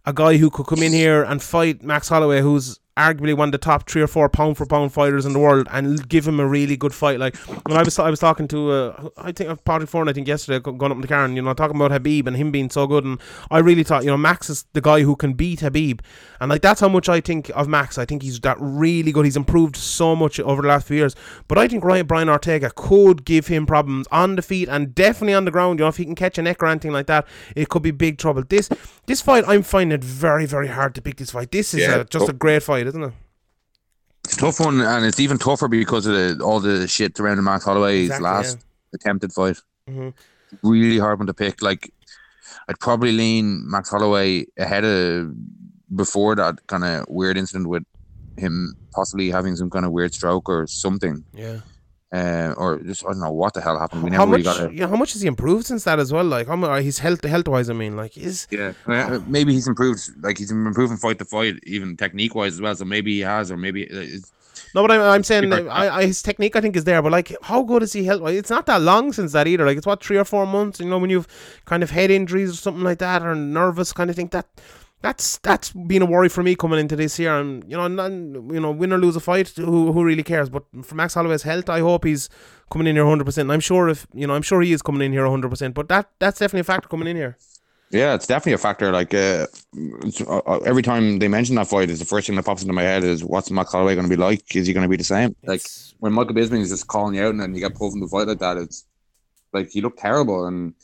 a 0.04 0.12
guy 0.12 0.36
who 0.36 0.50
could 0.50 0.66
come 0.66 0.82
in 0.82 0.92
here 0.92 1.22
and 1.22 1.42
fight 1.42 1.82
Max 1.82 2.08
Holloway, 2.08 2.40
who's 2.40 2.80
arguably 2.96 3.34
one 3.34 3.48
of 3.48 3.52
the 3.52 3.58
top 3.58 3.88
three 3.88 4.02
or 4.02 4.06
four 4.06 4.28
pound 4.28 4.56
for 4.56 4.66
pound 4.66 4.92
fighters 4.92 5.24
in 5.24 5.32
the 5.32 5.38
world, 5.38 5.66
and 5.70 6.08
give 6.08 6.26
him 6.26 6.38
a 6.38 6.46
really 6.46 6.76
good 6.76 6.94
fight. 6.94 7.18
Like 7.18 7.36
when 7.66 7.76
I 7.76 7.82
was 7.82 7.98
I 7.98 8.10
was 8.10 8.20
talking 8.20 8.48
to 8.48 8.70
uh, 8.70 9.08
I 9.16 9.32
think 9.32 9.64
Patrick 9.64 9.88
Foreign, 9.88 10.08
I 10.08 10.12
think 10.12 10.28
yesterday 10.28 10.60
go- 10.60 10.72
going 10.72 10.92
up 10.92 10.96
in 10.96 11.02
the 11.02 11.08
car, 11.08 11.24
and 11.24 11.34
you 11.36 11.42
know 11.42 11.54
talking 11.54 11.76
about 11.76 11.90
Khabib 11.90 12.26
and 12.26 12.36
him 12.36 12.50
being 12.50 12.70
so 12.70 12.86
good, 12.86 13.04
and 13.04 13.18
I 13.50 13.58
really 13.58 13.82
thought 13.82 14.04
you 14.04 14.10
know 14.10 14.16
Max 14.16 14.50
is 14.50 14.64
the 14.72 14.80
guy 14.80 15.02
who 15.02 15.16
can 15.16 15.32
beat 15.32 15.60
Khabib, 15.60 16.00
and 16.40 16.50
like 16.50 16.62
that's 16.62 16.80
how 16.80 16.88
much 16.88 17.08
I 17.08 17.20
think 17.20 17.50
of 17.54 17.68
Max. 17.68 17.98
I 17.98 18.04
think 18.04 18.22
he's 18.22 18.40
that 18.40 18.56
really 18.60 19.12
good. 19.12 19.24
He's 19.24 19.36
improved 19.36 19.76
so 19.76 20.14
much 20.14 20.38
over 20.40 20.62
the 20.62 20.68
last 20.68 20.86
few 20.86 20.96
years, 20.96 21.16
but 21.48 21.58
I 21.58 21.68
think 21.68 21.84
Ryan 21.84 22.06
Brian 22.06 22.28
Ortega 22.28 22.70
could 22.74 23.24
give 23.24 23.46
him 23.46 23.64
problems 23.66 24.06
on 24.12 24.36
the 24.36 24.42
feet 24.42 24.68
and 24.68 24.94
definitely 24.94 25.34
on 25.34 25.44
the 25.44 25.50
ground. 25.50 25.78
You 25.78 25.84
know 25.84 25.88
if 25.88 25.96
he 25.96 26.04
can 26.04 26.14
catch 26.14 26.36
a 26.36 26.42
neck 26.42 26.62
or 26.62 26.66
anything 26.66 26.92
like 26.92 27.06
that, 27.06 27.26
it 27.56 27.68
could 27.68 27.82
be 27.82 27.90
big 27.90 28.18
trouble. 28.18 28.42
This 28.46 28.68
this 29.06 29.20
fight 29.20 29.44
I'm 29.46 29.62
finding 29.62 29.94
it 29.94 30.04
very 30.04 30.46
very 30.46 30.68
hard 30.68 30.94
to 30.96 31.02
pick. 31.02 31.16
This 31.16 31.30
fight. 31.30 31.50
This 31.50 31.74
is 31.74 31.80
Yeah, 31.80 31.96
a, 32.00 32.04
just 32.04 32.28
a 32.28 32.32
great 32.32 32.62
fight, 32.62 32.86
isn't 32.86 33.02
it? 33.02 33.12
It's 34.24 34.34
a 34.34 34.40
tough 34.40 34.60
one, 34.60 34.80
and 34.80 35.04
it's 35.04 35.18
even 35.18 35.36
tougher 35.38 35.66
because 35.68 36.06
of 36.06 36.14
the, 36.14 36.44
all 36.44 36.60
the 36.60 36.86
shit 36.86 37.16
surrounding 37.16 37.44
Max 37.44 37.64
Holloway's 37.64 38.04
Exactly, 38.06 38.24
last 38.24 38.58
attempted 38.94 39.32
fight. 39.32 39.56
Mhm. 39.90 40.14
Really 40.62 40.98
hard 40.98 41.18
one 41.18 41.26
to 41.26 41.34
pick. 41.34 41.60
Like, 41.60 41.92
I'd 42.68 42.78
probably 42.78 43.10
lean 43.12 43.68
Max 43.68 43.90
Holloway 43.90 44.46
ahead 44.58 44.84
of 44.84 45.34
before 45.96 46.36
that 46.36 46.64
kind 46.68 46.84
of 46.84 47.06
weird 47.08 47.36
incident 47.36 47.68
with 47.68 47.82
him 48.38 48.74
possibly 48.94 49.28
having 49.30 49.56
some 49.56 49.70
kind 49.70 49.84
of 49.84 49.90
weird 49.92 50.14
stroke 50.14 50.48
or 50.48 50.66
something, 50.68 51.24
Yeah. 51.34 51.60
Uh, 52.12 52.54
or 52.56 52.78
just 52.78 53.04
I 53.04 53.08
don't 53.08 53.20
know 53.20 53.32
what 53.32 53.54
the 53.54 53.60
hell 53.60 53.78
happened. 53.78 54.02
We 54.02 54.10
how 54.10 54.26
much? 54.26 54.44
really 54.44 54.44
got 54.44 54.70
it. 54.70 54.74
Yeah, 54.74 54.86
how 54.86 54.96
much 54.96 55.14
has 55.14 55.22
he 55.22 55.28
improved 55.28 55.66
since 55.66 55.84
that 55.84 55.98
as 55.98 56.12
well? 56.12 56.24
Like, 56.24 56.46
how 56.46 56.56
much? 56.56 56.82
he's 56.82 56.98
health, 56.98 57.24
health 57.24 57.48
wise, 57.48 57.70
I 57.70 57.72
mean, 57.72 57.96
like, 57.96 58.18
is 58.18 58.46
Yeah, 58.50 58.74
uh, 58.86 59.20
maybe 59.26 59.52
he's 59.54 59.66
improved. 59.66 60.00
Like 60.20 60.38
he's 60.38 60.50
improving 60.50 60.98
fight 60.98 61.18
to 61.20 61.24
fight, 61.24 61.56
even 61.64 61.96
technique 61.96 62.34
wise 62.34 62.54
as 62.54 62.60
well. 62.60 62.74
So 62.74 62.84
maybe 62.84 63.14
he 63.14 63.20
has, 63.20 63.50
or 63.50 63.56
maybe 63.56 63.90
uh, 63.90 64.00
it's, 64.00 64.30
no, 64.74 64.82
but 64.82 64.90
I'm, 64.90 65.00
I'm 65.00 65.22
saying 65.22 65.50
Different. 65.50 65.68
I, 65.68 65.98
I, 65.98 66.06
his 66.06 66.22
technique, 66.22 66.56
I 66.56 66.60
think, 66.60 66.76
is 66.76 66.84
there. 66.84 67.02
But 67.02 67.12
like, 67.12 67.34
how 67.42 67.62
good 67.62 67.82
is 67.82 67.92
he 67.92 68.04
health? 68.04 68.22
It's 68.28 68.50
not 68.50 68.66
that 68.66 68.80
long 68.80 69.12
since 69.12 69.32
that 69.32 69.46
either. 69.46 69.66
Like, 69.66 69.76
it's 69.76 69.86
what 69.86 70.02
three 70.02 70.16
or 70.16 70.24
four 70.24 70.46
months. 70.46 70.80
You 70.80 70.86
know, 70.86 70.98
when 70.98 71.10
you've 71.10 71.28
kind 71.64 71.82
of 71.82 71.90
head 71.90 72.10
injuries 72.10 72.50
or 72.50 72.56
something 72.56 72.82
like 72.82 72.98
that, 72.98 73.22
or 73.22 73.34
nervous 73.34 73.92
kind 73.92 74.08
of 74.08 74.16
thing. 74.16 74.28
That 74.28 74.46
that's 75.02 75.38
that's 75.38 75.72
been 75.72 76.02
a 76.02 76.06
worry 76.06 76.28
for 76.28 76.42
me 76.42 76.54
coming 76.56 76.78
into 76.78 76.96
this 76.96 77.18
year. 77.18 77.38
And 77.38 77.64
you 77.70 77.76
know, 77.76 77.88
none, 77.88 78.48
you 78.52 78.60
know, 78.60 78.70
win 78.70 78.92
or 78.92 78.98
lose 78.98 79.16
a 79.16 79.20
fight, 79.20 79.48
who 79.56 79.92
who 79.92 80.04
really 80.04 80.22
cares? 80.22 80.48
But 80.50 80.64
for 80.84 80.94
Max 80.94 81.14
Holloway's 81.14 81.42
health, 81.42 81.68
I 81.68 81.80
hope 81.80 82.04
he's 82.04 82.28
coming 82.70 82.86
in 82.86 82.96
here 82.96 83.04
100. 83.04 83.24
percent 83.24 83.50
I'm 83.50 83.60
sure 83.60 83.88
if 83.88 84.06
you 84.14 84.26
know, 84.26 84.34
I'm 84.34 84.42
sure 84.42 84.62
he 84.62 84.72
is 84.72 84.82
coming 84.82 85.02
in 85.02 85.12
here 85.12 85.22
100. 85.22 85.48
percent 85.50 85.74
But 85.74 85.88
that 85.88 86.10
that's 86.18 86.38
definitely 86.38 86.60
a 86.60 86.64
factor 86.64 86.88
coming 86.88 87.08
in 87.08 87.16
here. 87.16 87.38
yeah, 87.90 88.14
it's 88.14 88.26
definitely 88.26 88.54
a 88.54 88.58
factor. 88.58 88.90
Like 88.92 89.12
uh, 89.14 89.46
uh, 90.26 90.38
uh, 90.38 90.58
every 90.64 90.82
time 90.82 91.18
they 91.18 91.28
mention 91.28 91.56
that 91.56 91.68
fight, 91.68 91.90
is 91.90 91.98
the 91.98 92.06
first 92.06 92.26
thing 92.26 92.36
that 92.36 92.44
pops 92.44 92.62
into 92.62 92.72
my 92.72 92.82
head 92.82 93.04
is 93.04 93.24
what's 93.24 93.50
Max 93.50 93.72
Holloway 93.72 93.94
going 93.94 94.08
to 94.08 94.16
be 94.16 94.20
like? 94.20 94.56
Is 94.56 94.66
he 94.66 94.72
going 94.72 94.84
to 94.84 94.88
be 94.88 94.96
the 94.96 95.04
same? 95.04 95.36
Like 95.44 95.62
when 95.98 96.12
Michael 96.12 96.34
Bisping 96.34 96.60
is 96.60 96.70
just 96.70 96.86
calling 96.86 97.14
you 97.16 97.22
out 97.24 97.30
and 97.30 97.40
then 97.40 97.54
you 97.54 97.60
get 97.60 97.74
pulled 97.74 97.92
from 97.92 98.00
the 98.00 98.08
fight 98.08 98.28
like 98.28 98.38
that, 98.38 98.56
it's 98.56 98.86
like 99.52 99.70
he 99.70 99.80
looked 99.82 99.98
terrible 99.98 100.46
and. 100.46 100.74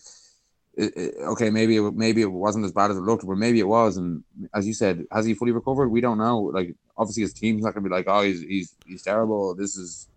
It, 0.79 1.15
okay, 1.33 1.51
maybe 1.51 1.77
it, 1.77 1.95
maybe 1.95 2.23
it 2.23 2.31
wasn't 2.31 2.65
as 2.65 2.73
bad 2.73 2.91
as 2.91 2.97
it 2.97 3.01
looked, 3.01 3.27
but 3.27 3.37
maybe 3.37 3.59
it 3.59 3.67
was. 3.67 3.97
And 3.97 4.23
as 4.55 4.67
you 4.67 4.73
said, 4.73 5.05
has 5.11 5.27
he 5.27 5.35
fully 5.35 5.53
recovered? 5.53 5.89
We 5.89 6.01
don't 6.01 6.19
know. 6.19 6.39
Like 6.39 6.75
obviously 6.97 7.23
his 7.23 7.33
team's 7.35 7.65
not 7.65 7.75
gonna 7.75 7.89
be 7.89 7.95
like, 7.95 8.07
oh, 8.09 8.23
he's 8.23 8.41
he's 8.41 8.75
he's 8.87 9.03
terrible. 9.03 9.55
This 9.55 9.77
is 9.77 10.09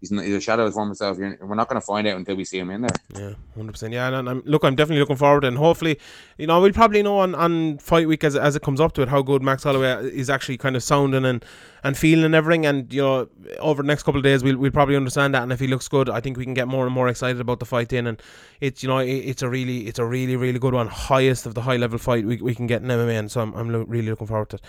He's, 0.00 0.12
n- 0.12 0.24
he's 0.24 0.34
a 0.34 0.40
shadow 0.40 0.62
of 0.62 0.66
his 0.66 0.74
former 0.74 0.94
self. 0.94 1.16
You're, 1.16 1.38
we're 1.40 1.54
not 1.54 1.68
going 1.68 1.80
to 1.80 1.86
find 1.86 2.06
out 2.06 2.18
until 2.18 2.36
we 2.36 2.44
see 2.44 2.58
him 2.58 2.70
in 2.70 2.82
there. 2.82 2.90
Yeah, 3.14 3.32
hundred 3.56 3.72
percent. 3.72 3.94
Yeah, 3.94 4.08
and 4.08 4.28
I'm 4.28 4.42
look. 4.44 4.62
I'm 4.62 4.76
definitely 4.76 5.00
looking 5.00 5.16
forward, 5.16 5.44
and 5.44 5.56
hopefully, 5.56 5.98
you 6.38 6.46
know, 6.46 6.60
we'll 6.60 6.72
probably 6.72 7.02
know 7.02 7.18
on, 7.18 7.34
on 7.34 7.78
fight 7.78 8.06
week 8.06 8.24
as 8.24 8.36
as 8.36 8.56
it 8.56 8.62
comes 8.62 8.80
up 8.80 8.92
to 8.94 9.02
it 9.02 9.08
how 9.08 9.22
good 9.22 9.42
Max 9.42 9.62
Holloway 9.62 10.10
is 10.10 10.28
actually 10.28 10.58
kind 10.58 10.76
of 10.76 10.82
sounding 10.82 11.24
and 11.24 11.44
and 11.82 11.96
feeling 11.96 12.24
and 12.24 12.34
everything. 12.34 12.66
And 12.66 12.92
you 12.92 13.02
know, 13.02 13.28
over 13.58 13.82
the 13.82 13.86
next 13.86 14.02
couple 14.02 14.18
of 14.18 14.24
days, 14.24 14.42
we'll 14.42 14.58
we'll 14.58 14.70
probably 14.70 14.96
understand 14.96 15.34
that. 15.34 15.42
And 15.42 15.52
if 15.52 15.60
he 15.60 15.66
looks 15.66 15.88
good, 15.88 16.10
I 16.10 16.20
think 16.20 16.36
we 16.36 16.44
can 16.44 16.54
get 16.54 16.68
more 16.68 16.84
and 16.84 16.94
more 16.94 17.08
excited 17.08 17.40
about 17.40 17.60
the 17.60 17.66
fight 17.66 17.92
in. 17.92 18.06
And 18.06 18.20
it's 18.60 18.82
you 18.82 18.88
know, 18.88 18.98
it, 18.98 19.08
it's 19.08 19.42
a 19.42 19.48
really 19.48 19.86
it's 19.86 19.98
a 19.98 20.04
really 20.04 20.36
really 20.36 20.58
good 20.58 20.74
one, 20.74 20.88
highest 20.88 21.46
of 21.46 21.54
the 21.54 21.62
high 21.62 21.76
level 21.76 21.98
fight 21.98 22.26
we, 22.26 22.36
we 22.42 22.54
can 22.54 22.66
get 22.66 22.82
in 22.82 22.88
MMA. 22.88 23.18
And 23.18 23.30
so 23.30 23.40
I'm 23.40 23.54
I'm 23.54 23.70
lo- 23.70 23.84
really 23.88 24.10
looking 24.10 24.26
forward 24.26 24.50
to 24.50 24.56
it. 24.56 24.62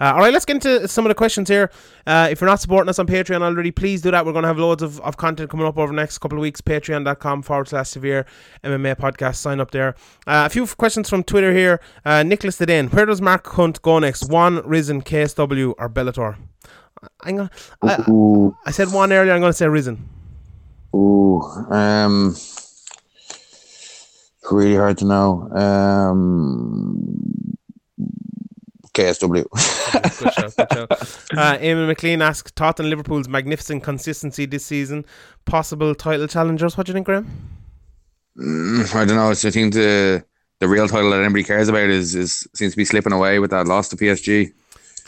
Uh, 0.00 0.14
all 0.14 0.20
right, 0.20 0.32
let's 0.32 0.46
get 0.46 0.54
into 0.54 0.88
some 0.88 1.04
of 1.04 1.10
the 1.10 1.14
questions 1.14 1.46
here. 1.46 1.70
Uh, 2.06 2.28
if 2.30 2.40
you're 2.40 2.48
not 2.48 2.58
supporting 2.58 2.88
us 2.88 2.98
on 2.98 3.06
Patreon 3.06 3.42
already, 3.42 3.70
please 3.70 4.00
do 4.00 4.10
that. 4.10 4.24
We're 4.24 4.32
going 4.32 4.44
to 4.44 4.48
have 4.48 4.58
loads 4.58 4.82
of, 4.82 4.98
of 5.00 5.18
content 5.18 5.50
coming 5.50 5.66
up 5.66 5.76
over 5.76 5.88
the 5.88 5.96
next 5.96 6.18
couple 6.18 6.38
of 6.38 6.42
weeks. 6.42 6.62
Patreon.com 6.62 7.42
forward 7.42 7.68
slash 7.68 7.90
severe 7.90 8.24
MMA 8.64 8.96
podcast. 8.96 9.36
Sign 9.36 9.60
up 9.60 9.72
there. 9.72 9.90
Uh, 10.26 10.44
a 10.46 10.48
few 10.48 10.66
questions 10.66 11.09
from 11.10 11.24
Twitter 11.24 11.52
here. 11.52 11.80
Uh, 12.04 12.22
Nicholas 12.22 12.56
Dedane, 12.56 12.90
where 12.92 13.04
does 13.04 13.20
Mark 13.20 13.46
Hunt 13.48 13.82
go 13.82 13.98
next? 13.98 14.30
One, 14.30 14.66
Rizin, 14.66 15.02
KSW, 15.02 15.74
or 15.76 15.90
Bellator? 15.90 16.36
I'm 17.22 17.36
gonna, 17.36 17.50
I, 17.82 18.52
I 18.66 18.70
said 18.70 18.92
one 18.92 19.12
earlier. 19.12 19.32
I'm 19.32 19.40
going 19.40 19.50
to 19.50 19.56
say 19.56 19.68
Rizin. 19.68 20.06
ooh, 20.94 21.40
um, 21.70 22.36
really 24.50 24.76
hard 24.76 24.98
to 24.98 25.04
know. 25.04 25.48
Um, 25.52 27.16
KSW. 28.94 29.44
good 30.18 30.32
shout, 30.32 30.56
good 30.56 30.72
shout. 30.72 30.90
Uh, 31.36 31.56
Eamon 31.58 31.86
McLean 31.86 32.22
asks, 32.22 32.50
Tottenham 32.52 32.90
Liverpool's 32.90 33.28
magnificent 33.28 33.82
consistency 33.82 34.46
this 34.46 34.66
season. 34.66 35.04
Possible 35.44 35.94
title 35.94 36.26
challengers. 36.26 36.76
What 36.76 36.86
do 36.86 36.90
you 36.90 36.94
think, 36.94 37.06
Graham? 37.06 37.26
Mm, 38.36 38.94
I 38.94 39.04
don't 39.04 39.16
know. 39.16 39.30
It's, 39.30 39.44
I 39.44 39.50
think 39.50 39.74
the 39.74 40.24
the 40.60 40.68
real 40.68 40.86
title 40.86 41.10
that 41.10 41.20
anybody 41.20 41.42
cares 41.42 41.68
about 41.68 41.88
is 41.90 42.14
is 42.14 42.46
seems 42.54 42.72
to 42.72 42.76
be 42.76 42.84
slipping 42.84 43.12
away 43.12 43.38
with 43.38 43.50
that 43.50 43.66
loss 43.66 43.88
to 43.88 43.96
PSG. 43.96 44.52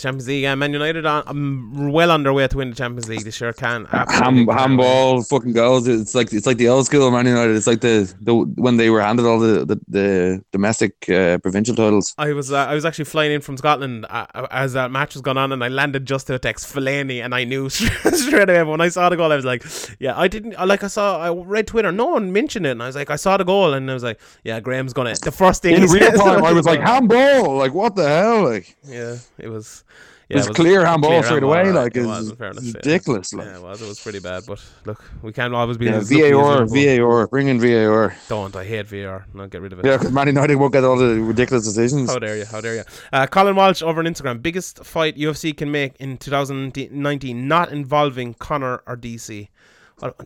Champions 0.02 0.28
League. 0.28 0.44
Uh, 0.44 0.56
Man 0.56 0.72
United 0.72 1.06
are 1.06 1.22
um, 1.26 1.90
well 1.92 2.10
on 2.10 2.22
their 2.22 2.32
way 2.32 2.46
to 2.46 2.56
win 2.56 2.70
the 2.70 2.76
Champions 2.76 3.08
League 3.08 3.24
this 3.24 3.40
year. 3.40 3.52
Can 3.52 3.86
Ham, 3.86 4.46
handball, 4.48 5.22
fucking 5.22 5.52
goals. 5.52 5.86
It's 5.86 6.14
like 6.14 6.32
it's 6.32 6.46
like 6.46 6.56
the 6.58 6.68
old 6.68 6.86
school 6.86 7.10
Man 7.10 7.26
United. 7.26 7.56
It's 7.56 7.66
like 7.66 7.80
the, 7.80 8.12
the 8.20 8.34
when 8.34 8.76
they 8.76 8.90
were 8.90 9.00
handed 9.00 9.26
all 9.26 9.38
the 9.38 9.64
the, 9.64 9.80
the 9.88 10.44
domestic 10.52 11.08
uh, 11.08 11.38
provincial 11.38 11.74
titles. 11.74 12.14
I 12.18 12.32
was 12.32 12.52
uh, 12.52 12.58
I 12.58 12.74
was 12.74 12.84
actually 12.84 13.06
flying 13.06 13.32
in 13.32 13.40
from 13.40 13.56
Scotland 13.56 14.06
uh, 14.10 14.26
as 14.50 14.72
that 14.74 14.90
match 14.90 15.14
was 15.14 15.22
going 15.22 15.38
on, 15.38 15.52
and 15.52 15.62
I 15.62 15.68
landed 15.68 16.06
just 16.06 16.26
to 16.26 16.38
text 16.38 16.74
Fellaini, 16.74 17.22
and 17.24 17.34
I 17.34 17.44
knew 17.44 17.68
straight, 17.68 18.14
straight 18.14 18.50
away. 18.50 18.62
When 18.62 18.80
I 18.80 18.88
saw 18.88 19.08
the 19.08 19.16
goal, 19.16 19.32
I 19.32 19.36
was 19.36 19.44
like, 19.44 19.64
"Yeah, 20.00 20.18
I 20.18 20.28
didn't." 20.28 20.54
Like 20.66 20.82
I 20.84 20.88
saw, 20.88 21.18
I 21.18 21.32
read 21.32 21.66
Twitter, 21.66 21.92
no 21.92 22.06
one 22.06 22.32
mentioned 22.32 22.66
it, 22.66 22.70
and 22.70 22.82
I 22.82 22.86
was 22.86 22.96
like, 22.96 23.10
"I 23.10 23.16
saw 23.16 23.36
the 23.36 23.44
goal," 23.44 23.74
and 23.74 23.90
I 23.90 23.94
was 23.94 24.02
like, 24.02 24.20
"Yeah, 24.44 24.60
Graham's 24.60 24.92
gonna." 24.92 25.14
The 25.14 25.32
first 25.32 25.62
thing 25.62 25.74
In 25.74 25.82
real 25.90 26.12
time, 26.12 26.44
I 26.44 26.52
was 26.52 26.66
like 26.66 26.80
handball. 26.80 27.56
Like 27.56 27.74
what 27.74 27.94
the 27.94 28.08
hell? 28.08 28.44
Like 28.44 28.76
"Yeah, 28.84 29.16
it 29.38 29.48
was." 29.48 29.84
It 30.32 30.38
Yeah, 30.38 30.46
was 30.48 30.56
clear 30.56 30.84
handball 30.86 31.10
clear 31.10 31.22
straight 31.22 31.42
handball, 31.42 31.50
away. 31.52 31.62
right, 31.70 31.74
Like 31.74 31.96
it 31.96 32.00
it's 32.00 32.06
was, 32.06 32.32
fairness, 32.32 32.64
yeah. 32.64 32.72
ridiculous. 32.76 33.32
Like 33.34 33.46
Yeah, 33.46 33.56
it 33.56 33.62
was. 33.62 33.82
It 33.82 33.88
was 33.88 34.00
pretty 34.00 34.18
bad, 34.18 34.44
but 34.46 34.64
look, 34.86 35.04
we 35.22 35.32
can't 35.32 35.54
always 35.54 35.76
be 35.76 35.86
yeah, 35.86 35.96
as 35.96 36.10
lucky 36.10 36.24
as 36.24 36.30
VAR. 36.32 36.66
VAR, 36.66 37.26
bring 37.28 37.48
in 37.48 37.60
VAR. 37.60 38.16
Don't 38.28 38.56
I 38.56 38.64
hate 38.64 38.86
VAR? 38.86 39.26
No, 39.34 39.46
get 39.46 39.60
rid 39.60 39.72
of 39.74 39.80
it. 39.80 39.84
Yeah, 39.84 39.98
because 39.98 40.10
Man 40.10 40.28
United 40.28 40.56
won't 40.56 40.72
get 40.72 40.84
all 40.84 40.96
the 40.96 41.20
ridiculous 41.20 41.64
decisions. 41.64 42.10
How 42.10 42.18
dare 42.18 42.38
you? 42.38 42.46
How 42.46 42.60
dare 42.62 42.76
you? 42.76 42.84
Uh, 43.12 43.26
Colin 43.26 43.54
Walsh 43.56 43.82
over 43.82 44.00
on 44.00 44.06
Instagram. 44.06 44.40
Biggest 44.42 44.84
fight 44.84 45.16
UFC 45.16 45.54
can 45.56 45.70
make 45.70 45.96
in 46.00 46.16
2019, 46.16 47.46
not 47.46 47.70
involving 47.70 48.34
Conor 48.34 48.82
or 48.86 48.96
DC. 48.96 49.48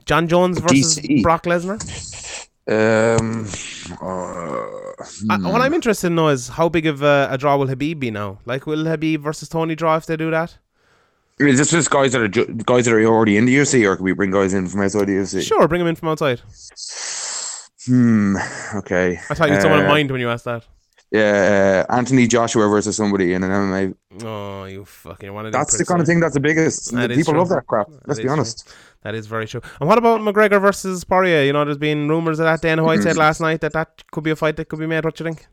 Jon 0.07 0.29
Jones 0.29 0.59
versus 0.61 0.99
DC. 1.01 1.23
Brock 1.23 1.45
Lesnar. 1.45 2.49
Um, 2.69 3.47
uh, 4.03 4.67
Uh, 5.31 5.39
what 5.53 5.61
I'm 5.61 5.75
interested 5.75 6.09
in 6.09 6.15
know 6.17 6.29
is 6.29 6.49
how 6.49 6.69
big 6.69 6.87
of 6.87 7.03
a, 7.03 7.29
a 7.31 7.39
draw 7.39 7.57
will 7.57 7.67
Khabib 7.69 8.01
be 8.01 8.11
now? 8.11 8.39
Like, 8.45 8.67
will 8.67 8.85
Khabib 8.85 9.21
versus 9.21 9.49
Tony 9.49 9.75
draw 9.75 9.97
if 9.97 10.07
they 10.07 10.17
do 10.17 10.31
that? 10.31 10.59
is 11.39 11.59
this 11.59 11.71
just 11.71 11.91
guys 11.91 12.13
that 12.13 12.23
are 12.23 12.29
ju- 12.29 12.47
guys 12.65 12.87
that 12.87 12.95
are 12.95 13.05
already 13.05 13.37
in 13.37 13.45
the 13.45 13.55
UFC, 13.57 13.85
or 13.87 13.95
can 13.97 14.05
we 14.05 14.13
bring 14.13 14.31
guys 14.31 14.55
in 14.55 14.67
from 14.69 14.81
outside 14.81 15.07
the 15.07 15.13
UFC? 15.13 15.43
Sure, 15.47 15.69
bring 15.69 15.81
them 15.81 15.89
in 15.89 15.95
from 15.95 16.09
outside. 16.09 16.41
Hmm. 17.87 18.37
Okay. 18.75 19.21
I 19.31 19.35
thought 19.35 19.49
you 19.49 19.53
had 19.55 19.63
someone 19.63 19.81
in 19.81 19.87
Uh, 19.87 19.91
mind 19.91 20.11
when 20.11 20.21
you 20.21 20.29
asked 20.31 20.47
that. 20.47 20.67
Yeah, 21.13 21.85
uh, 21.89 21.95
Anthony 21.95 22.27
Joshua 22.27 22.69
versus 22.69 22.97
somebody 22.97 23.33
in 23.33 23.45
an 23.45 23.51
MMA. 23.51 23.95
Oh, 24.25 24.65
you 24.65 24.85
fucking 24.85 25.33
want 25.33 25.47
to. 25.47 25.51
That's 25.53 25.79
the 25.79 25.85
kind 25.85 26.01
of 26.01 26.07
thing 26.07 26.19
that's 26.19 26.35
the 26.35 26.41
biggest. 26.41 26.93
That 26.93 27.11
People 27.11 27.33
true. 27.35 27.41
love 27.41 27.49
that 27.51 27.67
crap. 27.67 27.87
Let's 28.07 28.13
is 28.13 28.17
be 28.19 28.23
true. 28.25 28.33
honest. 28.33 28.75
That 29.03 29.15
is 29.15 29.27
very 29.29 29.47
true. 29.47 29.61
And 29.81 29.89
what 29.89 29.99
about 29.99 30.21
McGregor 30.21 30.61
versus 30.61 31.05
Poirier? 31.05 31.45
You 31.45 31.53
know, 31.53 31.65
there's 31.65 31.79
been 31.79 32.09
rumors 32.09 32.41
of 32.41 32.45
that. 32.47 32.61
Dana 32.61 32.83
White 32.83 32.99
Mm-hmm. 32.99 33.09
said 33.09 33.17
last 33.17 33.41
night 33.41 33.61
that 33.61 33.73
that 33.75 34.03
could 34.11 34.25
be 34.25 34.33
a 34.33 34.37
fight 34.37 34.57
that 34.57 34.69
could 34.69 34.81
be 34.81 34.87
made. 34.87 35.05
What 35.05 35.15
do 35.15 35.23
you 35.25 35.31
think? 35.31 35.47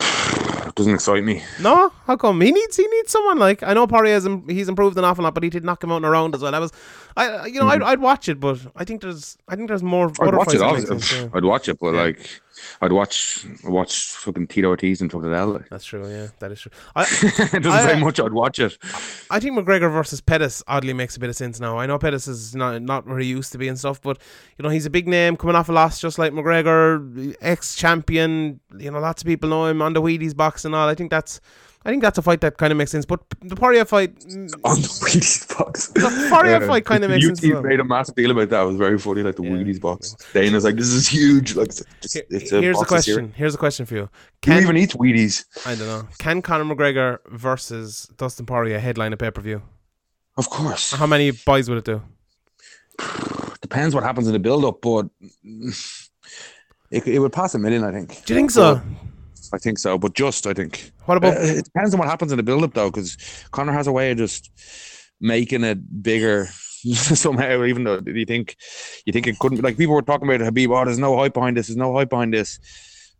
It 0.00 0.74
doesn't 0.76 0.94
excite 0.94 1.24
me. 1.24 1.42
No, 1.60 1.92
how 2.06 2.16
come? 2.16 2.40
He 2.40 2.52
needs 2.52 2.76
he 2.76 2.86
needs 2.86 3.10
someone 3.10 3.38
like 3.38 3.62
I 3.64 3.74
know 3.74 3.86
Poirier's 3.88 4.26
he's 4.48 4.68
improved 4.68 4.96
an 4.98 5.04
awful 5.04 5.24
lot, 5.24 5.34
but 5.34 5.42
he 5.42 5.50
did 5.50 5.64
knock 5.64 5.82
him 5.82 5.90
out 5.90 5.96
in 5.98 6.04
a 6.04 6.10
round 6.10 6.34
as 6.36 6.42
well. 6.42 6.54
I 6.54 6.58
was, 6.60 6.70
I 7.16 7.46
you 7.46 7.58
know 7.60 7.66
I'd, 7.68 7.82
I'd 7.82 8.00
watch 8.00 8.28
it, 8.28 8.38
but 8.38 8.58
I 8.76 8.84
think 8.84 9.00
there's 9.02 9.36
I 9.48 9.56
think 9.56 9.68
there's 9.68 9.82
more. 9.82 10.08
Mm-hmm. 10.10 10.28
I'd 10.28 10.34
watch 10.36 10.54
it. 10.54 10.58
fights 10.60 10.84
that 10.84 10.90
make 10.94 11.02
sense, 11.02 11.12
yeah. 11.12 11.28
I'd 11.34 11.44
watch 11.44 11.68
it, 11.68 11.78
but 11.80 11.94
Yeah. 11.94 12.02
like, 12.02 12.40
I'd 12.80 12.92
watch 12.92 13.46
watch 13.64 14.12
fucking 14.12 14.46
Tito 14.48 14.68
Ortiz 14.68 15.00
and 15.00 15.10
fuck 15.10 15.22
it 15.24 15.68
That's 15.70 15.84
true. 15.84 16.08
Yeah, 16.08 16.28
that 16.38 16.52
is 16.52 16.60
true. 16.60 16.72
I 16.96 17.02
it 17.02 17.62
doesn't 17.62 17.66
I- 17.66 17.92
say 17.94 18.00
much. 18.00 18.20
I'd 18.20 18.32
watch 18.32 18.58
it. 18.58 18.76
I 19.30 19.40
think 19.40 19.58
McGregor 19.58 19.92
versus 19.92 20.20
Pettis 20.20 20.62
oddly 20.66 20.92
makes 20.92 21.16
a 21.16 21.20
bit 21.20 21.28
of 21.30 21.36
sense 21.36 21.60
now. 21.60 21.78
I 21.78 21.86
know 21.86 21.98
Pettis 21.98 22.28
is 22.28 22.54
not 22.54 22.82
not 22.82 23.06
where 23.06 23.18
he 23.18 23.26
used 23.26 23.52
to 23.52 23.58
be 23.58 23.68
and 23.68 23.78
stuff, 23.78 24.00
but 24.00 24.18
you 24.58 24.62
know 24.62 24.68
he's 24.68 24.86
a 24.86 24.90
big 24.90 25.08
name 25.08 25.36
coming 25.36 25.56
off 25.56 25.68
a 25.68 25.72
loss, 25.72 26.00
just 26.00 26.18
like 26.18 26.32
McGregor, 26.32 27.36
ex 27.40 27.74
champion. 27.74 28.60
You 28.78 28.90
know, 28.90 29.00
lots 29.00 29.22
of 29.22 29.26
people 29.26 29.48
know 29.50 29.66
him 29.66 29.82
on 29.82 29.92
the 29.92 30.02
Wheaties 30.02 30.36
box 30.36 30.64
and 30.64 30.74
all. 30.74 30.88
I 30.88 30.94
think 30.94 31.10
that's. 31.10 31.40
I 31.84 31.90
think 31.90 32.02
that's 32.02 32.18
a 32.18 32.22
fight 32.22 32.40
that 32.42 32.58
kind 32.58 32.70
of 32.72 32.76
makes 32.76 32.90
sense, 32.90 33.06
but 33.06 33.20
the 33.40 33.54
Poirier 33.56 33.84
fight, 33.84 34.10
On 34.26 34.74
the 34.80 34.88
Wheaties 35.00 35.56
box. 35.56 35.88
the 35.88 36.28
Poirier 36.30 36.60
fight 36.66 36.84
kind 36.84 37.04
of 37.04 37.10
makes 37.10 37.24
sense. 37.24 37.38
as 37.38 37.44
YouTube 37.48 37.52
well. 37.54 37.62
made 37.62 37.80
a 37.80 37.84
massive 37.84 38.14
deal 38.16 38.30
about 38.32 38.48
that. 38.50 38.62
It 38.62 38.66
was 38.66 38.76
very 38.76 38.98
funny, 38.98 39.22
like 39.22 39.36
the 39.36 39.44
Yeah. 39.44 39.50
Wheaties 39.50 39.80
box. 39.80 40.14
Dana's 40.34 40.64
like, 40.64 40.76
this 40.76 40.88
is 40.88 41.08
huge. 41.08 41.54
Like, 41.54 41.68
it's, 41.68 41.82
it's, 42.02 42.12
Here- 42.14 42.24
it's 42.30 42.52
a 42.52 42.60
Here's 42.60 42.76
a 42.76 42.80
box 42.80 42.92
of 42.92 43.04
cereal. 43.04 43.18
question. 43.20 43.32
Here's 43.38 43.54
a 43.54 43.58
question 43.58 43.86
for 43.86 43.94
you. 43.94 44.00
Who 44.02 44.08
Can 44.42 44.62
even 44.62 44.76
eats 44.76 44.94
Wheaties? 44.96 45.44
I 45.64 45.76
don't 45.76 45.86
know. 45.86 46.08
Can 46.18 46.42
Conor 46.42 46.64
McGregor 46.74 47.18
versus 47.28 48.08
Dustin 48.16 48.44
Poirier 48.44 48.80
headline 48.80 49.12
a 49.12 49.16
pay 49.16 49.30
per 49.30 49.40
view? 49.40 49.62
Of 50.36 50.50
course. 50.50 50.92
How 50.92 51.06
many 51.06 51.30
buys 51.30 51.68
would 51.70 51.78
it 51.78 51.84
do? 51.84 52.02
Depends 53.62 53.94
what 53.94 54.04
happens 54.04 54.26
in 54.26 54.32
the 54.32 54.38
build 54.38 54.64
up, 54.64 54.80
but 54.82 55.06
it, 56.90 57.06
it 57.06 57.18
would 57.18 57.32
pass 57.32 57.54
a 57.54 57.58
million, 57.58 57.84
I 57.84 57.92
think. 57.92 58.24
Do 58.24 58.34
you 58.34 58.38
think 58.38 58.50
so? 58.50 58.80
I 59.52 59.58
think 59.58 59.78
so, 59.78 59.98
but 59.98 60.14
just, 60.14 60.46
I 60.46 60.54
think. 60.54 60.92
What 61.06 61.16
Uh, 61.16 61.28
about 61.28 61.42
it 61.42 61.64
depends 61.64 61.94
on 61.94 61.98
what 62.00 62.08
happens 62.08 62.32
in 62.32 62.36
the 62.36 62.42
build 62.42 62.64
up, 62.64 62.74
though, 62.74 62.90
because 62.90 63.16
Conor 63.50 63.72
has 63.72 63.86
a 63.86 63.92
way 63.92 64.10
of 64.10 64.18
just 64.18 64.50
making 65.20 65.64
it 65.64 66.02
bigger 66.02 66.46
somehow, 66.94 67.64
even 67.64 67.84
though 67.84 68.00
you 68.06 68.24
think 68.24 68.56
you 69.04 69.12
think 69.12 69.26
it 69.26 69.38
couldn't. 69.38 69.62
Like 69.62 69.76
people 69.76 69.94
were 69.94 70.02
talking 70.02 70.28
about 70.28 70.40
Khabib, 70.40 70.70
oh, 70.76 70.84
there's 70.84 70.98
no 70.98 71.16
hype 71.16 71.34
behind 71.34 71.56
this, 71.56 71.68
there's 71.68 71.76
no 71.76 71.94
hype 71.94 72.10
behind 72.10 72.32
this. 72.32 72.60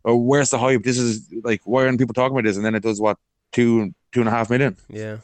Or 0.04 0.16
where's 0.16 0.50
the 0.50 0.58
hype? 0.58 0.84
This 0.84 0.96
is 0.98 1.28
like, 1.42 1.60
why 1.64 1.84
aren't 1.84 1.98
people 1.98 2.14
talking 2.14 2.36
about 2.36 2.44
this? 2.46 2.56
And 2.56 2.64
then 2.64 2.74
it 2.74 2.82
does 2.82 3.00
what 3.00 3.18
two 3.52 3.92
two 4.12 4.20
and 4.20 4.28
a 4.28 4.32
half 4.32 4.48
million. 4.50 4.76
yeah, 4.88 5.18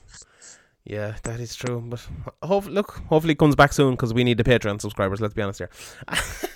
yeah, 0.85 1.15
that 1.23 1.41
is 1.41 1.55
true. 1.55 1.81
But 1.87 2.07
hope 2.43 2.67
look, 2.67 3.01
hopefully 3.09 3.33
it 3.33 3.39
comes 3.39 3.55
back 3.55 3.73
soon 3.73 3.93
because 3.93 4.13
we 4.13 4.25
need 4.25 4.39
the 4.39 4.45
Patreon 4.45 4.81
subscribers. 4.81 5.21
Let's 5.21 5.35
be 5.35 5.43
honest 5.43 5.61
here. 5.61 5.71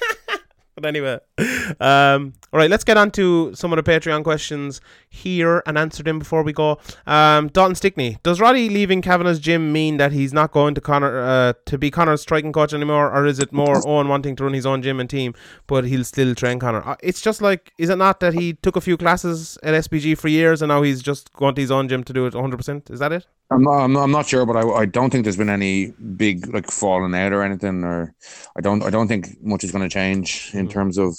but 0.80 0.86
anyway, 0.86 1.18
um, 1.80 2.32
all 2.52 2.58
right, 2.58 2.70
let's 2.70 2.84
get 2.84 2.96
on 2.96 3.10
to 3.12 3.52
some 3.54 3.72
of 3.72 3.82
the 3.82 3.90
Patreon 3.90 4.22
questions 4.22 4.80
here 5.08 5.62
and 5.66 5.76
answer 5.76 6.02
them 6.02 6.18
before 6.18 6.42
we 6.42 6.52
go. 6.52 6.78
Um, 7.06 7.48
Dalton 7.48 7.74
Stickney, 7.74 8.18
does 8.22 8.40
Roddy 8.40 8.68
leaving 8.68 9.02
Kavanagh's 9.02 9.40
gym 9.40 9.72
mean 9.72 9.96
that 9.96 10.12
he's 10.12 10.32
not 10.32 10.52
going 10.52 10.74
to 10.74 10.80
Conor 10.80 11.20
uh, 11.20 11.52
to 11.66 11.78
be 11.78 11.90
Conor's 11.90 12.22
striking 12.22 12.52
coach 12.52 12.72
anymore, 12.72 13.10
or 13.10 13.26
is 13.26 13.40
it 13.40 13.52
more 13.52 13.82
Owen 13.88 14.08
wanting 14.08 14.36
to 14.36 14.44
run 14.44 14.52
his 14.52 14.66
own 14.66 14.80
gym 14.82 15.00
and 15.00 15.10
team, 15.10 15.34
but 15.66 15.84
he'll 15.84 16.04
still 16.04 16.34
train 16.34 16.58
Conor? 16.60 16.86
Uh, 16.86 16.96
it's 17.02 17.20
just 17.20 17.42
like, 17.42 17.72
is 17.78 17.90
it 17.90 17.96
not 17.96 18.20
that 18.20 18.34
he 18.34 18.54
took 18.54 18.76
a 18.76 18.80
few 18.80 18.96
classes 18.96 19.58
at 19.62 19.74
SBG 19.74 20.16
for 20.16 20.28
years 20.28 20.62
and 20.62 20.68
now 20.68 20.82
he's 20.82 21.02
just 21.02 21.32
going 21.32 21.56
to 21.56 21.60
his 21.60 21.72
own 21.72 21.88
gym 21.88 22.04
to 22.04 22.12
do 22.12 22.26
it 22.26 22.34
100%? 22.34 22.90
Is 22.90 23.00
that 23.00 23.12
it? 23.12 23.26
I'm 23.50 23.62
not, 23.62 23.78
I'm 23.78 23.92
not, 23.92 24.02
I'm 24.02 24.10
not 24.10 24.26
sure, 24.26 24.44
but 24.44 24.56
I, 24.56 24.68
I 24.82 24.84
don't 24.86 25.10
think 25.10 25.24
there's 25.24 25.36
been 25.38 25.48
any 25.48 25.86
big 26.16 26.52
like 26.52 26.70
falling 26.70 27.14
out 27.14 27.32
or 27.32 27.42
anything, 27.42 27.82
or 27.82 28.14
I 28.56 28.60
don't 28.60 28.82
I 28.82 28.90
don't 28.90 29.08
think 29.08 29.42
much 29.42 29.64
is 29.64 29.72
going 29.72 29.88
to 29.88 29.92
change 29.92 30.50
in 30.52 30.68
terms 30.68 30.98
of 30.98 31.16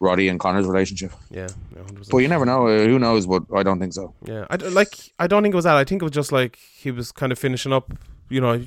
Roddy 0.00 0.28
and 0.28 0.40
Conor's 0.40 0.66
relationship. 0.66 1.12
Yeah, 1.30 1.46
yeah 1.74 1.82
100%. 1.82 2.10
But 2.10 2.18
you 2.18 2.28
never 2.28 2.44
know. 2.44 2.66
uh, 2.66 2.84
Who 2.86 2.98
knows? 2.98 3.26
But 3.26 3.44
I 3.54 3.62
don't 3.62 3.78
think 3.78 3.92
so. 3.92 4.14
Yeah, 4.24 4.46
I 4.50 4.56
like. 4.56 5.12
I 5.18 5.26
don't 5.28 5.42
think 5.42 5.54
it 5.54 5.56
was 5.56 5.64
that. 5.64 5.76
I 5.76 5.84
think 5.84 6.02
it 6.02 6.04
was 6.04 6.12
just 6.12 6.32
like 6.32 6.56
he 6.56 6.90
was 6.90 7.12
kind 7.12 7.30
of 7.30 7.38
finishing 7.38 7.72
up. 7.72 7.92
You 8.28 8.40
know, 8.40 8.64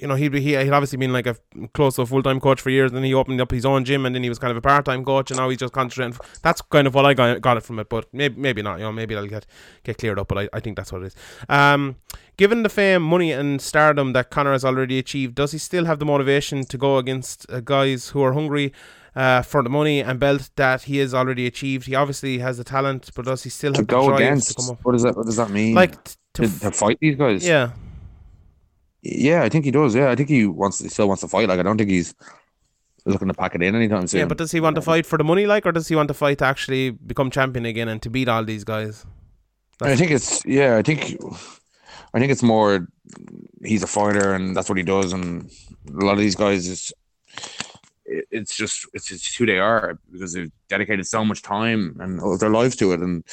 you 0.00 0.06
know, 0.08 0.14
he'd, 0.14 0.30
be- 0.30 0.40
he, 0.40 0.56
he'd 0.56 0.70
obviously 0.70 0.98
been 0.98 1.12
like 1.12 1.26
a 1.26 1.36
close 1.74 1.96
to 1.96 2.02
a 2.02 2.06
full 2.06 2.22
time 2.22 2.40
coach 2.40 2.60
for 2.60 2.70
years, 2.70 2.90
and 2.90 2.96
then 2.96 3.04
he 3.04 3.14
opened 3.14 3.40
up 3.40 3.50
his 3.50 3.64
own 3.66 3.84
gym, 3.84 4.06
and 4.06 4.14
then 4.14 4.22
he 4.22 4.28
was 4.28 4.38
kind 4.38 4.50
of 4.50 4.56
a 4.56 4.60
part 4.60 4.84
time 4.84 5.04
coach, 5.04 5.30
and 5.30 5.38
now 5.38 5.48
he's 5.48 5.58
just 5.58 5.72
concentrating. 5.72 6.18
That's 6.42 6.60
kind 6.62 6.86
of 6.86 6.94
what 6.94 7.04
I 7.06 7.14
got, 7.14 7.40
got 7.40 7.56
it 7.56 7.62
from 7.62 7.78
it, 7.78 7.88
but 7.88 8.06
maybe 8.12 8.40
maybe 8.40 8.62
not. 8.62 8.78
You 8.78 8.84
know, 8.84 8.92
maybe 8.92 9.14
that'll 9.14 9.28
get 9.28 9.46
get 9.84 9.98
cleared 9.98 10.18
up, 10.18 10.28
but 10.28 10.38
I, 10.38 10.48
I 10.52 10.60
think 10.60 10.76
that's 10.76 10.92
what 10.92 11.02
it 11.02 11.06
is. 11.06 11.16
Um, 11.48 11.96
given 12.36 12.62
the 12.62 12.68
fame, 12.68 13.02
money, 13.02 13.32
and 13.32 13.60
stardom 13.60 14.12
that 14.12 14.30
Conor 14.30 14.52
has 14.52 14.64
already 14.64 14.98
achieved, 14.98 15.34
does 15.34 15.52
he 15.52 15.58
still 15.58 15.84
have 15.84 15.98
the 15.98 16.04
motivation 16.06 16.64
to 16.64 16.78
go 16.78 16.98
against 16.98 17.46
uh, 17.50 17.60
guys 17.60 18.08
who 18.10 18.22
are 18.22 18.32
hungry? 18.32 18.72
Uh, 19.16 19.42
for 19.42 19.64
the 19.64 19.70
money 19.70 20.00
and 20.00 20.20
belt 20.20 20.48
that 20.54 20.82
he 20.82 20.98
has 20.98 21.12
already 21.12 21.44
achieved, 21.44 21.86
he 21.86 21.94
obviously 21.96 22.38
has 22.38 22.56
the 22.56 22.62
talent, 22.62 23.10
but 23.16 23.24
does 23.24 23.42
he 23.42 23.50
still 23.50 23.72
To 23.72 23.78
have 23.78 23.86
the 23.88 23.92
go 23.92 24.14
against, 24.14 24.50
to 24.50 24.54
come 24.54 24.70
up? 24.70 24.78
what 24.84 24.92
does 24.92 25.02
that? 25.02 25.16
What 25.16 25.26
does 25.26 25.34
that 25.36 25.50
mean? 25.50 25.74
Like 25.74 26.04
t- 26.04 26.14
to, 26.34 26.42
to, 26.42 26.60
to 26.60 26.70
fight 26.70 26.98
these 27.00 27.16
guys? 27.16 27.44
yeah, 27.44 27.70
yeah, 29.02 29.42
I 29.42 29.48
think 29.48 29.64
he 29.64 29.70
does. 29.70 29.94
Yeah, 29.94 30.10
I 30.10 30.16
think 30.16 30.28
he 30.28 30.46
wants, 30.46 30.80
he 30.80 30.88
still 30.88 31.08
wants 31.08 31.20
to 31.22 31.28
fight. 31.28 31.48
Like, 31.48 31.60
I 31.60 31.62
don't 31.62 31.78
think 31.78 31.90
he's 31.90 32.14
looking 33.04 33.28
to 33.28 33.34
pack 33.34 33.54
it 33.54 33.62
in 33.62 33.74
anytime 33.74 34.06
soon. 34.06 34.20
Yeah, 34.20 34.26
but 34.26 34.38
does 34.38 34.52
he 34.52 34.60
want 34.60 34.76
to 34.76 34.82
fight 34.82 35.06
for 35.06 35.16
the 35.16 35.24
money, 35.24 35.46
like, 35.46 35.66
or 35.66 35.72
does 35.72 35.88
he 35.88 35.96
want 35.96 36.08
to 36.08 36.14
fight 36.14 36.38
to 36.38 36.44
actually 36.44 36.90
become 36.90 37.30
champion 37.30 37.64
again 37.64 37.88
and 37.88 38.02
to 38.02 38.10
beat 38.10 38.28
all 38.28 38.44
these 38.44 38.64
guys? 38.64 39.06
I 39.80 39.96
think 39.96 40.10
it's 40.10 40.44
yeah. 40.44 40.76
I 40.76 40.82
think 40.82 41.16
I 42.12 42.18
think 42.18 42.32
it's 42.32 42.42
more 42.42 42.88
he's 43.62 43.82
a 43.82 43.86
fighter 43.86 44.34
and 44.34 44.56
that's 44.56 44.68
what 44.68 44.78
he 44.78 44.84
does. 44.84 45.12
And 45.12 45.50
a 45.88 46.04
lot 46.04 46.12
of 46.12 46.18
these 46.18 46.34
guys 46.34 46.66
is 46.66 46.92
it's 48.08 48.56
just 48.56 48.86
it's 48.92 49.06
just 49.08 49.36
who 49.36 49.46
they 49.46 49.58
are 49.58 49.98
because 50.12 50.32
they've 50.32 50.50
dedicated 50.68 51.06
so 51.06 51.24
much 51.24 51.42
time 51.42 51.96
and 52.00 52.20
their 52.40 52.50
lives 52.50 52.76
to 52.76 52.92
it 52.92 53.00
and 53.00 53.24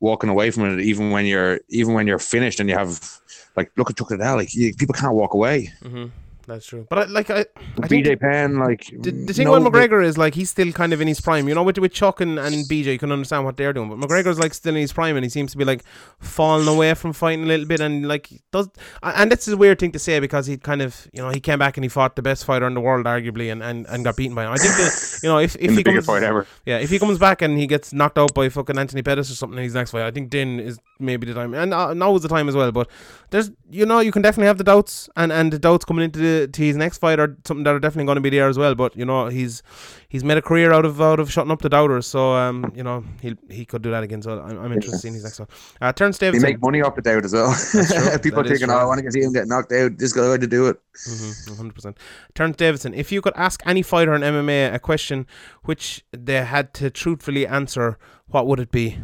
walking 0.00 0.30
away 0.30 0.50
from 0.50 0.64
it 0.64 0.80
even 0.80 1.10
when 1.10 1.26
you're 1.26 1.60
even 1.68 1.94
when 1.94 2.06
you're 2.06 2.18
finished 2.18 2.60
and 2.60 2.68
you 2.68 2.76
have 2.76 3.20
like 3.56 3.70
look 3.76 3.90
at 3.90 3.96
Chuck 3.96 4.10
Liddell 4.10 4.36
like 4.36 4.50
people 4.50 4.94
can't 4.94 5.14
walk 5.14 5.34
away. 5.34 5.72
hmm 5.82 6.06
That's 6.46 6.66
true. 6.66 6.86
But 6.88 6.98
I, 6.98 7.04
like, 7.06 7.30
I, 7.30 7.46
I 7.82 7.86
think 7.86 8.06
BJ 8.06 8.20
Penn 8.20 8.58
like 8.58 8.90
the, 8.98 9.10
the 9.10 9.32
thing 9.32 9.46
no- 9.46 9.52
with 9.52 9.62
McGregor 9.62 10.04
is 10.04 10.18
like 10.18 10.34
he's 10.34 10.50
still 10.50 10.72
kind 10.72 10.92
of 10.92 11.00
in 11.00 11.08
his 11.08 11.20
prime. 11.20 11.48
You 11.48 11.54
know, 11.54 11.62
with 11.62 11.78
with 11.78 11.92
Chuck 11.92 12.20
and, 12.20 12.38
and 12.38 12.54
BJ, 12.66 12.86
you 12.86 12.98
can 12.98 13.12
understand 13.12 13.44
what 13.44 13.56
they're 13.56 13.72
doing. 13.72 13.88
But 13.88 13.98
McGregor's 13.98 14.38
like 14.38 14.54
still 14.54 14.74
in 14.74 14.80
his 14.80 14.92
prime, 14.92 15.16
and 15.16 15.24
he 15.24 15.30
seems 15.30 15.52
to 15.52 15.58
be 15.58 15.64
like 15.64 15.82
falling 16.18 16.68
away 16.68 16.94
from 16.94 17.12
fighting 17.12 17.44
a 17.44 17.48
little 17.48 17.66
bit. 17.66 17.80
And 17.80 18.06
like 18.06 18.28
does, 18.52 18.68
and 19.02 19.30
that's 19.30 19.48
a 19.48 19.56
weird 19.56 19.78
thing 19.78 19.92
to 19.92 19.98
say 19.98 20.20
because 20.20 20.46
he 20.46 20.56
kind 20.56 20.82
of, 20.82 21.08
you 21.12 21.22
know, 21.22 21.30
he 21.30 21.40
came 21.40 21.58
back 21.58 21.76
and 21.76 21.84
he 21.84 21.88
fought 21.88 22.16
the 22.16 22.22
best 22.22 22.44
fighter 22.44 22.66
in 22.66 22.74
the 22.74 22.80
world, 22.80 23.06
arguably, 23.06 23.50
and, 23.50 23.62
and, 23.62 23.86
and 23.86 24.04
got 24.04 24.16
beaten 24.16 24.34
by 24.34 24.44
him. 24.44 24.52
I 24.52 24.56
think 24.56 24.74
that 24.74 25.20
you 25.22 25.28
know 25.28 25.38
if 25.38 25.56
if 25.56 25.76
he 25.76 25.82
comes 25.82 26.06
fight 26.06 26.22
ever. 26.22 26.46
Yeah, 26.66 26.78
if 26.78 26.90
he 26.90 26.98
comes 26.98 27.18
back 27.18 27.42
and 27.42 27.58
he 27.58 27.66
gets 27.66 27.92
knocked 27.92 28.18
out 28.18 28.34
by 28.34 28.48
fucking 28.48 28.78
Anthony 28.78 29.02
Pettis 29.02 29.30
or 29.30 29.34
something 29.34 29.58
in 29.58 29.64
his 29.64 29.74
next 29.74 29.92
fight, 29.92 30.02
I 30.02 30.10
think 30.10 30.30
then 30.30 30.60
is 30.60 30.78
maybe 30.98 31.26
the 31.26 31.34
time, 31.34 31.54
and 31.54 31.72
uh, 31.72 31.94
now 31.94 32.14
is 32.14 32.22
the 32.22 32.28
time 32.28 32.48
as 32.48 32.54
well. 32.54 32.70
But 32.72 32.88
there's, 33.30 33.50
you 33.70 33.86
know, 33.86 34.00
you 34.00 34.12
can 34.12 34.22
definitely 34.22 34.46
have 34.46 34.58
the 34.58 34.64
doubts, 34.64 35.08
and, 35.16 35.32
and 35.32 35.52
the 35.52 35.58
doubts 35.58 35.84
coming 35.84 36.04
into 36.04 36.18
the, 36.18 36.33
to 36.46 36.62
his 36.62 36.76
next 36.76 36.98
fight 36.98 37.18
are 37.18 37.36
something 37.44 37.64
that 37.64 37.74
are 37.74 37.78
definitely 37.78 38.06
going 38.06 38.16
to 38.16 38.22
be 38.22 38.30
there 38.30 38.48
as 38.48 38.58
well. 38.58 38.74
But 38.74 38.96
you 38.96 39.04
know, 39.04 39.28
he's 39.28 39.62
he's 40.08 40.24
made 40.24 40.38
a 40.38 40.42
career 40.42 40.72
out 40.72 40.84
of 40.84 41.00
out 41.00 41.20
of 41.20 41.30
shutting 41.30 41.50
up 41.50 41.62
the 41.62 41.68
doubters, 41.68 42.06
so 42.06 42.34
um, 42.34 42.72
you 42.74 42.82
know, 42.82 43.04
he 43.20 43.36
he 43.50 43.64
could 43.64 43.82
do 43.82 43.90
that 43.90 44.02
again. 44.02 44.22
So 44.22 44.40
I'm, 44.40 44.58
I'm 44.58 44.72
interested 44.72 45.08
in 45.08 45.14
his 45.14 45.24
next 45.24 45.38
one. 45.38 45.48
Uh, 45.80 45.92
Terence 45.92 46.18
They 46.18 46.30
make 46.38 46.60
money 46.60 46.82
off 46.82 46.94
the 46.94 47.02
doubt 47.02 47.24
as 47.24 47.32
well. 47.32 47.52
People 48.22 48.42
That 48.42 48.52
is 48.52 48.58
thinking. 48.60 48.70
"Oh, 48.70 48.78
I 48.78 48.84
want 48.84 49.02
to 49.02 49.12
see 49.12 49.22
him 49.22 49.32
get 49.32 49.46
knocked 49.46 49.72
out. 49.72 49.98
This 49.98 50.12
guy 50.12 50.36
to 50.36 50.46
do 50.46 50.66
it." 50.66 50.76
Mm-hmm, 51.08 51.68
100%. 51.68 51.96
Terence 52.34 52.56
Davidson, 52.56 52.94
if 52.94 53.10
you 53.10 53.20
could 53.20 53.32
ask 53.36 53.60
any 53.66 53.82
fighter 53.82 54.14
in 54.14 54.22
MMA 54.22 54.72
a 54.72 54.78
question 54.78 55.26
which 55.64 56.04
they 56.12 56.44
had 56.44 56.72
to 56.74 56.88
truthfully 56.88 57.46
answer, 57.46 57.98
what 58.28 58.46
would 58.46 58.60
it 58.60 58.70
be? 58.70 58.98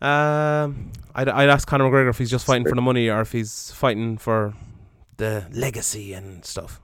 Um, 0.00 0.92
I'd, 1.14 1.28
I'd 1.28 1.48
ask 1.48 1.66
Conor 1.68 1.84
McGregor 1.84 2.10
if 2.10 2.18
he's 2.18 2.30
just 2.30 2.46
fighting 2.46 2.66
for 2.68 2.74
the 2.74 2.82
money 2.82 3.08
or 3.08 3.20
if 3.20 3.32
he's 3.32 3.70
fighting 3.72 4.18
for 4.18 4.54
the 5.16 5.46
legacy 5.52 6.12
and 6.12 6.44
stuff. 6.44 6.80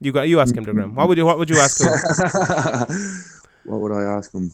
You 0.00 0.12
got 0.12 0.28
you 0.28 0.40
ask 0.40 0.56
him, 0.56 0.64
to 0.64 0.72
Graham. 0.72 0.94
What 0.94 1.08
would 1.08 1.18
you 1.18 1.26
What 1.26 1.38
would 1.38 1.50
you 1.50 1.58
ask 1.58 1.80
him? 1.80 1.88
what 3.64 3.80
would 3.80 3.92
I 3.92 4.02
ask 4.02 4.32
him? 4.32 4.52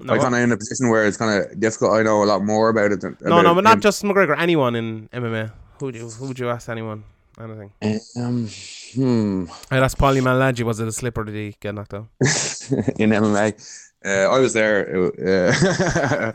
No, 0.00 0.14
I 0.14 0.18
kind 0.18 0.34
of 0.34 0.40
in 0.40 0.52
a 0.52 0.56
position 0.56 0.88
where 0.88 1.06
it's 1.06 1.16
kind 1.16 1.44
of 1.44 1.60
difficult. 1.60 1.92
I 1.92 2.02
know 2.02 2.22
a 2.22 2.26
lot 2.26 2.44
more 2.44 2.68
about 2.68 2.92
it. 2.92 3.00
Than, 3.00 3.16
no, 3.20 3.28
no, 3.28 3.40
about 3.40 3.54
but 3.54 3.64
not 3.64 3.74
him. 3.74 3.80
just 3.80 4.02
McGregor. 4.02 4.38
Anyone 4.38 4.74
in 4.74 5.08
MMA. 5.08 5.52
Who 5.78 5.86
would 5.86 5.96
you 5.96 6.08
Who 6.08 6.28
would 6.28 6.38
you 6.38 6.48
ask? 6.48 6.68
Anyone? 6.68 7.04
Anything? 7.40 7.72
Um, 8.16 8.48
hmm. 8.94 9.46
I'd 9.70 9.82
ask 9.82 9.98
Paulie 9.98 10.22
Malignaggi. 10.22 10.62
Was 10.62 10.78
it 10.78 10.86
a 10.86 10.92
slip 10.92 11.18
or 11.18 11.24
did 11.24 11.34
he 11.34 11.56
get 11.58 11.74
knocked 11.74 11.94
out? 11.94 12.06
in 12.20 13.10
MMA. 13.10 13.82
Uh, 14.04 14.28
I 14.30 14.38
was 14.38 14.52
there. 14.52 14.82
It, 14.82 15.14
uh, 15.18 16.30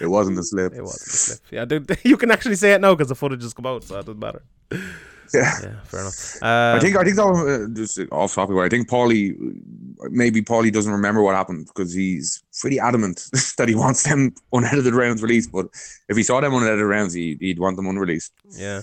it 0.00 0.06
wasn't 0.06 0.38
a 0.38 0.42
slip. 0.42 0.74
It 0.74 0.82
wasn't 0.82 1.06
a 1.06 1.16
slip. 1.16 1.40
Yeah, 1.50 1.64
dude, 1.64 1.98
you 2.04 2.16
can 2.16 2.30
actually 2.30 2.56
say 2.56 2.74
it 2.74 2.80
now 2.80 2.94
because 2.94 3.08
the 3.08 3.14
footage 3.14 3.42
has 3.42 3.54
come 3.54 3.66
out, 3.66 3.82
so 3.82 3.98
it 3.98 4.06
doesn't 4.06 4.18
matter. 4.18 4.42
Yeah. 5.32 5.52
Yeah, 5.62 5.80
fair 5.84 6.00
enough. 6.00 6.42
Uh, 6.42 6.74
I 6.76 6.80
think 6.80 6.96
I 6.96 7.04
think 7.04 7.16
though, 7.16 7.46
uh, 7.46 7.68
just 7.72 7.98
off 8.12 8.34
topic, 8.34 8.54
where 8.54 8.64
I 8.64 8.68
think 8.68 8.88
Paulie, 8.88 9.34
maybe 10.10 10.42
Paulie 10.42 10.72
doesn't 10.72 10.92
remember 10.92 11.22
what 11.22 11.34
happened 11.34 11.66
because 11.66 11.92
he's 11.92 12.42
pretty 12.60 12.78
adamant 12.78 13.28
that 13.58 13.68
he 13.68 13.74
wants 13.74 14.02
them 14.02 14.34
unedited 14.52 14.94
rounds 14.94 15.22
released. 15.22 15.52
But 15.52 15.66
if 16.08 16.16
he 16.16 16.22
saw 16.22 16.40
them 16.40 16.54
unedited 16.54 16.84
rounds, 16.84 17.14
he, 17.14 17.36
he'd 17.40 17.58
want 17.58 17.76
them 17.76 17.86
unreleased. 17.86 18.32
Yeah. 18.50 18.82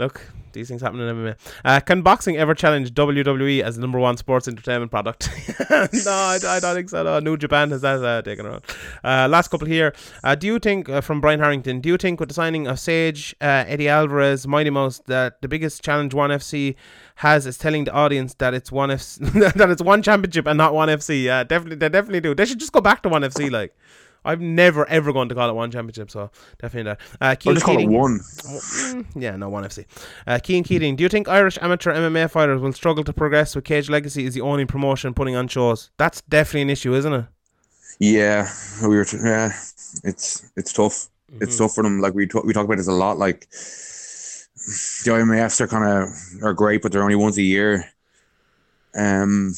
Look, 0.00 0.26
these 0.54 0.66
things 0.66 0.80
happen 0.80 0.98
in 0.98 1.14
MMA. 1.14 1.36
Uh, 1.62 1.78
can 1.80 2.00
boxing 2.00 2.38
ever 2.38 2.54
challenge 2.54 2.94
WWE 2.94 3.60
as 3.60 3.74
the 3.74 3.82
number 3.82 3.98
one 3.98 4.16
sports 4.16 4.48
entertainment 4.48 4.90
product? 4.90 5.28
no, 5.70 5.78
I, 6.06 6.38
I 6.42 6.58
don't 6.58 6.74
think 6.74 6.88
so. 6.88 7.02
No, 7.02 7.18
New 7.20 7.36
Japan 7.36 7.70
has 7.70 7.82
that 7.82 8.02
uh, 8.02 8.22
taken 8.22 8.46
around. 8.46 8.64
Uh, 9.04 9.28
last 9.28 9.48
couple 9.48 9.66
here. 9.66 9.92
Uh, 10.24 10.34
do 10.34 10.46
you 10.46 10.58
think, 10.58 10.88
uh, 10.88 11.02
from 11.02 11.20
Brian 11.20 11.38
Harrington, 11.38 11.82
do 11.82 11.90
you 11.90 11.98
think 11.98 12.18
with 12.18 12.30
the 12.30 12.34
signing 12.34 12.66
of 12.66 12.80
Sage, 12.80 13.36
uh, 13.42 13.64
Eddie 13.68 13.90
Alvarez, 13.90 14.46
Mighty 14.46 14.70
Mouse, 14.70 15.02
that 15.06 15.42
the 15.42 15.48
biggest 15.48 15.84
challenge 15.84 16.14
One 16.14 16.30
FC 16.30 16.76
has 17.16 17.46
is 17.46 17.58
telling 17.58 17.84
the 17.84 17.92
audience 17.92 18.32
that 18.38 18.54
it's 18.54 18.72
one 18.72 18.88
that 18.88 19.68
it's 19.70 19.82
one 19.82 20.02
championship 20.02 20.46
and 20.46 20.56
not 20.56 20.72
one 20.72 20.88
FC? 20.88 21.24
Yeah, 21.24 21.44
definitely, 21.44 21.76
they 21.76 21.90
definitely 21.90 22.20
do. 22.20 22.34
They 22.34 22.46
should 22.46 22.58
just 22.58 22.72
go 22.72 22.80
back 22.80 23.02
to 23.02 23.10
one 23.10 23.20
FC. 23.20 23.50
Like, 23.50 23.76
I've 24.24 24.40
never 24.40 24.86
ever 24.88 25.12
gone 25.12 25.28
to 25.28 25.34
call 25.34 25.48
it 25.48 25.54
one 25.54 25.70
championship, 25.70 26.10
so 26.10 26.30
definitely 26.60 26.90
that. 26.90 27.00
Uh, 27.20 27.34
Keane 27.34 27.54
just 27.54 27.66
call 27.66 27.78
it 27.78 27.86
one. 27.86 28.18
Mm, 28.18 29.06
yeah, 29.14 29.36
no, 29.36 29.48
one 29.48 29.64
FC. 29.64 29.86
Uh, 30.26 30.38
Keane 30.42 30.64
Keating, 30.64 30.96
do 30.96 31.02
you 31.02 31.08
think 31.08 31.28
Irish 31.28 31.58
amateur 31.60 31.92
MMA 31.92 32.30
fighters 32.30 32.60
will 32.60 32.72
struggle 32.72 33.04
to 33.04 33.12
progress 33.12 33.54
with 33.54 33.64
Cage 33.64 33.88
Legacy 33.88 34.24
is 34.24 34.34
the 34.34 34.40
only 34.40 34.66
promotion 34.66 35.14
putting 35.14 35.36
on 35.36 35.48
shows? 35.48 35.90
That's 35.96 36.20
definitely 36.22 36.62
an 36.62 36.70
issue, 36.70 36.94
isn't 36.94 37.12
it? 37.12 37.24
Yeah, 37.98 38.48
we 38.82 38.96
were. 38.96 39.04
T- 39.04 39.18
yeah, 39.22 39.52
it's 40.04 40.50
it's 40.56 40.72
tough. 40.72 41.08
Mm-hmm. 41.30 41.42
It's 41.42 41.58
tough 41.58 41.74
for 41.74 41.82
them. 41.82 42.00
Like 42.00 42.14
we 42.14 42.26
talk, 42.26 42.44
we 42.44 42.52
talk 42.52 42.64
about 42.64 42.78
this 42.78 42.88
a 42.88 42.92
lot. 42.92 43.18
Like 43.18 43.48
the 43.50 45.10
IMMAFs 45.10 45.60
are 45.60 45.68
kind 45.68 45.84
of 45.84 46.42
are 46.42 46.54
great, 46.54 46.82
but 46.82 46.92
they're 46.92 47.02
only 47.02 47.14
once 47.14 47.36
a 47.36 47.42
year. 47.42 47.84
Um, 48.94 49.52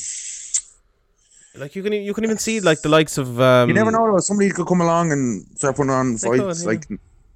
Like 1.55 1.77
you 1.77 1.83
can 1.83 1.93
you 1.93 2.15
can 2.15 2.25
even 2.25 2.39
see 2.39 2.61
like 2.61 2.81
the 2.81 2.89
likes 2.89 3.19
of 3.19 3.41
um, 3.41 3.69
you 3.69 3.75
never 3.75 3.91
know 3.91 4.11
though. 4.11 4.19
Somebody 4.19 4.51
could 4.51 4.67
come 4.67 4.81
along 4.81 5.13
and 5.13 5.47
start 5.57 5.77
putting 5.77 5.91
on 5.91 6.19
could, 6.19 6.41
fights. 6.41 6.63
yeah. 6.63 6.69
Like 6.69 6.89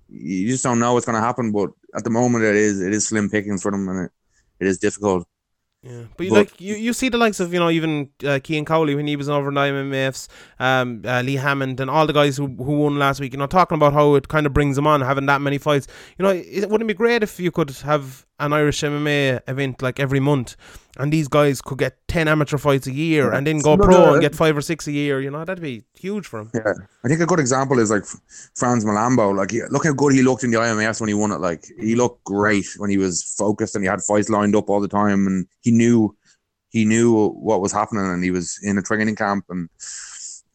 you 0.09 0.49
just 0.49 0.65
don't 0.65 0.79
know 0.79 0.95
what's 0.95 1.05
going 1.07 1.17
to 1.17 1.21
happen. 1.21 1.53
But 1.53 1.71
at 1.95 2.05
the 2.05 2.11
moment, 2.11 2.45
it 2.45 2.55
is 2.55 2.81
it 2.81 2.93
is 2.93 3.09
slim 3.09 3.29
pickings 3.29 3.63
for 3.63 3.71
them, 3.71 3.89
and 3.89 4.07
it, 4.07 4.13
it 4.61 4.67
is 4.69 4.79
difficult. 4.79 5.27
Yeah, 5.83 6.05
but, 6.17 6.25
you 6.25 6.31
But- 6.31 6.37
like 6.37 6.61
you, 6.61 6.75
you 6.75 6.93
see 6.93 7.09
the 7.09 7.19
likes 7.19 7.39
of 7.39 7.53
you 7.53 7.61
know 7.61 7.71
even 7.71 8.11
uh, 8.25 8.41
Keane 8.43 8.65
Cowley 8.65 8.95
when 8.95 9.07
he 9.07 9.15
was 9.15 9.29
over 9.29 9.49
in 9.49 9.55
the 9.55 9.61
IMMAFs, 9.61 10.29
um, 10.59 11.03
uh, 11.05 11.23
Lee 11.23 11.37
Hammond 11.37 11.79
and 11.79 11.89
all 11.91 12.07
the 12.07 12.13
guys 12.13 12.37
who 12.37 12.47
who 12.49 12.79
won 12.79 12.99
last 12.99 13.21
week. 13.21 13.33
You 13.33 13.39
know, 13.39 13.47
talking 13.47 13.77
about 13.77 13.93
how 13.93 14.15
it 14.15 14.27
kind 14.29 14.47
of 14.47 14.53
brings 14.53 14.77
them 14.77 14.87
on 14.87 15.01
having 15.01 15.27
that 15.27 15.41
many 15.41 15.59
fights. 15.59 15.87
You 16.19 16.25
know, 16.25 16.31
it 16.31 16.69
wouldn't 16.69 16.91
it 16.91 16.95
be 16.95 16.95
great 16.95 17.23
if 17.23 17.39
you 17.39 17.53
could 17.53 17.71
have 17.71 18.26
an 18.39 18.53
Irish 18.53 18.83
MMA 18.83 19.41
event 19.49 19.83
like 19.83 19.99
every 19.99 20.21
month, 20.21 20.57
and 20.99 21.13
these 21.13 21.29
guys 21.29 21.63
could 21.63 21.79
get 21.79 21.97
ten 22.09 22.29
amateur 22.29 22.59
fights 22.59 22.87
a 22.87 22.93
year, 22.93 23.33
and 23.33 23.47
then 23.47 23.61
go 23.61 23.75
Look, 23.75 23.87
pro 23.87 23.97
uh, 23.97 24.13
and 24.13 24.21
get 24.21 24.35
five 24.35 24.57
or 24.57 24.61
six 24.61 24.87
a 24.87 24.93
year. 24.93 25.21
You 25.21 25.31
know, 25.31 25.45
that'd 25.45 25.63
be 25.63 25.85
huge 25.95 26.27
for 26.27 26.41
him. 26.41 26.51
Yeah, 26.55 26.73
I 27.05 27.09
think 27.09 27.21
a 27.21 27.27
good 27.27 27.41
example 27.41 27.79
is 27.79 27.91
like 27.91 28.05
Frans 28.55 28.85
Mlambo. 28.85 29.35
Like, 29.35 29.51
he- 29.51 29.63
look 29.71 29.85
how 29.85 29.93
good 29.93 30.13
he 30.13 30.23
looked 30.23 30.45
in 30.45 30.51
the 30.51 30.59
IMMAFs 30.59 31.01
when 31.01 31.09
he 31.09 31.15
won 31.15 31.33
it. 31.33 31.41
Like, 31.41 31.65
he 31.81 31.95
looked 31.95 32.25
great 32.25 32.67
when 32.79 32.91
he 32.91 32.99
was 32.99 33.23
focused 33.23 33.75
and 33.75 33.85
he 33.85 33.89
had 33.89 34.03
fights 34.03 34.29
lined 34.29 34.55
up 34.57 34.69
all 34.69 34.81
the 34.81 34.89
time, 34.89 35.27
and 35.27 35.47
he 35.61 35.71
knew 35.71 36.15
he 36.71 36.85
knew 36.85 37.29
what 37.31 37.61
was 37.63 37.73
happening, 37.73 38.05
and 38.05 38.23
he 38.23 38.31
was 38.31 38.59
in 38.63 38.77
a 38.77 38.83
training 38.83 39.17
camp, 39.17 39.47
and 39.49 39.69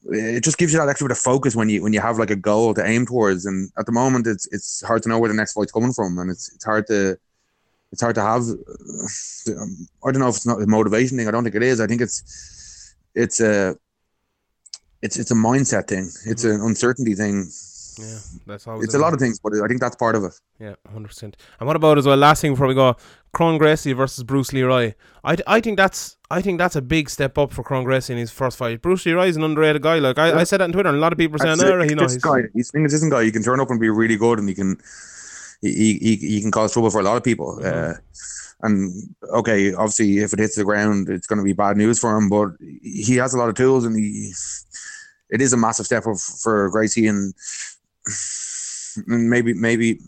it 0.05 0.43
just 0.43 0.57
gives 0.57 0.73
you 0.73 0.79
that 0.79 0.89
extra 0.89 1.05
bit 1.07 1.11
of 1.17 1.19
focus 1.19 1.55
when 1.55 1.69
you 1.69 1.81
when 1.83 1.93
you 1.93 1.99
have 1.99 2.17
like 2.19 2.31
a 2.31 2.35
goal 2.35 2.73
to 2.73 2.85
aim 2.85 3.05
towards. 3.05 3.45
And 3.45 3.71
at 3.77 3.85
the 3.85 3.91
moment, 3.91 4.27
it's 4.27 4.47
it's 4.51 4.83
hard 4.85 5.03
to 5.03 5.09
know 5.09 5.19
where 5.19 5.29
the 5.29 5.35
next 5.35 5.53
fight's 5.53 5.71
coming 5.71 5.93
from, 5.93 6.17
and 6.19 6.29
it's 6.29 6.51
it's 6.53 6.65
hard 6.65 6.87
to. 6.87 7.17
It's 7.91 8.01
hard 8.01 8.15
to 8.15 8.21
have. 8.21 8.43
I 10.03 10.11
don't 10.11 10.21
know 10.21 10.29
if 10.29 10.37
it's 10.37 10.47
not 10.47 10.61
a 10.61 10.67
motivation 10.67 11.17
thing. 11.17 11.27
I 11.27 11.31
don't 11.31 11.43
think 11.43 11.55
it 11.55 11.63
is. 11.63 11.81
I 11.81 11.87
think 11.87 12.01
it's 12.01 12.95
it's 13.13 13.41
a 13.41 13.75
it's 15.01 15.17
it's 15.17 15.31
a 15.31 15.35
mindset 15.35 15.87
thing. 15.87 16.09
It's 16.25 16.43
an 16.43 16.59
mm. 16.59 16.67
uncertainty 16.67 17.15
thing. 17.15 17.49
Yeah, 17.99 18.17
that's 18.47 18.67
always. 18.67 18.85
It's 18.85 18.93
a 18.93 18.99
lot 18.99 19.13
of 19.13 19.19
things, 19.19 19.39
but 19.39 19.53
I 19.61 19.67
think 19.67 19.81
that's 19.81 19.97
part 19.97 20.15
of 20.15 20.23
it. 20.23 20.33
Yeah, 20.59 20.75
hundred 20.91 21.09
percent. 21.09 21.35
And 21.59 21.67
what 21.67 21.75
about 21.75 21.97
as 21.97 22.05
well? 22.05 22.15
Last 22.15 22.41
thing 22.41 22.53
before 22.53 22.67
we 22.67 22.73
go, 22.73 22.95
Kron 23.33 23.57
Gracie 23.57 23.91
versus 23.93 24.23
Bruce 24.23 24.53
Leeroy. 24.53 24.93
I, 25.23 25.37
I 25.45 25.59
think 25.59 25.77
that's 25.77 26.17
I 26.29 26.41
think 26.41 26.57
that's 26.57 26.77
a 26.77 26.81
big 26.81 27.09
step 27.09 27.37
up 27.37 27.51
for 27.51 27.63
Kron 27.63 27.83
Gracie 27.83 28.13
in 28.13 28.19
his 28.19 28.31
first 28.31 28.57
fight. 28.57 28.81
Bruce 28.81 29.05
Leeroy 29.05 29.27
is 29.27 29.35
an 29.35 29.43
underrated 29.43 29.81
guy. 29.81 29.99
Like 29.99 30.17
I, 30.17 30.39
I 30.39 30.43
said 30.45 30.61
that 30.61 30.65
on 30.65 30.71
Twitter, 30.71 30.89
and 30.89 30.97
a 30.97 31.01
lot 31.01 31.11
of 31.11 31.17
people 31.17 31.35
are 31.35 31.39
saying, 31.39 31.57
That's 31.57 31.69
"Oh, 31.69 31.81
it. 31.81 31.89
he 31.89 31.95
knows." 31.95 32.13
This 32.13 32.23
guy, 32.23 32.43
he's 32.53 32.71
inconsistent 32.73 33.11
guy. 33.11 33.23
He 33.25 33.31
can 33.31 33.43
turn 33.43 33.59
up 33.59 33.69
and 33.69 33.79
be 33.79 33.89
really 33.89 34.15
good, 34.15 34.39
and 34.39 34.47
he 34.47 34.55
can 34.55 34.77
he 35.61 35.97
he, 35.97 36.15
he 36.15 36.41
can 36.41 36.51
cause 36.51 36.73
trouble 36.73 36.91
for 36.91 37.01
a 37.01 37.03
lot 37.03 37.17
of 37.17 37.23
people. 37.23 37.59
Mm-hmm. 37.61 37.91
Uh, 37.91 37.93
And 38.63 38.93
okay, 39.33 39.73
obviously, 39.73 40.19
if 40.19 40.33
it 40.33 40.39
hits 40.39 40.55
the 40.55 40.63
ground, 40.63 41.09
it's 41.09 41.25
going 41.25 41.39
to 41.39 41.43
be 41.43 41.53
bad 41.53 41.77
news 41.77 41.97
for 41.97 42.15
him. 42.15 42.29
But 42.29 42.49
he 42.83 43.15
has 43.15 43.33
a 43.33 43.37
lot 43.37 43.49
of 43.49 43.55
tools, 43.55 43.85
and 43.85 43.95
he 43.95 44.31
it 45.31 45.41
is 45.41 45.53
a 45.53 45.57
massive 45.57 45.87
step 45.87 46.05
up 46.05 46.17
for 46.43 46.69
Gracie, 46.69 47.07
and 47.07 47.33
maybe 49.07 49.55
maybe 49.55 49.99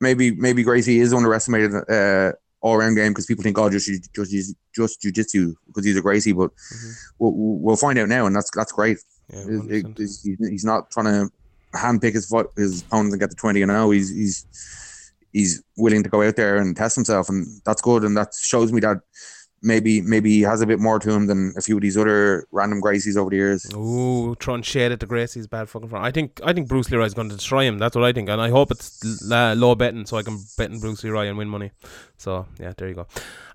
maybe 0.00 0.32
maybe 0.32 0.64
Gracie 0.64 0.98
is 0.98 1.14
underestimated 1.14 1.72
uh, 1.88 2.32
all 2.60 2.76
round 2.76 2.96
game 2.96 3.12
because 3.12 3.26
people 3.26 3.44
think 3.44 3.58
oh 3.58 3.70
just 3.70 3.88
just 4.12 4.54
just 4.74 5.02
jiu-jitsu 5.02 5.54
because 5.66 5.84
he's 5.84 5.96
a 5.96 6.02
Gracie, 6.02 6.32
but 6.32 6.50
mm-hmm. 6.50 6.92
we'll, 7.20 7.34
we'll 7.62 7.76
find 7.76 7.98
out 8.00 8.08
now, 8.08 8.26
and 8.26 8.34
that's 8.34 8.50
that's 8.50 8.72
great. 8.72 8.98
Yeah, 9.32 9.44
it, 9.70 9.98
it, 10.00 10.18
he's 10.50 10.64
not 10.64 10.90
trying 10.90 11.06
to 11.06 11.30
handpick 11.74 12.14
his 12.14 12.32
his 12.56 12.82
opponents 12.82 13.14
and 13.14 13.20
get 13.20 13.30
the 13.30 13.36
twenty 13.36 13.62
and 13.62 13.70
zero. 13.70 13.90
He's 13.90 14.10
he's 14.10 14.46
he's 15.32 15.62
willing 15.76 16.02
to 16.02 16.08
go 16.08 16.22
out 16.22 16.36
there 16.36 16.56
and 16.56 16.76
test 16.76 16.94
himself, 16.94 17.28
and 17.28 17.46
that's 17.64 17.82
good. 17.82 18.04
And 18.04 18.16
that 18.16 18.34
shows 18.34 18.72
me 18.72 18.80
that 18.80 18.98
maybe 19.64 20.02
maybe 20.02 20.30
he 20.30 20.42
has 20.42 20.60
a 20.60 20.66
bit 20.66 20.78
more 20.78 20.98
to 20.98 21.10
him 21.10 21.26
than 21.26 21.52
a 21.56 21.60
few 21.60 21.76
of 21.76 21.82
these 21.82 21.96
other 21.96 22.46
random 22.52 22.80
Gracies 22.80 23.16
over 23.16 23.30
the 23.30 23.36
years. 23.36 23.66
Ooh, 23.74 24.36
throwing 24.38 24.62
shade 24.62 24.92
at 24.92 25.00
the 25.00 25.06
Gracies, 25.06 25.48
bad 25.48 25.68
fucking 25.68 25.88
front. 25.88 26.04
I 26.04 26.10
think 26.10 26.40
I 26.44 26.52
think 26.52 26.68
Bruce 26.68 26.90
Leeroy 26.90 27.06
is 27.06 27.14
going 27.14 27.28
to 27.30 27.34
destroy 27.34 27.64
him. 27.64 27.78
That's 27.78 27.96
what 27.96 28.04
I 28.04 28.12
think, 28.12 28.28
and 28.28 28.40
I 28.40 28.50
hope 28.50 28.70
it's 28.70 29.02
low 29.24 29.74
betting 29.74 30.06
so 30.06 30.16
I 30.16 30.22
can 30.22 30.38
bet 30.56 30.70
in 30.70 30.78
Bruce 30.80 31.02
Leeroy 31.02 31.26
and 31.26 31.36
win 31.36 31.48
money. 31.48 31.72
So 32.16 32.46
yeah, 32.60 32.72
there 32.76 32.88
you 32.88 32.94
go. 32.94 33.06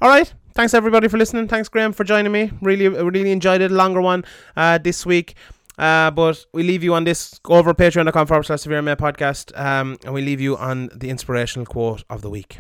All 0.01 0.09
right, 0.09 0.31
thanks 0.53 0.73
everybody 0.73 1.07
for 1.07 1.17
listening. 1.17 1.47
Thanks 1.47 1.69
Graham 1.69 1.93
for 1.93 2.03
joining 2.03 2.31
me. 2.31 2.51
Really, 2.61 2.87
really 2.89 3.31
enjoyed 3.31 3.61
it. 3.61 3.71
Longer 3.71 4.01
one 4.01 4.25
uh, 4.57 4.79
this 4.79 5.05
week. 5.05 5.35
Uh, 5.79 6.11
but 6.11 6.45
we 6.53 6.61
leave 6.61 6.83
you 6.83 6.93
on 6.93 7.05
this. 7.05 7.39
Go 7.39 7.53
over 7.53 7.73
patreon.com 7.73 8.27
forward 8.27 8.43
slash 8.43 8.61
severe 8.61 8.81
MMA 8.81 8.97
podcast. 8.97 9.57
Um, 9.57 9.97
and 10.03 10.13
we 10.13 10.21
leave 10.21 10.41
you 10.41 10.57
on 10.57 10.89
the 10.93 11.09
inspirational 11.09 11.65
quote 11.65 12.03
of 12.09 12.21
the 12.21 12.29
week. 12.29 12.59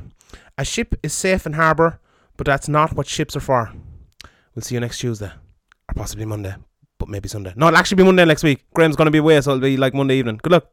A 0.57 0.63
ship 0.63 0.95
is 1.03 1.13
safe 1.13 1.45
in 1.45 1.53
harbour, 1.53 1.99
but 2.37 2.45
that's 2.45 2.69
not 2.69 2.93
what 2.93 3.07
ships 3.07 3.35
are 3.35 3.41
for. 3.41 3.73
We'll 4.55 4.63
see 4.63 4.75
you 4.75 4.81
next 4.81 4.99
Tuesday. 4.99 5.31
Or 5.89 5.93
possibly 5.95 6.25
Monday. 6.25 6.55
But 6.97 7.09
maybe 7.09 7.27
Sunday. 7.27 7.53
No, 7.55 7.67
it'll 7.67 7.77
actually 7.77 7.97
be 7.97 8.03
Monday 8.03 8.25
next 8.25 8.43
week. 8.43 8.63
Graham's 8.73 8.95
going 8.95 9.07
to 9.07 9.11
be 9.11 9.17
away, 9.19 9.39
so 9.41 9.51
it'll 9.51 9.61
be 9.61 9.77
like 9.77 9.93
Monday 9.93 10.15
evening. 10.15 10.39
Good 10.41 10.53
luck. 10.53 10.65